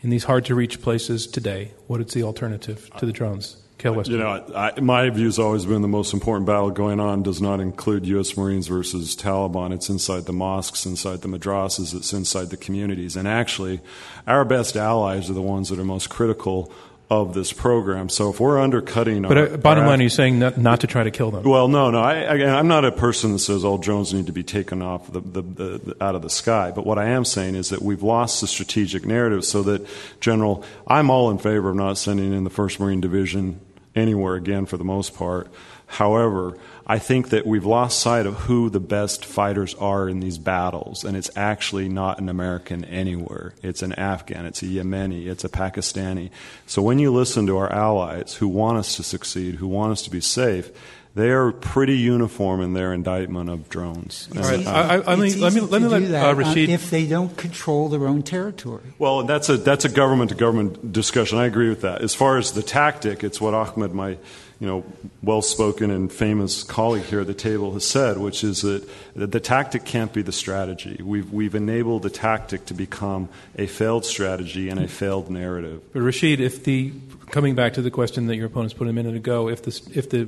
in 0.03 0.11
these 0.11 0.24
hard 0.24 0.45
to 0.45 0.55
reach 0.55 0.80
places 0.80 1.26
today, 1.26 1.72
what 1.89 2.01
is 2.01 2.12
the 2.12 2.22
alternative 2.22 2.89
to 2.99 3.07
the 3.07 3.12
drones? 3.12 3.57
You 3.85 4.18
know, 4.18 4.45
I, 4.55 4.81
my 4.81 5.11
view 5.11 5.27
has 5.27 5.39
always 5.39 5.66
been 5.66 5.83
the 5.83 5.89
most 5.89 6.14
important 6.14 6.47
battle 6.47 6.70
going 6.70 6.99
on 6.99 7.22
does 7.22 7.43
not 7.43 7.61
include 7.61 8.07
U.S. 8.07 8.37
Marines 8.37 8.68
versus 8.68 9.14
Taliban. 9.14 9.72
It's 9.72 9.91
inside 9.91 10.24
the 10.24 10.33
mosques, 10.33 10.87
inside 10.87 11.20
the 11.20 11.29
madrasas, 11.29 11.95
it's 11.95 12.12
inside 12.14 12.49
the 12.49 12.57
communities. 12.57 13.16
And 13.16 13.29
actually, 13.29 13.81
our 14.27 14.47
best 14.47 14.77
allies 14.77 15.29
are 15.29 15.35
the 15.35 15.43
ones 15.43 15.68
that 15.68 15.79
are 15.79 15.85
most 15.85 16.09
critical 16.09 16.72
of 17.09 17.35
this 17.35 17.53
program. 17.53 18.09
So 18.09 18.31
if 18.31 18.41
we're 18.41 18.59
undercutting, 18.59 19.22
but 19.22 19.39
our, 19.39 19.53
uh, 19.53 19.57
bottom 19.59 19.85
our, 19.85 19.91
line, 19.91 20.01
are 20.01 20.05
you 20.05 20.09
saying 20.09 20.39
not, 20.39 20.59
not, 20.59 20.81
to 20.81 20.87
try 20.87 21.05
to 21.05 21.11
kill 21.11 21.31
them? 21.31 21.45
Well, 21.45 21.68
no, 21.68 21.91
no. 21.91 22.01
I, 22.01 22.37
am 22.37 22.66
not 22.66 22.85
a 22.85 22.91
person 22.91 23.33
that 23.33 23.39
says 23.39 23.64
all 23.64 23.79
drones 23.79 24.12
need 24.12 24.27
to 24.27 24.33
be 24.33 24.43
taken 24.43 24.83
off 24.83 25.12
the, 25.12 25.20
the, 25.20 25.43
the, 25.43 25.97
out 26.01 26.16
of 26.16 26.22
the 26.22 26.31
sky. 26.31 26.72
But 26.74 26.85
what 26.85 26.99
I 26.99 27.11
am 27.11 27.24
saying 27.24 27.55
is 27.55 27.68
that 27.68 27.81
we've 27.81 28.03
lost 28.03 28.41
the 28.41 28.49
strategic 28.49 29.05
narrative. 29.05 29.45
So 29.45 29.62
that, 29.64 29.87
General, 30.20 30.64
I'm 30.87 31.11
all 31.11 31.31
in 31.31 31.39
favor 31.39 31.70
of 31.70 31.77
not 31.77 31.97
sending 31.97 32.33
in 32.33 32.43
the 32.43 32.51
First 32.51 32.81
Marine 32.81 33.01
Division 33.01 33.61
anywhere 33.97 34.34
again 34.34 34.66
for 34.66 34.76
the 34.76 34.84
most 34.84 35.14
part. 35.16 35.51
However, 35.86 36.57
I 36.86 36.99
think 36.99 37.30
that 37.30 37.47
we've 37.47 37.64
lost 37.64 38.01
sight 38.01 38.26
of 38.26 38.34
who 38.34 38.70
the 38.70 38.80
best 38.80 39.24
fighters 39.24 39.74
are 39.74 40.09
in 40.09 40.20
these 40.20 40.38
battles, 40.38 41.05
and 41.05 41.16
it's 41.16 41.30
actually 41.36 41.88
not 41.88 42.20
an 42.20 42.28
American 42.28 42.84
anywhere. 42.84 43.55
It's 43.62 43.82
an 43.82 43.92
Afghan, 43.92 44.47
it's 44.47 44.62
a 44.62 44.66
Yemeni, 44.66 45.26
it's 45.26 45.44
a 45.44 45.49
Pakistani. 45.49 46.30
So 46.66 46.82
when 46.82 46.99
you 46.99 47.12
listen 47.12 47.47
to 47.47 47.57
our 47.57 47.72
allies 47.72 48.34
who 48.34 48.49
want 48.49 48.78
us 48.78 48.97
to 48.97 49.03
succeed, 49.03 49.57
who 49.57 49.68
want 49.68 49.92
us 49.92 50.03
to 50.03 50.11
be 50.11 50.20
safe, 50.20 50.70
they 51.17 51.31
are 51.31 51.51
pretty 51.51 51.97
uniform 51.97 52.61
in 52.61 52.75
their 52.75 52.93
indictment 52.93 53.49
of 53.49 53.71
drones. 53.71 54.29
It's 54.35 54.51
easy, 54.51 54.67
I, 54.67 54.97
I, 54.97 55.14
let 55.14 55.37
let 55.37 55.55
me 55.55 55.61
let 55.62 55.81
me 55.81 55.89
let 55.89 56.25
uh, 56.25 56.35
Rashid. 56.35 56.69
if 56.69 56.91
they 56.91 57.07
don't 57.07 57.35
control 57.39 57.89
their 57.89 58.07
own 58.07 58.23
territory. 58.23 58.93
Well, 58.99 59.23
that's 59.23 59.49
a 59.49 59.57
that's 59.57 59.87
a 59.87 59.89
government 59.89 60.29
to 60.29 60.37
government 60.37 60.93
discussion. 60.93 61.39
I 61.39 61.47
agree 61.47 61.71
with 61.71 61.81
that. 61.81 62.03
As 62.03 62.14
far 62.14 62.37
as 62.37 62.53
the 62.53 62.62
tactic, 62.62 63.25
it's 63.25 63.41
what 63.41 63.55
Ahmed, 63.55 63.95
my 63.95 64.19
you 64.61 64.67
know 64.67 64.85
well 65.23 65.41
spoken 65.41 65.91
and 65.91 66.12
famous 66.12 66.62
colleague 66.62 67.05
here 67.05 67.21
at 67.21 67.27
the 67.27 67.35
table, 67.35 67.73
has 67.73 67.87
said, 67.87 68.19
which 68.19 68.45
is 68.45 68.61
that, 68.61 68.87
that 69.14 69.33
the 69.33 69.41
tactic 69.41 69.87
can't 69.87 70.12
be 70.12 70.21
the 70.21 70.33
strategy. 70.33 71.01
We've 71.03 71.33
we've 71.33 71.55
enabled 71.55 72.03
the 72.03 72.11
tactic 72.11 72.67
to 72.67 72.75
become 72.75 73.31
a 73.57 73.67
failed 73.67 74.05
strategy 74.05 74.69
and 74.69 74.79
a 74.79 74.87
failed 74.87 75.31
narrative. 75.31 75.81
But 75.95 76.03
Rashid, 76.03 76.41
if 76.41 76.62
the 76.62 76.93
coming 77.31 77.55
back 77.55 77.74
to 77.74 77.83
the 77.83 77.91
question 77.91 78.27
that 78.27 78.37
your 78.37 78.47
opponents 78.47 78.74
put 78.74 78.89
a 78.89 78.93
minute 78.93 79.14
ago, 79.14 79.49
if, 79.49 79.62
this, 79.62 79.87
if 79.89 80.11
the 80.11 80.24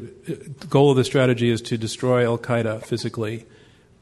goal 0.68 0.90
of 0.90 0.96
the 0.96 1.04
strategy 1.04 1.50
is 1.50 1.62
to 1.62 1.78
destroy 1.78 2.24
Al 2.24 2.38
Qaeda 2.38 2.84
physically, 2.84 3.46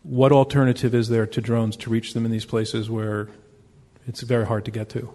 what 0.03 0.32
alternative 0.32 0.94
is 0.94 1.09
there 1.09 1.26
to 1.26 1.40
drones 1.40 1.76
to 1.78 1.90
reach 1.90 2.14
them 2.14 2.24
in 2.24 2.30
these 2.30 2.44
places 2.44 2.88
where 2.88 3.28
it's 4.07 4.20
very 4.20 4.47
hard 4.47 4.64
to 4.64 4.70
get 4.70 4.88
to? 4.90 5.12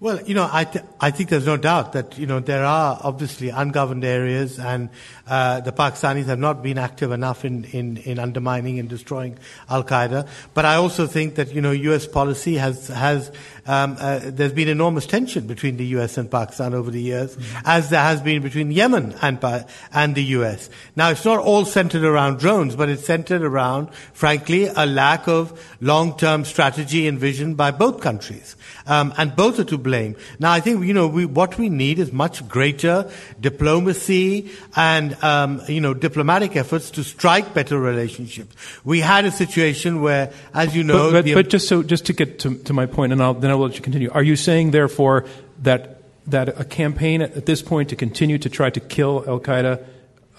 Well, 0.00 0.22
you 0.22 0.34
know, 0.34 0.48
I, 0.50 0.62
th- 0.62 0.84
I 1.00 1.10
think 1.10 1.28
there's 1.28 1.46
no 1.46 1.56
doubt 1.56 1.94
that, 1.94 2.16
you 2.18 2.26
know, 2.26 2.38
there 2.38 2.64
are 2.64 3.00
obviously 3.02 3.48
ungoverned 3.48 4.04
areas 4.04 4.60
and 4.60 4.90
uh, 5.26 5.60
the 5.60 5.72
Pakistanis 5.72 6.26
have 6.26 6.38
not 6.38 6.62
been 6.62 6.78
active 6.78 7.10
enough 7.10 7.44
in, 7.44 7.64
in, 7.64 7.96
in 7.96 8.20
undermining 8.20 8.78
and 8.78 8.88
destroying 8.88 9.40
Al 9.68 9.82
Qaeda. 9.82 10.28
But 10.54 10.66
I 10.66 10.76
also 10.76 11.08
think 11.08 11.34
that, 11.34 11.52
you 11.52 11.60
know, 11.60 11.72
U.S. 11.72 12.06
policy 12.06 12.58
has, 12.58 12.86
has 12.86 13.32
um, 13.68 13.96
uh, 14.00 14.20
there's 14.24 14.54
been 14.54 14.68
enormous 14.68 15.04
tension 15.04 15.46
between 15.46 15.76
the 15.76 15.84
U.S. 15.98 16.16
and 16.16 16.30
Pakistan 16.30 16.72
over 16.72 16.90
the 16.90 17.02
years, 17.02 17.36
mm-hmm. 17.36 17.58
as 17.66 17.90
there 17.90 18.00
has 18.00 18.22
been 18.22 18.40
between 18.40 18.72
Yemen 18.72 19.14
and, 19.20 19.66
and 19.92 20.14
the 20.14 20.24
U.S. 20.24 20.70
Now, 20.96 21.10
it's 21.10 21.26
not 21.26 21.38
all 21.38 21.66
centered 21.66 22.02
around 22.02 22.38
drones, 22.38 22.74
but 22.76 22.88
it's 22.88 23.04
centered 23.04 23.42
around, 23.42 23.92
frankly, 24.14 24.68
a 24.74 24.86
lack 24.86 25.28
of 25.28 25.76
long-term 25.82 26.46
strategy 26.46 27.06
and 27.06 27.18
vision 27.18 27.56
by 27.56 27.70
both 27.70 28.00
countries. 28.00 28.56
Um, 28.86 29.12
and 29.18 29.36
both 29.36 29.58
are 29.58 29.64
to 29.64 29.76
blame. 29.76 30.16
Now, 30.38 30.52
I 30.52 30.60
think, 30.60 30.86
you 30.86 30.94
know, 30.94 31.06
we, 31.06 31.26
what 31.26 31.58
we 31.58 31.68
need 31.68 31.98
is 31.98 32.10
much 32.10 32.48
greater 32.48 33.10
diplomacy 33.38 34.50
and, 34.76 35.12
um, 35.22 35.60
you 35.68 35.82
know, 35.82 35.92
diplomatic 35.92 36.56
efforts 36.56 36.90
to 36.92 37.04
strike 37.04 37.52
better 37.52 37.78
relationships. 37.78 38.56
We 38.84 39.00
had 39.00 39.26
a 39.26 39.30
situation 39.30 40.00
where, 40.00 40.32
as 40.54 40.74
you 40.74 40.84
know, 40.84 41.12
but, 41.12 41.26
but, 41.26 41.34
but 41.34 41.48
just 41.50 41.68
so, 41.68 41.82
just 41.82 42.06
to 42.06 42.14
get 42.14 42.38
to, 42.40 42.56
to 42.56 42.72
my 42.72 42.86
point, 42.86 43.12
and 43.12 43.22
I'll, 43.22 43.34
then 43.34 43.50
I 43.50 43.57
will 43.58 43.66
let 43.66 43.76
you 43.76 43.82
continue. 43.82 44.10
Are 44.10 44.22
you 44.22 44.36
saying, 44.36 44.70
therefore, 44.70 45.26
that 45.62 45.98
that 46.26 46.60
a 46.60 46.64
campaign 46.64 47.22
at 47.22 47.46
this 47.46 47.62
point 47.62 47.88
to 47.88 47.96
continue 47.96 48.38
to 48.38 48.50
try 48.50 48.68
to 48.70 48.80
kill 48.80 49.24
Al 49.26 49.40
Qaeda 49.40 49.82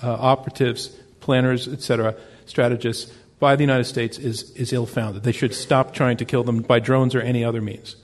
uh, 0.03 0.13
operatives, 0.13 0.88
planners, 1.20 1.67
etc., 1.67 2.15
strategists 2.45 3.11
by 3.39 3.55
the 3.55 3.63
United 3.63 3.86
States 3.86 4.17
is, 4.20 4.51
is 4.51 4.72
ill 4.74 4.86
founded. 4.86 5.24
They 5.24 5.32
should 5.32 5.55
stop 5.55 5.93
trying 5.93 6.17
to 6.17 6.26
kill 6.26 6.43
them 6.43 6.61
by 6.61 6.80
drones 6.80 7.15
or 7.15 7.22
any 7.22 7.43
other 7.43 7.61
means. 7.61 7.95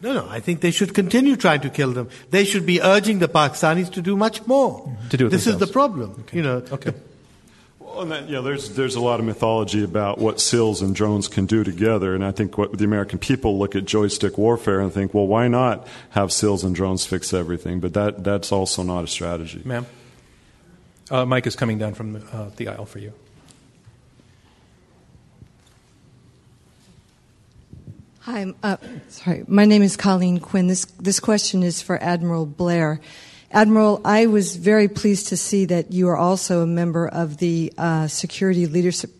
No, 0.00 0.12
no. 0.14 0.28
I 0.28 0.40
think 0.40 0.60
they 0.60 0.70
should 0.70 0.94
continue 0.94 1.36
trying 1.36 1.60
to 1.60 1.70
kill 1.70 1.92
them. 1.92 2.08
They 2.30 2.44
should 2.44 2.64
be 2.64 2.80
urging 2.80 3.18
the 3.18 3.28
Pakistanis 3.28 3.92
to 3.92 4.02
do 4.02 4.16
much 4.16 4.46
more. 4.46 4.96
To 5.10 5.16
do 5.16 5.28
this 5.28 5.44
themselves. 5.44 5.62
is 5.62 5.68
the 5.68 5.72
problem. 5.72 6.16
Okay. 6.20 6.36
You 6.36 6.42
know. 6.42 6.62
Okay. 6.70 6.92
Well, 7.98 8.06
that, 8.06 8.28
yeah, 8.28 8.42
there's 8.42 8.76
there's 8.76 8.94
a 8.94 9.00
lot 9.00 9.18
of 9.18 9.26
mythology 9.26 9.82
about 9.82 10.18
what 10.18 10.40
SEALs 10.40 10.82
and 10.82 10.94
drones 10.94 11.26
can 11.26 11.46
do 11.46 11.64
together, 11.64 12.14
and 12.14 12.24
I 12.24 12.30
think 12.30 12.56
what 12.56 12.78
the 12.78 12.84
American 12.84 13.18
people 13.18 13.58
look 13.58 13.74
at 13.74 13.86
joystick 13.86 14.38
warfare 14.38 14.78
and 14.78 14.92
think, 14.92 15.14
well, 15.14 15.26
why 15.26 15.48
not 15.48 15.84
have 16.10 16.32
SEALs 16.32 16.62
and 16.62 16.76
drones 16.76 17.04
fix 17.04 17.34
everything? 17.34 17.80
But 17.80 17.94
that 17.94 18.22
that's 18.22 18.52
also 18.52 18.84
not 18.84 19.02
a 19.02 19.08
strategy. 19.08 19.62
Ma'am, 19.64 19.84
uh, 21.10 21.24
Mike 21.26 21.48
is 21.48 21.56
coming 21.56 21.76
down 21.76 21.94
from 21.94 22.12
the, 22.12 22.20
uh, 22.32 22.50
the 22.54 22.68
aisle 22.68 22.86
for 22.86 23.00
you. 23.00 23.12
Hi, 28.20 28.54
uh, 28.62 28.76
sorry. 29.08 29.42
My 29.48 29.64
name 29.64 29.82
is 29.82 29.96
Colleen 29.96 30.38
Quinn. 30.38 30.68
This 30.68 30.84
this 30.84 31.18
question 31.18 31.64
is 31.64 31.82
for 31.82 32.00
Admiral 32.00 32.46
Blair. 32.46 33.00
Admiral, 33.50 34.00
I 34.04 34.26
was 34.26 34.56
very 34.56 34.88
pleased 34.88 35.28
to 35.28 35.36
see 35.36 35.64
that 35.66 35.92
you 35.92 36.08
are 36.08 36.16
also 36.16 36.60
a 36.60 36.66
member 36.66 37.08
of 37.08 37.38
the 37.38 37.72
uh, 37.78 38.06
Security 38.06 38.66
Leadership 38.66 39.10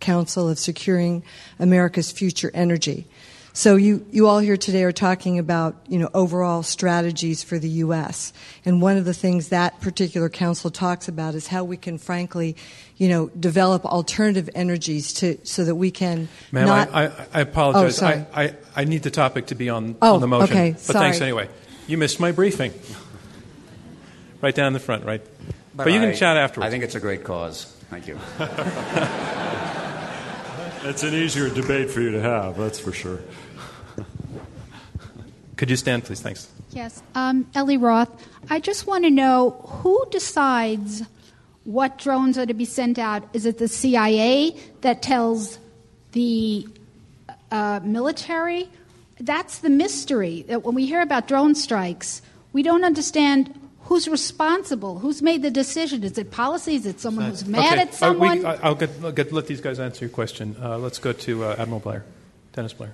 Council 0.00 0.48
of 0.48 0.58
Securing 0.58 1.22
America's 1.58 2.10
Future 2.10 2.50
Energy. 2.52 3.06
So 3.52 3.76
you, 3.76 4.04
you 4.10 4.26
all 4.26 4.38
here 4.38 4.58
today 4.58 4.82
are 4.82 4.92
talking 4.92 5.38
about, 5.38 5.76
you 5.88 5.98
know, 5.98 6.10
overall 6.12 6.62
strategies 6.62 7.42
for 7.42 7.58
the 7.58 7.68
U.S. 7.86 8.34
And 8.66 8.82
one 8.82 8.98
of 8.98 9.06
the 9.06 9.14
things 9.14 9.48
that 9.48 9.80
particular 9.80 10.28
council 10.28 10.70
talks 10.70 11.08
about 11.08 11.34
is 11.34 11.46
how 11.46 11.64
we 11.64 11.78
can 11.78 11.96
frankly, 11.96 12.54
you 12.98 13.08
know, 13.08 13.28
develop 13.28 13.86
alternative 13.86 14.50
energies 14.54 15.14
to, 15.14 15.38
so 15.44 15.64
that 15.64 15.76
we 15.76 15.90
can 15.90 16.28
Ma'am, 16.52 16.66
not... 16.66 16.90
I, 16.92 17.06
I, 17.06 17.26
I 17.32 17.40
apologize. 17.40 18.02
Oh, 18.02 18.06
sorry. 18.06 18.26
I, 18.34 18.44
I, 18.44 18.54
I, 18.76 18.84
need 18.84 19.04
the 19.04 19.10
topic 19.10 19.46
to 19.46 19.54
be 19.54 19.70
on, 19.70 19.96
oh, 20.02 20.16
on 20.16 20.20
the 20.20 20.28
motion. 20.28 20.54
Okay, 20.54 20.72
but 20.72 20.80
sorry. 20.80 21.04
thanks 21.04 21.22
anyway. 21.22 21.48
You 21.86 21.96
missed 21.96 22.20
my 22.20 22.32
briefing. 22.32 22.74
Right 24.46 24.54
down 24.54 24.72
the 24.72 24.78
front, 24.78 25.04
right? 25.04 25.20
But, 25.74 25.84
but 25.84 25.92
you 25.92 25.98
I, 25.98 26.06
can 26.06 26.14
chat 26.14 26.36
afterwards. 26.36 26.68
I 26.68 26.70
think 26.70 26.84
it's 26.84 26.94
a 26.94 27.00
great 27.00 27.24
cause. 27.24 27.64
Thank 27.90 28.06
you. 28.06 28.16
it's 30.88 31.02
an 31.02 31.14
easier 31.14 31.50
debate 31.50 31.90
for 31.90 32.00
you 32.00 32.12
to 32.12 32.20
have, 32.20 32.56
that's 32.56 32.78
for 32.78 32.92
sure. 32.92 33.18
Could 35.56 35.68
you 35.68 35.74
stand, 35.74 36.04
please? 36.04 36.20
Thanks. 36.20 36.48
Yes. 36.70 37.02
Um, 37.16 37.50
Ellie 37.56 37.76
Roth. 37.76 38.08
I 38.48 38.60
just 38.60 38.86
want 38.86 39.02
to 39.02 39.10
know 39.10 39.50
who 39.82 40.06
decides 40.12 41.02
what 41.64 41.98
drones 41.98 42.38
are 42.38 42.46
to 42.46 42.54
be 42.54 42.64
sent 42.64 42.96
out? 42.96 43.28
Is 43.32 43.46
it 43.46 43.58
the 43.58 43.66
CIA 43.66 44.56
that 44.82 45.02
tells 45.02 45.58
the 46.12 46.68
uh, 47.50 47.80
military? 47.82 48.68
That's 49.18 49.58
the 49.58 49.70
mystery. 49.70 50.42
That 50.42 50.62
when 50.62 50.76
we 50.76 50.86
hear 50.86 51.00
about 51.00 51.26
drone 51.26 51.56
strikes, 51.56 52.22
we 52.52 52.62
don't 52.62 52.84
understand 52.84 53.65
who's 53.86 54.08
responsible? 54.08 54.98
Who's 54.98 55.22
made 55.22 55.42
the 55.42 55.50
decision? 55.50 56.04
Is 56.04 56.18
it 56.18 56.30
policy? 56.30 56.74
Is 56.76 56.86
it 56.86 57.00
someone 57.00 57.30
who's 57.30 57.46
mad 57.46 57.72
okay. 57.72 57.82
at 57.82 57.94
someone? 57.94 58.44
Uh, 58.44 58.52
we, 58.52 58.62
I'll, 58.62 58.74
get, 58.74 58.90
I'll 59.02 59.12
get, 59.12 59.32
let 59.32 59.46
these 59.46 59.60
guys 59.60 59.80
answer 59.80 60.04
your 60.04 60.12
question. 60.12 60.56
Uh, 60.60 60.78
let's 60.78 60.98
go 60.98 61.12
to 61.12 61.44
uh, 61.44 61.56
Admiral 61.58 61.80
Blair, 61.80 62.04
Dennis 62.52 62.72
Blair. 62.72 62.92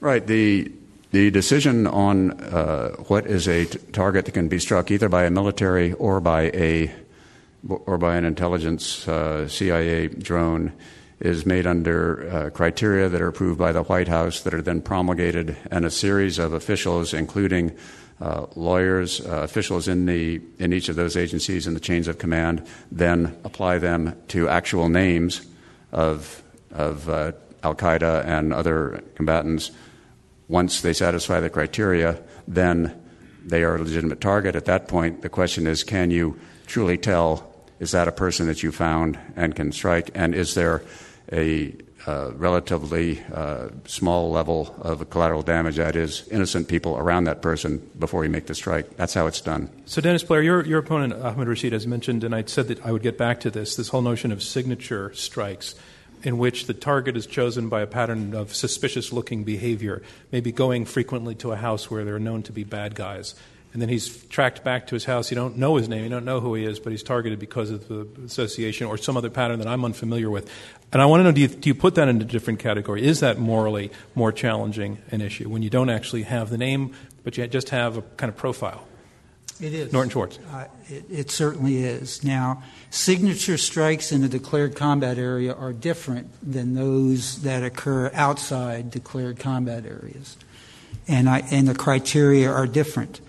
Right. 0.00 0.26
The 0.26 0.72
the 1.10 1.30
decision 1.30 1.86
on 1.86 2.32
uh, 2.32 2.90
what 3.08 3.26
is 3.26 3.48
a 3.48 3.64
t- 3.64 3.78
target 3.92 4.26
that 4.26 4.32
can 4.32 4.48
be 4.48 4.58
struck 4.58 4.90
either 4.90 5.08
by 5.08 5.24
a 5.24 5.30
military 5.30 5.94
or 5.94 6.20
by 6.20 6.50
a 6.52 6.92
or 7.66 7.98
by 7.98 8.16
an 8.16 8.24
intelligence 8.24 9.08
uh, 9.08 9.48
CIA 9.48 10.08
drone 10.08 10.72
is 11.20 11.44
made 11.44 11.66
under 11.66 12.30
uh, 12.30 12.50
criteria 12.50 13.08
that 13.08 13.20
are 13.20 13.28
approved 13.28 13.58
by 13.58 13.72
the 13.72 13.82
White 13.82 14.06
House 14.06 14.40
that 14.42 14.54
are 14.54 14.62
then 14.62 14.80
promulgated, 14.80 15.56
and 15.70 15.84
a 15.84 15.90
series 15.90 16.38
of 16.38 16.52
officials, 16.52 17.12
including 17.12 17.76
uh, 18.20 18.46
lawyers, 18.56 19.20
uh, 19.20 19.42
officials 19.42 19.88
in 19.88 20.06
the 20.06 20.40
in 20.58 20.72
each 20.72 20.88
of 20.88 20.96
those 20.96 21.16
agencies 21.16 21.66
in 21.66 21.74
the 21.74 21.80
chains 21.80 22.08
of 22.08 22.18
command, 22.18 22.66
then 22.90 23.36
apply 23.44 23.78
them 23.78 24.16
to 24.28 24.48
actual 24.48 24.88
names 24.88 25.46
of 25.92 26.42
of 26.72 27.08
uh, 27.08 27.32
Al 27.62 27.74
Qaeda 27.74 28.24
and 28.24 28.52
other 28.52 29.02
combatants. 29.14 29.70
Once 30.48 30.80
they 30.80 30.92
satisfy 30.92 31.40
the 31.40 31.50
criteria, 31.50 32.22
then 32.46 32.98
they 33.44 33.62
are 33.62 33.76
a 33.76 33.82
legitimate 33.82 34.20
target. 34.20 34.56
At 34.56 34.64
that 34.64 34.88
point, 34.88 35.22
the 35.22 35.28
question 35.28 35.66
is, 35.66 35.84
can 35.84 36.10
you 36.10 36.38
truly 36.66 36.98
tell 36.98 37.48
is 37.80 37.92
that 37.92 38.08
a 38.08 38.12
person 38.12 38.46
that 38.46 38.62
you 38.62 38.72
found 38.72 39.18
and 39.36 39.54
can 39.54 39.72
strike, 39.72 40.10
and 40.14 40.34
is 40.34 40.54
there 40.54 40.82
a 41.32 41.74
uh, 42.08 42.32
relatively 42.36 43.22
uh, 43.34 43.68
small 43.84 44.30
level 44.30 44.74
of 44.80 45.10
collateral 45.10 45.42
damage, 45.42 45.76
that 45.76 45.94
is, 45.94 46.26
innocent 46.28 46.66
people 46.66 46.96
around 46.96 47.24
that 47.24 47.42
person 47.42 47.86
before 47.98 48.24
you 48.24 48.30
make 48.30 48.46
the 48.46 48.54
strike. 48.54 48.96
That's 48.96 49.12
how 49.12 49.26
it's 49.26 49.42
done. 49.42 49.68
So, 49.84 50.00
Dennis 50.00 50.22
Blair, 50.22 50.40
your, 50.40 50.64
your 50.64 50.78
opponent, 50.78 51.12
Ahmed 51.12 51.48
Rashid, 51.48 51.74
has 51.74 51.86
mentioned, 51.86 52.24
and 52.24 52.34
I 52.34 52.44
said 52.46 52.68
that 52.68 52.82
I 52.82 52.92
would 52.92 53.02
get 53.02 53.18
back 53.18 53.40
to 53.40 53.50
this, 53.50 53.76
this 53.76 53.88
whole 53.88 54.00
notion 54.00 54.32
of 54.32 54.42
signature 54.42 55.12
strikes 55.12 55.74
in 56.22 56.38
which 56.38 56.66
the 56.66 56.72
target 56.72 57.14
is 57.14 57.26
chosen 57.26 57.68
by 57.68 57.82
a 57.82 57.86
pattern 57.86 58.34
of 58.34 58.54
suspicious 58.54 59.12
looking 59.12 59.44
behavior, 59.44 60.02
maybe 60.32 60.50
going 60.50 60.86
frequently 60.86 61.34
to 61.34 61.52
a 61.52 61.56
house 61.56 61.90
where 61.90 62.06
there 62.06 62.16
are 62.16 62.20
known 62.20 62.42
to 62.42 62.52
be 62.52 62.64
bad 62.64 62.94
guys 62.94 63.34
and 63.78 63.82
then 63.84 63.90
he's 63.90 64.24
tracked 64.24 64.64
back 64.64 64.88
to 64.88 64.96
his 64.96 65.04
house. 65.04 65.30
You 65.30 65.36
don't 65.36 65.56
know 65.56 65.76
his 65.76 65.88
name, 65.88 66.02
you 66.02 66.10
don't 66.10 66.24
know 66.24 66.40
who 66.40 66.56
he 66.56 66.64
is, 66.64 66.80
but 66.80 66.90
he's 66.90 67.04
targeted 67.04 67.38
because 67.38 67.70
of 67.70 67.86
the 67.86 68.08
association 68.24 68.88
or 68.88 68.98
some 68.98 69.16
other 69.16 69.30
pattern 69.30 69.60
that 69.60 69.68
I'm 69.68 69.84
unfamiliar 69.84 70.28
with. 70.28 70.50
And 70.92 71.00
I 71.00 71.06
want 71.06 71.20
to 71.20 71.24
know 71.24 71.30
do 71.30 71.42
you, 71.42 71.46
do 71.46 71.68
you 71.68 71.76
put 71.76 71.94
that 71.94 72.08
in 72.08 72.20
a 72.20 72.24
different 72.24 72.58
category? 72.58 73.06
Is 73.06 73.20
that 73.20 73.38
morally 73.38 73.92
more 74.16 74.32
challenging 74.32 74.98
an 75.12 75.20
issue 75.20 75.48
when 75.48 75.62
you 75.62 75.70
don't 75.70 75.90
actually 75.90 76.24
have 76.24 76.50
the 76.50 76.58
name, 76.58 76.92
but 77.22 77.38
you 77.38 77.46
just 77.46 77.68
have 77.68 77.98
a 77.98 78.02
kind 78.02 78.28
of 78.28 78.36
profile? 78.36 78.84
It 79.60 79.72
is. 79.72 79.92
Norton 79.92 80.10
Schwartz. 80.10 80.40
Uh, 80.50 80.64
it, 80.88 81.04
it, 81.08 81.30
certainly 81.30 81.76
is. 81.76 82.24
Now, 82.24 82.64
signature 82.90 83.58
strikes 83.58 84.10
in 84.10 84.24
a 84.24 84.28
declared 84.28 84.74
combat 84.74 85.18
area 85.18 85.54
are 85.54 85.72
different 85.72 86.30
than 86.42 86.74
those 86.74 87.42
that 87.42 87.62
occur 87.62 88.10
outside 88.12 88.90
declared 88.90 89.38
combat 89.38 89.86
areas. 89.86 90.36
And, 91.06 91.28
I, 91.28 91.44
and 91.52 91.68
the 91.68 91.76
criteria 91.76 92.50
are 92.50 92.66
different. 92.66 93.20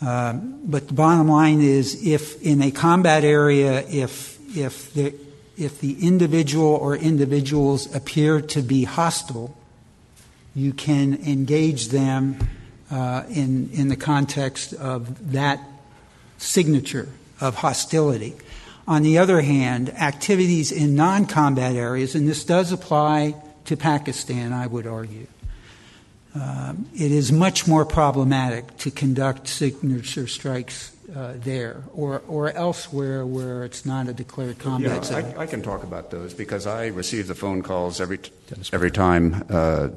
Um, 0.00 0.60
but 0.64 0.88
the 0.88 0.94
bottom 0.94 1.28
line 1.28 1.60
is, 1.60 2.06
if 2.06 2.40
in 2.42 2.62
a 2.62 2.70
combat 2.70 3.22
area, 3.24 3.86
if 3.86 4.38
if 4.56 4.92
the 4.94 5.14
if 5.56 5.80
the 5.80 6.06
individual 6.06 6.66
or 6.66 6.96
individuals 6.96 7.94
appear 7.94 8.40
to 8.40 8.62
be 8.62 8.84
hostile, 8.84 9.54
you 10.54 10.72
can 10.72 11.14
engage 11.26 11.88
them 11.88 12.38
uh, 12.90 13.24
in 13.28 13.68
in 13.72 13.88
the 13.88 13.96
context 13.96 14.72
of 14.72 15.32
that 15.32 15.60
signature 16.38 17.08
of 17.40 17.56
hostility. 17.56 18.34
On 18.88 19.02
the 19.02 19.18
other 19.18 19.42
hand, 19.42 19.90
activities 19.90 20.72
in 20.72 20.96
non-combat 20.96 21.76
areas, 21.76 22.14
and 22.14 22.26
this 22.26 22.42
does 22.42 22.72
apply 22.72 23.34
to 23.66 23.76
Pakistan, 23.76 24.52
I 24.52 24.66
would 24.66 24.86
argue 24.86 25.26
um, 26.34 26.86
it 26.94 27.10
is 27.10 27.32
much 27.32 27.66
more 27.66 27.84
problematic 27.84 28.76
to 28.78 28.90
conduct 28.90 29.48
signature 29.48 30.26
strikes 30.26 30.92
uh, 31.14 31.32
there 31.36 31.82
or, 31.92 32.22
or 32.28 32.52
elsewhere 32.52 33.26
where 33.26 33.64
it's 33.64 33.84
not 33.84 34.08
a 34.08 34.12
declared 34.12 34.58
combat 34.58 34.96
yeah, 34.96 35.02
zone. 35.02 35.34
I, 35.36 35.42
I, 35.42 35.46
can 35.46 35.60
talk 35.60 35.82
about 35.82 36.10
those 36.12 36.32
because 36.32 36.68
I 36.68 36.86
receive 36.86 37.26
the 37.26 37.34
phone 37.34 37.62
calls 37.62 38.00
every, 38.00 38.18
t- 38.18 38.30
every 38.72 38.92
time 38.92 39.44
uh, 39.50 39.88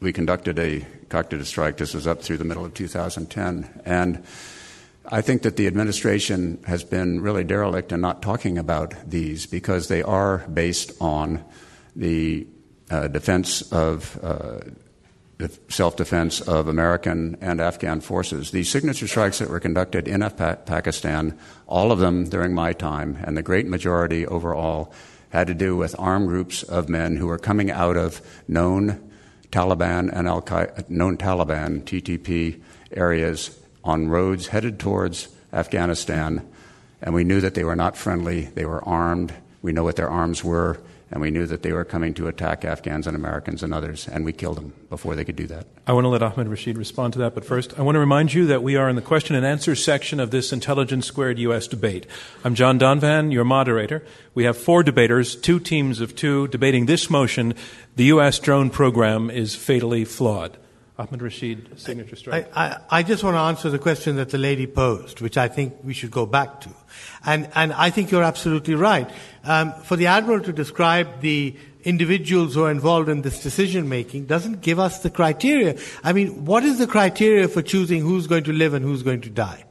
we 0.00 0.12
conducted 0.12 0.60
a 0.60 0.86
conducted 1.12 1.42
a 1.42 1.44
strike. 1.44 1.76
This 1.76 1.92
was 1.92 2.06
up 2.06 2.22
through 2.22 2.38
the 2.38 2.44
middle 2.44 2.64
of 2.64 2.72
2010. 2.72 3.82
And 3.84 4.24
I 5.04 5.20
think 5.20 5.42
that 5.42 5.56
the 5.56 5.66
administration 5.66 6.58
has 6.66 6.84
been 6.84 7.20
really 7.20 7.44
derelict 7.44 7.92
in 7.92 8.00
not 8.00 8.22
talking 8.22 8.56
about 8.56 8.94
these 9.06 9.44
because 9.44 9.88
they 9.88 10.02
are 10.02 10.38
based 10.48 10.92
on 11.02 11.44
the 11.94 12.46
uh, 12.90 13.08
defense 13.08 13.60
of 13.72 14.18
uh, 14.22 14.60
self 15.68 15.96
defense 15.96 16.40
of 16.40 16.68
American 16.68 17.36
and 17.40 17.60
Afghan 17.60 18.00
forces. 18.00 18.50
These 18.50 18.70
signature 18.70 19.06
strikes 19.06 19.38
that 19.38 19.50
were 19.50 19.60
conducted 19.60 20.08
in 20.08 20.20
Pakistan, 20.20 21.38
all 21.66 21.92
of 21.92 21.98
them 21.98 22.28
during 22.28 22.54
my 22.54 22.72
time, 22.72 23.18
and 23.24 23.36
the 23.36 23.42
great 23.42 23.66
majority 23.66 24.26
overall, 24.26 24.92
had 25.30 25.46
to 25.46 25.54
do 25.54 25.76
with 25.76 25.98
armed 25.98 26.28
groups 26.28 26.62
of 26.62 26.88
men 26.88 27.16
who 27.16 27.26
were 27.26 27.38
coming 27.38 27.70
out 27.70 27.96
of 27.96 28.20
known 28.46 29.10
Taliban 29.50 30.10
and 30.12 30.28
Al 30.28 30.44
known 30.88 31.16
Taliban, 31.16 31.82
TTP 31.82 32.60
areas 32.90 33.58
on 33.84 34.08
roads 34.08 34.48
headed 34.48 34.78
towards 34.78 35.28
Afghanistan. 35.52 36.46
And 37.02 37.14
we 37.14 37.24
knew 37.24 37.40
that 37.40 37.54
they 37.54 37.64
were 37.64 37.76
not 37.76 37.96
friendly, 37.96 38.46
they 38.54 38.64
were 38.64 38.86
armed. 38.86 39.32
We 39.60 39.72
know 39.72 39.84
what 39.84 39.96
their 39.96 40.10
arms 40.10 40.42
were 40.42 40.80
and 41.12 41.20
we 41.20 41.30
knew 41.30 41.46
that 41.46 41.62
they 41.62 41.72
were 41.72 41.84
coming 41.84 42.14
to 42.14 42.26
attack 42.26 42.64
Afghans 42.64 43.06
and 43.06 43.14
Americans 43.14 43.62
and 43.62 43.74
others, 43.74 44.08
and 44.08 44.24
we 44.24 44.32
killed 44.32 44.56
them 44.56 44.72
before 44.88 45.14
they 45.14 45.24
could 45.24 45.36
do 45.36 45.46
that. 45.46 45.66
I 45.86 45.92
want 45.92 46.06
to 46.06 46.08
let 46.08 46.22
Ahmed 46.22 46.48
Rashid 46.48 46.78
respond 46.78 47.12
to 47.12 47.18
that, 47.18 47.34
but 47.34 47.44
first, 47.44 47.78
I 47.78 47.82
want 47.82 47.96
to 47.96 48.00
remind 48.00 48.32
you 48.32 48.46
that 48.46 48.62
we 48.62 48.76
are 48.76 48.88
in 48.88 48.96
the 48.96 49.02
question 49.02 49.36
and 49.36 49.44
answer 49.44 49.74
section 49.74 50.18
of 50.20 50.30
this 50.30 50.54
Intelligence 50.54 51.06
Squared 51.06 51.38
U.S. 51.40 51.68
debate. 51.68 52.06
I'm 52.44 52.54
John 52.54 52.78
Donvan, 52.78 53.30
your 53.30 53.44
moderator. 53.44 54.04
We 54.34 54.44
have 54.44 54.56
four 54.56 54.82
debaters, 54.82 55.36
two 55.36 55.60
teams 55.60 56.00
of 56.00 56.16
two, 56.16 56.48
debating 56.48 56.86
this 56.86 57.10
motion 57.10 57.54
the 57.94 58.04
U.S. 58.04 58.38
drone 58.38 58.70
program 58.70 59.28
is 59.28 59.54
fatally 59.54 60.06
flawed. 60.06 60.56
Ahmed 60.98 61.22
Rashid, 61.22 61.80
signature 61.80 62.16
strike. 62.16 62.50
I, 62.54 62.66
I, 62.66 62.78
I, 62.90 63.02
just 63.02 63.24
want 63.24 63.34
to 63.34 63.40
answer 63.40 63.70
the 63.70 63.78
question 63.78 64.16
that 64.16 64.28
the 64.28 64.36
lady 64.36 64.66
posed, 64.66 65.22
which 65.22 65.38
I 65.38 65.48
think 65.48 65.74
we 65.82 65.94
should 65.94 66.10
go 66.10 66.26
back 66.26 66.60
to. 66.62 66.70
And, 67.24 67.48
and 67.54 67.72
I 67.72 67.88
think 67.88 68.10
you're 68.10 68.22
absolutely 68.22 68.74
right. 68.74 69.10
Um, 69.42 69.72
for 69.84 69.96
the 69.96 70.06
Admiral 70.06 70.40
to 70.40 70.52
describe 70.52 71.22
the 71.22 71.56
individuals 71.84 72.54
who 72.54 72.64
are 72.64 72.70
involved 72.70 73.08
in 73.08 73.22
this 73.22 73.42
decision 73.42 73.88
making 73.88 74.26
doesn't 74.26 74.60
give 74.60 74.78
us 74.78 75.00
the 75.00 75.08
criteria. 75.08 75.78
I 76.04 76.12
mean, 76.12 76.44
what 76.44 76.62
is 76.62 76.78
the 76.78 76.86
criteria 76.86 77.48
for 77.48 77.62
choosing 77.62 78.02
who's 78.02 78.26
going 78.26 78.44
to 78.44 78.52
live 78.52 78.74
and 78.74 78.84
who's 78.84 79.02
going 79.02 79.22
to 79.22 79.30
die? 79.30 79.64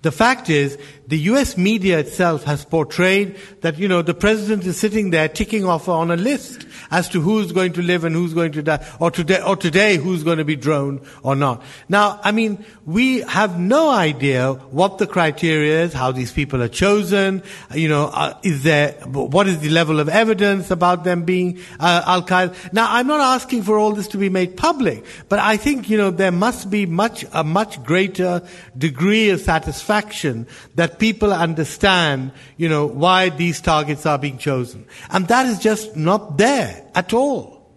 The 0.00 0.10
fact 0.10 0.50
is, 0.50 0.78
the 1.12 1.18
US 1.32 1.58
media 1.58 1.98
itself 1.98 2.44
has 2.44 2.64
portrayed 2.64 3.36
that, 3.60 3.78
you 3.78 3.86
know, 3.86 4.00
the 4.00 4.14
president 4.14 4.64
is 4.64 4.78
sitting 4.78 5.10
there 5.10 5.28
ticking 5.28 5.66
off 5.66 5.86
on 5.86 6.10
a 6.10 6.16
list 6.16 6.66
as 6.90 7.06
to 7.10 7.20
who's 7.20 7.52
going 7.52 7.74
to 7.74 7.82
live 7.82 8.04
and 8.04 8.14
who's 8.14 8.32
going 8.32 8.52
to 8.52 8.62
die, 8.62 8.82
or 8.98 9.10
today, 9.10 9.42
or 9.42 9.54
today 9.54 9.98
who's 9.98 10.22
going 10.22 10.38
to 10.38 10.44
be 10.46 10.56
droned 10.56 11.02
or 11.22 11.36
not. 11.36 11.62
Now, 11.86 12.18
I 12.24 12.32
mean, 12.32 12.64
we 12.86 13.20
have 13.20 13.60
no 13.60 13.90
idea 13.90 14.54
what 14.54 14.96
the 14.96 15.06
criteria 15.06 15.82
is, 15.84 15.92
how 15.92 16.12
these 16.12 16.32
people 16.32 16.62
are 16.62 16.68
chosen, 16.68 17.42
you 17.74 17.90
know, 17.90 18.06
uh, 18.06 18.32
is 18.42 18.62
there, 18.62 18.92
what 19.04 19.46
is 19.46 19.58
the 19.58 19.68
level 19.68 20.00
of 20.00 20.08
evidence 20.08 20.70
about 20.70 21.04
them 21.04 21.24
being 21.24 21.58
uh, 21.78 22.04
Al 22.06 22.22
Qaeda. 22.22 22.72
Now, 22.72 22.86
I'm 22.88 23.06
not 23.06 23.20
asking 23.20 23.64
for 23.64 23.76
all 23.78 23.92
this 23.92 24.08
to 24.08 24.16
be 24.16 24.30
made 24.30 24.56
public, 24.56 25.04
but 25.28 25.40
I 25.40 25.58
think, 25.58 25.90
you 25.90 25.98
know, 25.98 26.10
there 26.10 26.32
must 26.32 26.70
be 26.70 26.86
much, 26.86 27.26
a 27.34 27.44
much 27.44 27.84
greater 27.84 28.40
degree 28.78 29.28
of 29.28 29.42
satisfaction 29.42 30.46
that 30.76 30.98
people 31.02 31.32
understand, 31.32 32.30
you 32.56 32.68
know, 32.68 32.86
why 32.86 33.28
these 33.28 33.60
targets 33.60 34.06
are 34.06 34.18
being 34.18 34.38
chosen. 34.38 34.86
And 35.10 35.26
that 35.26 35.46
is 35.46 35.58
just 35.58 35.96
not 35.96 36.38
there 36.38 36.84
at 36.94 37.12
all. 37.12 37.68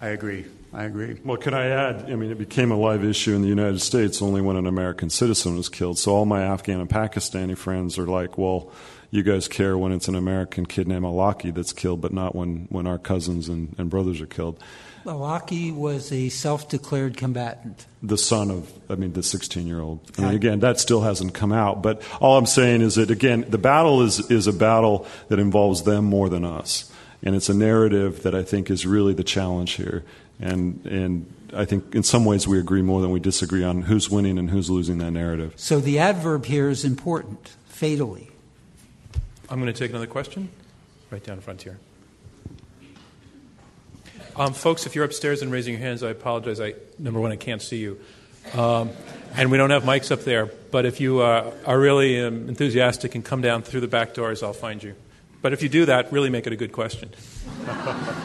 I 0.00 0.10
agree. 0.10 0.46
I 0.72 0.84
agree. 0.84 1.18
Well, 1.24 1.36
can 1.36 1.52
I 1.52 1.66
add? 1.66 2.08
I 2.08 2.14
mean, 2.14 2.30
it 2.30 2.38
became 2.38 2.70
a 2.70 2.76
live 2.76 3.04
issue 3.04 3.34
in 3.34 3.42
the 3.42 3.48
United 3.48 3.80
States 3.80 4.22
only 4.22 4.40
when 4.40 4.54
an 4.54 4.68
American 4.68 5.10
citizen 5.10 5.56
was 5.56 5.68
killed. 5.68 5.98
So 5.98 6.14
all 6.14 6.26
my 6.26 6.42
Afghan 6.42 6.78
and 6.78 6.88
Pakistani 6.88 7.58
friends 7.58 7.98
are 7.98 8.06
like, 8.06 8.38
well, 8.38 8.70
you 9.10 9.24
guys 9.24 9.48
care 9.48 9.76
when 9.76 9.90
it's 9.90 10.06
an 10.06 10.14
American 10.14 10.64
kid 10.64 10.86
named 10.86 11.04
Awlaki 11.04 11.52
that's 11.52 11.72
killed, 11.72 12.00
but 12.00 12.12
not 12.12 12.36
when, 12.36 12.68
when 12.70 12.86
our 12.86 12.98
cousins 12.98 13.48
and, 13.48 13.74
and 13.78 13.90
brothers 13.90 14.20
are 14.20 14.26
killed. 14.26 14.62
Awlaki 15.04 15.74
was 15.74 16.12
a 16.12 16.28
self 16.28 16.68
declared 16.68 17.16
combatant. 17.16 17.86
The 18.02 18.18
son 18.18 18.50
of, 18.50 18.70
I 18.88 18.94
mean, 18.94 19.12
the 19.12 19.22
16 19.22 19.66
year 19.66 19.80
old. 19.80 20.00
I 20.18 20.22
mean, 20.22 20.34
again, 20.34 20.60
that 20.60 20.78
still 20.80 21.00
hasn't 21.00 21.34
come 21.34 21.52
out. 21.52 21.82
But 21.82 22.02
all 22.20 22.36
I'm 22.36 22.46
saying 22.46 22.82
is 22.82 22.96
that, 22.96 23.10
again, 23.10 23.44
the 23.48 23.58
battle 23.58 24.02
is, 24.02 24.30
is 24.30 24.46
a 24.46 24.52
battle 24.52 25.06
that 25.28 25.38
involves 25.38 25.84
them 25.84 26.04
more 26.04 26.28
than 26.28 26.44
us. 26.44 26.90
And 27.22 27.34
it's 27.34 27.48
a 27.48 27.54
narrative 27.54 28.22
that 28.22 28.34
I 28.34 28.42
think 28.42 28.70
is 28.70 28.86
really 28.86 29.12
the 29.12 29.24
challenge 29.24 29.72
here. 29.72 30.04
And, 30.40 30.84
and 30.86 31.32
I 31.54 31.64
think 31.66 31.94
in 31.94 32.02
some 32.02 32.24
ways 32.24 32.48
we 32.48 32.58
agree 32.58 32.82
more 32.82 33.00
than 33.00 33.10
we 33.10 33.20
disagree 33.20 33.62
on 33.62 33.82
who's 33.82 34.08
winning 34.08 34.38
and 34.38 34.50
who's 34.50 34.70
losing 34.70 34.98
that 34.98 35.10
narrative. 35.10 35.52
So 35.56 35.80
the 35.80 35.98
adverb 35.98 36.46
here 36.46 36.70
is 36.70 36.84
important, 36.84 37.50
fatally. 37.66 38.30
I'm 39.50 39.60
going 39.60 39.72
to 39.72 39.78
take 39.78 39.90
another 39.90 40.06
question. 40.06 40.48
Right 41.10 41.22
down 41.22 41.40
front 41.40 41.62
here. 41.62 41.78
Um, 44.40 44.54
folks, 44.54 44.86
if 44.86 44.94
you're 44.94 45.04
upstairs 45.04 45.42
and 45.42 45.52
raising 45.52 45.74
your 45.74 45.82
hands, 45.82 46.02
I 46.02 46.08
apologize. 46.08 46.62
I 46.62 46.72
number 46.98 47.20
one, 47.20 47.30
I 47.30 47.36
can't 47.36 47.60
see 47.60 47.76
you, 47.76 48.00
um, 48.54 48.88
and 49.36 49.50
we 49.50 49.58
don't 49.58 49.68
have 49.68 49.82
mics 49.82 50.10
up 50.10 50.20
there. 50.20 50.46
But 50.46 50.86
if 50.86 50.98
you 50.98 51.20
uh, 51.20 51.52
are 51.66 51.78
really 51.78 52.18
um, 52.18 52.48
enthusiastic 52.48 53.14
and 53.14 53.22
come 53.22 53.42
down 53.42 53.60
through 53.60 53.82
the 53.82 53.86
back 53.86 54.14
doors, 54.14 54.42
I'll 54.42 54.54
find 54.54 54.82
you. 54.82 54.94
But 55.42 55.52
if 55.52 55.62
you 55.62 55.68
do 55.68 55.84
that, 55.84 56.10
really 56.10 56.30
make 56.30 56.46
it 56.46 56.54
a 56.54 56.56
good 56.56 56.72
question. 56.72 57.10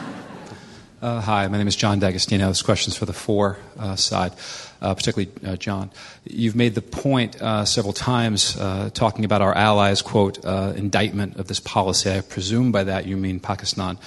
Uh, 1.02 1.20
hi, 1.20 1.46
my 1.48 1.58
name 1.58 1.68
is 1.68 1.76
John 1.76 1.98
D'Agostino. 1.98 2.48
This 2.48 2.62
question 2.62 2.90
is 2.90 2.96
for 2.96 3.04
the 3.04 3.12
four 3.12 3.58
uh, 3.78 3.96
side, 3.96 4.32
uh, 4.80 4.94
particularly 4.94 5.30
uh, 5.44 5.56
John. 5.56 5.90
You've 6.24 6.56
made 6.56 6.74
the 6.74 6.80
point 6.80 7.40
uh, 7.42 7.66
several 7.66 7.92
times 7.92 8.56
uh, 8.56 8.88
talking 8.94 9.26
about 9.26 9.42
our 9.42 9.54
allies' 9.54 10.00
quote 10.00 10.42
indictment 10.42 11.36
of 11.36 11.48
this 11.48 11.60
policy. 11.60 12.10
I 12.10 12.22
presume 12.22 12.72
by 12.72 12.84
that 12.84 13.04
you 13.04 13.18
mean 13.18 13.40
Pakistan. 13.40 13.98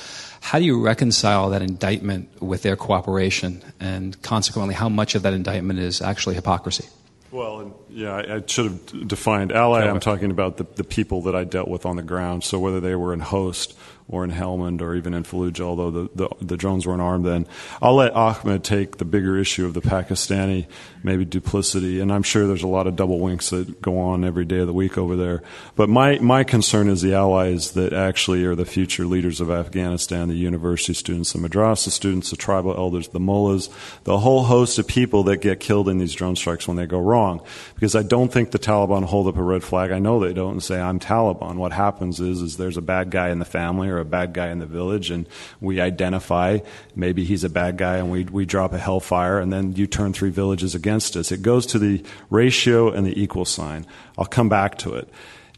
How 0.42 0.58
do 0.58 0.66
you 0.66 0.82
reconcile 0.82 1.52
that 1.52 1.62
indictment 1.62 2.42
with 2.42 2.64
their 2.64 2.76
cooperation, 2.76 3.62
and 3.80 4.20
consequently, 4.24 4.74
how 4.74 4.90
much 4.90 5.14
of 5.14 5.22
that 5.22 5.34
indictment 5.34 5.78
is 5.78 6.02
actually 6.02 6.36
hypocrisy? 6.36 6.88
Well, 7.32 7.80
yeah, 7.90 8.16
I, 8.16 8.38
I, 8.38 8.44
should 8.48 8.66
have 8.66 9.08
defined 9.08 9.52
ally. 9.52 9.88
I'm 9.88 10.00
talking 10.00 10.32
about 10.32 10.58
the, 10.58 10.64
the 10.64 10.84
people 10.84 11.22
that 11.24 11.36
I 11.36 11.44
dealt 11.44 11.68
with 11.68 11.86
on 11.86 11.96
the 11.96 12.02
ground. 12.02 12.44
So 12.44 12.58
whether 12.58 12.80
they 12.80 12.96
were 12.96 13.14
in 13.14 13.22
Khost 13.22 13.76
or 14.10 14.24
in 14.24 14.32
Helmand 14.32 14.82
or 14.82 14.96
even 14.96 15.14
in 15.14 15.24
Fallujah, 15.24 15.62
although 15.62 15.92
the, 15.92 16.10
the, 16.16 16.30
the, 16.42 16.58
drones 16.58 16.88
weren't 16.88 17.02
armed 17.02 17.26
then. 17.26 17.46
I'll 17.80 17.96
let 17.96 18.14
Ahmed 18.14 18.64
take 18.64 18.98
the 18.98 19.06
bigger 19.06 19.38
issue 19.38 19.66
of 19.66 19.76
the 19.76 19.82
Pakistani 19.82 20.68
maybe 21.04 21.26
duplicity, 21.26 22.00
and 22.00 22.12
I'm 22.12 22.24
sure 22.24 22.48
there's 22.48 22.64
a 22.64 22.68
lot 22.68 22.88
of 22.88 22.96
double 22.96 23.20
winks 23.20 23.52
that 23.52 23.82
go 23.82 24.00
on 24.00 24.26
every 24.26 24.46
day 24.46 24.60
of 24.60 24.68
the 24.68 24.74
week 24.74 24.98
over 24.98 25.16
there. 25.16 25.44
But 25.76 25.90
my, 25.90 26.18
my 26.20 26.44
concern 26.44 26.90
is 26.90 27.02
the 27.02 27.14
allies 27.14 27.72
that 27.72 27.94
actually 27.94 28.44
are 28.46 28.56
the 28.56 28.66
future 28.66 29.06
leaders 29.06 29.40
of 29.40 29.52
Afghanistan, 29.52 30.28
the 30.28 30.36
university 30.36 30.94
students, 30.94 31.32
the 31.34 31.40
madrasa 31.40 31.90
students, 31.90 32.32
the 32.32 32.38
tribal 32.38 32.76
elders, 32.76 33.10
the 33.10 33.20
mullahs, 33.20 33.70
the 34.04 34.18
whole 34.18 34.44
host 34.44 34.80
of 34.80 34.88
people 34.88 35.24
that 35.24 35.38
get 35.38 35.60
killed 35.60 35.88
in 35.88 36.00
these 36.00 36.14
drone 36.14 36.36
strikes 36.36 36.68
when 36.68 36.78
they 36.78 36.88
go 36.88 37.00
wrong. 37.00 37.42
Because 37.76 37.96
I 37.96 38.04
don't 38.04 38.32
think 38.32 38.52
the 38.52 38.60
Taliban 38.60 39.06
hold 39.06 39.28
up 39.28 39.38
a 39.38 39.44
red 39.44 39.64
flag. 39.64 39.92
I 39.92 40.00
know 40.00 40.20
they 40.20 40.34
don't 40.34 40.54
and 40.54 40.64
say, 40.64 40.80
I'm 40.82 41.00
Taliban. 41.00 41.56
What 41.56 41.72
happens 41.72 42.20
is, 42.20 42.42
is 42.42 42.58
there's 42.58 42.78
a 42.78 42.82
bad 42.82 43.12
guy 43.12 43.30
in 43.30 43.40
the 43.40 43.46
family 43.46 43.90
or 43.90 43.99
a 44.00 44.06
bad 44.06 44.34
guy 44.34 44.50
in 44.50 44.60
the 44.60 44.66
village, 44.66 45.12
and 45.12 45.28
we 45.60 45.80
identify 45.80 46.60
maybe 46.96 47.24
he's 47.24 47.44
a 47.44 47.50
bad 47.50 47.78
guy, 47.78 47.98
and 47.98 48.12
we 48.12 48.24
we 48.26 48.46
drop 48.46 48.74
a 48.74 48.78
hellfire, 48.78 49.40
and 49.40 49.52
then 49.52 49.74
you 49.74 49.88
turn 49.88 50.14
three 50.14 50.30
villages 50.30 50.76
against 50.76 51.16
us. 51.16 51.32
It 51.32 51.42
goes 51.42 51.66
to 51.68 51.80
the 51.80 52.04
ratio 52.30 52.92
and 52.92 53.06
the 53.06 53.22
equal 53.22 53.46
sign. 53.46 53.86
I'll 54.18 54.26
come 54.26 54.50
back 54.50 54.78
to 54.80 54.96
it. 54.96 55.10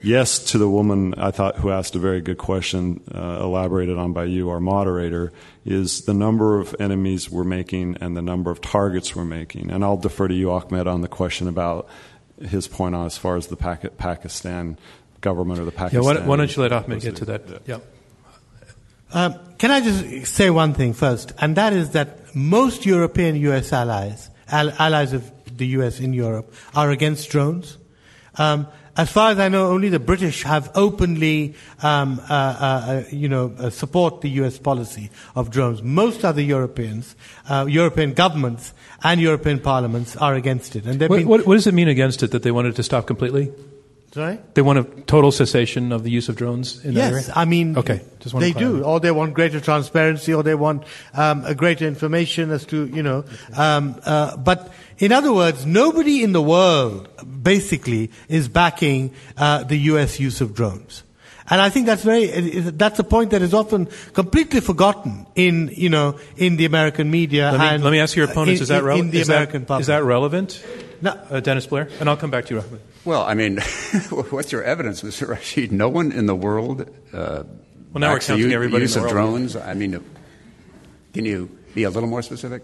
Yes, 0.04 0.40
to 0.52 0.58
the 0.58 0.68
woman 0.68 1.14
I 1.16 1.30
thought 1.30 1.58
who 1.58 1.70
asked 1.70 1.96
a 1.96 2.00
very 2.00 2.22
good 2.22 2.40
question, 2.40 3.02
uh, 3.14 3.40
elaborated 3.42 4.00
on 4.00 4.14
by 4.14 4.24
you, 4.24 4.50
our 4.50 4.60
moderator, 4.60 5.32
is 5.64 6.06
the 6.06 6.14
number 6.14 6.60
of 6.60 6.76
enemies 6.80 7.30
we're 7.30 7.44
making 7.44 7.98
and 8.02 8.18
the 8.18 8.22
number 8.22 8.50
of 8.50 8.62
targets 8.62 9.16
we're 9.16 9.26
making. 9.26 9.70
And 9.70 9.84
I'll 9.84 9.98
defer 9.98 10.28
to 10.28 10.34
you, 10.34 10.50
Ahmed, 10.52 10.88
on 10.88 11.02
the 11.02 11.08
question 11.08 11.48
about 11.48 11.88
his 12.42 12.68
point 12.68 12.96
on 12.96 13.06
as 13.06 13.18
far 13.18 13.36
as 13.36 13.48
the 13.48 13.56
Pakistan 13.56 14.80
government 15.22 15.60
or 15.60 15.66
the 15.66 15.72
Pakistan. 15.72 16.04
Yeah, 16.04 16.22
why, 16.22 16.28
why 16.28 16.36
don't 16.38 16.56
you 16.56 16.64
let 16.64 16.74
Ahmed 16.74 17.02
get 17.02 17.18
to 17.18 17.26
that? 17.26 17.48
Yeah. 17.48 17.58
yeah. 17.68 17.80
Um, 19.14 19.36
can 19.58 19.72
I 19.72 19.82
just 19.82 20.34
say 20.34 20.50
one 20.50 20.74
thing 20.74 20.94
first, 20.94 21.34
and 21.38 21.56
that 21.56 21.74
is 21.74 21.92
that 21.92 22.36
most 22.36 22.86
European 22.86 23.36
U.S. 23.36 23.74
allies, 23.74 24.30
al- 24.48 24.72
allies 24.72 25.14
of 25.14 25.30
the 25.58 25.68
U.S. 25.68 26.00
in 26.00 26.14
Europe, 26.14 26.54
are 26.74 26.90
against 26.90 27.30
drones. 27.30 27.78
Um, 28.38 28.68
as 28.98 29.12
far 29.12 29.32
as 29.32 29.40
I 29.40 29.48
know, 29.48 29.68
only 29.68 29.90
the 29.90 30.00
British 30.00 30.44
have 30.44 30.72
openly, 30.76 31.56
um, 31.82 32.20
uh, 32.30 32.34
uh, 32.34 32.34
uh 32.34 33.04
you 33.12 33.30
know, 33.30 33.54
uh, 33.58 33.70
support 33.70 34.22
the 34.22 34.30
U.S. 34.42 34.58
policy 34.58 35.10
of 35.36 35.50
drones. 35.50 35.82
Most 35.82 36.26
other 36.26 36.42
Europeans, 36.42 37.16
uh, 37.48 37.66
European 37.70 38.14
governments, 38.14 38.74
and 39.04 39.22
European 39.22 39.60
parliaments 39.60 40.16
are 40.18 40.36
against 40.36 40.76
it. 40.76 40.86
And 40.86 41.00
what, 41.02 41.18
been, 41.18 41.28
what, 41.28 41.46
what 41.46 41.56
does 41.56 41.68
it 41.68 41.74
mean 41.74 41.88
against 41.88 42.24
it 42.24 42.32
that 42.32 42.44
they 42.44 42.52
wanted 42.52 42.76
to 42.76 42.84
stop 42.84 43.08
completely? 43.08 43.52
Sorry? 44.14 44.40
They 44.56 44.62
want 44.62 44.80
a 44.80 44.84
total 45.04 45.32
cessation 45.32 45.94
of 45.94 46.04
the 46.04 46.12
use 46.12 46.28
of 46.28 46.36
drones 46.36 46.84
in 46.84 46.94
yes, 46.94 47.12
that 47.12 47.14
area? 47.14 47.34
I 47.34 47.46
mean, 47.46 47.78
okay, 47.78 48.02
just 48.20 48.38
they 48.38 48.52
do. 48.52 48.84
Or 48.84 49.00
they 49.00 49.12
want 49.12 49.34
greater 49.34 49.62
transparency, 49.62 50.34
or 50.34 50.44
they 50.44 50.56
want 50.56 50.84
um, 51.14 51.46
a 51.46 51.56
greater 51.56 51.88
information 51.88 52.52
as 52.52 52.66
to, 52.68 52.88
you 52.88 53.04
know. 53.04 53.24
Um, 53.56 53.96
uh, 54.04 54.36
but 54.36 54.74
in 54.98 55.14
other 55.14 55.32
words, 55.32 55.66
nobody 55.66 56.24
in 56.24 56.34
the 56.34 56.42
world 56.42 57.08
basically 57.42 58.12
is 58.28 58.50
backing 58.50 59.14
uh, 59.38 59.64
the 59.64 59.78
U.S. 59.78 60.20
use 60.20 60.42
of 60.42 60.54
drones. 60.54 61.04
And 61.50 61.62
I 61.62 61.70
think 61.70 61.86
that's 61.86 62.04
very, 62.04 62.28
that's 62.28 63.00
a 63.00 63.04
point 63.04 63.32
that 63.32 63.42
is 63.42 63.54
often 63.54 63.88
completely 64.14 64.60
forgotten 64.60 65.26
in, 65.36 65.70
you 65.74 65.90
know, 65.90 66.20
in 66.36 66.58
the 66.58 66.66
American 66.66 67.12
media. 67.12 67.52
Let 67.52 67.60
me, 67.60 67.68
and 67.68 67.84
let 67.84 67.92
me 67.92 68.00
ask 68.00 68.16
your 68.16 68.30
opponents, 68.30 68.60
in, 68.60 68.64
is 68.64 68.70
that 68.70 68.84
relevant? 68.84 69.12
The 69.12 69.20
is 69.20 69.30
American 69.30 69.66
public. 69.66 69.82
Is 69.82 69.88
that 69.88 70.04
relevant? 70.04 70.64
No. 71.02 71.12
Uh, 71.30 71.40
Dennis 71.40 71.66
Blair? 71.66 71.90
And 72.00 72.10
I'll 72.10 72.18
come 72.18 72.30
back 72.32 72.46
to 72.46 72.56
you, 72.56 72.62
Rahman. 72.62 72.80
Well, 73.06 73.24
I 73.24 73.34
mean, 73.34 73.58
what's 74.30 74.52
your 74.52 74.64
evidence, 74.64 75.02
Mr. 75.02 75.28
Rashid? 75.28 75.72
No 75.72 75.90
one 75.90 76.12
in 76.12 76.28
the 76.28 76.36
world. 76.36 76.82
Uh, 77.12 77.44
well, 77.92 78.00
now 78.00 78.14
we're 78.14 78.20
counting 78.20 78.50
the 78.50 78.54
everybody 78.56 78.84
use 78.84 78.96
in 78.96 79.02
the 79.02 79.08
of 79.08 79.14
drones. 79.14 79.56
I 79.56 79.74
mean, 79.74 80.04
can 81.14 81.26
you 81.26 81.50
be 81.74 81.84
a 81.84 81.90
little 81.90 82.10
more 82.10 82.22
specific? 82.22 82.64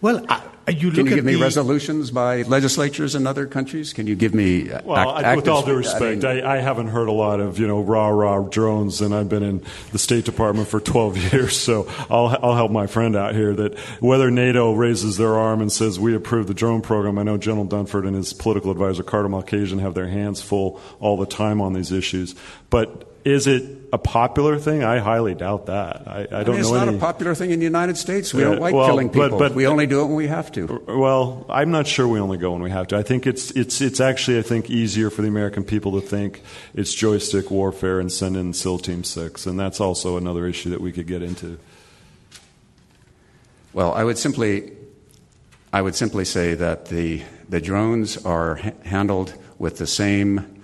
Well, 0.00 0.24
I, 0.28 0.42
you 0.68 0.90
Can 0.90 1.06
you 1.06 1.14
give 1.14 1.24
me 1.24 1.34
the, 1.34 1.40
resolutions 1.40 2.10
by 2.10 2.42
legislatures 2.42 3.14
in 3.14 3.26
other 3.26 3.46
countries? 3.46 3.92
Can 3.92 4.08
you 4.08 4.16
give 4.16 4.34
me 4.34 4.70
uh, 4.70 4.80
well, 4.84 5.16
act, 5.16 5.36
with 5.36 5.48
all 5.48 5.64
due 5.64 5.76
respect, 5.76 6.24
I, 6.24 6.34
mean, 6.34 6.44
I, 6.44 6.56
I, 6.56 6.58
haven't 6.58 6.88
heard 6.88 7.08
a 7.08 7.12
lot 7.12 7.38
of 7.38 7.60
you 7.60 7.68
know 7.68 7.80
rah 7.80 8.08
rah 8.08 8.40
drones, 8.40 9.00
and 9.00 9.14
I've 9.14 9.28
been 9.28 9.44
in 9.44 9.62
the 9.92 9.98
State 9.98 10.24
Department 10.24 10.66
for 10.66 10.80
12 10.80 11.16
years, 11.32 11.56
so 11.56 11.86
I'll 12.10 12.36
I'll 12.42 12.56
help 12.56 12.72
my 12.72 12.88
friend 12.88 13.14
out 13.14 13.34
here 13.34 13.54
that 13.54 13.78
whether 14.00 14.30
NATO 14.30 14.72
raises 14.72 15.16
their 15.16 15.34
arm 15.36 15.60
and 15.60 15.70
says 15.70 16.00
we 16.00 16.16
approve 16.16 16.48
the 16.48 16.54
drone 16.54 16.82
program, 16.82 17.18
I 17.18 17.22
know 17.22 17.36
General 17.36 17.66
Dunford 17.66 18.06
and 18.06 18.16
his 18.16 18.32
political 18.32 18.72
advisor 18.72 19.04
Carter 19.04 19.28
Malkasian 19.28 19.80
have 19.80 19.94
their 19.94 20.08
hands 20.08 20.42
full 20.42 20.80
all 20.98 21.16
the 21.16 21.26
time 21.26 21.60
on 21.60 21.74
these 21.74 21.92
issues, 21.92 22.34
but 22.70 23.15
is 23.26 23.48
it 23.48 23.64
a 23.92 23.98
popular 23.98 24.56
thing? 24.56 24.84
I 24.84 25.00
highly 25.00 25.34
doubt 25.34 25.66
that. 25.66 26.06
I, 26.06 26.20
I 26.20 26.26
don't 26.26 26.32
I 26.32 26.38
mean, 26.38 26.60
it's 26.60 26.70
know. 26.70 26.76
It's 26.76 26.86
not 26.86 26.94
a 26.94 26.98
popular 26.98 27.34
thing 27.34 27.50
in 27.50 27.58
the 27.58 27.64
United 27.64 27.96
States. 27.96 28.32
We 28.32 28.42
don't 28.42 28.58
uh, 28.58 28.60
like 28.60 28.72
well, 28.72 28.86
killing 28.86 29.08
people. 29.08 29.30
But, 29.30 29.38
but, 29.38 29.54
we 29.54 29.66
only 29.66 29.88
do 29.88 30.02
it 30.02 30.04
when 30.04 30.14
we 30.14 30.28
have 30.28 30.52
to. 30.52 30.80
Well, 30.86 31.44
I'm 31.48 31.72
not 31.72 31.88
sure 31.88 32.06
we 32.06 32.20
only 32.20 32.38
go 32.38 32.52
when 32.52 32.62
we 32.62 32.70
have 32.70 32.86
to. 32.88 32.96
I 32.96 33.02
think 33.02 33.26
it's 33.26 33.50
it's 33.50 33.80
it's 33.80 33.98
actually 33.98 34.38
I 34.38 34.42
think 34.42 34.70
easier 34.70 35.10
for 35.10 35.22
the 35.22 35.28
American 35.28 35.64
people 35.64 36.00
to 36.00 36.06
think 36.06 36.40
it's 36.72 36.94
joystick 36.94 37.50
warfare 37.50 37.98
and 37.98 38.12
send 38.12 38.36
in 38.36 38.52
SEAL 38.52 38.78
Team 38.78 39.02
Six, 39.02 39.44
and 39.44 39.58
that's 39.58 39.80
also 39.80 40.16
another 40.16 40.46
issue 40.46 40.70
that 40.70 40.80
we 40.80 40.92
could 40.92 41.08
get 41.08 41.20
into. 41.20 41.58
Well, 43.72 43.92
I 43.92 44.04
would 44.04 44.18
simply 44.18 44.70
I 45.72 45.82
would 45.82 45.96
simply 45.96 46.24
say 46.24 46.54
that 46.54 46.86
the 46.86 47.22
the 47.48 47.60
drones 47.60 48.24
are 48.24 48.54
ha- 48.54 48.70
handled 48.84 49.34
with 49.58 49.78
the 49.78 49.86
same 49.88 50.62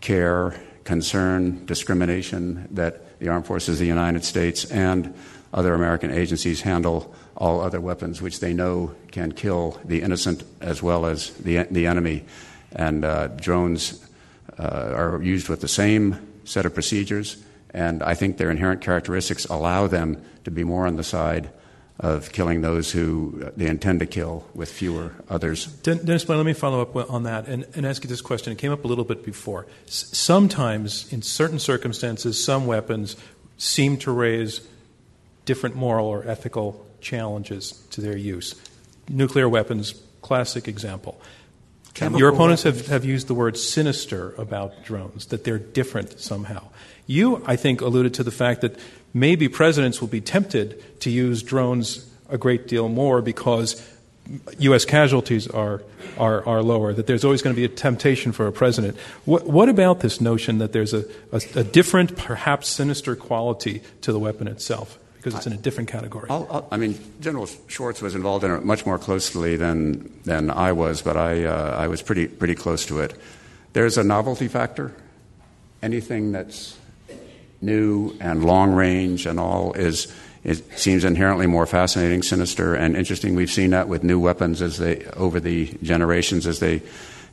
care 0.00 0.54
concern, 0.84 1.64
discrimination 1.66 2.68
that 2.72 3.18
the 3.18 3.28
armed 3.28 3.46
forces 3.46 3.76
of 3.76 3.78
the 3.80 3.86
United 3.86 4.24
States 4.24 4.64
and 4.66 5.14
other 5.52 5.74
American 5.74 6.10
agencies 6.10 6.60
handle 6.62 7.14
all 7.36 7.60
other 7.60 7.80
weapons 7.80 8.20
which 8.20 8.40
they 8.40 8.52
know 8.52 8.94
can 9.10 9.32
kill 9.32 9.80
the 9.84 10.02
innocent 10.02 10.42
as 10.60 10.82
well 10.82 11.06
as 11.06 11.30
the, 11.30 11.66
the 11.70 11.86
enemy. 11.86 12.24
And 12.72 13.04
uh, 13.04 13.28
drones 13.28 14.04
uh, 14.58 14.92
are 14.94 15.22
used 15.22 15.48
with 15.48 15.60
the 15.60 15.68
same 15.68 16.18
set 16.44 16.66
of 16.66 16.74
procedures, 16.74 17.36
and 17.70 18.02
I 18.02 18.14
think 18.14 18.36
their 18.36 18.50
inherent 18.50 18.82
characteristics 18.82 19.44
allow 19.46 19.86
them 19.86 20.22
to 20.44 20.50
be 20.50 20.64
more 20.64 20.86
on 20.86 20.96
the 20.96 21.04
side 21.04 21.50
of 22.00 22.32
killing 22.32 22.60
those 22.60 22.90
who 22.90 23.40
uh, 23.44 23.50
they 23.56 23.66
intend 23.66 24.00
to 24.00 24.06
kill 24.06 24.48
with 24.52 24.70
fewer 24.70 25.12
others. 25.28 25.66
Dennis 25.66 26.28
let 26.28 26.44
me 26.44 26.52
follow 26.52 26.80
up 26.80 27.10
on 27.10 27.22
that 27.22 27.46
and, 27.46 27.64
and, 27.74 27.86
ask 27.86 28.02
you 28.02 28.08
this 28.08 28.20
question. 28.20 28.52
It 28.52 28.58
came 28.58 28.72
up 28.72 28.84
a 28.84 28.88
little 28.88 29.04
bit 29.04 29.24
before. 29.24 29.66
S- 29.86 30.10
sometimes, 30.12 31.12
in 31.12 31.22
certain 31.22 31.60
circumstances, 31.60 32.42
some 32.42 32.66
weapons 32.66 33.16
seem 33.58 33.96
to 33.98 34.10
raise 34.10 34.60
different 35.44 35.76
moral 35.76 36.06
or 36.06 36.26
ethical 36.26 36.84
challenges 37.00 37.72
to 37.90 38.00
their 38.00 38.16
use. 38.16 38.60
Nuclear 39.08 39.48
weapons, 39.48 39.94
classic 40.20 40.66
example. 40.66 41.20
Chemical 41.92 42.18
Your 42.18 42.30
opponents 42.30 42.64
have, 42.64 42.88
have 42.88 43.04
used 43.04 43.28
the 43.28 43.34
word 43.34 43.56
sinister 43.56 44.34
about 44.36 44.84
drones, 44.84 45.26
that 45.26 45.44
they're 45.44 45.60
different 45.60 46.18
somehow. 46.18 46.68
You, 47.06 47.42
I 47.46 47.56
think, 47.56 47.80
alluded 47.80 48.14
to 48.14 48.22
the 48.22 48.30
fact 48.30 48.60
that 48.62 48.78
maybe 49.12 49.48
presidents 49.48 50.00
will 50.00 50.08
be 50.08 50.20
tempted 50.20 51.00
to 51.00 51.10
use 51.10 51.42
drones 51.42 52.10
a 52.28 52.38
great 52.38 52.66
deal 52.66 52.88
more 52.88 53.22
because 53.22 53.80
U.S. 54.58 54.84
casualties 54.84 55.46
are, 55.48 55.82
are, 56.18 56.46
are 56.46 56.62
lower, 56.62 56.92
that 56.92 57.06
there's 57.06 57.24
always 57.24 57.42
going 57.42 57.54
to 57.54 57.60
be 57.60 57.64
a 57.64 57.68
temptation 57.68 58.32
for 58.32 58.46
a 58.46 58.52
president. 58.52 58.96
What, 59.24 59.46
what 59.46 59.68
about 59.68 60.00
this 60.00 60.20
notion 60.20 60.58
that 60.58 60.72
there's 60.72 60.94
a, 60.94 61.04
a, 61.30 61.40
a, 61.56 61.64
different, 61.64 62.16
perhaps 62.16 62.68
sinister 62.68 63.16
quality 63.16 63.82
to 64.00 64.12
the 64.12 64.18
weapon 64.18 64.48
itself? 64.48 64.98
Because 65.16 65.34
it's 65.34 65.46
in 65.46 65.52
a 65.52 65.58
different 65.58 65.90
category. 65.90 66.26
I'll, 66.28 66.46
I'll, 66.50 66.68
i 66.70 66.76
mean, 66.76 66.98
General 67.20 67.46
Schwartz 67.68 68.02
was 68.02 68.14
involved 68.14 68.44
in 68.44 68.50
it 68.50 68.64
much 68.64 68.84
more 68.84 68.98
closely 68.98 69.56
than, 69.56 70.12
than 70.24 70.50
I 70.50 70.72
was, 70.72 71.00
but 71.00 71.16
I, 71.16 71.44
uh, 71.44 71.76
I 71.78 71.88
was 71.88 72.02
pretty, 72.02 72.26
pretty 72.26 72.54
close 72.54 72.84
to 72.86 73.00
it. 73.00 73.14
There's 73.72 73.96
a 73.96 74.04
novelty 74.04 74.48
factor. 74.48 74.94
Anything 75.82 76.32
that's 76.32 76.78
new 77.64 78.14
and 78.20 78.44
long 78.44 78.72
range 78.72 79.26
and 79.26 79.40
all 79.40 79.72
is 79.72 80.12
it 80.44 80.78
seems 80.78 81.04
inherently 81.04 81.46
more 81.46 81.64
fascinating, 81.64 82.22
sinister, 82.22 82.74
and 82.74 82.96
interesting. 82.96 83.34
We've 83.34 83.50
seen 83.50 83.70
that 83.70 83.88
with 83.88 84.04
new 84.04 84.20
weapons 84.20 84.60
as 84.60 84.76
they 84.76 85.04
over 85.16 85.40
the 85.40 85.74
generations 85.82 86.46
as 86.46 86.58
they 86.60 86.82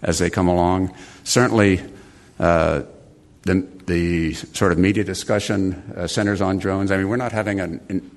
as 0.01 0.19
they 0.19 0.29
come 0.29 0.47
along. 0.47 0.93
Certainly, 1.25 1.81
uh, 2.39 2.83
the 3.43 3.67
the 3.85 4.33
sort 4.33 4.71
of 4.71 4.77
media 4.77 5.03
discussion 5.03 5.93
uh, 5.95 6.07
centers 6.07 6.39
on 6.39 6.57
drones. 6.57 6.89
I 6.89 6.97
mean, 6.97 7.09
we're 7.09 7.17
not 7.17 7.33
having 7.33 7.59
an, 7.59 7.81
an 7.89 8.11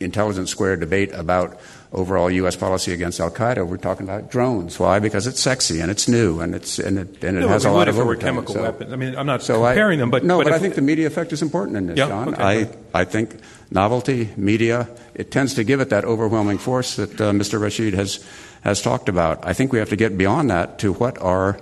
intelligence 0.00 0.50
square 0.50 0.76
debate 0.76 1.12
about 1.12 1.60
overall 1.94 2.30
U.S. 2.30 2.56
policy 2.56 2.92
against 2.92 3.20
Al 3.20 3.30
Qaeda. 3.30 3.66
We're 3.66 3.76
talking 3.76 4.04
about 4.04 4.30
drones. 4.30 4.78
Why? 4.78 4.98
Because 4.98 5.26
it's 5.26 5.40
sexy 5.40 5.80
and 5.80 5.90
it's 5.90 6.08
new 6.08 6.40
and 6.40 6.54
it's 6.54 6.78
and 6.78 6.98
it, 6.98 7.24
and 7.24 7.38
it 7.38 7.40
no, 7.40 7.48
has 7.48 7.64
a 7.64 7.70
lot 7.70 7.88
of 7.88 7.98
overtime. 7.98 8.34
chemical 8.34 8.54
so, 8.54 8.62
weapons. 8.62 8.92
I 8.92 8.96
mean, 8.96 9.16
I'm 9.16 9.26
not 9.26 9.42
so 9.42 9.64
comparing 9.64 9.98
I, 9.98 10.02
them, 10.02 10.10
but 10.10 10.24
no, 10.24 10.38
but, 10.38 10.44
but 10.44 10.52
I 10.52 10.58
think 10.58 10.74
the 10.74 10.82
media 10.82 11.06
effect 11.06 11.32
is 11.32 11.40
important 11.40 11.76
in 11.76 11.86
this, 11.86 11.96
yeah, 11.96 12.08
John. 12.08 12.34
Okay, 12.34 12.42
I 12.42 12.56
right. 12.56 12.78
I 12.92 13.04
think 13.04 13.40
novelty, 13.70 14.30
media, 14.36 14.88
it 15.14 15.30
tends 15.30 15.54
to 15.54 15.64
give 15.64 15.80
it 15.80 15.90
that 15.90 16.04
overwhelming 16.04 16.58
force 16.58 16.96
that 16.96 17.20
uh, 17.20 17.30
Mr. 17.30 17.60
Rashid 17.60 17.94
has 17.94 18.24
has 18.62 18.82
talked 18.82 19.08
about. 19.08 19.46
I 19.46 19.52
think 19.52 19.72
we 19.72 19.78
have 19.78 19.90
to 19.90 19.96
get 19.96 20.18
beyond 20.18 20.50
that 20.50 20.78
to 20.80 20.92
what 20.92 21.20
are 21.22 21.58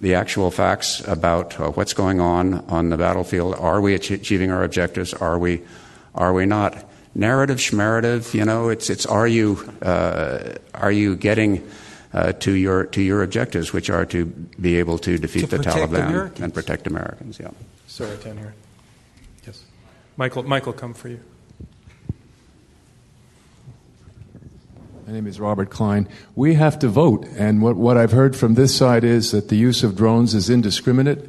the 0.00 0.14
actual 0.14 0.50
facts 0.50 1.06
about 1.06 1.58
uh, 1.58 1.70
what's 1.70 1.94
going 1.94 2.20
on 2.20 2.64
on 2.68 2.90
the 2.90 2.96
battlefield. 2.96 3.54
Are 3.54 3.80
we 3.80 3.94
achieving 3.94 4.50
our 4.50 4.62
objectives? 4.62 5.14
Are 5.14 5.38
we 5.38 5.62
are 6.14 6.32
we 6.32 6.46
not? 6.46 6.89
Narrative 7.14 7.58
schmarative, 7.58 8.34
you 8.34 8.44
know, 8.44 8.68
it's, 8.68 8.90
it's 8.90 9.06
are 9.06 9.26
you, 9.26 9.58
uh, 9.82 10.54
are 10.74 10.92
you 10.92 11.16
getting 11.16 11.68
uh, 12.12 12.32
to, 12.32 12.52
your, 12.52 12.84
to 12.86 13.02
your 13.02 13.22
objectives, 13.22 13.72
which 13.72 13.90
are 13.90 14.04
to 14.06 14.26
be 14.26 14.76
able 14.78 14.98
to 14.98 15.18
defeat 15.18 15.48
to 15.50 15.58
the 15.58 15.58
Taliban 15.58 16.08
Americans. 16.08 16.40
and 16.40 16.54
protect 16.54 16.86
Americans, 16.86 17.38
yeah. 17.38 17.50
Sir, 17.86 18.16
down 18.16 18.38
here. 18.38 18.54
Yes. 19.46 19.62
Michael, 20.16 20.42
Michael, 20.42 20.72
come 20.72 20.94
for 20.94 21.08
you. 21.08 21.20
My 25.06 25.14
name 25.14 25.26
is 25.26 25.40
Robert 25.40 25.70
Klein. 25.70 26.08
We 26.36 26.54
have 26.54 26.78
to 26.80 26.88
vote, 26.88 27.26
and 27.36 27.62
what, 27.62 27.74
what 27.74 27.96
I've 27.96 28.12
heard 28.12 28.36
from 28.36 28.54
this 28.54 28.72
side 28.76 29.02
is 29.02 29.32
that 29.32 29.48
the 29.48 29.56
use 29.56 29.82
of 29.82 29.96
drones 29.96 30.34
is 30.34 30.48
indiscriminate 30.48 31.28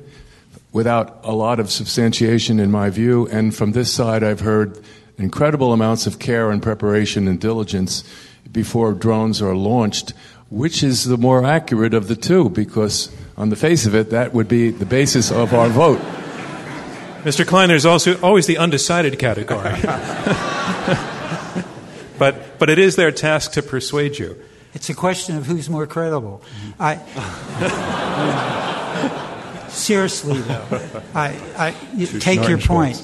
without 0.71 1.19
a 1.23 1.33
lot 1.33 1.59
of 1.59 1.71
substantiation, 1.71 2.59
in 2.59 2.69
my 2.69 2.91
view. 2.91 3.27
And 3.29 3.55
from 3.55 3.71
this 3.71 3.91
side, 3.91 4.23
I've 4.23 4.41
heard 4.41 4.79
incredible 5.21 5.73
amounts 5.73 6.07
of 6.07 6.19
care 6.19 6.51
and 6.51 6.61
preparation 6.61 7.27
and 7.27 7.39
diligence 7.39 8.03
before 8.51 8.93
drones 8.93 9.41
are 9.41 9.55
launched. 9.55 10.13
Which 10.49 10.83
is 10.83 11.05
the 11.05 11.17
more 11.17 11.45
accurate 11.45 11.93
of 11.93 12.09
the 12.09 12.15
two? 12.15 12.49
Because 12.49 13.09
on 13.37 13.49
the 13.49 13.55
face 13.55 13.85
of 13.85 13.95
it, 13.95 14.09
that 14.09 14.33
would 14.33 14.49
be 14.49 14.69
the 14.69 14.85
basis 14.85 15.31
of 15.31 15.53
our 15.53 15.69
vote. 15.69 16.01
Mr. 17.23 17.47
Klein, 17.47 17.69
there's 17.69 17.85
also 17.85 18.19
always 18.21 18.47
the 18.47 18.57
undecided 18.57 19.17
category. 19.19 19.71
but, 22.19 22.59
but 22.59 22.69
it 22.69 22.79
is 22.79 22.95
their 22.97 23.11
task 23.11 23.53
to 23.53 23.61
persuade 23.61 24.17
you. 24.17 24.35
It's 24.73 24.89
a 24.89 24.93
question 24.93 25.37
of 25.37 25.45
who's 25.45 25.69
more 25.69 25.85
credible. 25.85 26.41
Mm-hmm. 26.79 26.81
I, 26.81 26.97
seriously, 29.69 30.39
though, 30.41 30.65
I, 31.13 31.39
I 31.57 31.75
you 31.95 32.07
take 32.07 32.47
your 32.49 32.57
point. 32.57 33.01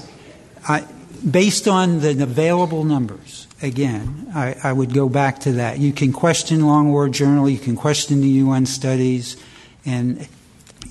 I, 0.68 0.86
based 1.30 1.68
on 1.68 2.00
the 2.00 2.22
available 2.24 2.84
numbers, 2.84 3.48
again, 3.62 4.32
I, 4.34 4.56
I, 4.64 4.74
would 4.74 4.94
go 4.94 5.10
back 5.10 5.40
to 5.42 5.54
that. 5.54 5.80
You 5.80 5.94
can 5.94 6.14
question 6.14 6.66
Long 6.66 6.92
War 6.92 7.10
Journal, 7.10 7.50
you 7.50 7.58
can 7.58 7.76
question 7.76 8.22
the 8.22 8.28
UN 8.28 8.66
studies, 8.66 9.38
and 9.86 10.28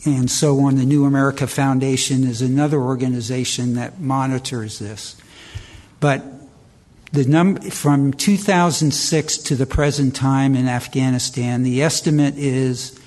and 0.04 0.30
so 0.30 0.60
on. 0.60 0.76
The 0.76 0.84
New 0.84 1.04
America 1.04 1.46
Foundation 1.46 2.24
is 2.24 2.42
another 2.42 2.80
organization 2.80 3.74
that 3.74 4.00
monitors 4.00 4.78
this. 4.78 5.16
But 6.00 6.22
the 7.12 7.24
num- 7.24 7.56
from 7.56 8.12
2006 8.12 9.38
to 9.38 9.56
the 9.56 9.66
present 9.66 10.14
time 10.14 10.54
in 10.54 10.68
Afghanistan, 10.68 11.62
the 11.62 11.82
estimate 11.82 12.36
is 12.36 12.98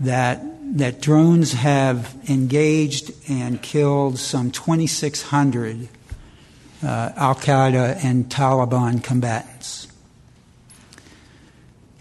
that 0.00 0.42
that 0.76 1.00
drones 1.00 1.54
have 1.54 2.14
engaged 2.28 3.12
and 3.28 3.62
killed 3.62 4.18
some 4.18 4.50
2,600 4.50 5.88
uh, 6.82 7.12
Al 7.16 7.34
Qaeda 7.34 8.04
and 8.04 8.28
Taliban 8.28 9.02
combatants. 9.02 9.88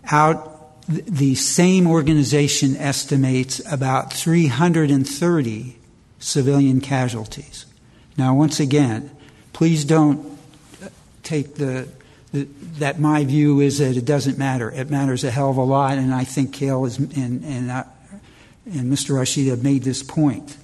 Out, 0.10 0.54
the 0.88 1.36
same 1.36 1.88
organization 1.88 2.76
estimates 2.78 3.62
about 3.70 4.14
330 4.14 5.78
civilian 6.20 6.82
casualties. 6.82 7.66
Now, 8.18 8.36
once 8.36 8.60
again, 8.60 9.12
please 9.54 9.84
don't 9.84 10.38
take 11.24 11.56
the, 11.56 11.88
the, 12.32 12.48
that 12.80 13.00
my 13.00 13.26
view 13.26 13.60
is 13.60 13.80
that 13.80 13.98
it 13.98 14.06
doesn't 14.06 14.38
matter. 14.38 14.72
It 14.72 14.90
matters 14.90 15.24
a 15.24 15.32
hell 15.32 15.50
of 15.50 15.58
a 15.58 15.64
lot, 15.64 15.98
and 15.98 16.14
I 16.14 16.24
think 16.24 16.56
Kael 16.56 16.88
is, 16.88 16.98
and, 16.98 17.44
and, 17.44 17.70
uh, 17.70 17.84
and 18.66 18.92
Mr. 18.92 19.18
Rashid 19.18 19.48
have 19.48 19.64
made 19.64 19.84
this 19.84 20.04
point. 20.04 20.56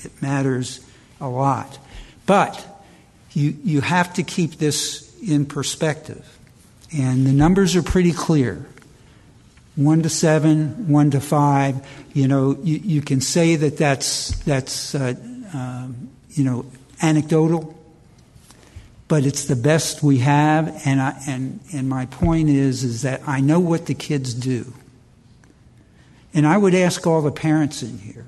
It 0.00 0.20
matters 0.20 0.80
a 1.20 1.28
lot. 1.28 1.78
But 2.26 2.66
you, 3.32 3.56
you 3.64 3.80
have 3.80 4.14
to 4.14 4.22
keep 4.22 4.58
this 4.58 5.12
in 5.20 5.46
perspective. 5.46 6.38
And 6.96 7.26
the 7.26 7.32
numbers 7.32 7.76
are 7.76 7.82
pretty 7.82 8.12
clear. 8.12 8.66
One 9.76 10.02
to 10.02 10.08
seven, 10.08 10.88
one 10.88 11.12
to 11.12 11.20
five. 11.20 11.86
You 12.12 12.26
know, 12.28 12.58
you, 12.62 12.78
you 12.78 13.02
can 13.02 13.20
say 13.20 13.56
that 13.56 13.76
that's, 13.76 14.36
that's 14.40 14.94
uh, 14.94 15.14
um, 15.54 16.10
you 16.30 16.44
know, 16.44 16.66
anecdotal, 17.00 17.78
but 19.08 19.24
it's 19.24 19.44
the 19.44 19.56
best 19.56 20.02
we 20.02 20.18
have. 20.18 20.82
And, 20.84 21.00
I, 21.00 21.20
and, 21.26 21.60
and 21.72 21.88
my 21.88 22.06
point 22.06 22.48
is, 22.48 22.82
is 22.82 23.02
that 23.02 23.22
I 23.26 23.40
know 23.40 23.60
what 23.60 23.86
the 23.86 23.94
kids 23.94 24.34
do. 24.34 24.72
And 26.34 26.46
I 26.46 26.56
would 26.56 26.74
ask 26.74 27.06
all 27.06 27.22
the 27.22 27.32
parents 27.32 27.82
in 27.82 27.98
here, 27.98 28.26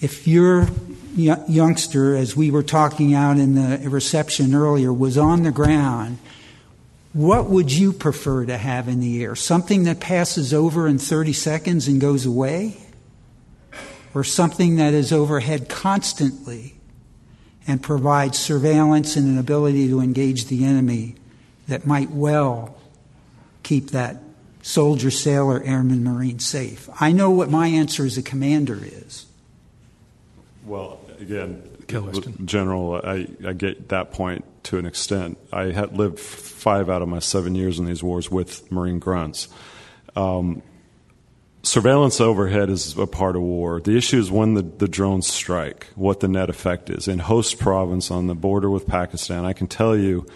if 0.00 0.26
your 0.26 0.68
youngster, 1.14 2.14
as 2.16 2.36
we 2.36 2.50
were 2.50 2.62
talking 2.62 3.14
out 3.14 3.38
in 3.38 3.54
the 3.54 3.88
reception 3.88 4.54
earlier, 4.54 4.92
was 4.92 5.16
on 5.16 5.42
the 5.42 5.50
ground, 5.50 6.18
what 7.12 7.48
would 7.48 7.72
you 7.72 7.94
prefer 7.94 8.44
to 8.44 8.58
have 8.58 8.88
in 8.88 9.00
the 9.00 9.22
air? 9.22 9.34
Something 9.34 9.84
that 9.84 10.00
passes 10.00 10.52
over 10.52 10.86
in 10.86 10.98
30 10.98 11.32
seconds 11.32 11.88
and 11.88 11.98
goes 11.98 12.26
away? 12.26 12.76
Or 14.14 14.22
something 14.22 14.76
that 14.76 14.92
is 14.92 15.12
overhead 15.12 15.68
constantly 15.68 16.74
and 17.66 17.82
provides 17.82 18.38
surveillance 18.38 19.16
and 19.16 19.26
an 19.28 19.38
ability 19.38 19.88
to 19.88 20.00
engage 20.00 20.46
the 20.46 20.64
enemy 20.64 21.16
that 21.68 21.86
might 21.86 22.10
well 22.10 22.78
keep 23.62 23.90
that 23.90 24.22
soldier, 24.62 25.10
sailor, 25.10 25.62
airman, 25.62 26.04
marine 26.04 26.38
safe? 26.38 26.88
I 27.00 27.12
know 27.12 27.30
what 27.30 27.50
my 27.50 27.68
answer 27.68 28.04
as 28.04 28.18
a 28.18 28.22
commander 28.22 28.78
is. 28.82 29.25
Well, 30.66 31.00
again, 31.20 31.62
General, 32.44 32.96
I, 32.96 33.28
I 33.46 33.52
get 33.52 33.90
that 33.90 34.10
point 34.10 34.44
to 34.64 34.78
an 34.78 34.86
extent. 34.86 35.38
I 35.52 35.70
had 35.70 35.96
lived 35.96 36.18
five 36.18 36.90
out 36.90 37.02
of 37.02 37.08
my 37.08 37.20
seven 37.20 37.54
years 37.54 37.78
in 37.78 37.84
these 37.84 38.02
wars 38.02 38.28
with 38.32 38.70
Marine 38.72 38.98
grunts. 38.98 39.46
Um, 40.16 40.62
surveillance 41.62 42.20
overhead 42.20 42.68
is 42.68 42.98
a 42.98 43.06
part 43.06 43.36
of 43.36 43.42
war. 43.42 43.80
The 43.80 43.96
issue 43.96 44.18
is 44.18 44.28
when 44.28 44.54
the, 44.54 44.62
the 44.62 44.88
drones 44.88 45.28
strike, 45.28 45.86
what 45.94 46.18
the 46.18 46.26
net 46.26 46.50
effect 46.50 46.90
is. 46.90 47.06
In 47.06 47.20
Khost 47.20 47.60
province 47.60 48.10
on 48.10 48.26
the 48.26 48.34
border 48.34 48.68
with 48.68 48.88
Pakistan, 48.88 49.44
I 49.44 49.52
can 49.52 49.68
tell 49.68 49.96
you 49.96 50.26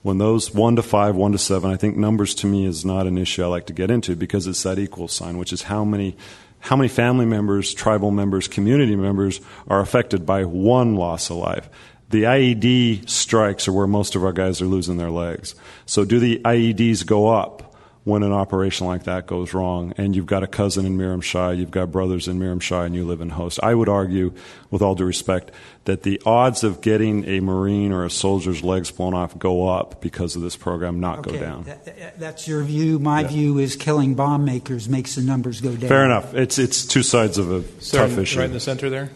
when 0.00 0.16
those 0.16 0.54
one 0.54 0.76
to 0.76 0.82
five, 0.82 1.14
one 1.14 1.32
to 1.32 1.38
seven, 1.38 1.70
I 1.70 1.76
think 1.76 1.98
numbers 1.98 2.34
to 2.36 2.46
me 2.46 2.64
is 2.64 2.86
not 2.86 3.06
an 3.06 3.18
issue 3.18 3.42
I 3.42 3.48
like 3.48 3.66
to 3.66 3.74
get 3.74 3.90
into 3.90 4.16
because 4.16 4.46
it's 4.46 4.62
that 4.62 4.78
equal 4.78 5.08
sign, 5.08 5.36
which 5.36 5.52
is 5.52 5.62
how 5.62 5.84
many 5.84 6.16
how 6.64 6.76
many 6.76 6.88
family 6.88 7.26
members, 7.26 7.74
tribal 7.74 8.10
members, 8.10 8.48
community 8.48 8.96
members 8.96 9.38
are 9.68 9.80
affected 9.80 10.24
by 10.24 10.46
one 10.46 10.96
loss 10.96 11.28
of 11.28 11.36
life. 11.36 11.68
The 12.08 12.22
IED 12.22 13.06
strikes 13.06 13.68
are 13.68 13.72
where 13.72 13.86
most 13.86 14.16
of 14.16 14.24
our 14.24 14.32
guys 14.32 14.62
are 14.62 14.66
losing 14.66 14.96
their 14.96 15.10
legs. 15.10 15.54
So 15.84 16.06
do 16.06 16.18
the 16.18 16.40
IEDs 16.42 17.04
go 17.04 17.28
up 17.28 17.73
when 18.04 18.22
an 18.22 18.32
operation 18.32 18.86
like 18.86 19.04
that 19.04 19.26
goes 19.26 19.54
wrong 19.54 19.94
and 19.96 20.14
you've 20.14 20.26
got 20.26 20.42
a 20.42 20.46
cousin 20.46 20.84
in 20.84 20.96
Miramshai, 20.96 21.52
you've 21.52 21.70
got 21.70 21.90
brothers 21.90 22.28
in 22.28 22.38
Miramshai, 22.38 22.84
and 22.84 22.94
you 22.94 23.04
live 23.04 23.22
in 23.22 23.30
Khost. 23.30 23.58
I 23.62 23.74
would 23.74 23.88
argue, 23.88 24.34
with 24.70 24.82
all 24.82 24.94
due 24.94 25.06
respect, 25.06 25.50
that 25.86 26.02
the 26.02 26.20
odds 26.26 26.64
of 26.64 26.82
getting 26.82 27.24
a 27.24 27.40
Marine 27.40 27.92
or 27.92 28.04
a 28.04 28.10
soldier's 28.10 28.62
legs 28.62 28.90
blown 28.90 29.14
off 29.14 29.38
go 29.38 29.68
up 29.68 30.02
because 30.02 30.36
of 30.36 30.42
this 30.42 30.54
program, 30.54 31.00
not 31.00 31.20
okay, 31.20 31.32
go 31.32 31.38
down. 31.38 31.64
That, 31.64 32.18
that's 32.18 32.46
your 32.46 32.62
view. 32.62 32.98
My 32.98 33.22
yeah. 33.22 33.28
view 33.28 33.58
is 33.58 33.74
killing 33.74 34.14
bomb 34.14 34.44
makers 34.44 34.86
makes 34.86 35.14
the 35.14 35.22
numbers 35.22 35.62
go 35.62 35.74
down. 35.74 35.88
Fair 35.88 36.04
enough. 36.04 36.34
It's, 36.34 36.58
it's 36.58 36.84
two 36.84 37.02
sides 37.02 37.38
of 37.38 37.50
a 37.50 37.62
Sir, 37.80 38.06
tough 38.06 38.18
issue. 38.18 38.40
Right 38.40 38.46
in 38.46 38.52
the 38.52 38.60
center 38.60 38.90
there. 38.90 39.10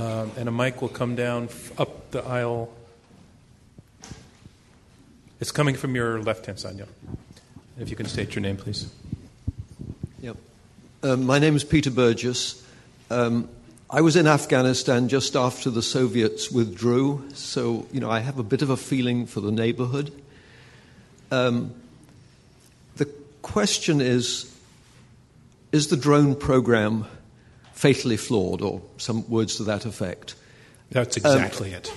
Um, 0.00 0.32
and 0.36 0.48
a 0.48 0.52
mic 0.52 0.82
will 0.82 0.88
come 0.88 1.14
down 1.14 1.48
up 1.78 2.10
the 2.10 2.24
aisle. 2.24 2.72
It's 5.40 5.52
coming 5.52 5.76
from 5.76 5.94
your 5.94 6.20
left 6.20 6.46
hand 6.46 6.58
side, 6.58 6.76
yeah. 6.78 6.86
If 7.78 7.88
you 7.88 7.96
can 7.96 8.06
state 8.06 8.34
your 8.34 8.42
name, 8.42 8.56
please. 8.56 8.92
Yep. 10.20 10.36
Um, 11.02 11.24
my 11.24 11.38
name 11.38 11.56
is 11.56 11.64
Peter 11.64 11.90
Burgess. 11.90 12.62
Um, 13.10 13.48
I 13.88 14.02
was 14.02 14.14
in 14.14 14.26
Afghanistan 14.26 15.08
just 15.08 15.36
after 15.36 15.70
the 15.70 15.82
Soviets 15.82 16.50
withdrew, 16.50 17.28
so 17.34 17.86
you 17.90 18.00
know 18.00 18.10
I 18.10 18.20
have 18.20 18.38
a 18.38 18.42
bit 18.42 18.62
of 18.62 18.70
a 18.70 18.76
feeling 18.76 19.26
for 19.26 19.40
the 19.40 19.50
neighborhood. 19.50 20.12
Um, 21.30 21.74
the 22.96 23.06
question 23.40 24.00
is: 24.02 24.54
Is 25.72 25.88
the 25.88 25.96
drone 25.96 26.34
program 26.34 27.06
fatally 27.72 28.18
flawed, 28.18 28.60
or 28.60 28.82
some 28.98 29.28
words 29.30 29.56
to 29.56 29.64
that 29.64 29.86
effect? 29.86 30.34
That's 30.90 31.16
exactly 31.16 31.72
it. 31.72 31.90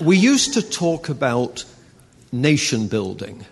we 0.00 0.16
used 0.16 0.54
to 0.54 0.62
talk 0.62 1.08
about 1.08 1.64
nation 2.34 2.88
building. 2.88 3.46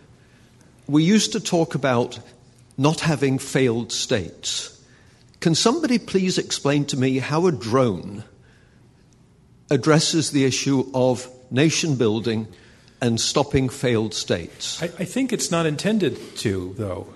We 0.89 1.05
used 1.05 1.33
to 1.33 1.41
talk 1.41 1.75
about 1.75 2.19
not 2.77 3.01
having 3.01 3.39
failed 3.39 3.93
states. 3.93 4.81
Can 5.41 5.55
somebody 5.55 5.99
please 5.99 6.37
explain 6.37 6.85
to 6.87 6.97
me 6.97 7.19
how 7.19 7.47
a 7.47 7.53
drone 7.53 8.25
addresses 9.71 10.33
the 10.33 10.45
issue 10.45 10.91
of 10.95 11.29
nation 11.51 11.97
building 11.97 12.49
and 13.01 13.21
stopping 13.21 13.69
failed 13.69 14.15
states? 14.15 14.83
I, 14.83 14.87
I 14.87 15.05
think 15.05 15.33
it's 15.33 15.51
not 15.51 15.65
intended 15.65 16.37
to, 16.39 16.75
though. 16.77 17.07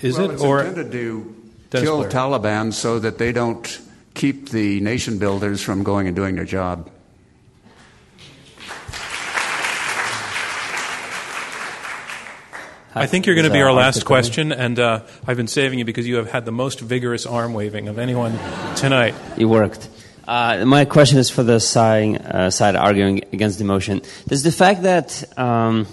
Is 0.00 0.16
well, 0.16 0.30
it? 0.30 0.34
It's 0.34 0.42
or 0.42 0.62
intended 0.62 0.92
to 0.92 1.34
kill 1.70 1.98
Blair. 1.98 2.10
Taliban 2.10 2.72
so 2.72 2.98
that 3.00 3.18
they 3.18 3.32
don't 3.32 3.80
keep 4.14 4.50
the 4.50 4.80
nation 4.80 5.18
builders 5.18 5.62
from 5.62 5.82
going 5.82 6.06
and 6.06 6.14
doing 6.14 6.36
their 6.36 6.44
job. 6.44 6.90
I 12.92 13.06
think 13.06 13.26
you're 13.26 13.36
going 13.36 13.46
to 13.46 13.52
be 13.52 13.62
our 13.62 13.72
last 13.72 14.04
question, 14.04 14.50
and 14.50 14.76
uh, 14.78 15.02
I've 15.24 15.36
been 15.36 15.46
saving 15.46 15.78
you 15.78 15.84
because 15.84 16.08
you 16.08 16.16
have 16.16 16.28
had 16.28 16.44
the 16.44 16.50
most 16.50 16.80
vigorous 16.80 17.24
arm 17.24 17.54
waving 17.54 17.86
of 17.86 18.00
anyone 18.00 18.36
tonight. 18.74 19.14
It 19.36 19.44
worked. 19.44 19.88
Uh, 20.26 20.64
my 20.64 20.84
question 20.84 21.18
is 21.18 21.30
for 21.30 21.44
the 21.44 21.60
side, 21.60 22.20
uh, 22.20 22.50
side 22.50 22.74
arguing 22.74 23.22
against 23.32 23.58
the 23.58 23.64
motion. 23.64 24.02
Does 24.26 24.42
the 24.42 24.50
fact 24.50 24.82
that 24.82 25.22
um, 25.38 25.86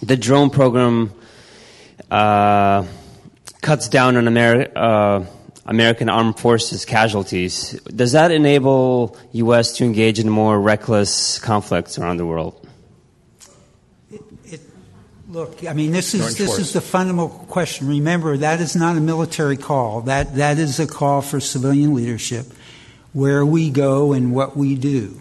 the 0.00 0.16
drone 0.16 0.50
program 0.50 1.12
uh, 2.10 2.86
cuts 3.60 3.88
down 3.88 4.16
on 4.16 4.24
Ameri- 4.24 4.70
uh, 4.76 5.24
American 5.66 6.08
armed 6.08 6.38
forces 6.38 6.84
casualties, 6.84 7.72
does 7.94 8.12
that 8.12 8.30
enable 8.30 9.16
U.S. 9.32 9.72
to 9.78 9.84
engage 9.84 10.20
in 10.20 10.28
more 10.28 10.60
reckless 10.60 11.40
conflicts 11.40 11.98
around 11.98 12.18
the 12.18 12.26
world? 12.26 12.67
Look, 15.38 15.64
I 15.64 15.72
mean, 15.72 15.92
this 15.92 16.14
is 16.14 16.36
this 16.36 16.58
is 16.58 16.72
the 16.72 16.80
fundamental 16.80 17.28
question. 17.28 17.86
Remember, 17.86 18.36
that 18.38 18.60
is 18.60 18.74
not 18.74 18.96
a 18.96 19.00
military 19.00 19.56
call. 19.56 20.00
That 20.00 20.34
that 20.34 20.58
is 20.58 20.80
a 20.80 20.86
call 20.88 21.22
for 21.22 21.38
civilian 21.38 21.94
leadership, 21.94 22.46
where 23.12 23.46
we 23.46 23.70
go 23.70 24.12
and 24.12 24.34
what 24.34 24.56
we 24.56 24.74
do. 24.74 25.20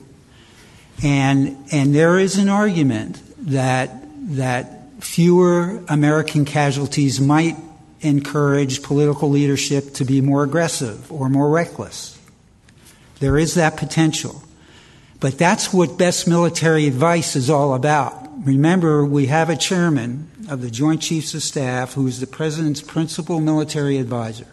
And 1.03 1.56
and 1.72 1.94
there 1.94 2.18
is 2.18 2.39
an 2.39 2.49
argument 2.49 3.22
that 3.52 3.91
that 4.35 4.89
fewer 5.02 5.84
American 5.88 6.45
casualties 6.45 7.22
might 7.22 7.56
encourage 8.02 8.81
political 8.81 9.30
leadership 9.30 9.94
to 9.94 10.03
be 10.03 10.22
more 10.22 10.44
aggressive 10.44 11.11
or 11.11 11.30
more 11.30 11.52
reckless. 11.52 12.19
There 13.19 13.38
is 13.38 13.53
that 13.53 13.77
potential. 13.77 14.41
But 15.19 15.38
that's 15.38 15.72
what 15.72 15.95
best 15.95 16.27
military 16.27 16.88
advice 16.88 17.35
is 17.35 17.52
all 17.52 17.76
about 17.76 18.26
remember, 18.43 19.05
we 19.05 19.27
have 19.27 19.49
a 19.49 19.55
chairman 19.55 20.30
of 20.49 20.61
the 20.61 20.69
Joint 20.69 21.01
Chiefs 21.01 21.34
of 21.34 21.43
Staff 21.43 21.93
who 21.93 22.07
is 22.07 22.19
the 22.19 22.27
president's 22.27 22.81
principal 22.81 23.39
military 23.39 23.97
advisor. 23.97 24.47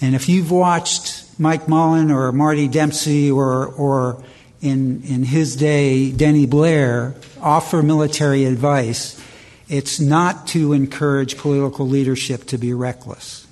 And 0.00 0.14
if 0.14 0.28
you've 0.28 0.50
watched 0.50 1.38
Mike 1.38 1.68
Mullen 1.68 2.10
or 2.10 2.32
Marty 2.32 2.68
Dempsey 2.68 3.30
or, 3.30 3.66
or 3.66 4.22
in, 4.60 5.02
in 5.04 5.22
his 5.22 5.56
day, 5.56 6.10
Denny 6.10 6.46
Blair 6.46 7.14
offer 7.40 7.82
military 7.82 8.44
advice, 8.44 9.20
it's 9.68 10.00
not 10.00 10.48
to 10.48 10.72
encourage 10.72 11.38
political 11.38 11.86
leadership 11.86 12.44
to 12.46 12.58
be 12.58 12.74
reckless. 12.74 13.46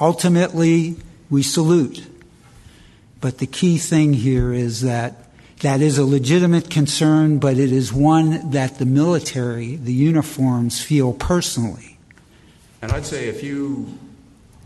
Ultimately, 0.00 0.96
we 1.30 1.42
salute. 1.42 2.06
But 3.20 3.38
the 3.38 3.46
key 3.46 3.78
thing 3.78 4.12
here 4.12 4.52
is 4.52 4.82
that 4.82 5.25
that 5.60 5.80
is 5.80 5.98
a 5.98 6.04
legitimate 6.04 6.68
concern, 6.68 7.38
but 7.38 7.56
it 7.56 7.72
is 7.72 7.92
one 7.92 8.50
that 8.50 8.78
the 8.78 8.84
military, 8.84 9.76
the 9.76 9.92
uniforms, 9.92 10.82
feel 10.82 11.12
personally. 11.14 11.98
And 12.82 12.92
I'd 12.92 13.06
say 13.06 13.28
if 13.28 13.42
you 13.42 13.98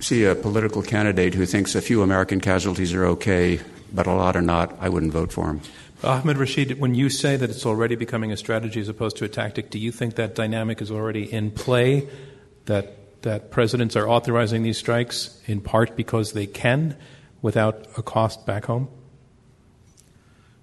see 0.00 0.24
a 0.24 0.34
political 0.34 0.82
candidate 0.82 1.34
who 1.34 1.46
thinks 1.46 1.74
a 1.74 1.82
few 1.82 2.02
American 2.02 2.40
casualties 2.40 2.92
are 2.92 3.04
okay, 3.04 3.60
but 3.92 4.06
a 4.06 4.12
lot 4.12 4.36
are 4.36 4.42
not, 4.42 4.76
I 4.80 4.88
wouldn't 4.88 5.12
vote 5.12 5.32
for 5.32 5.46
him. 5.46 5.60
Ahmed 6.02 6.38
Rashid, 6.38 6.80
when 6.80 6.94
you 6.94 7.10
say 7.10 7.36
that 7.36 7.50
it's 7.50 7.66
already 7.66 7.94
becoming 7.94 8.32
a 8.32 8.36
strategy 8.36 8.80
as 8.80 8.88
opposed 8.88 9.18
to 9.18 9.24
a 9.24 9.28
tactic, 9.28 9.70
do 9.70 9.78
you 9.78 9.92
think 9.92 10.14
that 10.16 10.34
dynamic 10.34 10.80
is 10.80 10.90
already 10.90 11.30
in 11.30 11.50
play? 11.50 12.08
That, 12.64 13.22
that 13.22 13.50
presidents 13.50 13.96
are 13.96 14.08
authorizing 14.08 14.62
these 14.62 14.78
strikes 14.78 15.40
in 15.46 15.60
part 15.60 15.96
because 15.96 16.32
they 16.32 16.46
can 16.46 16.96
without 17.42 17.86
a 17.98 18.02
cost 18.02 18.46
back 18.46 18.64
home? 18.64 18.88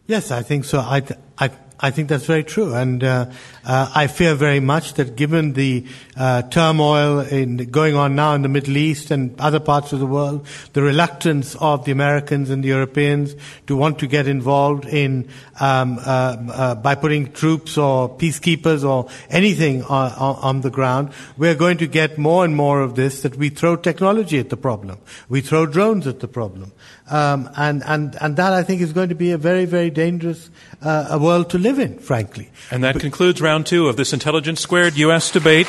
Yes, 0.07 0.31
I 0.31 0.41
think 0.41 0.63
so. 0.63 0.79
I, 0.79 1.03
I, 1.37 1.51
I 1.81 1.91
think 1.91 2.07
that's 2.07 2.25
very 2.25 2.45
true. 2.45 2.73
And 2.73 3.03
uh, 3.03 3.29
uh, 3.65 3.91
I 3.93 4.07
fear 4.07 4.35
very 4.35 4.61
much 4.61 4.93
that 4.93 5.17
given 5.17 5.51
the 5.51 5.85
uh, 6.15 6.43
turmoil 6.43 7.19
in, 7.19 7.57
going 7.57 7.95
on 7.95 8.15
now 8.15 8.33
in 8.33 8.41
the 8.41 8.47
Middle 8.47 8.77
East 8.77 9.11
and 9.11 9.37
other 9.39 9.59
parts 9.59 9.91
of 9.91 9.99
the 9.99 10.05
world, 10.05 10.47
the 10.71 10.81
reluctance 10.81 11.55
of 11.55 11.83
the 11.83 11.91
Americans 11.91 12.49
and 12.49 12.63
the 12.63 12.69
Europeans 12.69 13.35
to 13.67 13.75
want 13.75 13.99
to 13.99 14.07
get 14.07 14.29
involved 14.29 14.85
in 14.85 15.27
um, 15.59 15.99
uh, 15.99 16.37
uh, 16.53 16.75
by 16.75 16.95
putting 16.95 17.33
troops 17.33 17.77
or 17.77 18.09
peacekeepers 18.17 18.87
or 18.87 19.09
anything 19.29 19.83
on, 19.83 20.13
on, 20.13 20.61
the 20.61 20.71
ground, 20.71 21.11
we're 21.37 21.55
going 21.55 21.77
to 21.77 21.87
get 21.87 22.17
more 22.17 22.45
and 22.45 22.55
more 22.55 22.81
of 22.81 22.95
this 22.95 23.23
that 23.23 23.35
we 23.35 23.49
throw 23.49 23.75
technology 23.75 24.39
at 24.39 24.49
the 24.49 24.57
problem. 24.57 24.97
We 25.27 25.41
throw 25.41 25.65
drones 25.65 26.07
at 26.07 26.21
the 26.21 26.27
problem. 26.29 26.71
Um, 27.09 27.49
and, 27.55 27.83
and, 27.85 28.17
and 28.19 28.35
that, 28.35 28.53
I 28.53 28.63
think, 28.63 28.81
is 28.81 28.93
going 28.93 29.09
to 29.09 29.15
be 29.15 29.31
a 29.31 29.37
very, 29.37 29.65
very 29.65 29.89
dangerous 29.89 30.49
uh, 30.81 31.07
a 31.11 31.17
world 31.17 31.49
to 31.51 31.57
live 31.57 31.79
in, 31.79 31.99
frankly. 31.99 32.49
And 32.69 32.83
that 32.83 32.93
but, 32.93 33.01
concludes 33.01 33.41
round 33.41 33.65
two 33.65 33.87
of 33.87 33.95
this 33.95 34.13
Intelligence 34.13 34.59
Squared 34.59 34.97
U.S. 34.97 35.31
debate, 35.31 35.67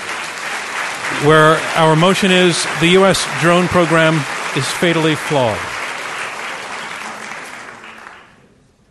where 1.24 1.56
our 1.76 1.96
motion 1.96 2.30
is 2.30 2.66
the 2.80 2.88
U.S. 2.88 3.26
drone 3.40 3.68
program 3.68 4.14
is 4.56 4.66
fatally 4.66 5.14
flawed. 5.14 5.77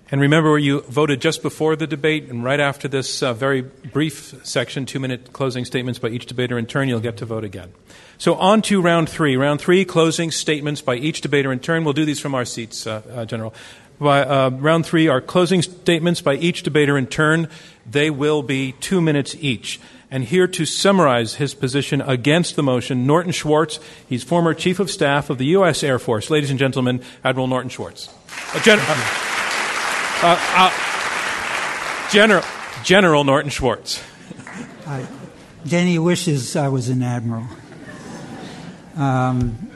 And 0.10 0.22
remember, 0.22 0.58
you 0.58 0.82
voted 0.82 1.20
just 1.20 1.42
before 1.42 1.76
the 1.76 1.86
debate, 1.86 2.30
and 2.30 2.42
right 2.42 2.62
after 2.62 2.88
this 2.88 3.22
uh, 3.22 3.34
very 3.34 3.62
brief 3.62 4.36
section, 4.44 4.86
two 4.86 5.00
minute 5.00 5.34
closing 5.34 5.66
statements 5.66 6.00
by 6.00 6.08
each 6.08 6.28
debater 6.28 6.58
in 6.58 6.66
turn, 6.66 6.88
you'll 6.88 7.02
get 7.02 7.18
to 7.18 7.26
vote 7.26 7.44
again. 7.44 7.74
So, 8.18 8.36
on 8.36 8.62
to 8.64 8.82
round 8.82 9.10
three. 9.10 9.36
Round 9.36 9.60
three, 9.60 9.84
closing 9.84 10.32
statements 10.32 10.82
by 10.82 10.96
each 10.96 11.20
debater 11.20 11.52
in 11.52 11.60
turn. 11.60 11.84
We'll 11.84 11.94
do 11.94 12.06
these 12.06 12.22
from 12.22 12.36
our 12.36 12.46
seats, 12.46 12.88
uh, 12.88 13.02
uh, 13.14 13.26
General. 13.26 13.54
By, 14.00 14.22
uh, 14.22 14.50
round 14.52 14.86
three 14.86 15.08
are 15.10 15.20
closing 15.20 15.62
statements 15.62 16.22
by 16.22 16.36
each 16.36 16.64
debater 16.64 16.98
in 16.98 17.08
turn. 17.08 17.50
They 17.86 18.10
will 18.10 18.44
be 18.44 18.74
two 18.74 19.02
minutes 19.02 19.36
each. 19.40 19.80
And 20.10 20.24
here 20.24 20.48
to 20.48 20.66
summarize 20.66 21.36
his 21.36 21.54
position 21.54 22.00
against 22.00 22.56
the 22.56 22.64
motion, 22.64 23.06
Norton 23.06 23.34
Schwartz. 23.34 23.80
He's 24.08 24.24
former 24.24 24.54
Chief 24.54 24.80
of 24.80 24.90
Staff 24.90 25.30
of 25.30 25.38
the 25.38 25.48
U.S. 25.48 25.84
Air 25.84 26.00
Force. 26.00 26.30
Ladies 26.30 26.50
and 26.50 26.60
gentlemen, 26.60 27.02
Admiral 27.26 27.48
Norton 27.48 27.70
Schwartz. 27.70 28.08
Uh, 28.54 28.62
Gen- 28.62 28.80
uh, 30.24 30.38
uh, 30.56 32.10
General, 32.12 32.44
General 32.84 33.24
Norton 33.24 33.50
Schwartz. 33.50 34.04
Denny 35.68 36.00
wishes 36.00 36.56
I 36.56 36.70
was 36.70 36.90
an 36.90 37.04
admiral. 37.04 37.48
Um, 38.96 39.70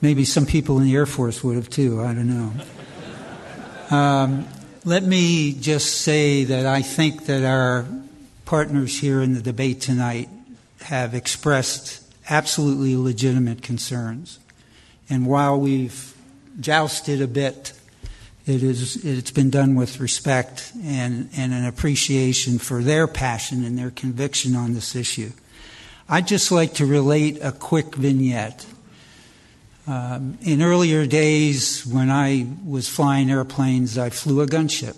maybe 0.00 0.24
some 0.24 0.46
people 0.46 0.78
in 0.78 0.84
the 0.84 0.94
Air 0.94 1.06
Force 1.06 1.42
would 1.42 1.56
have 1.56 1.70
too. 1.70 2.02
I 2.02 2.14
don't 2.14 2.28
know. 2.28 3.96
Um, 3.96 4.46
Let 4.84 5.02
me 5.02 5.52
just 5.52 6.00
say 6.00 6.44
that 6.44 6.64
I 6.64 6.80
think 6.80 7.26
that 7.26 7.44
our 7.44 7.86
partners 8.46 8.98
here 8.98 9.20
in 9.20 9.34
the 9.34 9.42
debate 9.42 9.82
tonight 9.82 10.28
have 10.82 11.12
expressed 11.14 12.02
absolutely 12.30 12.96
legitimate 12.96 13.62
concerns. 13.62 14.38
And 15.10 15.26
while 15.26 15.58
we've 15.60 16.14
jousted 16.60 17.20
a 17.20 17.26
bit, 17.26 17.72
it 18.50 18.62
is, 18.62 19.04
it's 19.04 19.30
been 19.30 19.48
done 19.48 19.76
with 19.76 20.00
respect 20.00 20.72
and, 20.82 21.30
and 21.36 21.52
an 21.52 21.64
appreciation 21.64 22.58
for 22.58 22.82
their 22.82 23.06
passion 23.06 23.64
and 23.64 23.78
their 23.78 23.90
conviction 23.90 24.56
on 24.56 24.74
this 24.74 24.96
issue. 24.96 25.30
I'd 26.08 26.26
just 26.26 26.50
like 26.50 26.74
to 26.74 26.86
relate 26.86 27.38
a 27.40 27.52
quick 27.52 27.94
vignette. 27.94 28.66
Um, 29.86 30.38
in 30.42 30.60
earlier 30.60 31.06
days, 31.06 31.86
when 31.86 32.10
I 32.10 32.48
was 32.66 32.88
flying 32.88 33.30
airplanes, 33.30 33.96
I 33.96 34.10
flew 34.10 34.40
a 34.40 34.46
gunship, 34.46 34.96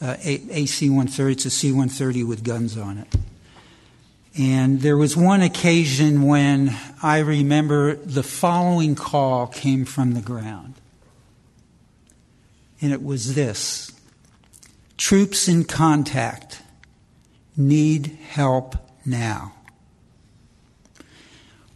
uh, 0.00 0.16
AC 0.22 0.88
130. 0.88 1.32
It's 1.32 1.44
a 1.44 1.50
C 1.50 1.70
130 1.70 2.24
with 2.24 2.42
guns 2.42 2.78
on 2.78 2.98
it. 2.98 3.14
And 4.36 4.80
there 4.80 4.96
was 4.96 5.16
one 5.16 5.42
occasion 5.42 6.22
when 6.22 6.74
I 7.02 7.18
remember 7.18 7.94
the 7.94 8.22
following 8.22 8.94
call 8.94 9.46
came 9.46 9.84
from 9.84 10.14
the 10.14 10.20
ground. 10.20 10.74
And 12.84 12.92
it 12.92 13.02
was 13.02 13.34
this 13.34 13.90
Troops 14.98 15.48
in 15.48 15.64
contact 15.64 16.60
need 17.56 18.18
help 18.28 18.76
now. 19.06 19.54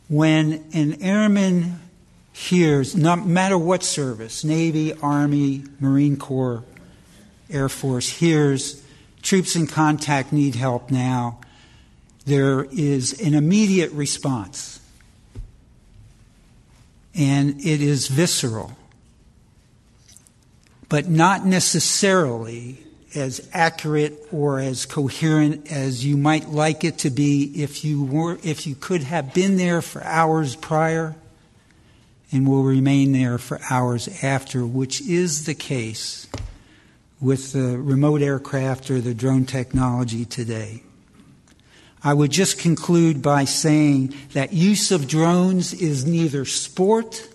When 0.09 0.66
an 0.74 1.01
airman 1.01 1.80
hears, 2.30 2.94
no 2.94 3.16
matter 3.16 3.56
what 3.56 3.82
service, 3.82 4.44
Navy, 4.44 4.93
Army, 5.01 5.64
Marine 5.80 6.18
Corps, 6.18 6.62
Air 7.48 7.70
Force, 7.70 8.10
hears 8.10 8.82
troops 9.22 9.56
in 9.56 9.66
contact 9.66 10.30
need 10.30 10.56
help 10.56 10.90
now, 10.90 11.40
there 12.26 12.64
is 12.64 13.18
an 13.18 13.32
immediate 13.32 13.93
response. 13.93 14.78
And 17.14 17.59
it 17.62 17.80
is 17.80 18.09
visceral, 18.09 18.76
but 20.89 21.09
not 21.09 21.44
necessarily 21.44 22.78
as 23.15 23.48
accurate 23.52 24.19
or 24.32 24.60
as 24.60 24.86
coherent 24.86 25.70
as 25.73 26.05
you 26.05 26.16
might 26.16 26.48
like 26.48 26.85
it 26.85 26.98
to 26.98 27.10
be 27.10 27.44
if 27.56 27.85
you 27.85 28.02
were 28.02 28.39
if 28.44 28.66
you 28.66 28.74
could 28.74 29.02
have 29.02 29.32
been 29.32 29.56
there 29.56 29.81
for 29.81 30.02
hours 30.05 30.55
prior 30.56 31.15
and 32.31 32.47
will 32.47 32.62
remain 32.62 33.12
there 33.12 33.39
for 33.39 33.59
hours 33.70 34.23
after 34.23 34.66
which 34.66 35.01
is 35.01 35.47
the 35.47 35.55
case 35.55 36.27
with 37.20 37.52
the 37.52 37.78
remote 37.78 38.23
aircraft 38.23 38.90
or 38.90 39.01
the 39.01 39.15
drone 39.15 39.44
technology 39.44 40.24
today. 40.24 40.82
I 42.05 42.15
would 42.15 42.31
just 42.31 42.60
conclude 42.60 43.23
by 43.23 43.44
saying 43.44 44.15
that 44.32 44.52
use 44.52 44.93
of 44.93 45.09
drones 45.09 45.74
is 45.74 46.05
neither 46.05 46.44
sport 46.44 47.28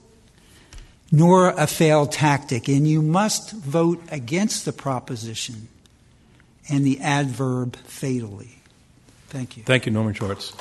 nor 1.13 1.49
a 1.49 1.67
failed 1.67 2.11
tactic, 2.11 2.67
and 2.67 2.87
you 2.87 2.99
must 2.99 3.51
vote 3.51 4.01
against 4.09 4.65
the 4.65 4.73
proposition 4.73 5.67
and 6.67 6.83
the 6.83 6.99
adverb 7.01 7.75
fatally. 7.75 8.57
Thank 9.29 9.55
you. 9.55 9.63
Thank 9.63 9.85
you, 9.85 9.91
Norton 9.91 10.15
Schwartz. 10.15 10.53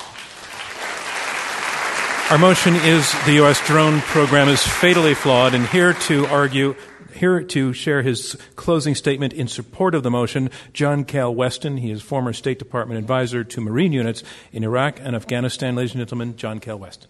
Our 2.31 2.37
motion 2.37 2.75
is 2.75 3.11
the 3.25 3.33
U.S. 3.33 3.65
drone 3.65 4.01
program 4.01 4.47
is 4.47 4.61
fatally 4.61 5.15
flawed, 5.15 5.55
and 5.55 5.65
here 5.65 5.93
to 5.93 6.27
argue 6.27 6.75
here 7.15 7.41
to 7.41 7.73
share 7.73 8.03
his 8.03 8.37
closing 8.55 8.93
statement 8.93 9.33
in 9.33 9.47
support 9.47 9.95
of 9.95 10.03
the 10.03 10.11
motion, 10.11 10.51
John 10.71 11.03
Kael 11.03 11.33
Weston. 11.33 11.77
He 11.77 11.89
is 11.89 12.01
former 12.03 12.31
State 12.31 12.59
Department 12.59 12.99
advisor 12.99 13.43
to 13.43 13.61
Marine 13.61 13.91
units 13.93 14.23
in 14.51 14.63
Iraq 14.63 14.99
and 14.99 15.15
Afghanistan. 15.15 15.75
Ladies 15.75 15.93
and 15.93 16.01
gentlemen, 16.01 16.37
John 16.37 16.59
Kael 16.59 16.77
Weston. 16.77 17.09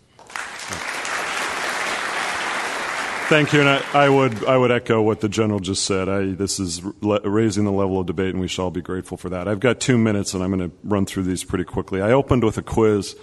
Thank 3.29 3.53
you, 3.53 3.61
and 3.61 3.69
I, 3.69 3.81
I, 3.93 4.09
would 4.09 4.45
I 4.45 4.57
would 4.57 4.69
echo 4.69 5.01
what 5.01 5.21
the 5.21 5.29
general 5.29 5.59
just 5.59 5.85
said. 5.85 6.09
I, 6.09 6.33
this 6.33 6.59
is 6.59 6.83
le- 7.01 7.21
raising 7.21 7.63
the 7.63 7.71
level 7.71 7.99
of 7.99 8.05
debate, 8.05 8.29
and 8.29 8.39
we 8.39 8.47
shall 8.47 8.69
be 8.69 8.81
grateful 8.81 9.17
for 9.17 9.29
that. 9.29 9.47
I've 9.47 9.61
got 9.61 9.79
two 9.79 9.97
minutes, 9.97 10.33
and 10.33 10.43
I'm 10.43 10.55
going 10.55 10.69
to 10.69 10.75
run 10.83 11.05
through 11.05 11.23
these 11.23 11.43
pretty 11.43 11.63
quickly. 11.63 12.01
I 12.01 12.11
opened 12.11 12.43
with 12.43 12.57
a 12.57 12.61
quiz 12.61 13.15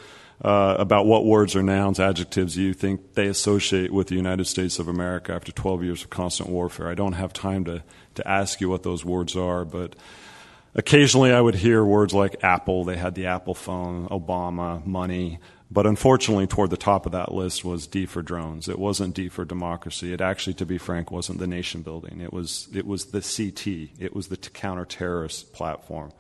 uh, 0.42 0.76
about 0.78 1.04
what 1.06 1.26
words 1.26 1.54
or 1.54 1.62
nouns, 1.62 2.00
adjectives 2.00 2.56
you 2.56 2.72
think 2.72 3.14
they 3.14 3.26
associate 3.26 3.92
with 3.92 4.08
the 4.08 4.14
United 4.14 4.46
States 4.46 4.78
of 4.78 4.88
America 4.88 5.32
after 5.32 5.52
12 5.52 5.84
years 5.84 6.02
of 6.02 6.10
constant 6.10 6.48
warfare. 6.48 6.88
I 6.88 6.94
don't 6.94 7.12
have 7.12 7.32
time 7.32 7.64
to, 7.66 7.82
to 8.14 8.26
ask 8.26 8.60
you 8.60 8.70
what 8.70 8.82
those 8.82 9.04
words 9.04 9.36
are, 9.36 9.66
but 9.66 9.96
occasionally 10.74 11.30
I 11.30 11.40
would 11.40 11.56
hear 11.56 11.84
words 11.84 12.14
like 12.14 12.42
Apple. 12.42 12.84
They 12.84 12.96
had 12.96 13.14
the 13.14 13.26
Apple 13.26 13.54
phone, 13.54 14.08
Obama, 14.08 14.84
money. 14.86 15.40
But 15.72 15.86
unfortunately, 15.86 16.48
toward 16.48 16.70
the 16.70 16.76
top 16.76 17.06
of 17.06 17.12
that 17.12 17.32
list 17.32 17.64
was 17.64 17.86
D 17.86 18.04
for 18.04 18.22
drones. 18.22 18.68
It 18.68 18.78
wasn't 18.78 19.14
D 19.14 19.28
for 19.28 19.44
democracy. 19.44 20.12
It 20.12 20.20
actually, 20.20 20.54
to 20.54 20.66
be 20.66 20.78
frank, 20.78 21.12
wasn't 21.12 21.38
the 21.38 21.46
nation 21.46 21.82
building. 21.82 22.20
It 22.20 22.32
was, 22.32 22.68
it 22.74 22.86
was 22.86 23.06
the 23.06 23.20
CT. 23.20 24.00
It 24.00 24.14
was 24.14 24.28
the 24.28 24.36
counter 24.36 24.84
terrorist 24.84 25.52
platform. 25.52 26.12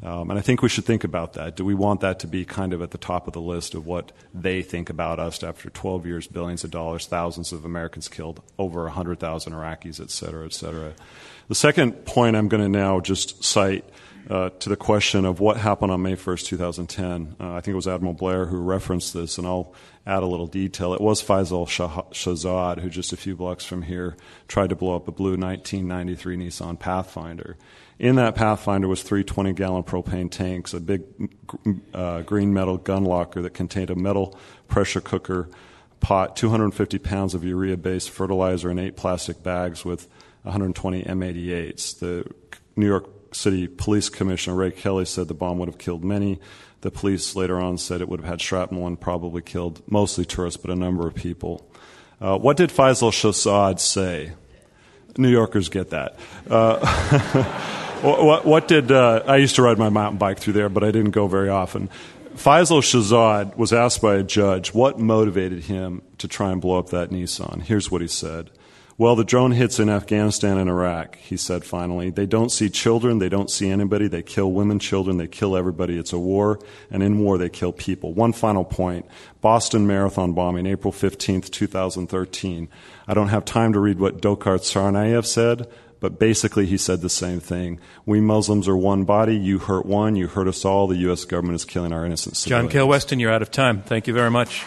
Um, 0.00 0.30
and 0.30 0.38
I 0.38 0.42
think 0.42 0.62
we 0.62 0.68
should 0.68 0.84
think 0.84 1.02
about 1.02 1.32
that. 1.32 1.56
Do 1.56 1.64
we 1.64 1.74
want 1.74 2.02
that 2.02 2.20
to 2.20 2.28
be 2.28 2.44
kind 2.44 2.72
of 2.72 2.80
at 2.80 2.92
the 2.92 2.98
top 2.98 3.26
of 3.26 3.32
the 3.32 3.40
list 3.40 3.74
of 3.74 3.84
what 3.84 4.12
they 4.32 4.62
think 4.62 4.90
about 4.90 5.18
us 5.18 5.42
after 5.42 5.70
12 5.70 6.06
years, 6.06 6.26
billions 6.28 6.62
of 6.62 6.70
dollars, 6.70 7.06
thousands 7.06 7.52
of 7.52 7.64
Americans 7.64 8.06
killed, 8.06 8.40
over 8.58 8.84
100,000 8.84 9.52
Iraqis, 9.52 10.00
et 10.00 10.10
cetera, 10.10 10.46
et 10.46 10.52
cetera? 10.52 10.92
The 11.48 11.56
second 11.56 12.04
point 12.04 12.36
I'm 12.36 12.46
going 12.46 12.62
to 12.62 12.68
now 12.68 13.00
just 13.00 13.42
cite 13.42 13.84
uh, 14.28 14.50
to 14.50 14.68
the 14.68 14.76
question 14.76 15.24
of 15.24 15.40
what 15.40 15.56
happened 15.56 15.90
on 15.90 16.02
May 16.02 16.14
1st, 16.14 16.46
2010. 16.46 17.36
Uh, 17.40 17.52
I 17.54 17.60
think 17.60 17.72
it 17.72 17.76
was 17.76 17.88
Admiral 17.88 18.12
Blair 18.12 18.46
who 18.46 18.58
referenced 18.58 19.14
this, 19.14 19.38
and 19.38 19.46
I'll 19.46 19.72
add 20.06 20.22
a 20.22 20.26
little 20.26 20.46
detail. 20.46 20.92
It 20.92 21.00
was 21.00 21.22
Faisal 21.22 21.66
Shahzad 21.66 22.80
who, 22.80 22.90
just 22.90 23.12
a 23.12 23.16
few 23.16 23.36
blocks 23.36 23.64
from 23.64 23.82
here, 23.82 24.16
tried 24.46 24.70
to 24.70 24.76
blow 24.76 24.96
up 24.96 25.08
a 25.08 25.12
blue 25.12 25.36
1993 25.36 26.36
Nissan 26.36 26.78
Pathfinder. 26.78 27.56
In 27.98 28.16
that 28.16 28.34
Pathfinder 28.34 28.86
was 28.86 29.02
three 29.02 29.24
20 29.24 29.54
gallon 29.54 29.82
propane 29.82 30.30
tanks, 30.30 30.74
a 30.74 30.80
big 30.80 31.02
uh, 31.94 32.22
green 32.22 32.52
metal 32.52 32.76
gun 32.76 33.04
locker 33.04 33.42
that 33.42 33.54
contained 33.54 33.90
a 33.90 33.96
metal 33.96 34.38
pressure 34.68 35.00
cooker 35.00 35.48
pot, 36.00 36.36
250 36.36 36.98
pounds 36.98 37.34
of 37.34 37.44
urea 37.44 37.76
based 37.76 38.10
fertilizer, 38.10 38.70
and 38.70 38.78
eight 38.78 38.96
plastic 38.96 39.42
bags 39.42 39.84
with 39.84 40.06
120 40.42 41.02
M88s. 41.02 41.98
The 41.98 42.30
New 42.76 42.86
York 42.86 43.17
City 43.32 43.66
Police 43.66 44.08
Commissioner 44.08 44.56
Ray 44.56 44.70
Kelly 44.70 45.04
said 45.04 45.28
the 45.28 45.34
bomb 45.34 45.58
would 45.58 45.68
have 45.68 45.78
killed 45.78 46.04
many. 46.04 46.40
The 46.80 46.90
police 46.90 47.34
later 47.34 47.60
on 47.60 47.78
said 47.78 48.00
it 48.00 48.08
would 48.08 48.20
have 48.20 48.28
had 48.28 48.40
shrapnel 48.40 48.86
and 48.86 49.00
probably 49.00 49.42
killed 49.42 49.82
mostly 49.90 50.24
tourists, 50.24 50.60
but 50.60 50.70
a 50.70 50.76
number 50.76 51.06
of 51.06 51.14
people. 51.14 51.68
Uh, 52.20 52.38
what 52.38 52.56
did 52.56 52.70
Faisal 52.70 53.10
Shahzad 53.10 53.80
say? 53.80 54.32
New 55.16 55.30
Yorkers 55.30 55.68
get 55.68 55.90
that. 55.90 56.16
Uh, 56.48 56.78
what, 58.02 58.44
what, 58.44 58.68
did 58.68 58.92
uh, 58.92 59.22
I 59.26 59.36
used 59.36 59.56
to 59.56 59.62
ride 59.62 59.78
my 59.78 59.88
mountain 59.88 60.18
bike 60.18 60.38
through 60.38 60.52
there, 60.52 60.68
but 60.68 60.84
I 60.84 60.92
didn't 60.92 61.10
go 61.10 61.26
very 61.26 61.48
often. 61.48 61.90
Faisal 62.36 62.80
Shahzad 62.80 63.56
was 63.56 63.72
asked 63.72 64.00
by 64.00 64.14
a 64.14 64.22
judge 64.22 64.72
what 64.72 65.00
motivated 65.00 65.64
him 65.64 66.02
to 66.18 66.28
try 66.28 66.52
and 66.52 66.60
blow 66.60 66.78
up 66.78 66.90
that 66.90 67.10
Nissan. 67.10 67.62
Here's 67.62 67.90
what 67.90 68.00
he 68.00 68.06
said. 68.06 68.50
Well, 68.98 69.14
the 69.14 69.22
drone 69.22 69.52
hits 69.52 69.78
in 69.78 69.88
Afghanistan 69.88 70.58
and 70.58 70.68
Iraq, 70.68 71.14
he 71.18 71.36
said 71.36 71.64
finally. 71.64 72.10
They 72.10 72.26
don't 72.26 72.50
see 72.50 72.68
children, 72.68 73.20
they 73.20 73.28
don't 73.28 73.48
see 73.48 73.70
anybody, 73.70 74.08
they 74.08 74.24
kill 74.24 74.50
women, 74.50 74.80
children, 74.80 75.18
they 75.18 75.28
kill 75.28 75.56
everybody. 75.56 75.96
It's 75.96 76.12
a 76.12 76.18
war, 76.18 76.58
and 76.90 77.00
in 77.00 77.20
war 77.20 77.38
they 77.38 77.48
kill 77.48 77.70
people. 77.70 78.12
One 78.12 78.32
final 78.32 78.64
point. 78.64 79.06
Boston 79.40 79.86
Marathon 79.86 80.32
bombing, 80.32 80.66
April 80.66 80.92
15th, 80.92 81.48
2013. 81.48 82.68
I 83.06 83.14
don't 83.14 83.28
have 83.28 83.44
time 83.44 83.72
to 83.72 83.78
read 83.78 84.00
what 84.00 84.20
Dzhokhar 84.20 84.58
Tsarnaev 84.58 85.24
said, 85.24 85.68
but 86.00 86.18
basically 86.18 86.66
he 86.66 86.76
said 86.76 87.00
the 87.00 87.08
same 87.08 87.38
thing. 87.38 87.78
We 88.04 88.20
Muslims 88.20 88.66
are 88.66 88.76
one 88.76 89.04
body. 89.04 89.36
You 89.36 89.60
hurt 89.60 89.86
one, 89.86 90.16
you 90.16 90.26
hurt 90.26 90.48
us 90.48 90.64
all. 90.64 90.88
The 90.88 90.96
U.S. 90.96 91.24
government 91.24 91.54
is 91.54 91.64
killing 91.64 91.92
our 91.92 92.04
innocent 92.04 92.36
civilians. 92.36 92.72
John 92.72 92.82
Kael 92.82 92.88
Weston, 92.88 93.20
you're 93.20 93.30
out 93.30 93.42
of 93.42 93.52
time. 93.52 93.82
Thank 93.82 94.08
you 94.08 94.12
very 94.12 94.30
much. 94.30 94.64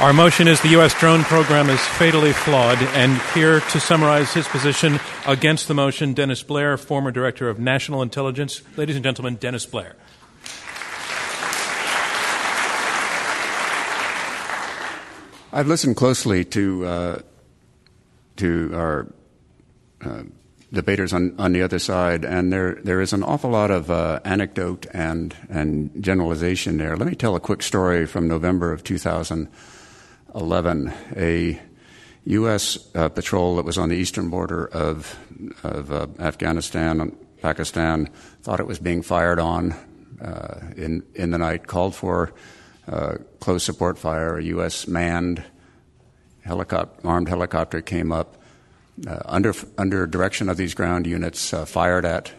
Our 0.00 0.14
motion 0.14 0.48
is 0.48 0.58
the 0.62 0.70
U.S. 0.70 0.98
drone 0.98 1.24
program 1.24 1.68
is 1.68 1.78
fatally 1.78 2.32
flawed. 2.32 2.78
And 2.78 3.20
here 3.34 3.60
to 3.60 3.78
summarize 3.78 4.32
his 4.32 4.48
position 4.48 4.98
against 5.26 5.68
the 5.68 5.74
motion, 5.74 6.14
Dennis 6.14 6.42
Blair, 6.42 6.78
former 6.78 7.10
director 7.10 7.50
of 7.50 7.58
national 7.58 8.00
intelligence. 8.00 8.62
Ladies 8.78 8.96
and 8.96 9.04
gentlemen, 9.04 9.34
Dennis 9.34 9.66
Blair. 9.66 9.96
I've 15.52 15.66
listened 15.66 15.96
closely 15.96 16.46
to 16.46 16.86
uh, 16.86 17.18
to 18.36 18.70
our 18.72 19.06
uh, 20.00 20.22
debaters 20.72 21.12
on, 21.12 21.34
on 21.38 21.52
the 21.52 21.60
other 21.60 21.78
side, 21.78 22.24
and 22.24 22.50
there 22.50 22.76
there 22.82 23.02
is 23.02 23.12
an 23.12 23.22
awful 23.22 23.50
lot 23.50 23.70
of 23.70 23.90
uh, 23.90 24.20
anecdote 24.24 24.86
and 24.94 25.36
and 25.50 25.90
generalization 26.02 26.78
there. 26.78 26.96
Let 26.96 27.06
me 27.06 27.14
tell 27.14 27.36
a 27.36 27.40
quick 27.40 27.62
story 27.62 28.06
from 28.06 28.28
November 28.28 28.72
of 28.72 28.82
2011. 30.32 30.92
A 31.16 31.60
U.S. 32.24 32.78
Uh, 32.94 33.08
patrol 33.08 33.56
that 33.56 33.64
was 33.64 33.78
on 33.78 33.88
the 33.88 33.96
eastern 33.96 34.30
border 34.30 34.66
of, 34.66 35.18
of 35.62 35.90
uh, 35.90 36.06
Afghanistan, 36.18 37.16
Pakistan, 37.42 38.08
thought 38.42 38.60
it 38.60 38.66
was 38.66 38.78
being 38.78 39.02
fired 39.02 39.38
on 39.40 39.72
uh, 40.20 40.60
in, 40.76 41.02
in 41.14 41.30
the 41.30 41.38
night, 41.38 41.66
called 41.66 41.94
for 41.94 42.32
uh, 42.86 43.16
close 43.40 43.64
support 43.64 43.98
fire. 43.98 44.38
A 44.38 44.44
U.S. 44.44 44.86
manned 44.86 45.42
helicopter, 46.42 47.06
armed 47.06 47.28
helicopter 47.28 47.80
came 47.80 48.12
up 48.12 48.36
uh, 49.08 49.20
under, 49.24 49.54
under 49.78 50.06
direction 50.06 50.48
of 50.48 50.56
these 50.56 50.74
ground 50.74 51.06
units, 51.06 51.52
uh, 51.54 51.64
fired 51.64 52.04
at 52.04 52.32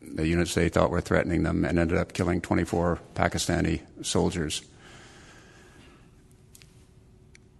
the 0.00 0.26
units 0.26 0.54
they 0.54 0.68
thought 0.68 0.90
were 0.90 1.00
threatening 1.00 1.42
them, 1.42 1.64
and 1.64 1.78
ended 1.78 1.98
up 1.98 2.12
killing 2.12 2.40
24 2.40 3.00
Pakistani 3.14 3.80
soldiers. 4.02 4.62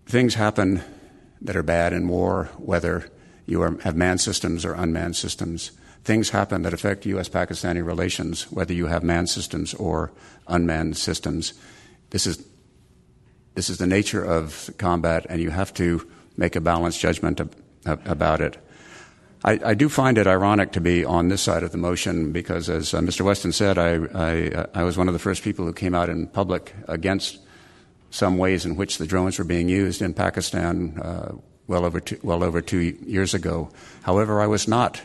Things 0.06 0.34
happen 0.34 0.82
that 1.40 1.56
are 1.56 1.62
bad 1.62 1.92
in 1.92 2.08
war, 2.08 2.50
whether 2.56 3.10
you 3.46 3.62
are, 3.62 3.78
have 3.82 3.96
manned 3.96 4.20
systems 4.20 4.64
or 4.64 4.74
unmanned 4.74 5.16
systems. 5.16 5.72
Things 6.04 6.30
happen 6.30 6.62
that 6.62 6.74
affect 6.74 7.06
U.S. 7.06 7.28
Pakistani 7.28 7.84
relations, 7.84 8.50
whether 8.50 8.74
you 8.74 8.86
have 8.86 9.02
manned 9.02 9.30
systems 9.30 9.72
or 9.74 10.12
unmanned 10.46 10.96
systems. 10.96 11.54
This 12.10 12.26
is, 12.26 12.44
this 13.54 13.70
is 13.70 13.78
the 13.78 13.86
nature 13.86 14.22
of 14.22 14.70
combat, 14.78 15.26
and 15.28 15.40
you 15.40 15.50
have 15.50 15.72
to 15.74 16.06
make 16.36 16.56
a 16.56 16.60
balanced 16.60 17.00
judgment 17.00 17.40
ab- 17.40 17.56
about 17.86 18.40
it. 18.40 18.58
I, 19.44 19.60
I, 19.64 19.74
do 19.74 19.90
find 19.90 20.16
it 20.16 20.26
ironic 20.26 20.72
to 20.72 20.80
be 20.80 21.04
on 21.04 21.28
this 21.28 21.42
side 21.42 21.62
of 21.62 21.72
the 21.72 21.78
motion 21.78 22.32
because, 22.32 22.70
as 22.70 22.94
uh, 22.94 23.00
Mr. 23.00 23.22
Weston 23.22 23.52
said, 23.52 23.76
I, 23.76 23.96
I, 24.14 24.48
uh, 24.48 24.66
I 24.74 24.84
was 24.84 24.96
one 24.96 25.06
of 25.06 25.12
the 25.12 25.20
first 25.20 25.42
people 25.42 25.66
who 25.66 25.72
came 25.74 25.94
out 25.94 26.08
in 26.08 26.26
public 26.26 26.74
against 26.88 27.38
some 28.14 28.38
ways 28.38 28.64
in 28.64 28.76
which 28.76 28.98
the 28.98 29.06
drones 29.08 29.38
were 29.38 29.44
being 29.44 29.68
used 29.68 30.00
in 30.00 30.14
Pakistan 30.14 30.96
uh, 31.02 31.32
well 31.66 31.84
over 31.84 31.98
two, 31.98 32.16
well 32.22 32.44
over 32.44 32.62
two 32.62 32.78
years 32.78 33.34
ago. 33.34 33.70
However, 34.02 34.40
I 34.40 34.46
was 34.46 34.68
not 34.68 35.00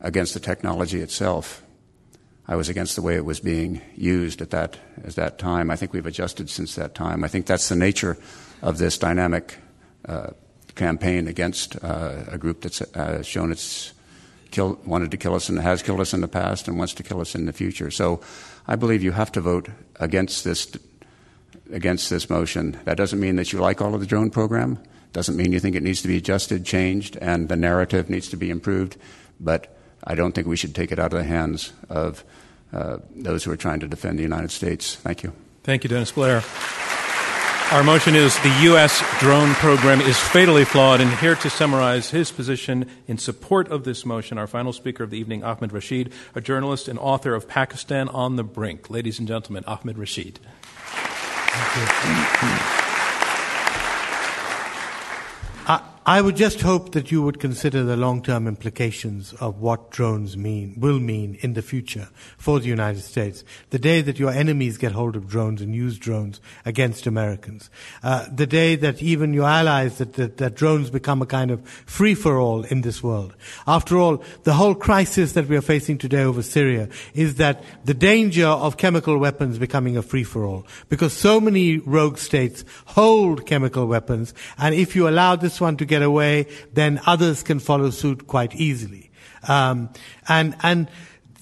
against 0.00 0.32
the 0.32 0.40
technology 0.40 1.02
itself. 1.02 1.62
I 2.48 2.56
was 2.56 2.70
against 2.70 2.96
the 2.96 3.02
way 3.02 3.16
it 3.16 3.24
was 3.26 3.40
being 3.40 3.82
used 3.96 4.40
at 4.40 4.48
that 4.50 4.78
at 5.04 5.14
that 5.16 5.38
time. 5.38 5.70
I 5.70 5.76
think 5.76 5.92
we've 5.92 6.06
adjusted 6.06 6.48
since 6.48 6.74
that 6.76 6.94
time. 6.94 7.22
I 7.22 7.28
think 7.28 7.44
that's 7.44 7.68
the 7.68 7.76
nature 7.76 8.16
of 8.62 8.78
this 8.78 8.96
dynamic 8.96 9.58
uh, 10.08 10.28
campaign 10.74 11.28
against 11.28 11.76
uh, 11.84 12.24
a 12.28 12.38
group 12.38 12.62
that's 12.62 12.80
uh, 12.80 13.22
shown 13.22 13.52
its 13.52 13.92
kill, 14.50 14.80
wanted 14.86 15.10
to 15.10 15.18
kill 15.18 15.34
us 15.34 15.50
and 15.50 15.58
has 15.58 15.82
killed 15.82 16.00
us 16.00 16.14
in 16.14 16.22
the 16.22 16.28
past 16.28 16.66
and 16.66 16.78
wants 16.78 16.94
to 16.94 17.02
kill 17.02 17.20
us 17.20 17.34
in 17.34 17.44
the 17.44 17.52
future. 17.52 17.90
So, 17.90 18.22
I 18.66 18.74
believe 18.74 19.02
you 19.02 19.12
have 19.12 19.30
to 19.32 19.40
vote 19.40 19.68
against 20.00 20.42
this 20.44 20.66
against 21.72 22.10
this 22.10 22.28
motion. 22.30 22.78
That 22.84 22.96
doesn't 22.96 23.20
mean 23.20 23.36
that 23.36 23.52
you 23.52 23.58
like 23.58 23.80
all 23.80 23.94
of 23.94 24.00
the 24.00 24.06
drone 24.06 24.30
program. 24.30 24.78
Doesn't 25.12 25.36
mean 25.36 25.52
you 25.52 25.60
think 25.60 25.76
it 25.76 25.82
needs 25.82 26.02
to 26.02 26.08
be 26.08 26.16
adjusted, 26.16 26.64
changed, 26.64 27.16
and 27.16 27.48
the 27.48 27.56
narrative 27.56 28.10
needs 28.10 28.28
to 28.28 28.36
be 28.36 28.50
improved. 28.50 28.96
But 29.40 29.76
I 30.04 30.14
don't 30.14 30.32
think 30.32 30.46
we 30.46 30.56
should 30.56 30.74
take 30.74 30.92
it 30.92 30.98
out 30.98 31.12
of 31.12 31.18
the 31.18 31.24
hands 31.24 31.72
of 31.88 32.24
uh, 32.72 32.98
those 33.14 33.44
who 33.44 33.50
are 33.50 33.56
trying 33.56 33.80
to 33.80 33.88
defend 33.88 34.18
the 34.18 34.22
United 34.22 34.50
States. 34.50 34.96
Thank 34.96 35.22
you. 35.22 35.32
Thank 35.62 35.84
you, 35.84 35.88
Dennis 35.88 36.12
Blair. 36.12 36.42
Our 37.72 37.82
motion 37.82 38.14
is 38.14 38.38
the 38.42 38.56
U.S. 38.62 39.02
drone 39.18 39.52
program 39.54 40.00
is 40.00 40.16
fatally 40.16 40.64
flawed. 40.64 41.00
And 41.00 41.10
here 41.14 41.34
to 41.34 41.50
summarize 41.50 42.10
his 42.10 42.30
position 42.30 42.88
in 43.08 43.18
support 43.18 43.68
of 43.68 43.82
this 43.82 44.06
motion, 44.06 44.38
our 44.38 44.46
final 44.46 44.72
speaker 44.72 45.02
of 45.02 45.10
the 45.10 45.18
evening, 45.18 45.42
Ahmed 45.42 45.72
Rashid, 45.72 46.12
a 46.36 46.40
journalist 46.40 46.86
and 46.86 46.96
author 46.96 47.34
of 47.34 47.48
Pakistan 47.48 48.08
on 48.10 48.36
the 48.36 48.44
Brink. 48.44 48.88
Ladies 48.88 49.18
and 49.18 49.26
gentlemen, 49.26 49.64
Ahmed 49.66 49.98
Rashid. 49.98 50.38
I, 51.58 52.85
I 56.08 56.20
would 56.20 56.36
just 56.36 56.60
hope 56.60 56.92
that 56.92 57.10
you 57.10 57.20
would 57.22 57.40
consider 57.40 57.82
the 57.82 57.96
long-term 57.96 58.46
implications 58.46 59.32
of 59.40 59.58
what 59.58 59.90
drones 59.90 60.36
mean, 60.36 60.76
will 60.78 61.00
mean 61.00 61.36
in 61.40 61.54
the 61.54 61.62
future 61.62 62.10
for 62.38 62.60
the 62.60 62.68
United 62.68 63.00
States. 63.00 63.42
The 63.70 63.80
day 63.80 64.02
that 64.02 64.16
your 64.16 64.30
enemies 64.30 64.78
get 64.78 64.92
hold 64.92 65.16
of 65.16 65.26
drones 65.26 65.60
and 65.60 65.74
use 65.74 65.98
drones 65.98 66.40
against 66.64 67.08
Americans. 67.08 67.70
Uh, 68.04 68.24
the 68.32 68.46
day 68.46 68.76
that 68.76 69.02
even 69.02 69.34
your 69.34 69.48
allies, 69.48 69.98
that, 69.98 70.12
that, 70.12 70.36
that 70.36 70.54
drones 70.54 70.90
become 70.90 71.22
a 71.22 71.26
kind 71.26 71.50
of 71.50 71.68
free-for-all 71.68 72.62
in 72.62 72.82
this 72.82 73.02
world. 73.02 73.34
After 73.66 73.98
all, 73.98 74.22
the 74.44 74.54
whole 74.54 74.76
crisis 74.76 75.32
that 75.32 75.48
we 75.48 75.56
are 75.56 75.60
facing 75.60 75.98
today 75.98 76.22
over 76.22 76.42
Syria 76.42 76.88
is 77.14 77.34
that 77.34 77.64
the 77.84 77.94
danger 77.94 78.46
of 78.46 78.76
chemical 78.76 79.18
weapons 79.18 79.58
becoming 79.58 79.96
a 79.96 80.02
free-for-all. 80.02 80.68
Because 80.88 81.14
so 81.14 81.40
many 81.40 81.78
rogue 81.78 82.18
states 82.18 82.64
hold 82.84 83.44
chemical 83.44 83.86
weapons, 83.86 84.34
and 84.56 84.72
if 84.72 84.94
you 84.94 85.08
allow 85.08 85.34
this 85.34 85.60
one 85.60 85.76
to 85.78 85.84
get 85.84 85.95
get 85.96 86.02
away, 86.02 86.46
then 86.74 87.00
others 87.06 87.42
can 87.42 87.58
follow 87.58 87.90
suit 87.90 88.26
quite 88.26 88.54
easily. 88.54 89.10
Um, 89.48 89.88
and 90.28 90.54
and 90.62 90.88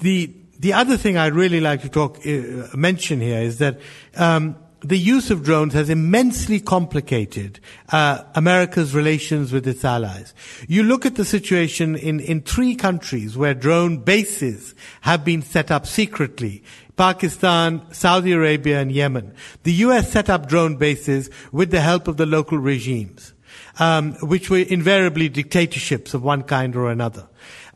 the 0.01 0.31
the 0.59 0.73
other 0.73 0.97
thing 0.97 1.17
I'd 1.17 1.35
really 1.35 1.61
like 1.61 1.83
to 1.83 1.89
talk 1.89 2.19
uh, 2.27 2.77
mention 2.77 3.21
here 3.21 3.41
is 3.41 3.59
that. 3.59 3.81
Um, 4.17 4.57
the 4.85 4.99
use 4.99 5.31
of 5.31 5.43
drones 5.43 5.73
has 5.73 5.89
immensely 5.89 6.61
complicated 6.61 7.59
uh, 7.89 8.23
America's 8.35 8.95
relations 8.95 9.51
with 9.51 9.67
its 9.67 9.83
allies. 9.83 10.35
You 10.69 10.83
look 10.83 11.07
at 11.07 11.15
the 11.15 11.25
situation 11.25 11.97
in, 11.97 12.21
in 12.21 12.43
three 12.43 12.75
countries 12.75 13.35
where 13.35 13.55
drone 13.55 13.97
bases 13.97 14.75
have 15.01 15.25
been 15.25 15.41
set 15.41 15.71
up 15.71 15.87
secretly. 15.87 16.63
Pakistan, 16.97 17.81
Saudi 17.93 18.33
Arabia, 18.33 18.79
and 18.83 18.93
Yemen. 18.93 19.33
The 19.63 19.73
US 19.89 20.13
set 20.13 20.29
up 20.29 20.49
drone 20.49 20.77
bases 20.77 21.31
with 21.51 21.71
the 21.71 21.81
help 21.81 22.07
of 22.07 22.19
the 22.19 22.27
local 22.27 22.59
regimes 22.59 23.34
um, 23.79 24.15
which 24.15 24.51
were 24.51 24.59
invariably 24.59 25.29
dictatorships 25.29 26.15
of 26.15 26.23
one 26.23 26.43
kind 26.43 26.77
or 26.77 26.91
another. 26.91 27.27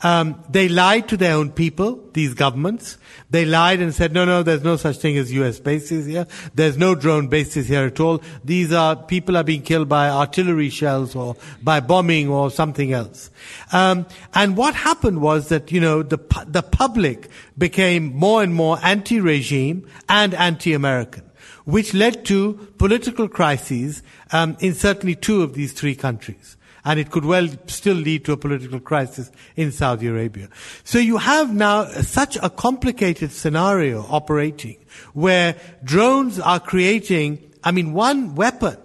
Um, 0.01 0.43
they 0.49 0.69
lied 0.69 1.09
to 1.09 1.17
their 1.17 1.35
own 1.35 1.51
people, 1.51 2.09
these 2.13 2.35
governments. 2.35 2.99
They 3.31 3.45
lied 3.45 3.81
and 3.81 3.93
said, 3.93 4.13
no, 4.13 4.25
no, 4.25 4.43
there's 4.43 4.63
no 4.63 4.77
such 4.77 4.99
thing 4.99 5.19
as 5.19 5.33
U.S. 5.33 5.59
bases 5.59 6.07
here. 6.07 6.27
There's 6.55 6.79
no 6.79 6.95
drone 6.95 7.27
bases 7.27 7.67
here 7.69 7.87
at 7.87 7.99
all. 7.99 8.23
These 8.45 8.73
are, 8.73 8.95
people 8.95 9.37
are 9.37 9.43
being 9.43 9.63
killed 9.63 9.89
by 9.89 10.09
artillery 10.09 10.71
shells 10.71 11.17
or 11.17 11.37
by 11.63 11.81
bombing 11.81 12.29
or 12.29 12.51
something 12.51 12.93
else. 12.93 13.31
Um, 13.73 14.07
and 14.35 14.57
what 14.57 14.75
happened 14.75 15.21
was 15.21 15.49
that, 15.49 15.73
you 15.73 15.81
know, 15.81 16.03
the, 16.03 16.19
the 16.47 16.63
public 16.63 17.29
became 17.57 18.15
more 18.15 18.43
and 18.43 18.55
more 18.55 18.79
anti-regime 18.83 19.87
and 20.09 20.33
anti-American 20.35 21.28
which 21.69 21.93
led 21.93 22.25
to 22.25 22.55
political 22.79 23.29
crises 23.29 24.03
um, 24.33 24.57
in 24.59 24.73
certainly 24.73 25.15
two 25.15 25.43
of 25.43 25.53
these 25.53 25.75
three 25.75 25.95
countries. 25.95 26.57
And 26.83 26.99
it 26.99 27.11
could 27.11 27.27
well 27.27 27.47
still 27.67 27.97
lead 27.97 28.25
to 28.25 28.33
a 28.33 28.39
political 28.39 28.81
crisis 28.81 29.31
in 29.55 29.71
Saudi 29.71 30.07
Arabia. 30.07 30.49
So 30.83 30.99
you 30.99 31.19
have 31.19 31.55
now 31.55 31.85
such 31.85 32.39
a 32.43 32.49
complicated 32.49 33.33
scenario 33.33 34.07
operating 34.09 34.79
where 35.13 35.57
drones 35.85 36.41
are 36.41 36.59
creating, 36.59 37.53
I 37.63 37.73
mean, 37.73 37.93
one 37.93 38.35
weapon 38.35 38.79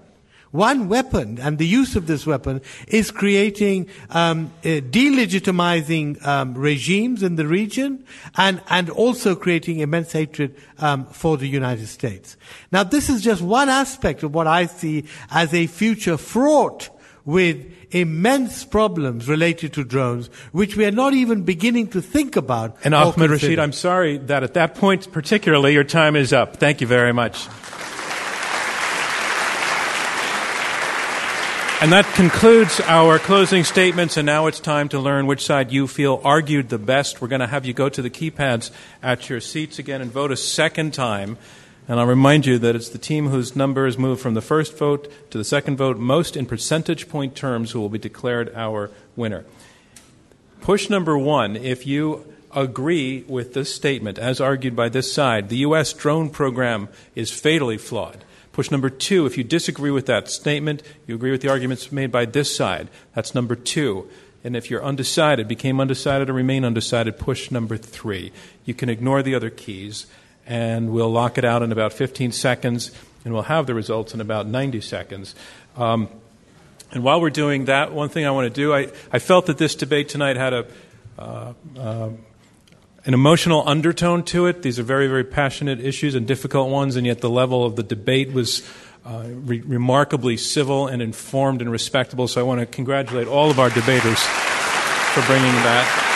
one 0.53 0.88
weapon, 0.88 1.39
and 1.39 1.57
the 1.57 1.65
use 1.65 1.95
of 1.95 2.05
this 2.05 2.27
weapon 2.27 2.61
is 2.88 3.09
creating, 3.09 3.89
um, 4.11 4.51
uh, 4.63 4.85
delegitimizing 4.85 6.23
um, 6.25 6.53
regimes 6.53 7.23
in 7.23 7.38
the 7.38 7.47
region, 7.47 8.05
and 8.38 8.61
and 8.69 8.91
also 8.91 9.35
creating 9.35 9.80
immense 9.80 10.11
hatred 10.11 10.55
um, 10.77 11.05
for 11.07 11.38
the 11.38 11.47
United 11.47 11.88
States. 11.88 12.38
Now, 12.71 12.84
this 12.84 13.09
is 13.09 13.23
just 13.23 13.41
one 13.41 13.67
aspect 13.67 14.21
of 14.21 14.35
what 14.35 14.45
I 14.45 14.67
see 14.67 15.05
as 15.31 15.53
a 15.55 15.65
future 15.65 16.17
fraught 16.17 16.89
with 17.25 17.73
immense 17.89 18.63
problems 18.63 19.27
related 19.27 19.73
to 19.73 19.84
drones, 19.84 20.27
which 20.51 20.75
we 20.75 20.85
are 20.85 20.91
not 20.91 21.13
even 21.13 21.41
beginning 21.43 21.88
to 21.88 22.01
think 22.01 22.35
about. 22.35 22.77
And 22.84 22.93
Ahmed 22.93 23.31
Rashid, 23.31 23.57
I'm 23.57 23.71
sorry 23.71 24.17
that 24.17 24.43
at 24.43 24.53
that 24.53 24.75
point 24.75 25.11
particularly 25.11 25.73
your 25.73 25.84
time 25.84 26.15
is 26.15 26.31
up. 26.31 26.57
Thank 26.57 26.81
you 26.81 26.88
very 26.88 27.13
much. 27.13 27.47
And 31.84 31.91
that 31.91 32.05
concludes 32.15 32.80
our 32.80 33.19
closing 33.19 33.65
statements, 33.65 34.15
and 34.15 34.26
now 34.26 34.47
it's 34.47 34.61
time 34.61 34.88
to 34.88 34.99
learn 35.01 35.27
which 35.27 35.43
side 35.43 35.69
you 35.69 35.85
feel 35.85 36.22
argued 36.23 36.69
the 36.69 36.77
best. 36.77 37.22
We're 37.22 37.27
going 37.27 37.41
to 37.41 37.47
have 37.47 37.65
you 37.65 37.73
go 37.73 37.89
to 37.89 38.01
the 38.01 38.10
keypads 38.10 38.72
at 39.01 39.30
your 39.30 39.41
seats 39.41 39.80
again 39.80 39.99
and 39.99 40.10
vote 40.10 40.31
a 40.31 40.38
second 40.38 40.93
time. 40.93 41.38
And 41.89 41.99
I'll 41.99 42.05
remind 42.05 42.45
you 42.45 42.57
that 42.57 42.73
it's 42.73 42.88
the 42.88 42.97
team 42.97 43.27
whose 43.27 43.53
number 43.53 43.85
is 43.85 43.97
moved 43.97 44.22
from 44.22 44.34
the 44.34 44.41
first 44.41 44.77
vote 44.77 45.11
to 45.31 45.38
the 45.38 45.43
second 45.43 45.76
vote 45.76 45.97
most 45.97 46.38
in 46.38 46.45
percentage 46.45 47.10
point 47.10 47.35
terms 47.35 47.72
who 47.72 47.81
will 47.81 47.89
be 47.89 47.99
declared 47.99 48.55
our 48.55 48.89
winner. 49.18 49.43
Push 50.61 50.89
number 50.89 51.18
one 51.18 51.57
if 51.57 51.85
you 51.85 52.34
agree 52.55 53.26
with 53.27 53.53
this 53.53 53.76
statement 53.76 54.18
as 54.18 54.39
argued 54.39 54.73
by 54.73 54.88
this 54.88 55.11
side 55.11 55.49
the 55.49 55.57
U.S. 55.57 55.91
drone 55.91 56.30
program 56.30 56.88
is 57.14 57.30
fatally 57.30 57.77
flawed. 57.77 58.23
Push 58.53 58.71
number 58.71 58.89
two, 58.89 59.25
if 59.25 59.38
you 59.38 59.43
disagree 59.43 59.91
with 59.91 60.05
that 60.05 60.30
statement, 60.30 60.81
you 61.05 61.15
agree 61.15 61.31
with 61.31 61.41
the 61.41 61.49
arguments 61.49 61.91
made 61.91 62.11
by 62.11 62.25
this 62.25 62.55
side. 62.55 62.88
That's 63.13 63.35
number 63.35 63.55
two. 63.55 64.09
And 64.43 64.55
if 64.55 64.69
you're 64.69 64.84
undecided, 64.84 65.47
became 65.47 65.81
undecided 65.81 66.30
or 66.30 66.34
remain 66.34 66.63
undecided, 66.63 67.19
push 67.19 67.51
number 67.51 67.77
three. 67.77 68.31
You 68.63 68.73
can 68.73 68.89
ignore 68.89 69.21
the 69.21 69.35
other 69.35 69.49
keys, 69.49 70.05
and 70.45 70.91
we'll 70.91 71.11
lock 71.11 71.38
it 71.38 71.43
out 71.43 71.61
in 71.61 71.71
about 71.71 71.93
15 71.93 72.31
seconds, 72.31 72.91
and 73.25 73.34
we'll 73.34 73.43
have 73.43 73.67
the 73.67 73.73
results 73.73 74.13
in 74.13 74.21
about 74.21 74.47
90 74.47 74.81
seconds. 74.81 75.35
Um, 75.75 76.09
And 76.93 77.03
while 77.03 77.19
we're 77.19 77.31
doing 77.31 77.65
that, 77.65 77.91
one 77.91 78.09
thing 78.09 78.27
I 78.27 78.30
want 78.30 78.53
to 78.53 78.61
do, 78.61 78.71
I, 78.71 78.91
I 79.11 79.17
felt 79.17 79.47
that 79.47 79.57
this 79.57 79.73
debate 79.73 80.09
tonight 80.09 80.38
had 80.38 80.53
a, 80.53 80.65
uh, 81.17 81.53
uh, 81.75 82.09
an 83.05 83.13
emotional 83.13 83.67
undertone 83.67 84.23
to 84.23 84.45
it. 84.45 84.61
These 84.61 84.80
are 84.80 84.84
very, 84.84 85.07
very 85.07 85.25
passionate 85.25 85.81
issues 85.81 86.15
and 86.15 86.25
difficult 86.25 86.69
ones, 86.69 86.95
and 86.95 87.05
yet 87.05 87.19
the 87.19 87.30
level 87.30 87.65
of 87.65 87.75
the 87.75 87.84
debate 87.84 88.31
was 88.31 88.63
uh, 89.05 89.23
re- 89.27 89.61
remarkably 89.61 90.38
civil 90.38 90.88
and 90.88 91.01
informed 91.01 91.61
and 91.61 91.69
respectable. 91.71 92.27
So 92.27 92.39
I 92.39 92.43
want 92.43 92.61
to 92.61 92.65
congratulate 92.65 93.27
all 93.27 93.51
of 93.51 93.59
our 93.59 93.69
debaters 93.69 94.19
for 94.19 95.21
bringing 95.25 95.51
that. 95.51 96.09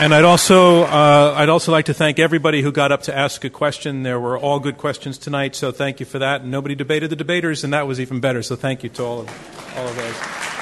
And 0.00 0.12
I'd 0.12 0.24
also, 0.24 0.82
uh, 0.82 1.34
I'd 1.36 1.48
also 1.48 1.70
like 1.72 1.86
to 1.86 1.94
thank 1.94 2.18
everybody 2.18 2.62
who 2.62 2.72
got 2.72 2.92
up 2.92 3.02
to 3.04 3.16
ask 3.16 3.44
a 3.44 3.50
question. 3.50 4.02
There 4.02 4.20
were 4.20 4.36
all 4.36 4.58
good 4.58 4.76
questions 4.76 5.18
tonight, 5.18 5.54
so 5.54 5.72
thank 5.72 5.98
you 5.98 6.06
for 6.06 6.18
that. 6.18 6.42
And 6.42 6.50
nobody 6.50 6.74
debated 6.74 7.10
the 7.10 7.16
debaters, 7.16 7.64
and 7.64 7.72
that 7.72 7.86
was 7.86 8.00
even 8.00 8.20
better. 8.20 8.42
So 8.42 8.54
thank 8.54 8.82
you 8.82 8.90
to 8.90 9.04
all 9.04 9.20
of, 9.20 9.74
all 9.76 9.86
of 9.86 9.96
those. 9.96 10.53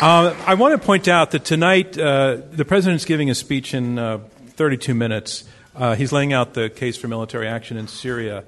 Uh, 0.00 0.32
I 0.46 0.54
want 0.54 0.80
to 0.80 0.86
point 0.86 1.08
out 1.08 1.32
that 1.32 1.44
tonight 1.44 1.98
uh, 1.98 2.36
the 2.52 2.64
president's 2.64 3.04
giving 3.04 3.30
a 3.30 3.34
speech 3.34 3.74
in 3.74 3.98
uh, 3.98 4.18
32 4.50 4.94
minutes. 4.94 5.42
Uh, 5.74 5.96
he's 5.96 6.12
laying 6.12 6.32
out 6.32 6.54
the 6.54 6.70
case 6.70 6.96
for 6.96 7.08
military 7.08 7.48
action 7.48 7.76
in 7.76 7.88
Syria, 7.88 8.44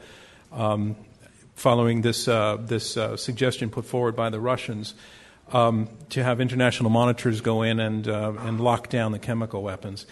um, 0.52 0.94
following 1.56 2.02
this 2.02 2.28
uh, 2.28 2.56
this 2.60 2.96
uh, 2.96 3.16
suggestion 3.16 3.68
put 3.68 3.84
forward 3.84 4.14
by 4.14 4.30
the 4.30 4.38
Russians 4.38 4.94
um, 5.50 5.88
to 6.10 6.22
have 6.22 6.40
international 6.40 6.88
monitors 6.88 7.40
go 7.40 7.62
in 7.62 7.80
and, 7.80 8.06
and 8.06 8.60
lock 8.60 8.88
down 8.88 9.10
the 9.10 9.18
chemical 9.18 9.60
weapons. 9.60 10.06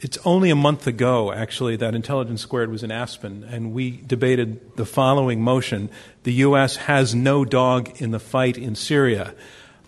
It's 0.00 0.18
only 0.24 0.50
a 0.50 0.56
month 0.56 0.88
ago, 0.88 1.30
actually, 1.32 1.76
that 1.76 1.94
Intelligence 1.94 2.40
Squared 2.40 2.68
was 2.68 2.82
in 2.82 2.90
Aspen, 2.90 3.44
and 3.44 3.72
we 3.72 3.92
debated 3.92 4.74
the 4.74 4.86
following 4.86 5.40
motion 5.40 5.88
The 6.24 6.32
U.S. 6.32 6.74
has 6.74 7.14
no 7.14 7.44
dog 7.44 8.00
in 8.00 8.10
the 8.10 8.18
fight 8.18 8.58
in 8.58 8.74
Syria. 8.74 9.36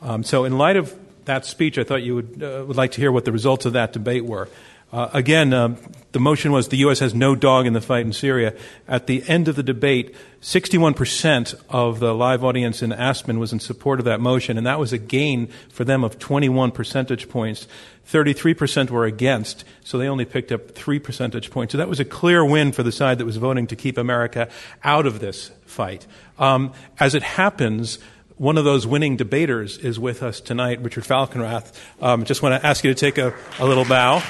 Um, 0.03 0.25
so, 0.25 0.45
in 0.45 0.59
light 0.59 0.77
of 0.77 0.95
that 1.27 1.47
speech, 1.47 1.79
I 1.79 1.85
thought 1.85 2.03
you 2.03 2.17
would, 2.17 2.43
uh, 2.43 2.65
would 2.67 2.77
like 2.77 2.93
to 2.93 3.01
hear 3.01 3.13
what 3.13 3.25
the 3.25 3.33
results 3.33 3.65
of 3.67 3.75
that 3.75 3.93
debate 3.93 4.25
were. 4.25 4.49
Uh, 4.93 5.09
again, 5.15 5.55
um, 5.55 5.79
the 6.11 6.21
motion 6.21 6.53
was 6.53 6.69
the 6.69 6.77
U.S. 6.79 6.99
has 6.99 7.15
no 7.15 7.35
dog 7.35 7.67
in 7.67 7.73
the 7.73 7.81
fight 7.81 8.05
in 8.05 8.13
Syria. 8.13 8.55
At 8.87 9.07
the 9.07 9.27
end 9.27 9.49
of 9.49 9.57
the 9.57 9.63
debate, 9.63 10.15
61% 10.43 11.55
of 11.71 11.99
the 11.99 12.15
live 12.15 12.45
audience 12.45 12.83
in 12.83 12.93
Aspen 12.93 13.39
was 13.39 13.55
in 13.55 13.61
support 13.61 14.01
of 14.01 14.05
that 14.05 14.21
motion, 14.21 14.59
and 14.59 14.67
that 14.67 14.79
was 14.79 14.93
a 14.93 14.99
gain 14.99 15.47
for 15.71 15.85
them 15.85 16.05
of 16.05 16.19
21 16.19 16.73
percentage 16.73 17.31
points. 17.31 17.67
33% 18.07 18.91
were 18.91 19.07
against, 19.07 19.65
so 19.83 19.97
they 19.97 20.09
only 20.09 20.27
picked 20.27 20.53
up 20.53 20.73
3 20.73 20.99
percentage 20.99 21.51
points. 21.51 21.73
So 21.73 21.79
that 21.79 21.89
was 21.89 22.01
a 22.01 22.05
clear 22.05 22.45
win 22.45 22.73
for 22.73 22.83
the 22.83 22.93
side 22.93 23.17
that 23.17 23.25
was 23.25 23.39
voting 23.39 23.67
to 23.69 23.77
keep 23.77 23.97
America 23.97 24.51
out 24.85 25.07
of 25.07 25.21
this 25.21 25.53
fight. 25.65 26.07
Um, 26.39 26.73
as 27.01 27.15
it 27.15 27.23
happens, 27.23 27.99
one 28.37 28.59
of 28.59 28.65
those 28.65 28.87
winning 28.87 29.17
debaters 29.17 29.79
is 29.79 29.99
with 29.99 30.23
us 30.23 30.41
tonight, 30.41 30.81
Richard 30.81 31.05
Falkenrath. 31.05 31.73
Um, 32.01 32.25
just 32.25 32.43
want 32.43 32.61
to 32.61 32.67
ask 32.67 32.85
you 32.85 32.93
to 32.93 32.99
take 32.99 33.19
a, 33.19 33.35
a 33.59 33.67
little 33.67 33.85
bow. 33.85 34.21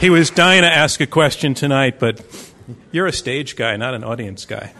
He 0.00 0.10
was 0.10 0.30
dying 0.30 0.62
to 0.62 0.70
ask 0.70 1.00
a 1.00 1.06
question 1.06 1.54
tonight, 1.54 1.98
but 1.98 2.22
you're 2.92 3.06
a 3.06 3.12
stage 3.12 3.56
guy, 3.56 3.76
not 3.76 3.94
an 3.94 4.04
audience 4.04 4.44
guy. 4.44 4.72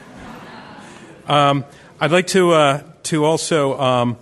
Um, 1.26 1.64
I'd 2.00 2.12
like 2.12 2.26
to 2.28 2.52
uh, 2.52 2.82
to 3.04 3.24
also 3.24 3.78
um, 3.78 4.18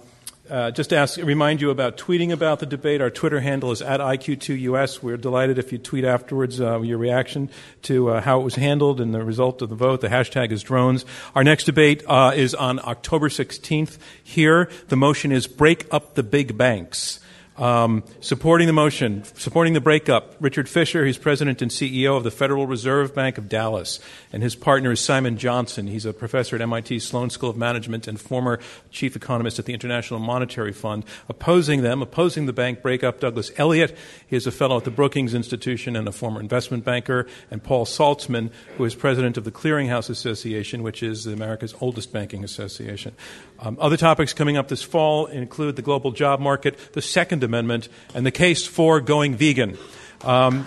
uh, 0.53 0.71
just 0.71 0.93
ask, 0.93 1.17
remind 1.17 1.63
you 1.63 1.71
about 1.71 1.97
tweeting 1.97 2.31
about 2.31 2.59
the 2.61 2.67
debate. 2.67 3.01
Our 3.01 3.09
Twitter 3.09 3.41
handle 3.41 3.73
is 3.73 3.81
at 3.81 4.01
IQ2US. 4.01 5.03
We're 5.03 5.17
delighted 5.17 5.59
if 5.59 5.73
you 5.73 5.79
tweet 5.79 6.05
afterwards 6.05 6.61
uh, 6.61 6.83
your 6.83 6.99
reaction 6.99 7.49
to 7.83 8.11
uh, 8.11 8.21
how 8.21 8.41
it 8.41 8.45
was 8.45 8.57
handled 8.57 9.01
and 9.01 9.15
the 9.15 9.25
result 9.25 9.63
of 9.63 9.71
the 9.71 9.75
vote. 9.75 10.03
The 10.03 10.09
hashtag 10.09 10.53
is 10.53 10.63
drones. 10.63 11.07
Our 11.35 11.43
next 11.43 11.65
debate 11.65 12.03
uh, 12.07 12.33
is 12.35 12.55
on 12.55 12.81
October 12.81 13.31
16th 13.31 13.97
here. 14.23 14.69
The 14.89 14.97
motion 14.97 15.33
is 15.33 15.47
break 15.47 15.87
up 15.91 16.17
the 16.17 16.23
big 16.23 16.59
banks. 16.59 17.19
Um, 17.63 18.03
supporting 18.19 18.67
the 18.67 18.73
motion, 18.73 19.23
supporting 19.37 19.73
the 19.73 19.81
breakup, 19.81 20.35
Richard 20.41 20.69
Fisher, 20.69 21.07
he's 21.07 21.17
president 21.17 21.63
and 21.63 21.71
CEO 21.71 22.17
of 22.17 22.25
the 22.25 22.33
Federal 22.33 22.67
Reserve 22.67 23.15
Bank 23.15 23.39
of 23.39 23.49
Dallas, 23.49 24.01
and 24.33 24.43
his 24.43 24.57
partner 24.57 24.91
is 24.91 24.99
Simon 24.99 25.39
Johnson. 25.39 25.87
He's 25.87 26.05
a 26.05 26.13
professor 26.13 26.57
at 26.57 26.63
MIT 26.63 26.99
Sloan 26.99 27.31
School 27.31 27.51
of 27.51 27.57
Management 27.57 28.09
and 28.09 28.21
former 28.21 28.59
chief 28.91 29.15
economist 29.15 29.61
at 29.61 29.67
the 29.67 29.75
International 29.75 30.19
Monetary 30.19 30.73
Fund. 30.73 31.05
Opposing 31.29 31.83
them, 31.83 32.03
opposing 32.03 32.47
the 32.47 32.53
bank 32.53 32.83
breakup, 32.83 33.21
Douglas 33.21 33.53
Elliott, 33.57 33.97
he 34.27 34.35
is 34.35 34.45
a 34.49 34.51
fellow 34.51 34.79
at 34.79 34.83
the 34.83 34.91
Brookings 34.91 35.33
Institution 35.33 35.95
and 35.95 36.09
a 36.09 36.13
former 36.13 36.41
investment 36.41 36.85
banker, 36.85 37.29
and 37.49 37.63
Paul 37.63 37.87
Saltzman, 37.87 38.51
who 38.77 38.85
is 38.85 38.97
president 38.97 39.37
of 39.37 39.45
the 39.45 39.53
Clearinghouse 39.53 40.11
Association, 40.11 40.83
which 40.83 41.01
is 41.01 41.27
America's 41.27 41.77
oldest 41.81 42.13
banking 42.13 42.43
association. 42.43 43.15
Um, 43.61 43.79
other 43.81 43.97
topics 43.97 44.33
coming 44.33 44.57
up 44.57 44.67
this 44.67 44.83
fall 44.83 45.27
include 45.27 45.77
the 45.77 45.83
global 45.83 46.11
job 46.11 46.41
market, 46.41 46.77
the 46.95 47.03
Second 47.03 47.52
Amendment, 47.53 47.91
and 48.15 48.25
the 48.25 48.31
case 48.31 48.67
for 48.67 48.99
going 48.99 49.37
vegan. 49.37 49.77
Um, 50.25 50.67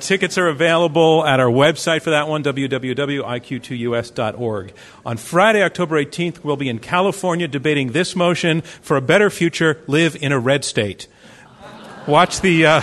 tickets 0.00 0.36
are 0.36 0.48
available 0.48 1.24
at 1.24 1.40
our 1.40 1.48
website 1.48 2.02
for 2.02 2.10
that 2.10 2.28
one, 2.28 2.44
www.iq2us.org. 2.44 4.74
On 5.06 5.16
Friday, 5.16 5.62
October 5.62 6.04
18th, 6.04 6.44
we'll 6.44 6.56
be 6.56 6.68
in 6.68 6.78
California 6.78 7.48
debating 7.48 7.92
this 7.92 8.14
motion 8.14 8.60
for 8.60 8.98
a 8.98 9.00
better 9.00 9.30
future 9.30 9.80
live 9.86 10.14
in 10.20 10.32
a 10.32 10.38
red 10.38 10.62
state. 10.62 11.08
Watch 12.06 12.42
the. 12.42 12.66
Uh, 12.66 12.82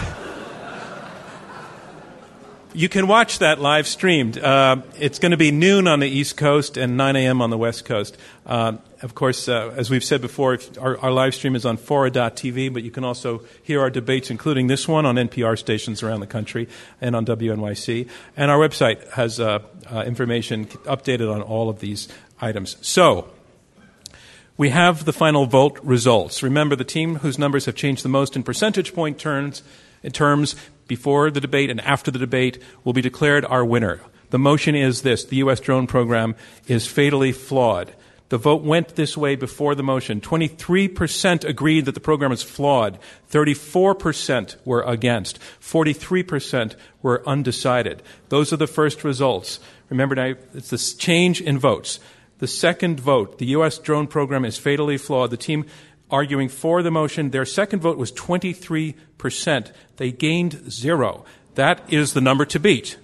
you 2.73 2.89
can 2.89 3.07
watch 3.07 3.39
that 3.39 3.59
live 3.59 3.87
streamed. 3.87 4.37
Uh, 4.37 4.77
it's 4.99 5.17
going 5.19 5.31
to 5.31 5.37
be 5.37 5.51
noon 5.51 5.87
on 5.87 5.99
the 5.99 6.07
East 6.07 6.37
Coast 6.37 6.77
and 6.77 6.95
9 6.97 7.15
a.m. 7.15 7.41
on 7.41 7.51
the 7.51 7.57
West 7.57 7.85
Coast. 7.85 8.17
Uh, 8.45 8.73
of 9.01 9.15
course, 9.15 9.47
uh, 9.47 9.73
as 9.75 9.89
we've 9.89 10.03
said 10.03 10.21
before, 10.21 10.57
our, 10.79 10.97
our, 10.99 11.11
live 11.11 11.35
stream 11.35 11.55
is 11.55 11.65
on 11.65 11.77
Fora.tv, 11.77 12.73
but 12.73 12.83
you 12.83 12.91
can 12.91 13.03
also 13.03 13.41
hear 13.61 13.81
our 13.81 13.89
debates, 13.89 14.31
including 14.31 14.67
this 14.67 14.87
one, 14.87 15.05
on 15.05 15.15
NPR 15.15 15.57
stations 15.57 16.01
around 16.01 16.19
the 16.19 16.27
country 16.27 16.67
and 16.99 17.15
on 17.15 17.25
WNYC. 17.25 18.09
And 18.35 18.49
our 18.49 18.57
website 18.57 19.07
has 19.11 19.39
uh, 19.39 19.59
uh, 19.91 20.01
information 20.01 20.65
updated 20.65 21.33
on 21.33 21.41
all 21.41 21.69
of 21.69 21.79
these 21.79 22.07
items. 22.41 22.77
So, 22.81 23.29
we 24.57 24.69
have 24.69 25.05
the 25.05 25.13
final 25.13 25.45
vote 25.45 25.79
results. 25.83 26.41
Remember, 26.41 26.75
the 26.75 26.83
team 26.83 27.17
whose 27.17 27.37
numbers 27.37 27.65
have 27.65 27.75
changed 27.75 28.03
the 28.03 28.09
most 28.09 28.35
in 28.35 28.41
percentage 28.41 28.95
point 28.95 29.19
terms, 29.19 29.61
in 30.01 30.11
terms 30.11 30.55
before 30.87 31.29
the 31.29 31.41
debate 31.41 31.69
and 31.69 31.79
after 31.81 32.09
the 32.09 32.17
debate 32.17 32.61
will 32.83 32.93
be 32.93 33.01
declared 33.01 33.45
our 33.45 33.63
winner. 33.63 34.01
The 34.29 34.39
motion 34.39 34.75
is 34.75 35.03
this 35.03 35.23
the 35.23 35.37
U.S. 35.37 35.59
drone 35.59 35.85
program 35.85 36.35
is 36.67 36.87
fatally 36.87 37.31
flawed. 37.31 37.93
The 38.29 38.37
vote 38.37 38.61
went 38.61 38.95
this 38.95 39.15
way 39.15 39.35
before 39.35 39.73
the 39.73 39.83
motion. 39.83 40.19
23% 40.19 41.45
agreed 41.45 41.85
that 41.85 41.93
the 41.93 42.01
program 42.01 42.31
is 42.31 42.43
flawed. 42.43 42.99
34% 43.31 44.57
were 44.65 44.81
against. 44.81 45.39
43% 45.61 46.75
were 47.01 47.27
undecided. 47.27 48.03
Those 48.29 48.51
are 48.51 48.57
the 48.57 48.67
first 48.67 49.03
results. 49.05 49.59
Remember 49.89 50.15
now, 50.15 50.33
it's 50.53 50.69
this 50.69 50.93
change 50.93 51.39
in 51.39 51.57
votes. 51.57 52.01
The 52.39 52.47
second 52.47 52.99
vote, 52.99 53.39
the 53.39 53.47
U.S. 53.47 53.79
drone 53.79 54.07
program 54.07 54.43
is 54.43 54.57
fatally 54.57 54.97
flawed. 54.97 55.31
The 55.31 55.37
team 55.37 55.65
arguing 56.11 56.49
for 56.49 56.83
the 56.83 56.91
motion, 56.91 57.31
their 57.31 57.45
second 57.45 57.79
vote 57.79 57.97
was 57.97 58.11
23%. 58.11 59.71
They 59.95 60.11
gained 60.11 60.71
zero. 60.71 61.25
That 61.55 61.81
is 61.91 62.13
the 62.13 62.21
number 62.21 62.45
to 62.45 62.59
beat. 62.59 62.97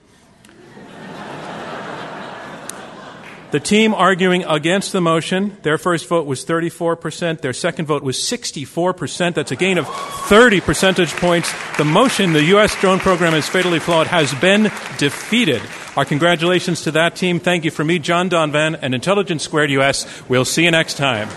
The 3.53 3.59
team 3.59 3.93
arguing 3.93 4.43
against 4.45 4.93
the 4.93 4.99
motion, 4.99 5.55
their 5.61 5.77
first 5.77 6.07
vote 6.07 6.25
was 6.25 6.43
34%, 6.43 7.41
their 7.41 7.53
second 7.53 7.85
vote 7.85 8.01
was 8.01 8.17
64%. 8.17 9.35
That's 9.35 9.51
a 9.51 9.55
gain 9.55 9.77
of 9.77 9.87
30 9.87 10.59
percentage 10.59 11.11
points. 11.11 11.53
The 11.77 11.85
motion, 11.85 12.33
the 12.33 12.43
U.S. 12.45 12.75
drone 12.81 12.97
program 12.97 13.35
is 13.35 13.47
fatally 13.47 13.77
flawed, 13.77 14.07
has 14.07 14.33
been 14.33 14.63
defeated. 14.97 15.61
Our 15.95 16.03
congratulations 16.03 16.81
to 16.85 16.91
that 16.93 17.15
team. 17.15 17.39
Thank 17.39 17.63
you 17.63 17.69
from 17.69 17.85
me, 17.85 17.99
John 17.99 18.27
Donvan, 18.27 18.79
and 18.81 18.95
Intelligence 18.95 19.43
Squared 19.43 19.69
US. 19.69 20.27
We'll 20.27 20.45
see 20.45 20.63
you 20.63 20.71
next 20.71 20.97
time. 20.97 21.29